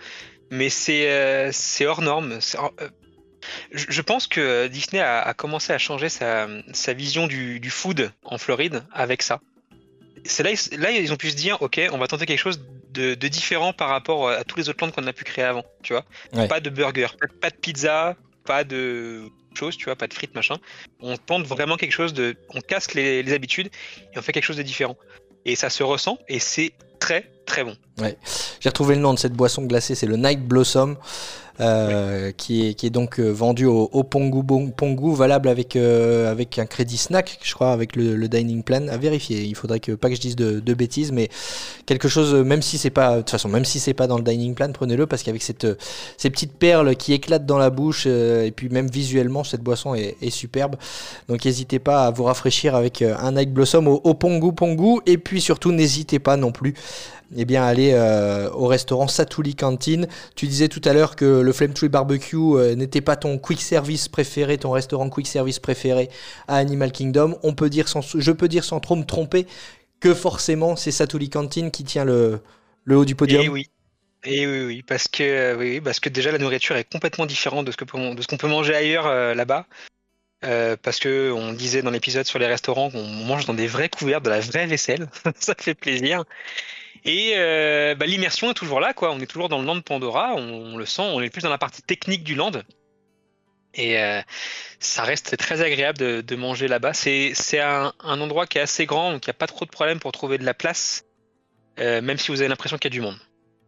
mais 0.52 0.70
c'est 0.70 1.86
hors 1.86 2.02
norme. 2.02 2.38
je 3.72 4.02
pense 4.02 4.28
que 4.28 4.68
Disney 4.68 5.02
a, 5.02 5.34
commencé 5.34 5.74
à 5.74 5.80
changer 5.80 6.10
sa, 6.10 6.47
vision 6.93 7.26
du 7.26 7.70
food 7.72 8.12
en 8.24 8.38
Floride 8.38 8.84
avec 8.93 9.24
ça. 9.24 9.39
C'est 10.26 10.43
là, 10.43 10.51
là 10.78 10.91
ils 10.91 11.11
ont 11.13 11.17
pu 11.17 11.30
se 11.30 11.36
dire, 11.36 11.61
ok, 11.61 11.82
on 11.91 11.97
va 11.97 12.07
tenter 12.07 12.26
quelque 12.26 12.39
chose 12.39 12.61
de, 12.91 13.13
de 13.15 13.28
différent 13.28 13.74
par 13.74 13.89
rapport 13.89 14.30
à 14.30 14.43
tous 14.43 14.57
les 14.57 14.70
autres 14.70 14.84
landes 14.84 14.93
qu'on 14.93 15.05
a 15.07 15.13
pu 15.13 15.24
créer 15.24 15.45
avant, 15.45 15.63
tu 15.84 15.93
vois. 15.93 16.05
Ouais. 16.34 16.47
Pas 16.47 16.59
de 16.59 16.70
burger, 16.70 17.07
pas, 17.20 17.28
pas 17.41 17.49
de 17.49 17.55
pizza, 17.55 18.15
pas 18.45 18.63
de 18.63 19.24
choses, 19.53 19.78
tu 19.78 19.86
vois, 19.86 19.95
pas 19.95 20.07
de 20.07 20.13
frites, 20.13 20.36
machin. 20.36 20.55
On 21.01 21.17
tente 21.17 21.45
vraiment 21.45 21.78
quelque 21.78 21.91
chose 21.91 22.13
de, 22.13 22.36
on 22.49 22.61
casse 22.61 22.93
les, 22.93 23.24
les 23.24 23.34
habitudes 23.34 23.70
et 24.13 24.17
on 24.17 24.22
fait 24.22 24.32
quelque 24.32 24.45
chose 24.45 24.57
de 24.57 24.63
différent. 24.63 24.97
Et 25.45 25.55
ça 25.55 25.70
se 25.70 25.84
ressent 25.84 26.17
et 26.28 26.39
c'est 26.39 26.74
très 26.99 27.32
très 27.45 27.63
bon. 27.63 27.76
J'ai 28.59 28.70
retrouvé 28.70 28.95
le 28.95 29.01
nom 29.01 29.13
de 29.13 29.20
cette 29.20 29.34
boisson 29.34 29.63
glacée, 29.63 29.95
c'est 29.95 30.05
le 30.05 30.17
Night 30.17 30.41
Blossom, 30.41 30.97
euh, 31.60 32.32
qui, 32.36 32.68
est, 32.68 32.74
qui 32.74 32.88
est 32.88 32.89
donc 32.89 33.20
euh, 33.20 33.30
vendu 33.30 33.66
au, 33.66 33.89
au 33.91 34.03
Pongu, 34.03 34.43
Pongu, 34.76 35.16
valable 35.16 35.49
avec, 35.49 35.76
euh, 35.76 36.32
avec 36.32 36.60
un 36.60 36.66
crédit 36.66 36.97
snack, 36.97 37.39
je 37.41 37.53
crois, 37.53 37.72
avec 37.72 37.95
le, 37.95 38.16
le 38.16 38.28
dining 38.28 38.64
plan. 38.64 38.88
À 38.88 38.97
vérifier, 38.97 39.43
il 39.43 39.55
faudrait 39.55 39.80
que 39.80 39.91
pas 39.93 40.10
que 40.10 40.16
je 40.16 40.22
dise 40.22 40.36
de, 40.36 40.60
de 40.60 40.74
bêtises, 40.74 41.12
mais 41.12 41.30
quelque 41.86 42.07
chose, 42.07 42.34
euh, 42.34 42.43
même 42.43 42.62
si 42.62 42.78
c'est 42.78 42.89
pas, 42.89 43.16
de 43.16 43.18
toute 43.20 43.32
façon, 43.32 43.49
même 43.49 43.66
si 43.66 43.80
c'est 43.80 43.93
pas 43.93 44.07
dans 44.07 44.18
le 44.18 44.24
dining 44.24 44.53
plan, 44.53 44.72
prenez-le 44.72 45.05
parce 45.07 45.24
qu'avec 45.24 45.41
cette, 45.41 45.68
ces 46.18 46.30
petites 46.30 46.53
perles 46.53 46.95
qui 46.95 47.14
éclatent 47.14 47.45
dans 47.45 47.57
la 47.57 47.70
bouche, 47.70 48.03
euh, 48.07 48.45
et 48.45 48.51
puis 48.51 48.70
même 48.70 48.88
visuellement, 48.88 49.43
cette 49.43 49.62
boisson 49.62 49.95
est, 49.95 50.16
est 50.22 50.30
superbe. 50.30 50.76
Donc 51.28 51.45
n'hésitez 51.45 51.80
pas 51.80 52.07
à 52.07 52.12
vous 52.12 52.24
rafraîchir 52.24 52.76
avec 52.76 53.01
un 53.01 53.32
Night 53.32 53.53
Blossom 53.53 53.88
au, 53.88 54.01
au 54.03 54.14
Pongu 54.14 54.53
Pongu, 54.53 55.01
et 55.05 55.18
puis 55.18 55.41
surtout 55.41 55.72
n'hésitez 55.72 56.20
pas 56.20 56.38
non 56.38 56.51
plus 56.51 56.74
eh 57.36 57.45
bien 57.45 57.63
aller 57.63 57.91
euh, 57.93 58.49
au 58.51 58.67
restaurant 58.67 59.07
Satuli 59.07 59.55
Canteen. 59.55 60.07
Tu 60.36 60.47
disais 60.47 60.67
tout 60.67 60.82
à 60.86 60.93
l'heure 60.93 61.15
que 61.15 61.25
le 61.25 61.53
Flame 61.53 61.73
Tree 61.73 61.89
Barbecue 61.89 62.36
euh, 62.36 62.75
n'était 62.75 63.01
pas 63.01 63.15
ton 63.15 63.38
quick 63.38 63.61
service 63.61 64.07
préféré, 64.07 64.57
ton 64.57 64.71
restaurant 64.71 65.09
quick 65.09 65.27
service 65.27 65.59
préféré 65.59 66.09
à 66.47 66.57
Animal 66.57 66.91
Kingdom. 66.91 67.38
On 67.43 67.53
peut 67.53 67.69
dire 67.69 67.88
sans, 67.88 68.01
je 68.17 68.32
peux 68.32 68.47
dire 68.47 68.63
sans 68.63 68.80
trop 68.80 68.95
me 68.95 69.05
tromper 69.05 69.45
que 69.99 70.13
forcément 70.13 70.75
c'est 70.75 70.91
Satuli 70.91 71.30
Canteen 71.30 71.71
qui 71.71 71.84
tient 71.84 72.05
le, 72.05 72.41
haut 72.89 73.05
du 73.05 73.15
podium. 73.15 73.43
Et 73.43 73.49
oui. 73.49 73.67
Et 74.25 74.45
oui, 74.45 74.65
oui, 74.65 74.84
parce 74.84 75.07
que 75.07 75.23
euh, 75.23 75.55
oui, 75.55 75.80
parce 75.80 76.01
que 76.01 76.09
déjà 76.09 76.32
la 76.34 76.39
nourriture 76.39 76.75
est 76.75 76.91
complètement 76.91 77.25
différente 77.25 77.65
de 77.65 77.71
ce 77.71 77.77
qu'on 77.77 78.38
peut 78.38 78.47
manger 78.47 78.75
ailleurs 78.75 79.36
là-bas. 79.36 79.65
Parce 80.41 80.99
que 80.99 81.32
on 81.32 81.53
disait 81.53 81.84
dans 81.84 81.91
l'épisode 81.91 82.25
sur 82.25 82.39
les 82.39 82.47
restaurants 82.47 82.89
qu'on 82.89 83.03
mange 83.03 83.45
dans 83.45 83.53
des 83.53 83.67
vrais 83.67 83.88
couverts, 83.88 84.19
de 84.19 84.30
la 84.30 84.39
vraie 84.39 84.65
vaisselle, 84.65 85.07
ça 85.39 85.53
fait 85.57 85.75
plaisir. 85.75 86.25
Et 87.06 87.34
euh, 87.36 87.95
bah, 87.95 88.06
l'immersion 88.06 88.52
est 88.52 88.54
toujours 88.54 88.80
là, 88.80 88.93
quoi. 88.93 89.12
On 89.12 89.20
est 89.20 89.26
toujours 89.26 89.50
dans 89.50 89.60
le 89.60 89.66
land 89.66 89.76
de 89.76 89.82
Pandora, 89.82 90.34
on, 90.36 90.78
le 90.78 90.86
sent, 90.86 91.02
on 91.02 91.22
est 91.22 91.30
plus 91.30 91.41
dans 91.41 91.50
la 91.50 91.58
partie 91.58 91.82
technique 91.82 92.24
du 92.24 92.36
land. 92.36 92.52
Et 93.76 94.00
euh, 94.00 94.22
ça 94.80 95.04
reste 95.04 95.38
très 95.38 95.62
agréable 95.62 95.97
de, 96.24 96.36
manger 96.36 96.68
là-bas. 96.68 96.93
C'est 96.93 97.60
un 97.60 97.93
endroit 98.04 98.47
qui 98.47 98.58
est 98.58 98.62
assez 98.62 98.86
grand, 98.86 99.14
donc 99.14 99.26
il 99.26 99.30
n'y 99.30 99.32
a 99.32 99.36
pas 99.36 99.47
trop 99.47 99.66
de 99.66 99.70
problème 99.70 100.00
pour 100.00 100.12
trouver 100.12 100.38
de 100.38 100.45
la 100.45 100.54
place, 100.54 101.06
euh, 101.80 102.02
même 102.02 102.18
si 102.18 102.32
vous 102.32 102.41
avez 102.41 102.50
l'impression 102.50 102.78
qu'il 102.78 102.91
y 102.91 102.93
a 102.93 102.97
du 102.97 103.02
monde. 103.02 103.20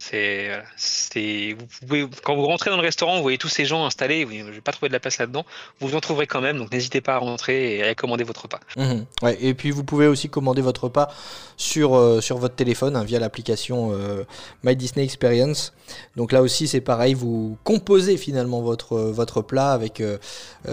C'est, 0.03 0.47
voilà, 0.47 0.63
c'est, 0.77 1.55
vous 1.57 1.67
pouvez, 1.79 2.07
quand 2.23 2.35
vous 2.35 2.47
rentrez 2.47 2.71
dans 2.71 2.77
le 2.77 2.81
restaurant, 2.81 3.17
vous 3.17 3.21
voyez 3.21 3.37
tous 3.37 3.49
ces 3.49 3.65
gens 3.65 3.85
installés, 3.85 4.25
vous, 4.25 4.31
je 4.31 4.51
vais 4.51 4.59
pas 4.59 4.71
trouver 4.71 4.89
de 4.89 4.93
la 4.93 4.99
place 4.99 5.19
là-dedans, 5.19 5.45
vous 5.79 5.93
en 5.93 5.99
trouverez 5.99 6.25
quand 6.25 6.41
même, 6.41 6.57
donc 6.57 6.71
n'hésitez 6.71 7.01
pas 7.01 7.13
à 7.13 7.17
rentrer 7.19 7.77
et 7.77 7.83
à 7.83 7.93
commander 7.93 8.23
votre 8.23 8.41
repas. 8.41 8.59
Mhm. 8.77 9.05
Ouais, 9.21 9.37
et 9.39 9.53
puis 9.53 9.69
vous 9.69 9.83
pouvez 9.83 10.07
aussi 10.07 10.27
commander 10.27 10.63
votre 10.63 10.85
repas 10.85 11.13
sur, 11.55 11.95
euh, 11.95 12.19
sur 12.19 12.39
votre 12.39 12.55
téléphone 12.55 12.95
hein, 12.95 13.03
via 13.03 13.19
l'application 13.19 13.91
euh, 13.93 14.23
My 14.63 14.75
Disney 14.75 15.05
Experience. 15.05 15.71
Donc 16.15 16.31
là 16.31 16.41
aussi 16.41 16.67
c'est 16.67 16.81
pareil, 16.81 17.13
vous 17.13 17.59
composez 17.63 18.17
finalement 18.17 18.61
votre, 18.61 18.93
euh, 18.93 19.11
votre 19.11 19.43
plat 19.43 19.71
avec 19.71 20.01
euh, 20.01 20.17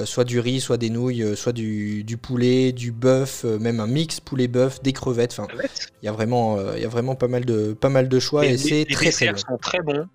soit 0.07 0.25
du 0.25 0.41
riz, 0.41 0.61
soit 0.63 0.79
des 0.79 0.89
nouilles, 0.89 1.37
soit 1.37 1.53
du, 1.53 2.03
du 2.03 2.17
poulet, 2.17 2.73
du 2.73 2.93
bœuf, 2.93 3.45
même 3.45 3.79
un 3.81 3.87
mix 3.87 4.21
poulet-bœuf, 4.21 4.83
des 4.83 4.95
crevettes. 4.95 5.37
Enfin, 5.39 5.49
il 6.03 6.07
y 6.07 6.09
a 6.09 6.13
vraiment, 6.13 6.57
il 6.75 6.81
y 6.81 6.87
a 6.87 6.89
vraiment 6.89 7.15
pas 7.15 7.29
mal 7.29 7.45
de, 7.45 7.75
pas 7.75 7.91
mal 7.91 8.09
de 8.09 8.19
choix 8.19 8.47
et 8.47 8.57
c'est 8.57 8.87
très 8.91 9.18
très 9.27 9.33
desserts 9.33 9.47
bon. 9.49 9.55
sont 9.55 9.59
très 9.59 9.81
bons. 9.81 10.07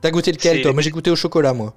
T'as 0.00 0.10
goûté 0.10 0.32
lequel 0.32 0.62
toi 0.62 0.72
Moi 0.72 0.82
j'ai 0.82 0.90
goûté 0.90 1.10
au 1.10 1.16
chocolat 1.16 1.52
moi. 1.54 1.74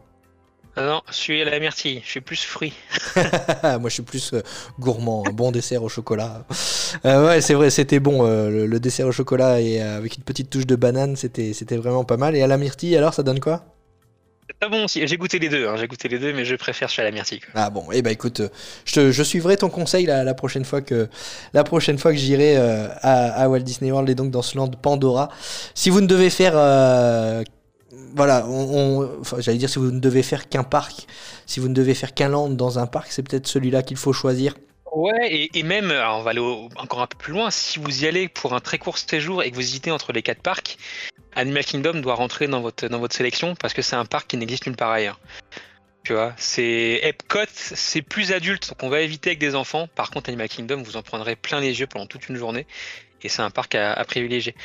Ah 0.79 0.85
non, 0.85 1.01
je 1.07 1.13
suis 1.15 1.41
à 1.41 1.45
la 1.45 1.59
myrtille, 1.59 2.01
je 2.05 2.07
suis 2.07 2.21
plus 2.21 2.43
fruit. 2.43 2.71
Moi, 3.63 3.79
je 3.85 3.89
suis 3.89 4.03
plus 4.03 4.31
euh, 4.33 4.43
gourmand, 4.79 5.23
un 5.27 5.31
bon 5.31 5.51
dessert 5.51 5.81
au 5.81 5.89
chocolat. 5.89 6.45
Euh, 7.03 7.25
ouais, 7.25 7.41
c'est 7.41 7.55
vrai, 7.55 7.71
c'était 7.71 7.99
bon. 7.99 8.27
euh, 8.27 8.51
le, 8.51 8.67
le 8.67 8.79
dessert 8.79 9.07
au 9.07 9.11
chocolat 9.11 9.59
et 9.59 9.81
euh, 9.81 9.97
avec 9.97 10.17
une 10.17 10.23
petite 10.23 10.51
touche 10.51 10.67
de 10.67 10.75
banane, 10.75 11.15
c'était, 11.15 11.53
c'était 11.53 11.77
vraiment 11.77 12.03
pas 12.03 12.17
mal. 12.17 12.35
Et 12.35 12.43
à 12.43 12.47
la 12.47 12.57
myrtille, 12.59 12.95
alors, 12.95 13.15
ça 13.15 13.23
donne 13.23 13.39
quoi? 13.39 13.65
Pas 14.59 14.69
bon 14.69 14.85
aussi. 14.85 15.05
J'ai 15.07 15.17
goûté 15.17 15.39
les 15.39 15.49
deux, 15.49 15.67
hein, 15.67 15.75
j'ai 15.77 15.87
goûté 15.87 16.07
les 16.07 16.19
deux, 16.19 16.33
mais 16.33 16.45
je 16.45 16.55
préfère 16.55 16.89
chez 16.89 17.03
la 17.03 17.11
myrtille. 17.11 17.39
quoi. 17.39 17.49
Ah 17.55 17.69
bon, 17.69 17.85
eh 17.91 18.01
ben 18.01 18.11
écoute, 18.11 18.39
euh, 18.41 18.49
je, 18.85 18.93
te- 18.93 19.11
je 19.11 19.23
suivrai 19.23 19.57
ton 19.57 19.69
conseil 19.69 20.05
la, 20.05 20.23
la 20.23 20.33
prochaine 20.33 20.65
fois 20.65 20.81
que 20.81 21.07
la 21.53 21.63
prochaine 21.63 21.97
fois 21.97 22.11
que 22.11 22.17
j'irai 22.17 22.57
euh, 22.57 22.87
à, 23.01 23.43
à 23.43 23.47
Walt 23.49 23.59
Disney 23.59 23.91
World 23.91 24.09
et 24.09 24.15
donc 24.15 24.31
dans 24.31 24.41
ce 24.41 24.57
land 24.57 24.69
Pandora. 24.69 25.29
Si 25.75 25.89
vous 25.89 26.01
ne 26.01 26.07
devez 26.07 26.29
faire, 26.29 26.53
euh, 26.55 27.43
voilà, 28.15 28.45
on, 28.47 29.01
on- 29.01 29.19
enfin, 29.21 29.37
j'allais 29.39 29.57
dire 29.57 29.69
si 29.69 29.79
vous 29.79 29.91
ne 29.91 29.99
devez 29.99 30.23
faire 30.23 30.49
qu'un 30.49 30.63
parc, 30.63 31.05
si 31.45 31.59
vous 31.59 31.69
ne 31.69 31.73
devez 31.73 31.93
faire 31.93 32.13
qu'un 32.13 32.29
land 32.29 32.49
dans 32.49 32.79
un 32.79 32.87
parc, 32.87 33.11
c'est 33.11 33.23
peut-être 33.23 33.47
celui-là 33.47 33.83
qu'il 33.83 33.97
faut 33.97 34.13
choisir. 34.13 34.55
Ouais, 34.95 35.27
et, 35.31 35.59
et 35.59 35.63
même, 35.63 35.91
alors 35.91 36.19
on 36.19 36.23
va 36.23 36.31
aller 36.31 36.39
au- 36.39 36.69
encore 36.77 37.01
un 37.01 37.07
peu 37.07 37.17
plus 37.17 37.33
loin, 37.33 37.51
si 37.51 37.77
vous 37.77 38.03
y 38.03 38.07
allez 38.07 38.27
pour 38.29 38.53
un 38.55 38.59
très 38.59 38.79
court 38.79 38.97
séjour 38.97 39.43
et 39.43 39.51
que 39.51 39.55
vous 39.55 39.61
hésitez 39.61 39.91
entre 39.91 40.11
les 40.13 40.23
quatre 40.23 40.41
parcs, 40.41 40.77
Animal 41.37 41.63
Kingdom 41.63 42.01
doit 42.01 42.15
rentrer 42.15 42.47
dans 42.47 42.61
votre, 42.61 43.15
sélection 43.15 43.55
parce 43.55 43.73
que 43.73 43.83
c'est 43.83 43.95
un 43.95 44.05
parc 44.05 44.27
qui 44.27 44.37
n'existe 44.37 44.65
nulle 44.65 44.75
part 44.75 44.91
ailleurs. 44.91 45.19
Tu 46.03 46.13
vois, 46.13 46.33
c'est 46.37 46.99
Epcot, 47.03 47.45
c'est 47.53 48.01
plus 48.01 48.31
adulte, 48.31 48.69
donc 48.69 48.81
on 48.81 48.89
va 48.89 49.01
éviter 49.01 49.29
avec 49.31 49.39
des 49.39 49.53
enfants. 49.53 49.87
Par 49.93 50.09
contre, 50.09 50.29
Animal 50.29 50.49
Kingdom, 50.49 50.81
vous 50.81 50.97
en 50.97 51.03
prendrez 51.03 51.35
plein 51.35 51.59
les 51.59 51.79
yeux 51.79 51.85
pendant 51.85 52.07
toute 52.07 52.27
une 52.27 52.37
journée 52.37 52.65
et 53.21 53.29
c'est 53.29 53.41
un 53.41 53.51
parc 53.51 53.75
à, 53.75 53.93
à 53.93 54.03
privilégier. 54.05 54.55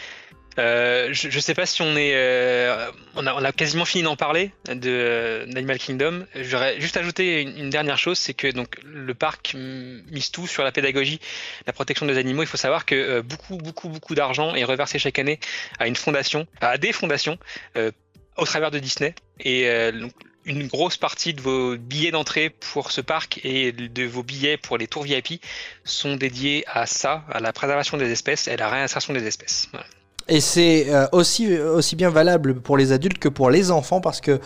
Euh, 0.58 1.08
je, 1.12 1.30
je 1.30 1.40
sais 1.40 1.54
pas 1.54 1.66
si 1.66 1.82
on 1.82 1.96
est, 1.96 2.12
euh, 2.14 2.90
on, 3.14 3.26
a, 3.26 3.34
on 3.34 3.44
a 3.44 3.52
quasiment 3.52 3.84
fini 3.84 4.04
d'en 4.04 4.16
parler 4.16 4.52
de 4.68 5.44
d'Animal 5.48 5.78
Kingdom. 5.78 6.26
J'aurais 6.34 6.80
juste 6.80 6.96
ajouté 6.96 7.42
une, 7.42 7.56
une 7.56 7.70
dernière 7.70 7.98
chose, 7.98 8.18
c'est 8.18 8.34
que 8.34 8.48
donc 8.48 8.76
le 8.84 9.14
parc 9.14 9.54
mise 9.54 10.30
tout 10.30 10.46
sur 10.46 10.62
la 10.64 10.72
pédagogie, 10.72 11.20
la 11.66 11.72
protection 11.72 12.06
des 12.06 12.18
animaux. 12.18 12.42
Il 12.42 12.48
faut 12.48 12.56
savoir 12.56 12.84
que 12.84 12.94
euh, 12.94 13.22
beaucoup, 13.22 13.56
beaucoup, 13.56 13.88
beaucoup 13.88 14.14
d'argent 14.14 14.54
est 14.54 14.64
reversé 14.64 14.98
chaque 14.98 15.18
année 15.18 15.38
à 15.78 15.86
une 15.86 15.96
fondation, 15.96 16.46
à 16.60 16.78
des 16.78 16.92
fondations, 16.92 17.38
euh, 17.76 17.90
au 18.36 18.44
travers 18.44 18.70
de 18.70 18.78
Disney. 18.78 19.14
Et 19.40 19.68
euh, 19.68 19.92
donc, 19.92 20.12
une 20.44 20.66
grosse 20.66 20.96
partie 20.96 21.34
de 21.34 21.40
vos 21.40 21.76
billets 21.76 22.10
d'entrée 22.10 22.50
pour 22.50 22.90
ce 22.90 23.00
parc 23.00 23.40
et 23.44 23.70
de 23.72 24.04
vos 24.04 24.22
billets 24.22 24.56
pour 24.56 24.76
les 24.76 24.88
tours 24.88 25.04
VIP 25.04 25.40
sont 25.84 26.16
dédiés 26.16 26.64
à 26.66 26.86
ça, 26.86 27.24
à 27.30 27.38
la 27.38 27.52
préservation 27.52 27.96
des 27.96 28.10
espèces 28.10 28.48
et 28.48 28.52
à 28.52 28.56
la 28.56 28.68
réinsertion 28.68 29.12
des 29.12 29.26
espèces. 29.26 29.68
Voilà. 29.70 29.86
Et 30.28 30.40
c'est 30.40 30.86
euh, 30.88 31.06
aussi, 31.12 31.58
aussi 31.58 31.96
bien 31.96 32.10
valable 32.10 32.54
pour 32.54 32.76
les 32.76 32.92
adultes 32.92 33.18
que 33.18 33.28
pour 33.28 33.50
les 33.50 33.70
enfants 33.70 34.00
parce 34.00 34.20
que 34.20 34.40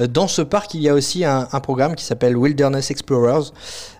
euh, 0.00 0.06
dans 0.06 0.28
ce 0.28 0.42
parc, 0.42 0.74
il 0.74 0.82
y 0.82 0.88
a 0.88 0.94
aussi 0.94 1.24
un, 1.24 1.46
programme 1.62 1.94
qui 1.94 2.04
s'appelle 2.04 2.36
Wilderness 2.36 2.90
Explorers 2.90 3.50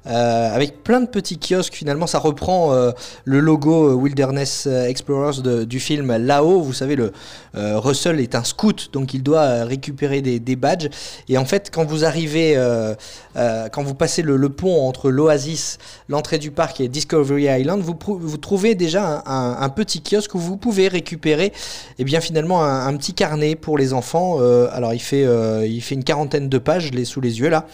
euh, 0.06 0.54
avec 0.54 0.82
plein 0.82 1.00
de 1.00 1.06
petits 1.06 1.38
kiosques. 1.38 1.74
Finalement, 1.74 2.06
ça 2.06 2.18
reprend 2.18 2.72
euh, 2.72 2.90
le 3.24 3.40
logo 3.40 3.90
euh, 3.90 3.94
Wilderness 3.94 4.66
Explorers 4.66 5.64
du 5.64 5.80
film 5.80 6.16
là-haut. 6.16 6.60
Vous 6.60 6.72
savez, 6.72 6.96
le 6.96 7.12
euh, 7.54 7.78
Russell 7.78 8.20
est 8.20 8.34
un 8.34 8.44
scout, 8.44 8.90
donc 8.92 9.14
il 9.14 9.22
doit 9.22 9.40
euh, 9.40 9.64
récupérer 9.64 10.22
des, 10.22 10.56
badges. 10.56 10.88
Et 11.28 11.38
en 11.38 11.44
fait, 11.44 11.70
quand 11.72 11.84
vous 11.84 12.04
arrivez, 12.04 12.56
euh, 12.56 12.94
euh, 13.36 13.68
quand 13.68 13.82
vous 13.82 13.94
passez 13.94 14.22
le, 14.22 14.48
pont 14.48 14.86
entre 14.86 15.10
l'Oasis, 15.10 15.78
l'entrée 16.08 16.38
du 16.38 16.50
parc 16.50 16.80
et 16.80 16.88
Discovery 16.88 17.44
Island, 17.44 17.82
vous, 17.82 17.96
vous 18.06 18.36
trouvez 18.36 18.74
déjà 18.74 19.22
un- 19.26 19.56
un 19.60 19.68
petit 19.68 20.02
kiosque 20.02 20.34
où 20.34 20.38
vous 20.38 20.56
pouvez 20.56 20.88
récupérer, 20.88 21.21
et 21.30 22.04
bien 22.04 22.20
finalement, 22.20 22.64
un, 22.64 22.96
petit 22.96 23.14
carnet 23.14 23.54
pour 23.54 23.78
les 23.78 23.92
enfants. 23.92 24.38
Euh, 24.40 24.68
alors, 24.72 24.94
il 24.94 25.00
fait, 25.00 25.24
euh, 25.24 25.66
il 25.66 25.80
fait 25.80 25.94
une 25.94 26.04
quarantaine 26.04 26.48
de 26.48 26.58
pages, 26.58 26.92
l'ai 26.92 27.04
sous 27.04 27.20
les 27.20 27.40
yeux 27.40 27.48
là. 27.48 27.66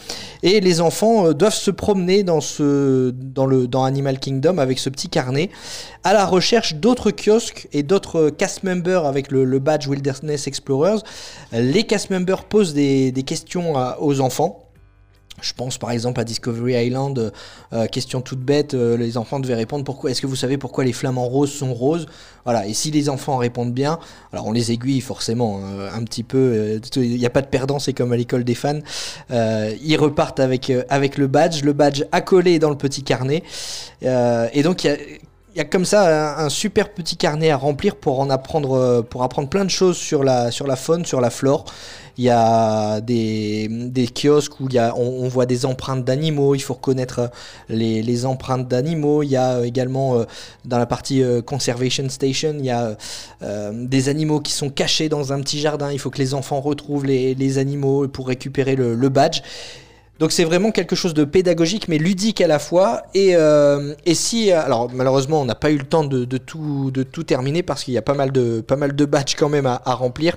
Et 0.42 0.60
les 0.60 0.80
enfants 0.80 1.26
euh, 1.26 1.34
doivent 1.34 1.54
se 1.54 1.70
promener 1.70 2.22
dans, 2.22 2.40
ce, 2.40 3.10
dans, 3.10 3.46
le, 3.46 3.66
dans 3.66 3.84
Animal 3.84 4.18
Kingdom 4.18 4.58
avec 4.58 4.78
ce 4.78 4.90
petit 4.90 5.08
carnet 5.08 5.50
à 6.04 6.12
la 6.12 6.26
recherche 6.26 6.74
d'autres 6.74 7.10
kiosques 7.10 7.68
et 7.72 7.82
d'autres 7.82 8.30
cast 8.30 8.62
members 8.62 9.04
avec 9.04 9.30
le, 9.30 9.58
badge 9.58 9.88
Wilderness 9.88 10.46
Explorers. 10.46 11.00
Les 11.52 11.84
cast 11.84 12.10
members 12.10 12.44
posent 12.44 12.74
des, 12.74 13.12
questions 13.26 13.74
aux 14.00 14.20
enfants. 14.20 14.67
Je 15.40 15.52
pense 15.52 15.78
par 15.78 15.90
exemple 15.90 16.20
à 16.20 16.24
Discovery 16.24 16.86
Island, 16.86 17.32
euh, 17.72 17.86
question 17.86 18.20
toute 18.20 18.40
bête, 18.40 18.74
euh, 18.74 18.96
les 18.96 19.16
enfants 19.16 19.40
devaient 19.40 19.54
répondre 19.54 19.84
pourquoi 19.84 20.10
est-ce 20.10 20.20
que 20.20 20.26
vous 20.26 20.36
savez 20.36 20.58
pourquoi 20.58 20.84
les 20.84 20.92
flamants 20.92 21.26
roses 21.28 21.52
sont 21.52 21.74
roses? 21.74 22.06
Voilà, 22.44 22.66
et 22.66 22.72
si 22.72 22.90
les 22.90 23.08
enfants 23.08 23.36
répondent 23.36 23.74
bien, 23.74 23.98
alors 24.32 24.46
on 24.46 24.52
les 24.52 24.72
aiguille 24.72 25.02
forcément 25.02 25.60
un 25.92 26.02
petit 26.04 26.22
peu, 26.22 26.38
euh, 26.38 26.80
il 26.96 27.18
n'y 27.18 27.26
a 27.26 27.30
pas 27.30 27.42
de 27.42 27.46
perdant, 27.46 27.78
c'est 27.78 27.92
comme 27.92 28.12
à 28.12 28.16
l'école 28.16 28.44
des 28.44 28.54
fans. 28.54 28.80
Euh, 29.30 29.74
ils 29.82 29.96
repartent 29.96 30.40
avec, 30.40 30.70
euh, 30.70 30.82
avec 30.88 31.18
le 31.18 31.26
badge, 31.26 31.62
le 31.62 31.72
badge 31.72 32.04
accolé 32.12 32.58
dans 32.58 32.70
le 32.70 32.76
petit 32.76 33.02
carnet. 33.02 33.42
Euh, 34.04 34.48
et 34.52 34.62
donc 34.62 34.84
il 34.84 34.86
y 34.88 34.90
a, 34.90 34.96
y 35.58 35.60
a 35.60 35.64
comme 35.64 35.84
ça 35.84 36.38
un, 36.38 36.48
super 36.48 36.90
petit 36.90 37.16
carnet 37.16 37.50
à 37.50 37.56
remplir 37.56 37.96
pour 37.96 38.20
en 38.20 38.30
apprendre, 38.30 38.76
euh, 38.76 39.02
pour 39.02 39.24
apprendre 39.24 39.48
plein 39.48 39.64
de 39.64 39.70
choses 39.70 39.96
sur 39.96 40.22
la, 40.22 40.52
sur 40.52 40.68
la 40.68 40.76
faune, 40.76 41.04
sur 41.04 41.20
la 41.20 41.30
flore. 41.30 41.64
Il 42.16 42.24
y 42.24 42.30
a 42.30 43.00
des, 43.00 43.68
des 43.68 44.06
kiosques 44.06 44.60
où 44.60 44.68
y 44.68 44.78
a, 44.78 44.94
on, 44.96 45.26
voit 45.28 45.46
des 45.46 45.66
empreintes 45.66 46.04
d'animaux, 46.04 46.54
il 46.54 46.60
faut 46.60 46.74
reconnaître 46.74 47.18
euh, 47.18 47.28
les, 47.68 48.02
les 48.02 48.24
empreintes 48.24 48.68
d'animaux. 48.68 49.24
Il 49.24 49.30
y 49.30 49.36
a 49.36 49.56
euh, 49.56 49.64
également 49.64 50.24
dans 50.64 50.78
la 50.78 50.86
partie 50.86 51.22
Conservation 51.44 52.08
Station, 52.08 52.54
il 52.58 52.64
y 52.64 52.70
a 52.70 52.96
des 53.72 54.08
animaux 54.08 54.40
qui 54.40 54.52
sont 54.52 54.70
cachés 54.70 55.08
dans 55.08 55.32
un 55.32 55.40
petit 55.40 55.58
jardin. 55.58 55.90
Il 55.92 55.98
faut 55.98 56.10
que 56.10 56.18
les 56.18 56.34
enfants 56.34 56.60
retrouvent 56.60 57.04
les, 57.04 57.34
les 57.34 57.58
animaux 57.58 58.06
pour 58.08 58.28
récupérer 58.28 58.76
le 58.76 59.08
badge. 59.08 59.42
Donc 60.18 60.32
c'est 60.32 60.44
vraiment 60.44 60.70
quelque 60.72 60.96
chose 60.96 61.14
de 61.14 61.24
pédagogique 61.24 61.88
mais 61.88 61.98
ludique 61.98 62.40
à 62.40 62.46
la 62.46 62.58
fois. 62.58 63.02
Et, 63.14 63.36
euh, 63.36 63.94
si, 64.12 64.50
alors 64.50 64.90
malheureusement 64.92 65.40
on 65.40 65.44
n'a 65.44 65.54
pas 65.54 65.70
eu 65.70 65.78
le 65.78 65.84
temps 65.84 66.04
de, 66.04 66.24
tout, 66.38 66.90
de 66.90 67.02
tout 67.02 67.22
terminer 67.22 67.62
parce 67.62 67.84
qu'il 67.84 67.94
y 67.94 67.98
a 67.98 68.02
pas 68.02 68.14
mal 68.14 68.32
de, 68.32 68.60
pas 68.60 68.76
mal 68.76 68.96
de 68.96 69.04
badges 69.04 69.36
quand 69.36 69.48
même 69.48 69.66
à, 69.66 69.80
remplir. 69.94 70.36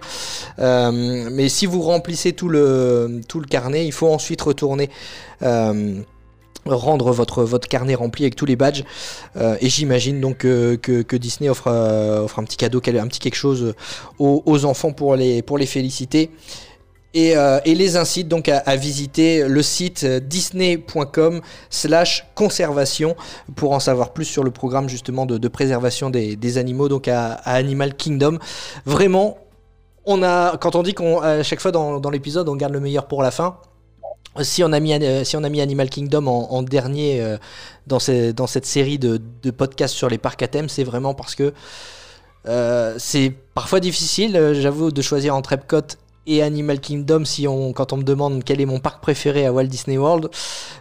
Euh, 0.60 1.30
mais 1.32 1.50
si 1.50 1.66
vous 1.66 1.82
remplissez 1.82 2.34
tout 2.34 2.50
le, 2.50 3.22
tout 3.28 3.40
le 3.40 3.48
carnet, 3.48 3.86
il 3.86 3.92
faut 3.92 4.10
ensuite 4.10 4.42
retourner. 4.42 4.90
euh, 5.42 6.02
rendre 6.66 7.12
votre, 7.12 7.44
votre 7.44 7.68
carnet 7.68 7.96
rempli 7.96 8.24
avec 8.24 8.36
tous 8.36 8.46
les 8.46 8.56
badges 8.56 8.84
Euh, 9.38 9.56
et 9.62 9.70
j'imagine 9.70 10.20
donc 10.20 10.40
que, 10.40 11.16
Disney 11.16 11.50
offre, 11.50 11.68
euh, 11.68 12.24
offre 12.24 12.40
un 12.40 12.44
petit 12.44 12.58
cadeau, 12.58 12.82
un 12.86 13.08
petit 13.08 13.20
quelque 13.20 13.36
chose 13.36 13.74
aux, 14.20 14.44
aux 14.46 14.66
enfants 14.66 14.92
pour 14.92 15.16
les, 15.16 15.42
pour 15.42 15.58
les 15.58 15.66
féliciter 15.66 16.30
et, 17.14 17.36
euh, 17.36 17.59
et 17.66 17.76
les 17.76 17.97
incite 17.97 18.28
donc 18.28 18.49
à, 18.49 18.76
visiter 18.76 19.47
le 19.47 19.62
site 19.62 20.05
disney.com 20.05 21.41
slash 21.70 22.26
conservation 22.36 23.16
pour 23.55 23.74
en 23.74 23.80
savoir 23.80 24.14
plus 24.14 24.26
sur 24.26 24.43
le 24.43 24.51
programme 24.51 24.88
justement 24.88 25.26
de, 25.26 25.47
préservation 25.47 26.09
des, 26.09 26.57
animaux 26.57 26.88
donc 26.89 27.07
à, 27.07 27.34
Animal 27.34 27.95
Kingdom. 27.95 28.38
Vraiment, 28.86 29.38
on 30.05 30.24
a 30.24 30.57
quand 30.57 30.76
on 30.76 30.84
dit 30.84 30.93
qu'on 30.93 31.20
à 31.20 31.43
chaque 31.43 31.59
fois 31.59 31.72
dans, 31.72 32.09
l'épisode 32.09 32.47
on 32.49 32.55
garde 32.55 32.74
le 32.74 32.80
meilleur 32.80 33.07
pour 33.07 33.24
la 33.24 33.32
fin. 33.32 33.57
Si 34.41 34.64
on 34.64 34.72
a 34.72 34.80
mis, 34.80 34.93
euh, 34.93 35.26
si 35.26 35.36
on 35.36 35.43
a 35.43 35.49
mis 35.49 35.59
Animal 35.59 35.89
Kingdom 35.89 36.26
en, 36.28 36.64
dernier 36.64 37.22
euh, 37.22 37.38
dans, 37.88 37.99
cette 37.99 38.66
série 38.66 38.97
de, 38.97 39.20
podcasts 39.51 39.95
sur 39.95 40.07
les 40.07 40.18
parcs 40.18 40.41
à 40.41 40.47
thème, 40.47 40.70
c'est 40.70 40.86
vraiment 40.86 41.14
parce 41.14 41.36
que 41.36 41.53
c'est 42.97 43.34
parfois 43.53 43.82
difficile, 43.82 44.53
j'avoue, 44.53 44.91
de 44.91 45.01
choisir 45.01 45.36
entre 45.36 45.51
Epcot 45.51 45.82
et 46.28 46.41
Animal 46.43 46.80
Kingdom 46.80 47.26
si 47.26 47.47
on, 47.47 47.74
quand 47.74 47.93
on 47.93 47.97
me 47.97 48.03
demande 48.03 48.43
quel 48.43 48.61
est 48.61 48.65
mon 48.65 48.80
parc 48.80 49.01
préféré 49.01 49.45
à 49.45 49.51
Walt 49.53 49.65
Disney 49.65 49.97
World. 49.97 50.30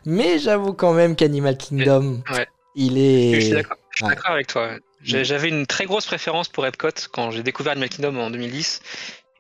Mais 0.05 0.39
j'avoue 0.39 0.73
quand 0.73 0.93
même 0.93 1.17
qu'Animal 1.17 1.57
Kingdom, 1.57 2.23
Ouais. 2.31 2.47
il 2.75 2.93
Je 3.35 3.41
suis 3.41 3.51
est. 3.51 3.55
d'accord 3.55 3.77
je 3.91 3.97
suis 3.97 4.05
ouais. 4.05 4.15
d'accord 4.15 4.33
avec 4.33 4.47
toi. 4.47 4.73
Mm. 4.75 4.79
J'avais 5.25 5.49
une 5.49 5.67
très 5.67 5.87
grosse 5.87 6.07
préférence 6.07 6.49
pour 6.49 6.67
Epcot 6.67 6.89
quand 7.13 7.31
j'ai 7.31 7.43
découvert 7.43 7.73
Animal 7.73 7.89
Kingdom 7.89 8.17
en 8.19 8.31
2010. 8.31 8.81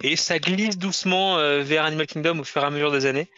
Et 0.02 0.16
ça 0.16 0.38
glisse 0.38 0.78
doucement 0.78 1.38
euh, 1.38 1.62
vers 1.62 1.84
Animal 1.84 2.06
Kingdom 2.06 2.38
au 2.40 2.44
fur 2.44 2.62
et 2.62 2.66
à 2.66 2.70
mesure 2.70 2.90
des 2.90 3.06
années. 3.06 3.28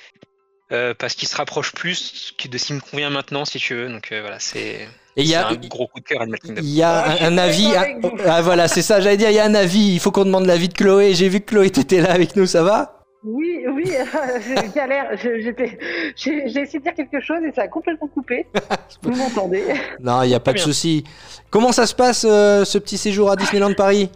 euh, 0.72 0.94
parce 0.94 1.14
qu'il 1.14 1.28
se 1.28 1.36
rapproche 1.36 1.72
plus 1.72 2.34
de 2.48 2.58
ce 2.58 2.64
qui 2.66 2.72
me 2.72 2.80
convient 2.80 3.10
maintenant, 3.10 3.44
si 3.44 3.58
tu 3.58 3.74
veux. 3.74 3.88
Donc 3.88 4.10
euh, 4.12 4.20
voilà, 4.22 4.38
c'est 4.38 4.88
Et 5.16 5.22
il 5.22 5.28
y 5.28 5.34
a, 5.34 5.48
un 5.48 5.54
gros 5.54 5.86
coup 5.88 6.00
de 6.00 6.04
cœur 6.04 6.22
Animal 6.22 6.40
Kingdom. 6.40 6.62
il 6.64 6.74
y 6.74 6.82
a 6.82 7.02
Ah, 7.02 7.06
je 7.08 7.12
un, 7.12 7.16
suis 7.16 7.24
un 7.26 7.38
avis. 7.38 7.72
ah, 7.76 8.08
ah, 8.26 8.42
voilà, 8.42 8.66
c'est 8.68 8.80
ça, 8.82 9.00
j'allais 9.00 9.16
dire, 9.18 9.28
il 9.30 9.36
y 9.36 9.38
a 9.38 9.44
un 9.44 9.54
avis. 9.54 9.92
Il 9.94 10.00
faut 10.00 10.10
qu'on 10.10 10.24
demande 10.24 10.46
l'avis 10.46 10.68
de 10.68 10.74
Chloé. 10.74 11.12
J'ai 11.14 11.28
vu 11.28 11.40
que 11.40 11.46
Chloé 11.50 11.66
était 11.66 12.00
là 12.00 12.12
avec 12.12 12.34
nous, 12.36 12.46
ça 12.46 12.62
va? 12.62 12.98
Oui, 13.24 13.64
oui, 13.72 13.84
j'ai 14.48 14.68
galère. 14.74 15.10
J'étais- 15.16 15.78
J'ai 16.16 16.48
j'ai 16.48 16.60
essayé 16.62 16.78
de 16.78 16.84
dire 16.84 16.94
quelque 16.94 17.20
chose 17.20 17.38
et 17.46 17.52
ça 17.52 17.62
a 17.62 17.68
complètement 17.68 18.08
coupé. 18.08 18.46
Vous 19.02 19.14
m'entendez? 19.14 19.62
Non, 20.00 20.22
il 20.22 20.28
n'y 20.28 20.34
a 20.34 20.40
pas 20.40 20.52
de 20.54 20.58
souci. 20.58 21.04
Comment 21.50 21.72
ça 21.72 21.86
se 21.86 21.94
passe 21.94 22.26
euh, 22.28 22.64
ce 22.64 22.78
petit 22.78 22.96
séjour 22.98 23.30
à 23.30 23.36
Disneyland 23.36 23.74
Paris? 23.74 24.10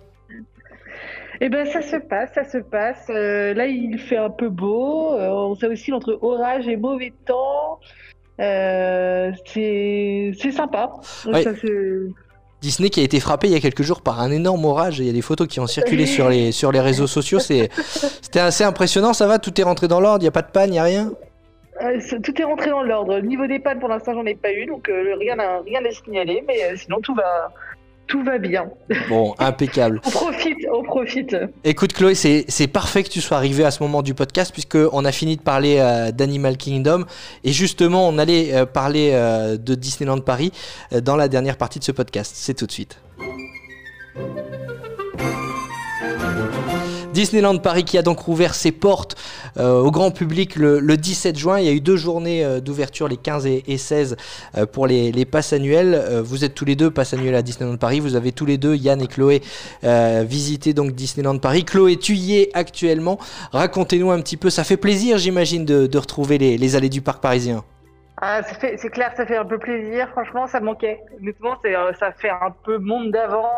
Eh 1.41 1.51
ben, 1.51 1.67
ça 1.71 1.83
se 1.83 1.97
passe, 1.97 2.31
ça 2.35 2.45
se 2.51 2.57
passe. 2.59 3.05
Euh, 3.11 3.53
là, 3.53 3.67
il 3.67 3.99
fait 3.99 4.17
un 4.17 4.31
peu 4.31 4.49
beau. 4.49 5.13
Euh, 5.13 5.29
on 5.29 5.55
sait 5.55 5.67
aussi 5.67 5.93
entre 5.93 6.19
orage 6.23 6.67
et 6.67 6.77
mauvais 6.79 7.13
temps. 7.27 7.79
Euh, 8.41 9.33
c'est 9.47 10.51
sympa. 10.53 10.93
Ouais. 11.27 11.43
Ça, 11.43 11.51
c'est- 11.61 12.11
Disney 12.63 12.89
qui 12.91 13.01
a 13.01 13.05
été 13.05 13.21
frappé 13.21 13.49
il 13.49 13.53
y 13.53 13.57
a 13.57 13.61
quelques 13.61 13.83
jours 13.83 14.01
par 14.01 14.21
un 14.21 14.31
énorme 14.31 14.65
orage. 14.65 14.99
Il 14.99 15.07
y 15.07 15.11
a 15.11 15.13
des 15.13 15.23
photos 15.23 15.47
qui 15.47 15.61
ont 15.61 15.67
circulé 15.67 16.07
sur 16.07 16.29
les, 16.29 16.53
sur 16.53 16.73
les 16.73 16.81
réseaux 16.81 17.07
sociaux. 17.07 17.39
C'est- 17.39 17.69
C'était 18.23 18.41
assez 18.41 18.65
impressionnant. 18.65 19.13
Ça 19.13 19.27
va? 19.27 19.39
Tout 19.39 19.59
est 19.61 19.65
rentré 19.65 19.89
dans 19.89 20.01
l'ordre? 20.01 20.21
Il 20.21 20.25
n'y 20.25 20.29
a 20.29 20.33
pas 20.33 20.43
de 20.43 20.51
panne? 20.51 20.71
Il 20.71 20.73
n'y 20.73 20.79
a 20.79 20.83
rien? 20.85 21.13
Euh, 21.83 22.01
tout 22.25 22.41
est 22.41 22.45
rentré 22.45 22.71
dans 22.71 22.83
l'ordre. 22.83 23.19
Au 23.19 23.21
niveau 23.21 23.47
des 23.47 23.59
pannes, 23.59 23.79
pour 23.79 23.91
l'instant, 23.91 24.15
j'en 24.15 24.25
ai 24.25 24.35
pas 24.35 24.51
eu, 24.53 24.65
donc 24.65 24.89
euh, 24.89 25.15
rien 25.21 25.39
à 25.39 25.61
rien 25.61 25.85
à 25.85 25.91
signaler. 25.91 26.43
Mais 26.49 26.65
euh, 26.65 26.77
sinon, 26.77 27.01
tout 27.03 27.15
va 27.15 27.53
tout 28.07 28.23
va 28.23 28.39
bien. 28.39 28.71
Bon, 29.09 29.35
impeccable. 29.39 30.01
On 30.05 30.11
profite, 30.11 30.59
on 30.73 30.83
profite. 30.83 31.37
Écoute 31.65 31.93
Chloé, 31.93 32.15
c'est 32.15 32.67
parfait 32.69 33.03
que 33.03 33.09
tu 33.09 33.21
sois 33.21 33.37
arrivé 33.37 33.65
à 33.65 33.71
ce 33.71 33.83
moment 33.83 34.03
du 34.03 34.15
podcast 34.15 34.53
puisque 34.53 34.79
on 34.93 35.05
a 35.05 35.13
fini 35.13 35.37
de 35.37 35.43
parler 35.43 35.77
euh, 35.79 36.13
d'Animal 36.13 36.57
Kingdom 36.57 37.05
et 37.45 37.53
justement 37.53 38.09
on 38.09 38.19
allait 38.19 38.55
euh, 38.55 38.67
parler 38.67 39.11
euh, 39.13 39.57
de 39.57 39.75
Disneyland 39.75 40.21
Paris 40.21 40.53
dans 41.03 41.17
la 41.17 41.29
dernière 41.29 41.57
partie 41.57 41.79
de 41.79 41.85
ce 41.85 41.93
podcast. 41.93 42.33
C'est 42.37 42.55
tout 42.55 42.67
de 42.67 42.73
suite. 42.73 42.99
Disneyland 47.17 47.57
Paris 47.57 47.85
qui 47.85 47.97
a 47.97 48.03
donc 48.03 48.19
rouvert 48.19 48.55
ses 48.55 48.73
portes 48.73 49.17
euh, 49.57 49.81
au 49.81 49.91
grand 49.91 50.11
public 50.11 50.55
le, 50.55 50.81
le 50.81 50.97
17 50.99 51.39
juin. 51.39 51.59
Il 51.59 51.65
y 51.65 51.69
a 51.71 51.73
eu 51.73 51.81
deux 51.81 51.97
journées 51.97 52.45
euh, 52.45 52.61
d'ouverture, 52.61 53.09
les 53.09 53.17
15 53.17 53.47
et, 53.47 53.65
et 53.67 53.79
16, 53.79 54.19
euh, 54.59 54.67
pour 54.67 54.87
les, 54.87 55.25
passes 55.25 55.55
annuelles. 55.55 55.99
Vous 56.23 56.45
êtes 56.45 56.55
tous 56.55 56.67
les 56.67 56.77
deux 56.77 56.91
passes 56.91 57.15
annuelles 57.15 57.35
à 57.35 57.41
Disneyland 57.41 57.79
Paris. 57.79 58.01
Vous 58.01 58.17
avez 58.17 58.33
tous 58.33 58.45
les 58.45 58.59
deux, 58.59 58.77
Yann 58.77 59.01
et 59.01 59.07
Chloé, 59.07 59.41
visité 60.25 60.75
donc 60.75 60.93
Disneyland 60.93 61.39
Paris. 61.39 61.65
Chloé, 61.65 61.97
tu 61.97 62.13
y 62.17 62.37
es 62.37 62.51
actuellement. 62.53 63.19
Racontez-nous 63.53 64.11
un 64.11 64.21
petit 64.21 64.37
peu. 64.37 64.51
Ça 64.51 64.63
fait 64.63 64.77
plaisir, 64.77 65.17
j'imagine, 65.17 65.65
de, 65.65 65.99
retrouver 65.99 66.37
les, 66.37 66.77
allées 66.77 66.91
du 66.91 67.01
parc 67.01 67.23
parisien. 67.23 67.65
Ah, 68.21 68.43
c'est 68.43 68.91
clair, 68.91 69.13
ça 69.17 69.25
fait 69.25 69.39
un 69.39 69.47
peu 69.47 69.59
plaisir. 69.59 70.09
Franchement, 70.11 70.47
ça 70.47 70.61
manquait. 70.61 71.01
Honnêtement, 71.19 71.57
ça 71.99 72.13
fait 72.13 72.31
un 72.31 72.55
peu 72.63 72.77
monde 72.77 73.11
d'avant. 73.11 73.49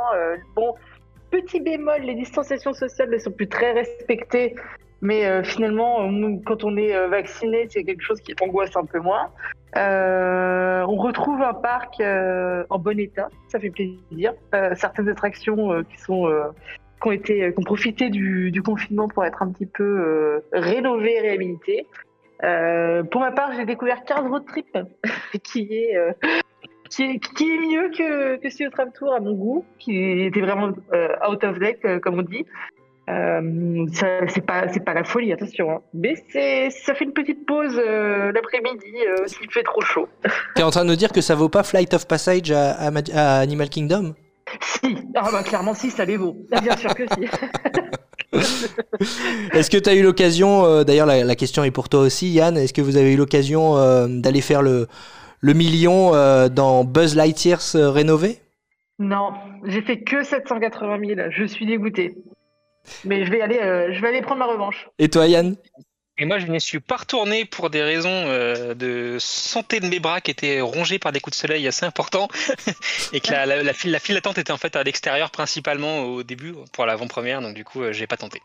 Petit 1.30 1.60
bémol, 1.60 2.02
les 2.02 2.14
distanciations 2.14 2.72
sociales 2.72 3.10
ne 3.10 3.18
sont 3.18 3.32
plus 3.32 3.48
très 3.48 3.72
respectées. 3.72 4.54
Mais 5.00 5.26
euh, 5.26 5.44
finalement, 5.44 6.10
quand 6.44 6.64
on 6.64 6.76
est 6.76 6.94
euh, 6.94 7.06
vacciné, 7.06 7.68
c'est 7.70 7.84
quelque 7.84 8.02
chose 8.02 8.20
qui 8.20 8.34
angoisse 8.40 8.76
un 8.76 8.84
peu 8.84 8.98
moins. 8.98 9.30
Euh, 9.76 10.82
on 10.88 10.96
retrouve 10.96 11.40
un 11.42 11.54
parc 11.54 12.00
en 12.00 12.78
bon 12.78 12.98
état, 12.98 13.28
ça 13.48 13.60
fait 13.60 13.70
plaisir. 13.70 14.34
Certaines 14.74 15.08
attractions 15.08 15.84
qui 15.84 16.10
ont 16.10 16.26
profité 17.00 18.10
du, 18.10 18.62
confinement 18.64 19.08
pour 19.08 19.24
être 19.24 19.42
un 19.42 19.50
petit 19.50 19.66
peu 19.66 19.84
euh, 19.84 20.40
rénovées, 20.52 21.20
réhabilitées. 21.20 21.86
Euh, 22.44 23.02
pour 23.04 23.20
ma 23.20 23.32
part, 23.32 23.52
j'ai 23.56 23.64
découvert 23.64 24.04
Cars 24.04 24.28
Road 24.28 24.44
Trip, 24.46 24.78
qui 25.42 25.68
est 25.72 25.96
qui 26.90 27.02
est, 27.04 27.18
qui 27.34 27.44
est 27.44 27.58
mieux 27.58 27.90
que, 27.90 28.36
que 28.36 28.70
Tram 28.70 28.90
Tour 28.96 29.14
à 29.14 29.20
mon 29.20 29.32
goût, 29.32 29.64
qui 29.78 29.96
était 30.22 30.40
vraiment 30.40 30.70
euh, 30.92 31.08
out 31.28 31.42
of 31.44 31.58
deck, 31.58 31.78
euh, 31.84 31.98
comme 31.98 32.18
on 32.18 32.22
dit. 32.22 32.44
Euh, 33.08 33.86
c'est 33.94 34.44
pas 34.44 34.68
c'est 34.68 34.84
pas 34.84 34.92
la 34.92 35.02
folie, 35.02 35.32
attention. 35.32 35.70
Hein. 35.70 35.80
Mais 35.94 36.14
c'est 36.30 36.68
ça 36.70 36.94
fait 36.94 37.04
une 37.06 37.14
petite 37.14 37.46
pause 37.46 37.78
euh, 37.78 38.32
l'après-midi 38.32 38.92
s'il 39.26 39.50
fait 39.50 39.62
trop 39.62 39.80
chaud. 39.80 40.08
T'es 40.54 40.62
en 40.62 40.70
train 40.70 40.84
de 40.84 40.90
nous 40.90 40.96
dire 40.96 41.10
que 41.12 41.22
ça 41.22 41.34
vaut 41.34 41.48
pas 41.48 41.62
Flight 41.62 41.94
of 41.94 42.06
Passage 42.06 42.50
à, 42.50 42.72
à 42.72 42.90
Ma- 42.90 43.00
à 43.14 43.38
Animal 43.38 43.70
Kingdom? 43.70 44.14
Si, 44.60 44.96
ah 45.14 45.28
bah 45.32 45.42
clairement 45.42 45.72
si, 45.74 45.90
ça 45.90 46.04
les 46.04 46.18
vaut. 46.18 46.36
Ah, 46.52 46.60
Bien 46.60 46.76
sûr 46.76 46.94
que 46.94 47.04
si. 47.14 47.28
Est-ce 49.52 49.70
que 49.70 49.78
tu 49.78 49.88
as 49.88 49.94
eu 49.94 50.02
l'occasion, 50.02 50.64
euh, 50.66 50.84
d'ailleurs 50.84 51.06
la, 51.06 51.24
la 51.24 51.34
question 51.34 51.64
est 51.64 51.70
pour 51.70 51.88
toi 51.88 52.00
aussi 52.00 52.28
Yann, 52.30 52.56
est-ce 52.56 52.72
que 52.74 52.82
vous 52.82 52.96
avez 52.96 53.14
eu 53.14 53.16
l'occasion 53.16 53.76
euh, 53.78 54.06
d'aller 54.06 54.40
faire 54.42 54.60
le, 54.62 54.86
le 55.40 55.52
million 55.54 56.14
euh, 56.14 56.48
dans 56.48 56.84
Buzz 56.84 57.16
Lightyear 57.16 57.60
euh, 57.74 57.90
rénové? 57.90 58.40
Non, 58.98 59.32
j'ai 59.64 59.82
fait 59.82 60.00
que 60.00 60.24
780 60.24 60.98
000. 61.16 61.20
Je 61.30 61.44
suis 61.44 61.66
dégoûté. 61.66 62.16
Mais 63.04 63.24
je 63.24 63.30
vais 63.30 63.40
aller, 63.40 63.58
euh, 63.58 63.92
je 63.92 64.00
vais 64.00 64.08
aller 64.08 64.22
prendre 64.22 64.40
ma 64.40 64.46
revanche. 64.46 64.88
Et 64.98 65.08
toi 65.08 65.26
Yann? 65.26 65.56
Et 66.20 66.24
moi, 66.24 66.40
je 66.40 66.46
n'y 66.46 66.60
suis 66.60 66.80
pas 66.80 66.96
retourné 66.96 67.44
pour 67.44 67.70
des 67.70 67.80
raisons 67.82 68.08
euh, 68.10 68.74
de 68.74 69.18
santé 69.20 69.78
de 69.78 69.86
mes 69.86 70.00
bras 70.00 70.20
qui 70.20 70.32
étaient 70.32 70.60
rongés 70.60 70.98
par 70.98 71.12
des 71.12 71.20
coups 71.20 71.36
de 71.36 71.40
soleil 71.40 71.68
assez 71.68 71.86
importants. 71.86 72.26
et 73.12 73.20
que 73.20 73.30
la, 73.30 73.46
la, 73.46 73.62
la 73.62 73.72
file, 73.72 73.92
la 73.92 74.00
file 74.00 74.16
d'attente 74.16 74.38
était 74.38 74.50
en 74.50 74.56
fait 74.56 74.74
à 74.74 74.82
l'extérieur 74.82 75.30
principalement 75.30 76.00
au 76.06 76.24
début 76.24 76.54
pour 76.72 76.86
l'avant-première. 76.86 77.40
Donc, 77.40 77.54
du 77.54 77.64
coup, 77.64 77.82
euh, 77.82 77.92
j'ai 77.92 78.08
pas 78.08 78.16
tenté. 78.16 78.42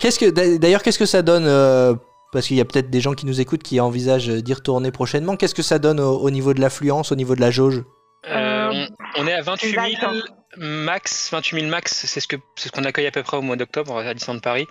Qu'est-ce 0.00 0.18
que 0.18 0.28
d'a- 0.28 0.58
D'ailleurs, 0.58 0.82
qu'est-ce 0.82 0.98
que 0.98 1.06
ça 1.06 1.22
donne 1.22 1.46
euh, 1.46 1.94
Parce 2.34 2.46
qu'il 2.48 2.56
y 2.56 2.60
a 2.60 2.64
peut-être 2.66 2.90
des 2.90 3.00
gens 3.00 3.14
qui 3.14 3.24
nous 3.24 3.40
écoutent 3.40 3.62
qui 3.62 3.80
envisagent 3.80 4.28
d'y 4.28 4.52
retourner 4.52 4.90
prochainement. 4.90 5.36
Qu'est-ce 5.36 5.54
que 5.54 5.62
ça 5.62 5.78
donne 5.78 6.00
au, 6.00 6.18
au 6.18 6.30
niveau 6.30 6.52
de 6.52 6.60
l'affluence, 6.60 7.10
au 7.12 7.14
niveau 7.16 7.34
de 7.34 7.40
la 7.40 7.50
jauge 7.50 7.82
Euh, 8.28 8.70
on, 9.16 9.22
on 9.22 9.26
est 9.26 9.32
à 9.32 9.40
28 9.40 9.70
000 9.70 9.84
exact, 9.86 10.04
hein. 10.04 10.12
max. 10.58 11.30
28 11.32 11.60
000 11.60 11.70
max, 11.70 12.04
c'est 12.06 12.20
ce 12.20 12.26
que 12.28 12.36
c'est 12.56 12.68
ce 12.68 12.72
qu'on 12.72 12.84
accueille 12.84 13.06
à 13.06 13.10
peu 13.10 13.22
près 13.22 13.36
au 13.36 13.42
mois 13.42 13.56
d'octobre 13.56 13.96
à 13.96 14.12
Disneyland 14.14 14.40
Paris. 14.40 14.66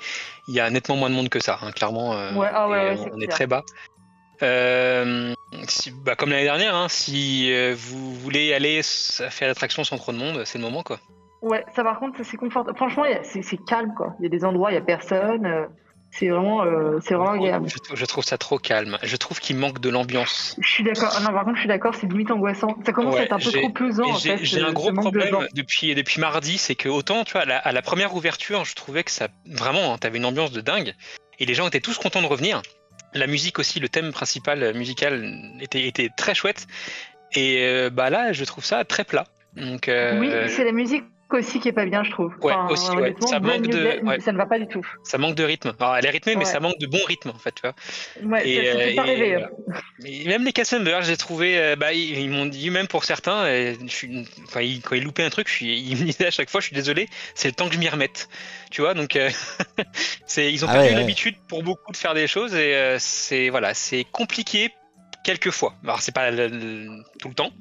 Il 0.47 0.53
y 0.53 0.59
a 0.59 0.69
nettement 0.69 0.95
moins 0.97 1.09
de 1.09 1.15
monde 1.15 1.29
que 1.29 1.39
ça, 1.39 1.57
hein, 1.61 1.71
clairement. 1.71 2.13
euh, 2.13 2.33
Ouais, 2.35 2.49
ah 2.53 2.67
ouais, 2.69 2.95
et 2.95 2.99
ouais, 2.99 3.11
on, 3.15 3.19
est 3.21 3.27
très 3.27 3.47
bas. 3.47 3.63
Euh, 4.41 5.33
si- 5.67 5.91
bah, 6.05 6.15
comme 6.15 6.29
l'année 6.31 6.43
dernière, 6.43 6.75
hein, 6.75 6.87
si 6.89 7.49
vous 7.73 8.13
voulez 8.15 8.53
aller 8.53 8.81
faire 8.83 9.47
l'attraction 9.47 9.83
sans 9.83 9.97
trop 9.97 10.11
de 10.11 10.17
monde, 10.17 10.41
c'est 10.45 10.57
le 10.57 10.63
moment 10.63 10.83
quoi. 10.83 10.99
Ouais, 11.41 11.63
ça 11.75 11.83
par 11.83 11.99
contre, 11.99 12.19
c'est 12.23 12.37
confortable. 12.37 12.75
Franchement, 12.77 13.03
c'est 13.23 13.57
calme 13.65 13.93
quoi. 13.95 14.15
Il 14.19 14.23
y 14.23 14.25
a 14.25 14.29
des 14.29 14.43
endroits, 14.43 14.71
il 14.71 14.75
y 14.75 14.77
a 14.77 14.81
personne. 14.81 15.67
Euh, 16.13 16.17
c'est 16.19 16.27
vraiment, 16.29 16.63
euh, 16.63 16.99
c'est 17.01 17.13
vraiment 17.15 17.31
agréable. 17.31 17.67
Je, 17.69 17.77
trou- 17.79 17.95
je 17.95 18.05
trouve 18.05 18.23
ça 18.23 18.37
trop 18.37 18.57
calme. 18.57 18.97
Je 19.03 19.15
trouve 19.17 19.39
qu'il 19.39 19.55
manque 19.57 19.79
de 19.79 19.89
l'ambiance. 19.89 20.55
Je 20.61 20.67
suis 20.69 20.83
d'accord. 20.83 21.13
Ah 21.17 21.21
non, 21.21 21.31
par 21.31 21.43
contre, 21.43 21.55
je 21.55 21.61
suis 21.61 21.67
d'accord, 21.67 21.95
c'est 21.95 22.07
limite 22.07 22.31
angoissant. 22.31 22.77
Ça 22.85 22.91
commence 22.93 23.15
Ouais, 23.15 23.21
à 23.21 23.23
être 23.23 23.33
un 23.33 23.39
peu 23.39 23.51
trop 23.51 23.69
pesant 23.69 24.13
J'ai 24.15 24.45
ce- 24.45 24.63
un 24.63 24.73
gros 24.73 24.91
de 24.91 24.95
problème 24.97 25.47
depuis, 25.53 25.95
depuis 25.95 26.19
mardi, 26.21 26.57
c'est 26.57 26.75
que 26.75 26.89
autant, 26.89 27.23
tu 27.23 27.33
vois, 27.33 27.41
à 27.41 27.45
la, 27.45 27.57
à 27.57 27.71
la 27.71 27.81
première 27.81 28.15
ouverture, 28.15 28.65
je 28.65 28.75
trouvais 28.75 29.03
que 29.03 29.11
ça, 29.11 29.27
vraiment, 29.45 29.93
hein, 29.93 29.97
t'avais 29.97 30.17
une 30.17 30.25
ambiance 30.25 30.51
de 30.51 30.61
dingue, 30.61 30.93
et 31.39 31.45
les 31.45 31.53
gens 31.53 31.67
étaient 31.67 31.79
tous 31.81 31.97
contents 31.97 32.21
de 32.21 32.27
revenir. 32.27 32.61
La 33.15 33.27
musique 33.27 33.59
aussi, 33.59 33.79
le 33.79 33.89
thème 33.89 34.11
principal 34.11 34.63
euh, 34.63 34.73
musical 34.73 35.23
était, 35.61 35.87
était 35.87 36.09
très 36.15 36.33
chouette, 36.35 36.67
et 37.33 37.63
euh, 37.65 37.89
bah 37.89 38.09
là, 38.09 38.33
je 38.33 38.43
trouve 38.43 38.63
ça 38.65 38.83
très 38.85 39.03
plat. 39.03 39.25
Donc, 39.55 39.87
euh, 39.87 40.19
Oui, 40.19 40.29
c'est 40.49 40.63
la 40.63 40.71
musique 40.71 41.03
aussi 41.37 41.59
qui 41.59 41.67
est 41.69 41.73
pas 41.73 41.85
bien, 41.85 42.03
je 42.03 42.11
trouve. 42.11 42.33
Ouais, 42.41 42.53
aussi, 42.69 42.89
ouais. 42.91 42.97
honnêtement, 42.97 43.27
Ça 43.27 43.39
manque 43.39 43.67
de- 43.67 43.71
Day, 43.71 44.01
ouais. 44.03 44.19
ça 44.19 44.31
ne 44.31 44.37
va 44.37 44.45
pas 44.45 44.59
du 44.59 44.67
tout. 44.67 44.85
ça 45.03 45.17
manque 45.17 45.35
de 45.35 45.43
rythme. 45.43 45.73
Alors, 45.79 45.95
elle 45.97 46.05
est 46.05 46.09
rythmée, 46.09 46.35
mais 46.35 46.45
ça 46.45 46.59
manque 46.59 46.77
de 46.79 46.87
bon 46.87 47.03
rythme, 47.07 47.29
en 47.29 47.37
fait, 47.37 47.53
tu 47.55 47.61
vois. 47.63 47.75
Ouais, 48.23 48.47
Et, 48.49 48.55
ça, 48.55 48.61
euh, 48.79 48.95
pas 48.95 49.05
et, 49.07 49.15
rêver. 49.15 49.29
voilà. 49.31 49.49
Et 50.05 50.25
même 50.25 50.43
les 50.45 50.53
cast 50.53 50.73
members, 50.73 51.01
j'ai 51.03 51.17
trouvé, 51.17 51.57
euh, 51.57 51.75
bah, 51.75 51.93
ils, 51.93 52.17
ils 52.19 52.29
m'ont 52.29 52.45
dit, 52.45 52.69
même 52.69 52.87
pour 52.87 53.03
certains, 53.03 53.43
euh, 53.45 53.75
je 53.85 53.91
suis, 53.91 54.27
enfin, 54.47 54.61
ils- 54.61 54.81
quand 54.81 54.95
ils 54.95 55.03
loupaient 55.03 55.23
un 55.23 55.29
truc, 55.29 55.47
je 55.47 55.53
suis, 55.53 55.79
ils 55.79 55.97
me 55.97 56.03
disaient 56.05 56.27
à 56.27 56.31
chaque 56.31 56.49
fois, 56.49 56.61
je 56.61 56.67
suis 56.67 56.75
désolé, 56.75 57.07
c'est 57.35 57.47
le 57.47 57.53
temps 57.53 57.67
que 57.67 57.73
je 57.73 57.79
m'y 57.79 57.89
remette. 57.89 58.29
Tu 58.71 58.81
vois, 58.81 58.93
donc, 58.93 59.15
euh, 59.15 59.29
c'est, 60.25 60.51
ils 60.51 60.63
ont 60.65 60.67
Ah 60.69 60.73
perdu 60.73 60.87
ouais, 60.89 60.93
ouais. 60.93 60.99
l'habitude 60.99 61.35
pour 61.47 61.63
beaucoup 61.63 61.91
de 61.91 61.97
faire 61.97 62.13
des 62.13 62.27
choses 62.27 62.53
et 62.55 62.75
euh, 62.75 62.97
c'est, 62.99 63.49
voilà, 63.49 63.73
c'est 63.73 64.03
compliqué 64.11 64.71
quelquefois. 65.23 65.73
Alors, 65.83 66.01
c'est 66.01 66.13
pas 66.13 66.31
le- 66.31 66.47
le- 66.47 67.03
tout 67.19 67.29
le 67.29 67.33
temps. 67.35 67.51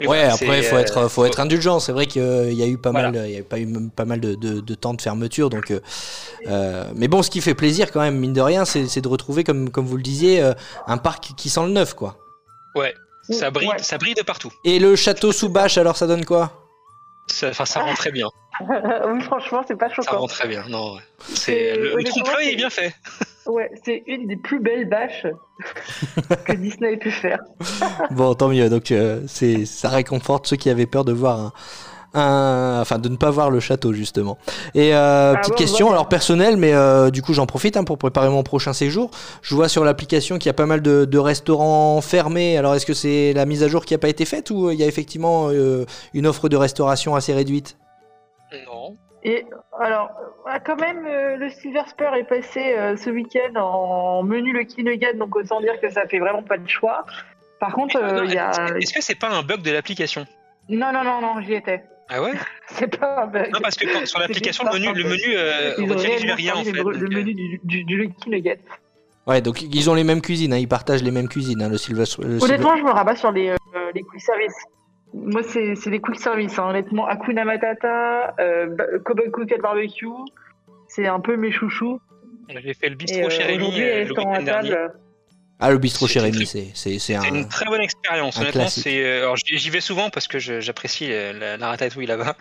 Ouais, 0.00 0.06
voilà, 0.06 0.34
après, 0.34 0.62
c'est, 0.62 0.68
faut 0.68 0.76
euh, 0.76 0.80
être, 0.80 1.08
faut 1.08 1.24
être 1.24 1.40
indulgent. 1.40 1.80
C'est 1.80 1.92
vrai 1.92 2.06
qu'il 2.06 2.52
y 2.52 2.62
a 2.62 2.66
eu 2.66 2.76
pas 2.76 2.90
Voilà. 2.90 3.10
mal, 3.10 3.28
il 3.28 3.34
y 3.34 3.38
a 3.38 3.42
pas 3.42 3.58
eu 3.58 3.64
même 3.66 3.90
pas 3.90 4.04
mal 4.04 4.20
de, 4.20 4.34
de- 4.34 4.60
de 4.60 4.74
temps 4.74 4.92
de 4.92 5.00
fermeture. 5.00 5.48
Donc, 5.48 5.70
euh, 5.70 5.80
euh, 6.48 6.84
mais 6.94 7.08
bon, 7.08 7.22
ce 7.22 7.30
qui 7.30 7.40
fait 7.40 7.54
plaisir 7.54 7.90
quand 7.90 8.00
même, 8.00 8.18
mine 8.18 8.34
de 8.34 8.40
rien, 8.42 8.64
c'est 8.66 9.00
de 9.00 9.08
retrouver, 9.08 9.42
comme, 9.42 9.70
comme 9.70 9.86
vous 9.86 9.96
le 9.96 10.02
disiez, 10.02 10.42
euh, 10.42 10.52
un 10.86 10.98
parc 10.98 11.30
qui 11.36 11.48
sent 11.48 11.62
le 11.62 11.70
neuf, 11.72 11.94
quoi. 11.94 12.18
Ouais, 12.74 12.94
ça 13.30 13.50
brille, 13.50 13.68
Ouais. 13.68 13.78
ça 13.78 13.96
brille 13.96 14.14
de 14.14 14.22
partout. 14.22 14.52
Et 14.64 14.78
le 14.78 14.96
château 14.96 15.32
sous 15.32 15.48
bâche, 15.48 15.78
alors 15.78 15.96
ça 15.96 16.06
donne 16.06 16.26
quoi? 16.26 16.52
Ça- 17.28 17.48
Enfin, 17.48 17.64
ça 17.64 17.80
rend 17.80 17.94
très 17.94 18.12
bien. 18.12 18.28
oui, 19.08 19.20
franchement, 19.22 19.62
c'est 19.66 19.76
pas 19.76 19.88
Ça 19.88 19.94
choquant. 19.96 20.18
rend 20.18 20.26
très 20.26 20.48
bien. 20.48 20.64
Non, 20.68 20.94
ouais. 20.94 21.00
C'est- 21.34 21.76
le, 21.76 21.94
le 21.96 22.04
trompe-l'œil 22.04 22.50
est 22.50 22.56
bien 22.56 22.70
fait. 22.70 22.94
Ouais, 23.46 23.70
c'est 23.84 24.02
une 24.08 24.26
des 24.26 24.34
plus 24.34 24.58
belles 24.58 24.88
bâches 24.88 25.24
que 26.46 26.52
Disney 26.56 26.94
ait 26.94 26.96
pu 26.96 27.12
faire. 27.12 27.38
Bon, 28.10 28.34
tant 28.34 28.48
mieux. 28.48 28.68
Donc, 28.68 28.90
euh, 28.90 29.20
c'est, 29.28 29.64
ça 29.66 29.88
réconforte 29.88 30.48
ceux 30.48 30.56
qui 30.56 30.68
avaient 30.68 30.86
peur 30.86 31.04
de 31.04 31.12
voir 31.12 31.38
un, 31.38 31.52
un- 32.14 32.80
enfin, 32.80 32.98
de 32.98 33.08
ne 33.08 33.14
pas 33.16 33.30
voir 33.30 33.50
le 33.50 33.60
château 33.60 33.92
justement. 33.92 34.36
Et 34.74 34.96
euh, 34.96 35.34
Ah 35.36 35.38
petite 35.38 35.54
question, 35.54 35.92
alors 35.92 36.08
personnelle, 36.08 36.56
mais 36.56 36.74
euh, 36.74 37.10
du 37.10 37.22
coup, 37.22 37.34
j'en 37.34 37.46
profite 37.46 37.76
hein, 37.76 37.84
pour 37.84 37.98
préparer 37.98 38.30
mon 38.30 38.42
prochain 38.42 38.72
séjour. 38.72 39.12
Je 39.42 39.54
vois 39.54 39.68
sur 39.68 39.84
l'application 39.84 40.38
qu'il 40.38 40.46
y 40.48 40.50
a 40.50 40.54
pas 40.54 40.66
mal 40.66 40.82
de, 40.82 41.04
de 41.04 41.18
restaurants 41.18 42.00
fermés. 42.00 42.58
Alors, 42.58 42.74
est-ce 42.74 42.84
que 42.84 42.94
c'est 42.94 43.32
la 43.32 43.46
mise 43.46 43.62
à 43.62 43.68
jour 43.68 43.84
qui 43.84 43.94
n'a 43.94 43.98
pas 43.98 44.08
été 44.08 44.24
faite 44.24 44.50
ou 44.50 44.72
il 44.72 44.78
y 44.80 44.82
a 44.82 44.86
effectivement 44.88 45.50
euh, 45.52 45.84
une 46.14 46.26
offre 46.26 46.48
de 46.48 46.56
restauration 46.56 47.14
assez 47.14 47.32
réduite? 47.32 47.76
Et 49.28 49.44
alors, 49.80 50.08
euh, 50.46 50.58
quand 50.64 50.80
même, 50.80 51.04
euh, 51.04 51.36
le 51.36 51.50
Silver 51.50 51.82
Spur 51.88 52.14
est 52.14 52.22
passé 52.28 52.60
euh, 52.78 52.96
ce 52.96 53.10
week-end 53.10 53.58
en 53.60 54.22
menu 54.22 54.52
le 54.52 54.62
Nugget, 54.84 55.14
donc 55.14 55.34
autant 55.34 55.60
dire 55.60 55.80
que 55.80 55.90
ça 55.90 56.06
fait 56.06 56.20
vraiment 56.20 56.44
pas 56.44 56.58
de 56.58 56.68
choix. 56.68 57.04
Par 57.58 57.72
contre, 57.72 57.96
euh, 57.96 58.24
il 58.24 58.32
y 58.34 58.38
a. 58.38 58.52
Est-ce 58.80 58.94
que 58.94 59.02
c'est 59.02 59.16
pas 59.18 59.28
un 59.30 59.42
bug 59.42 59.62
de 59.62 59.72
l'application? 59.72 60.24
Non, 60.68 60.92
non, 60.92 61.02
non, 61.02 61.20
non, 61.20 61.40
j'y 61.40 61.54
étais. 61.54 61.82
Ah 62.08 62.22
ouais? 62.22 62.34
C'est 62.68 62.86
pas 63.00 63.22
un 63.24 63.26
bug. 63.26 63.50
Non, 63.52 63.58
parce 63.60 63.74
que 63.74 63.92
quand- 63.92 64.06
sur 64.06 64.20
l'application, 64.20 64.64
le 64.64 64.78
menu, 64.78 64.92
le 64.94 65.04
menu 65.08 65.34
euh, 65.36 65.72
redirige 65.92 66.32
rien 66.32 66.54
en 66.54 66.62
fait. 66.62 66.70
le, 66.70 66.84
donc, 66.84 66.94
le 66.94 67.08
menu 67.08 67.34
du, 67.34 67.60
du, 67.64 67.82
du 67.84 67.96
Lucky 67.96 68.30
Nugget. 68.30 68.60
Ouais, 69.26 69.40
donc 69.40 69.60
ils 69.60 69.90
ont 69.90 69.94
les 69.94 70.04
mêmes 70.04 70.20
cuisines, 70.22 70.52
hein, 70.52 70.58
ils 70.58 70.68
partagent 70.68 71.02
les 71.02 71.10
mêmes 71.10 71.28
cuisines, 71.28 71.60
hein, 71.62 71.68
le 71.68 71.78
Silver. 71.78 72.02
le 72.02 72.04
Silver- 72.06 72.44
Honnêtement, 72.44 72.76
je 72.76 72.82
me 72.84 72.90
rabats 72.92 73.16
sur 73.16 73.32
les, 73.32 73.48
euh, 73.50 73.56
les 73.92 74.02
quick 74.02 74.20
service. 74.20 74.54
Moi, 75.16 75.42
c'est 75.42 75.74
c'est 75.76 75.90
les 75.90 76.00
quick 76.00 76.20
service. 76.20 76.58
Hein. 76.58 76.68
Honnêtement, 76.70 77.06
Hakuna 77.06 77.44
Matata, 77.44 78.34
euh, 78.38 78.76
Cooked 79.04 79.60
Barbecue, 79.62 80.06
c'est 80.88 81.06
un 81.06 81.20
peu 81.20 81.36
mes 81.36 81.50
chouchous. 81.50 82.00
J'ai 82.48 82.74
fait 82.74 82.88
le 82.90 82.94
bistrot 82.96 83.26
euh, 83.26 83.30
chez 83.30 83.42
Rémi 83.42 83.80
euh, 83.80 84.04
le 84.04 84.10
week-end 84.10 84.42
dernier. 84.42 84.74
Ah, 85.58 85.70
le 85.70 85.78
bistrot 85.78 86.06
chez 86.06 86.20
Rémi, 86.20 86.46
c'est 86.46 86.66
c'est- 86.74 86.98
c'est 86.98 86.98
C'est 86.98 87.14
un. 87.16 87.22
une 87.34 87.48
très 87.48 87.64
bonne 87.66 87.80
expérience. 87.80 88.38
Honnêtement, 88.38 88.68
c'est. 88.68 89.02
euh, 89.04 89.22
Alors 89.22 89.36
j'y 89.36 89.70
vais 89.70 89.80
souvent 89.80 90.10
parce 90.10 90.28
que 90.28 90.38
je- 90.38 90.60
j'apprécie 90.60 91.08
la, 91.08 91.56
la 91.56 91.68
ratatouille 91.68 92.06
là-bas. 92.06 92.36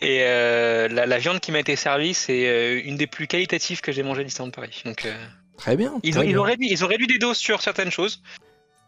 Et 0.00 0.20
euh, 0.22 0.88
la, 0.88 1.06
la 1.06 1.18
viande 1.18 1.40
qui 1.40 1.52
m'a 1.52 1.60
été 1.60 1.76
servie, 1.76 2.12
c'est 2.14 2.80
une 2.84 2.96
des 2.96 3.06
plus 3.06 3.26
qualitatives 3.26 3.80
que 3.82 3.92
j'ai 3.92 4.02
mangées 4.02 4.22
à 4.22 4.24
Disneyland 4.24 4.50
Paris. 4.50 4.82
Donc 4.84 5.04
euh, 5.06 5.14
Très 5.58 5.76
bien. 5.76 5.94
ils, 6.02 6.12
très 6.14 6.24
ils, 6.26 6.28
bien. 6.32 6.38
ont 6.40 6.42
réduit, 6.42 6.68
ils 6.70 6.84
ont 6.84 6.88
réduit 6.88 7.06
des 7.06 7.18
doses 7.18 7.38
sur 7.38 7.62
certaines 7.62 7.90
choses. 7.90 8.22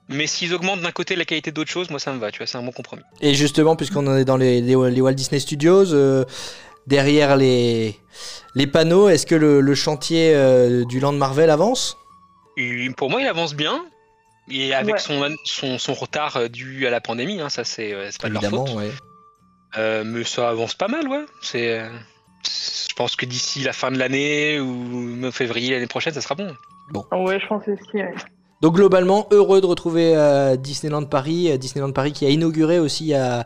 Mais 0.08 0.26
s'ils 0.26 0.54
augmentent 0.54 0.80
d'un 0.80 0.90
côté 0.92 1.16
la 1.16 1.24
qualité 1.26 1.50
d'autres 1.52 1.70
choses, 1.70 1.90
moi 1.90 1.98
ça 1.98 2.12
me 2.12 2.18
va, 2.18 2.30
tu 2.30 2.38
vois, 2.38 2.46
c'est 2.46 2.56
un 2.58 2.62
bon 2.62 2.72
compromis. 2.72 3.02
Et 3.20 3.34
justement, 3.34 3.76
puisqu'on 3.76 4.06
en 4.06 4.16
est 4.16 4.24
dans 4.24 4.36
les, 4.38 4.60
les- 4.62 4.90
les 4.90 5.00
Walt 5.00 5.12
Disney 5.12 5.38
Studios, 5.38 5.92
euh, 5.92 6.24
derrière 6.86 7.36
les, 7.36 7.94
les 8.54 8.66
panneaux, 8.66 9.08
est-ce 9.10 9.26
que 9.26 9.34
le, 9.34 9.60
le 9.60 9.74
chantier 9.74 10.32
euh, 10.34 10.84
du 10.86 10.98
Land 11.00 11.12
Marvel 11.12 11.50
avance? 11.50 11.96
Et 12.56 12.88
pour 12.96 13.10
moi, 13.10 13.20
il 13.20 13.26
avance 13.26 13.54
bien. 13.54 13.84
Et 14.50 14.72
avec 14.72 14.94
Ouais. 14.94 15.00
son, 15.00 15.28
son, 15.44 15.78
son 15.78 15.92
retard 15.92 16.38
euh, 16.38 16.48
dû 16.48 16.86
à 16.86 16.90
la 16.90 17.02
pandémie, 17.02 17.38
hein, 17.42 17.50
ça 17.50 17.64
c'est 17.64 17.92
pas 18.20 18.28
de 18.28 18.32
leur 18.32 18.42
Évidemment, 18.42 18.66
faute. 18.66 18.76
ouais. 18.76 18.90
Euh, 19.76 20.04
mais 20.06 20.24
ça 20.24 20.48
avance 20.48 20.74
pas 20.74 20.88
mal, 20.88 21.06
ouais. 21.06 21.26
C'est, 21.42 21.80
je 22.44 22.94
pense 22.96 23.14
que 23.14 23.26
d'ici 23.26 23.60
la 23.62 23.74
fin 23.74 23.90
de 23.90 23.98
l'année 23.98 24.58
ou 24.58 25.30
février 25.32 25.72
l'année 25.72 25.86
prochaine, 25.86 26.14
ça 26.14 26.22
sera 26.22 26.34
bon. 26.34 26.54
Ouais, 27.12 27.38
je 27.38 27.46
pense 27.46 27.64
aussi. 27.68 27.78
ouais. 27.96 28.14
Donc 28.60 28.74
globalement, 28.74 29.26
heureux 29.30 29.60
de 29.60 29.66
retrouver 29.66 30.16
euh, 30.16 30.56
Disneyland 30.56 31.04
Paris, 31.04 31.50
euh, 31.50 31.56
Disneyland 31.56 31.92
Paris 31.92 32.12
qui 32.12 32.26
a 32.26 32.28
inauguré 32.28 32.78
aussi 32.80 33.04
il 33.04 33.10
y 33.10 33.14
a, 33.14 33.44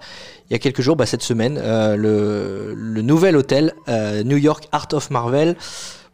il 0.48 0.52
y 0.52 0.56
a 0.56 0.58
quelques 0.58 0.80
jours, 0.80 0.96
bah, 0.96 1.06
cette 1.06 1.22
semaine, 1.22 1.60
euh, 1.62 1.96
le, 1.96 2.72
le 2.74 3.02
nouvel 3.02 3.36
hôtel 3.36 3.74
euh, 3.88 4.22
New 4.22 4.38
York 4.38 4.68
Art 4.72 4.88
of 4.92 5.10
Marvel. 5.10 5.54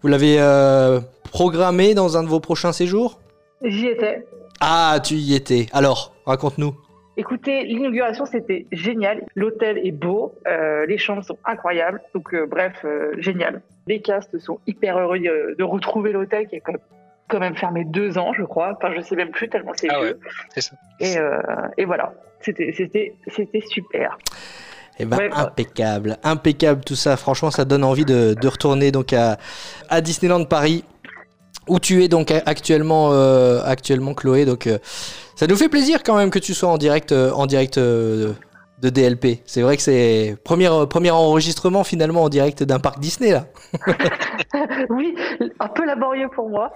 Vous 0.03 0.09
l'avez 0.09 0.39
programmé 1.31 1.95
dans 1.95 2.17
un 2.17 2.23
de 2.23 2.29
vos 2.29 2.41
prochains 2.41 2.73
séjours? 2.73 3.21
J'y 3.63 3.87
étais. 3.87 4.27
Ah, 4.61 4.99
tu 5.05 5.15
y 5.15 5.35
étais. 5.35 5.67
Alors, 5.73 6.15
raconte-nous. 6.27 6.75
Écoutez, 7.17 7.65
l'inauguration 7.65 8.27
c'était 8.27 8.67
génial. 8.71 9.25
L'hôtel 9.35 9.79
est 9.85 9.91
beau, 9.91 10.35
euh, 10.47 10.87
les 10.87 10.99
chambres 10.99 11.25
sont 11.25 11.37
incroyables. 11.45 12.01
Donc 12.15 12.33
euh, 12.33 12.47
bref, 12.47 12.75
euh, 12.85 13.11
génial. 13.19 13.61
Les 13.89 14.01
castes 14.01 14.39
sont 14.39 14.61
hyper 14.69 14.97
heureux 14.99 15.19
de, 15.19 15.57
de 15.59 15.65
retrouver 15.65 16.13
l'hôtel 16.13 16.47
qui 16.47 16.55
est 16.55 16.61
quand 16.61 16.73
même, 16.73 16.81
quand 17.29 17.41
même 17.41 17.57
fermé 17.57 17.85
deux 17.85 18.19
ans, 18.19 18.33
je 18.33 18.43
crois. 18.43 18.75
Enfin, 18.77 18.93
je 18.97 19.03
sais 19.03 19.17
même 19.17 19.31
plus 19.31 19.49
tellement 19.49 19.73
c'est 19.77 19.89
Ah 19.91 20.01
vieux. 20.01 20.19
c'est 20.55 20.61
ça. 20.63 20.77
Et, 21.01 21.19
euh, 21.19 21.41
et 21.77 21.85
voilà, 21.85 22.13
c'était 22.41 22.73
c'était 22.77 23.15
c'était 23.29 23.63
super. 23.69 24.19
Eh 24.99 25.05
ben, 25.05 25.17
Ouais, 25.17 25.29
bah. 25.29 25.37
impeccable, 25.39 26.17
impeccable 26.25 26.83
tout 26.85 26.97
ça. 26.97 27.17
Franchement, 27.17 27.51
ça 27.51 27.65
donne 27.65 27.85
envie 27.85 28.05
de, 28.05 28.35
de 28.35 28.49
retourner 28.49 28.91
donc 28.91 29.13
à, 29.13 29.37
à 29.89 30.01
Disneyland 30.01 30.45
Paris, 30.45 30.85
où 31.69 31.79
tu 31.79 32.03
es 32.03 32.09
donc 32.09 32.31
actuellement, 32.33 33.11
euh, 33.13 33.61
actuellement 33.65 34.15
Chloé. 34.15 34.45
Donc, 34.45 34.67
euh, 34.67 34.79
ça 35.37 35.47
nous 35.47 35.55
fait 35.57 35.69
plaisir 35.69 36.03
quand 36.03 36.17
même 36.17 36.31
que 36.31 36.41
tu 36.41 36.53
sois 36.53 36.69
en 36.71 36.79
direct, 36.79 37.13
euh, 37.13 37.31
en 37.31 37.47
direct 37.47 37.79
euh, 37.79 38.33
de 38.81 38.91
DLP. 38.91 39.41
C'est 39.45 39.63
vrai 39.63 39.77
que 39.77 39.83
c'est 39.83 40.37
premier, 40.45 40.69
euh, 40.69 40.87
premier 40.87 41.11
enregistrement 41.11 41.83
finalement 41.85 42.23
en 42.23 42.29
direct 42.29 42.63
d'un 42.63 42.79
parc 42.79 43.01
Disney 43.01 43.33
là. 43.33 43.47
oui, 44.91 45.15
un 45.61 45.69
peu 45.69 45.85
laborieux 45.85 46.29
pour 46.35 46.49
moi. 46.49 46.73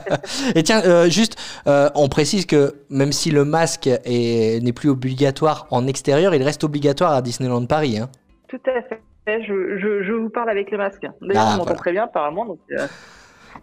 Et 0.54 0.62
tiens, 0.62 0.82
euh, 0.84 1.08
juste, 1.10 1.36
euh, 1.66 1.88
on 1.94 2.08
précise 2.08 2.46
que 2.46 2.74
même 2.90 3.12
si 3.12 3.30
le 3.30 3.44
masque 3.44 3.86
est- 3.86 4.62
n'est 4.62 4.72
plus 4.72 4.88
obligatoire 4.88 5.66
en 5.70 5.86
extérieur, 5.86 6.34
il 6.34 6.42
reste 6.42 6.64
obligatoire 6.64 7.12
à 7.12 7.22
Disneyland 7.22 7.66
Paris. 7.66 7.98
Hein. 7.98 8.08
Tout 8.48 8.60
à 8.66 8.82
fait. 8.82 9.00
Je, 9.26 9.78
je, 9.78 10.02
je 10.02 10.12
vous 10.12 10.30
parle 10.30 10.50
avec 10.50 10.70
le 10.70 10.78
masque. 10.78 11.02
D'ailleurs, 11.20 11.44
Ah, 11.46 11.48
on 11.48 11.50
m'entend 11.52 11.62
voilà. 11.64 11.78
très 11.78 11.92
bien 11.92 12.04
apparemment. 12.04 12.44
Donc, 12.44 12.58
euh, 12.72 12.86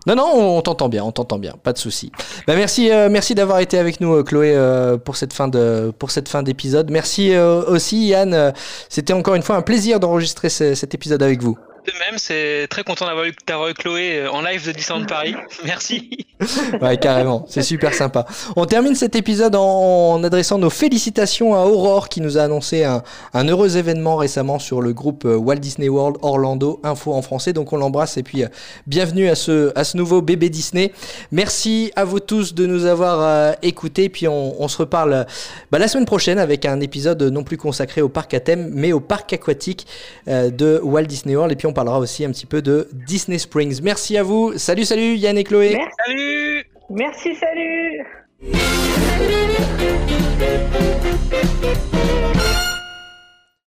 Non, 0.07 0.16
non, 0.16 0.32
on 0.57 0.61
t'entend 0.61 0.90
bien, 0.90 1.03
on 1.03 1.11
t'entend 1.11 1.40
bien, 1.40 1.53
pas 1.64 1.74
de 1.74 1.78
souci. 1.78 2.11
Bah, 2.48 2.56
merci, 2.56 2.91
euh, 2.91 3.10
merci 3.10 3.36
d'avoir 3.36 3.60
été 3.60 3.78
avec 3.78 3.99
nous, 4.02 4.14
euh, 4.16 4.24
Chloé, 4.24 4.53
euh, 4.56 4.98
pour 4.98 5.16
cette 5.18 5.34
fin 5.34 5.49
pour 5.98 6.11
cette 6.11 6.30
fin 6.30 6.41
d'épisode. 6.44 6.90
Merci 6.91 7.36
aussi, 7.38 8.07
Yann. 8.07 8.53
C'était 8.88 9.14
encore 9.14 9.36
une 9.36 9.44
fois 9.44 9.56
un 9.57 9.61
plaisir 9.61 9.99
d'enregistrer 9.99 10.49
ce- 10.49 10.74
cet 10.76 10.95
épisode 10.95 11.22
avec 11.24 11.41
vous. 11.41 11.57
De 11.90 11.98
même, 11.98 12.20
c'est 12.20 12.68
très 12.70 12.84
content 12.84 13.07
d'avoir 13.07 13.26
eu, 13.26 13.74
Chloé 13.74 14.20
euh, 14.20 14.32
en 14.32 14.41
live 14.41 14.64
de 14.64 14.72
Disneyland 14.72 15.07
Paris. 15.07 15.36
Merci. 15.66 16.28
Ouais, 16.82 16.98
carrément, 16.98 17.45
c'est 17.49 17.64
super 17.64 17.95
sympa. 17.95 18.28
On 18.56 18.66
termine 18.66 18.94
cet 18.94 19.16
épisode 19.16 19.56
en, 19.56 20.14
en 20.14 20.24
adressant 20.24 20.60
nos 20.60 20.70
félicitations 20.70 21.56
à 21.56 21.66
Aurore 21.66 22.07
qui 22.07 22.22
nous 22.22 22.38
a 22.38 22.44
annoncé 22.44 22.84
un, 22.84 23.02
un 23.34 23.48
heureux 23.48 23.76
événement 23.78 24.18
récemment 24.18 24.60
sur 24.60 24.82
le 24.82 24.94
groupe 24.94 25.26
euh, 25.26 25.36
Walt 25.36 25.56
Disney 25.56 25.90
World 25.90 26.18
Orlando 26.22 26.80
Info 26.84 27.14
en 27.14 27.24
français. 27.24 27.53
Donc 27.53 27.74
on 27.74 27.78
l'embrasse 27.78 28.18
et 28.18 28.24
puis 28.24 28.44
euh, 28.44 28.48
bienvenue 28.86 29.28
à 29.28 29.36
ce, 29.36 29.72
à 29.76 29.84
ce 29.84 29.98
nouveau 29.98 30.22
bébé 30.22 30.49
Disney. 30.49 30.94
Merci 31.32 31.91
à 31.95 32.06
vous 32.06 32.20
tous 32.20 32.53
de 32.53 32.68
nous 32.68 32.86
avoir 32.86 33.20
euh, 33.22 33.53
écoutés. 33.64 34.10
Puis 34.10 34.28
on, 34.28 34.61
on 34.61 34.68
se 34.68 34.78
reparle 34.78 35.26
bah, 35.72 35.80
la 35.80 35.88
semaine 35.88 36.06
prochaine 36.06 36.38
avec 36.38 36.66
un 36.66 36.80
épisode 36.82 37.24
non 37.24 37.44
plus 37.44 37.57
consacré 37.57 38.02
au 38.02 38.10
parc 38.10 38.34
à 38.34 38.40
thème, 38.40 38.70
mais 38.74 38.94
au 38.94 38.99
parc 38.99 39.34
aquatique 39.34 39.88
euh, 40.28 40.52
de 40.52 40.80
Walt 40.84 41.03
Disney 41.03 41.36
World. 41.36 41.52
Et 41.52 41.56
puis 41.56 41.68
on 41.68 41.74
parlera 41.80 41.99
aussi 41.99 42.26
un 42.26 42.31
petit 42.31 42.45
peu 42.45 42.61
de 42.61 42.89
Disney 42.91 43.38
Springs. 43.38 43.80
Merci 43.81 44.18
à 44.18 44.23
vous. 44.23 44.57
Salut, 44.57 44.84
salut 44.84 45.15
Yann 45.15 45.38
et 45.38 45.45
Chloé. 45.45 45.77
Merci. 45.77 45.95
Salut 46.06 46.65
merci, 46.89 47.35
salut. 47.35 48.03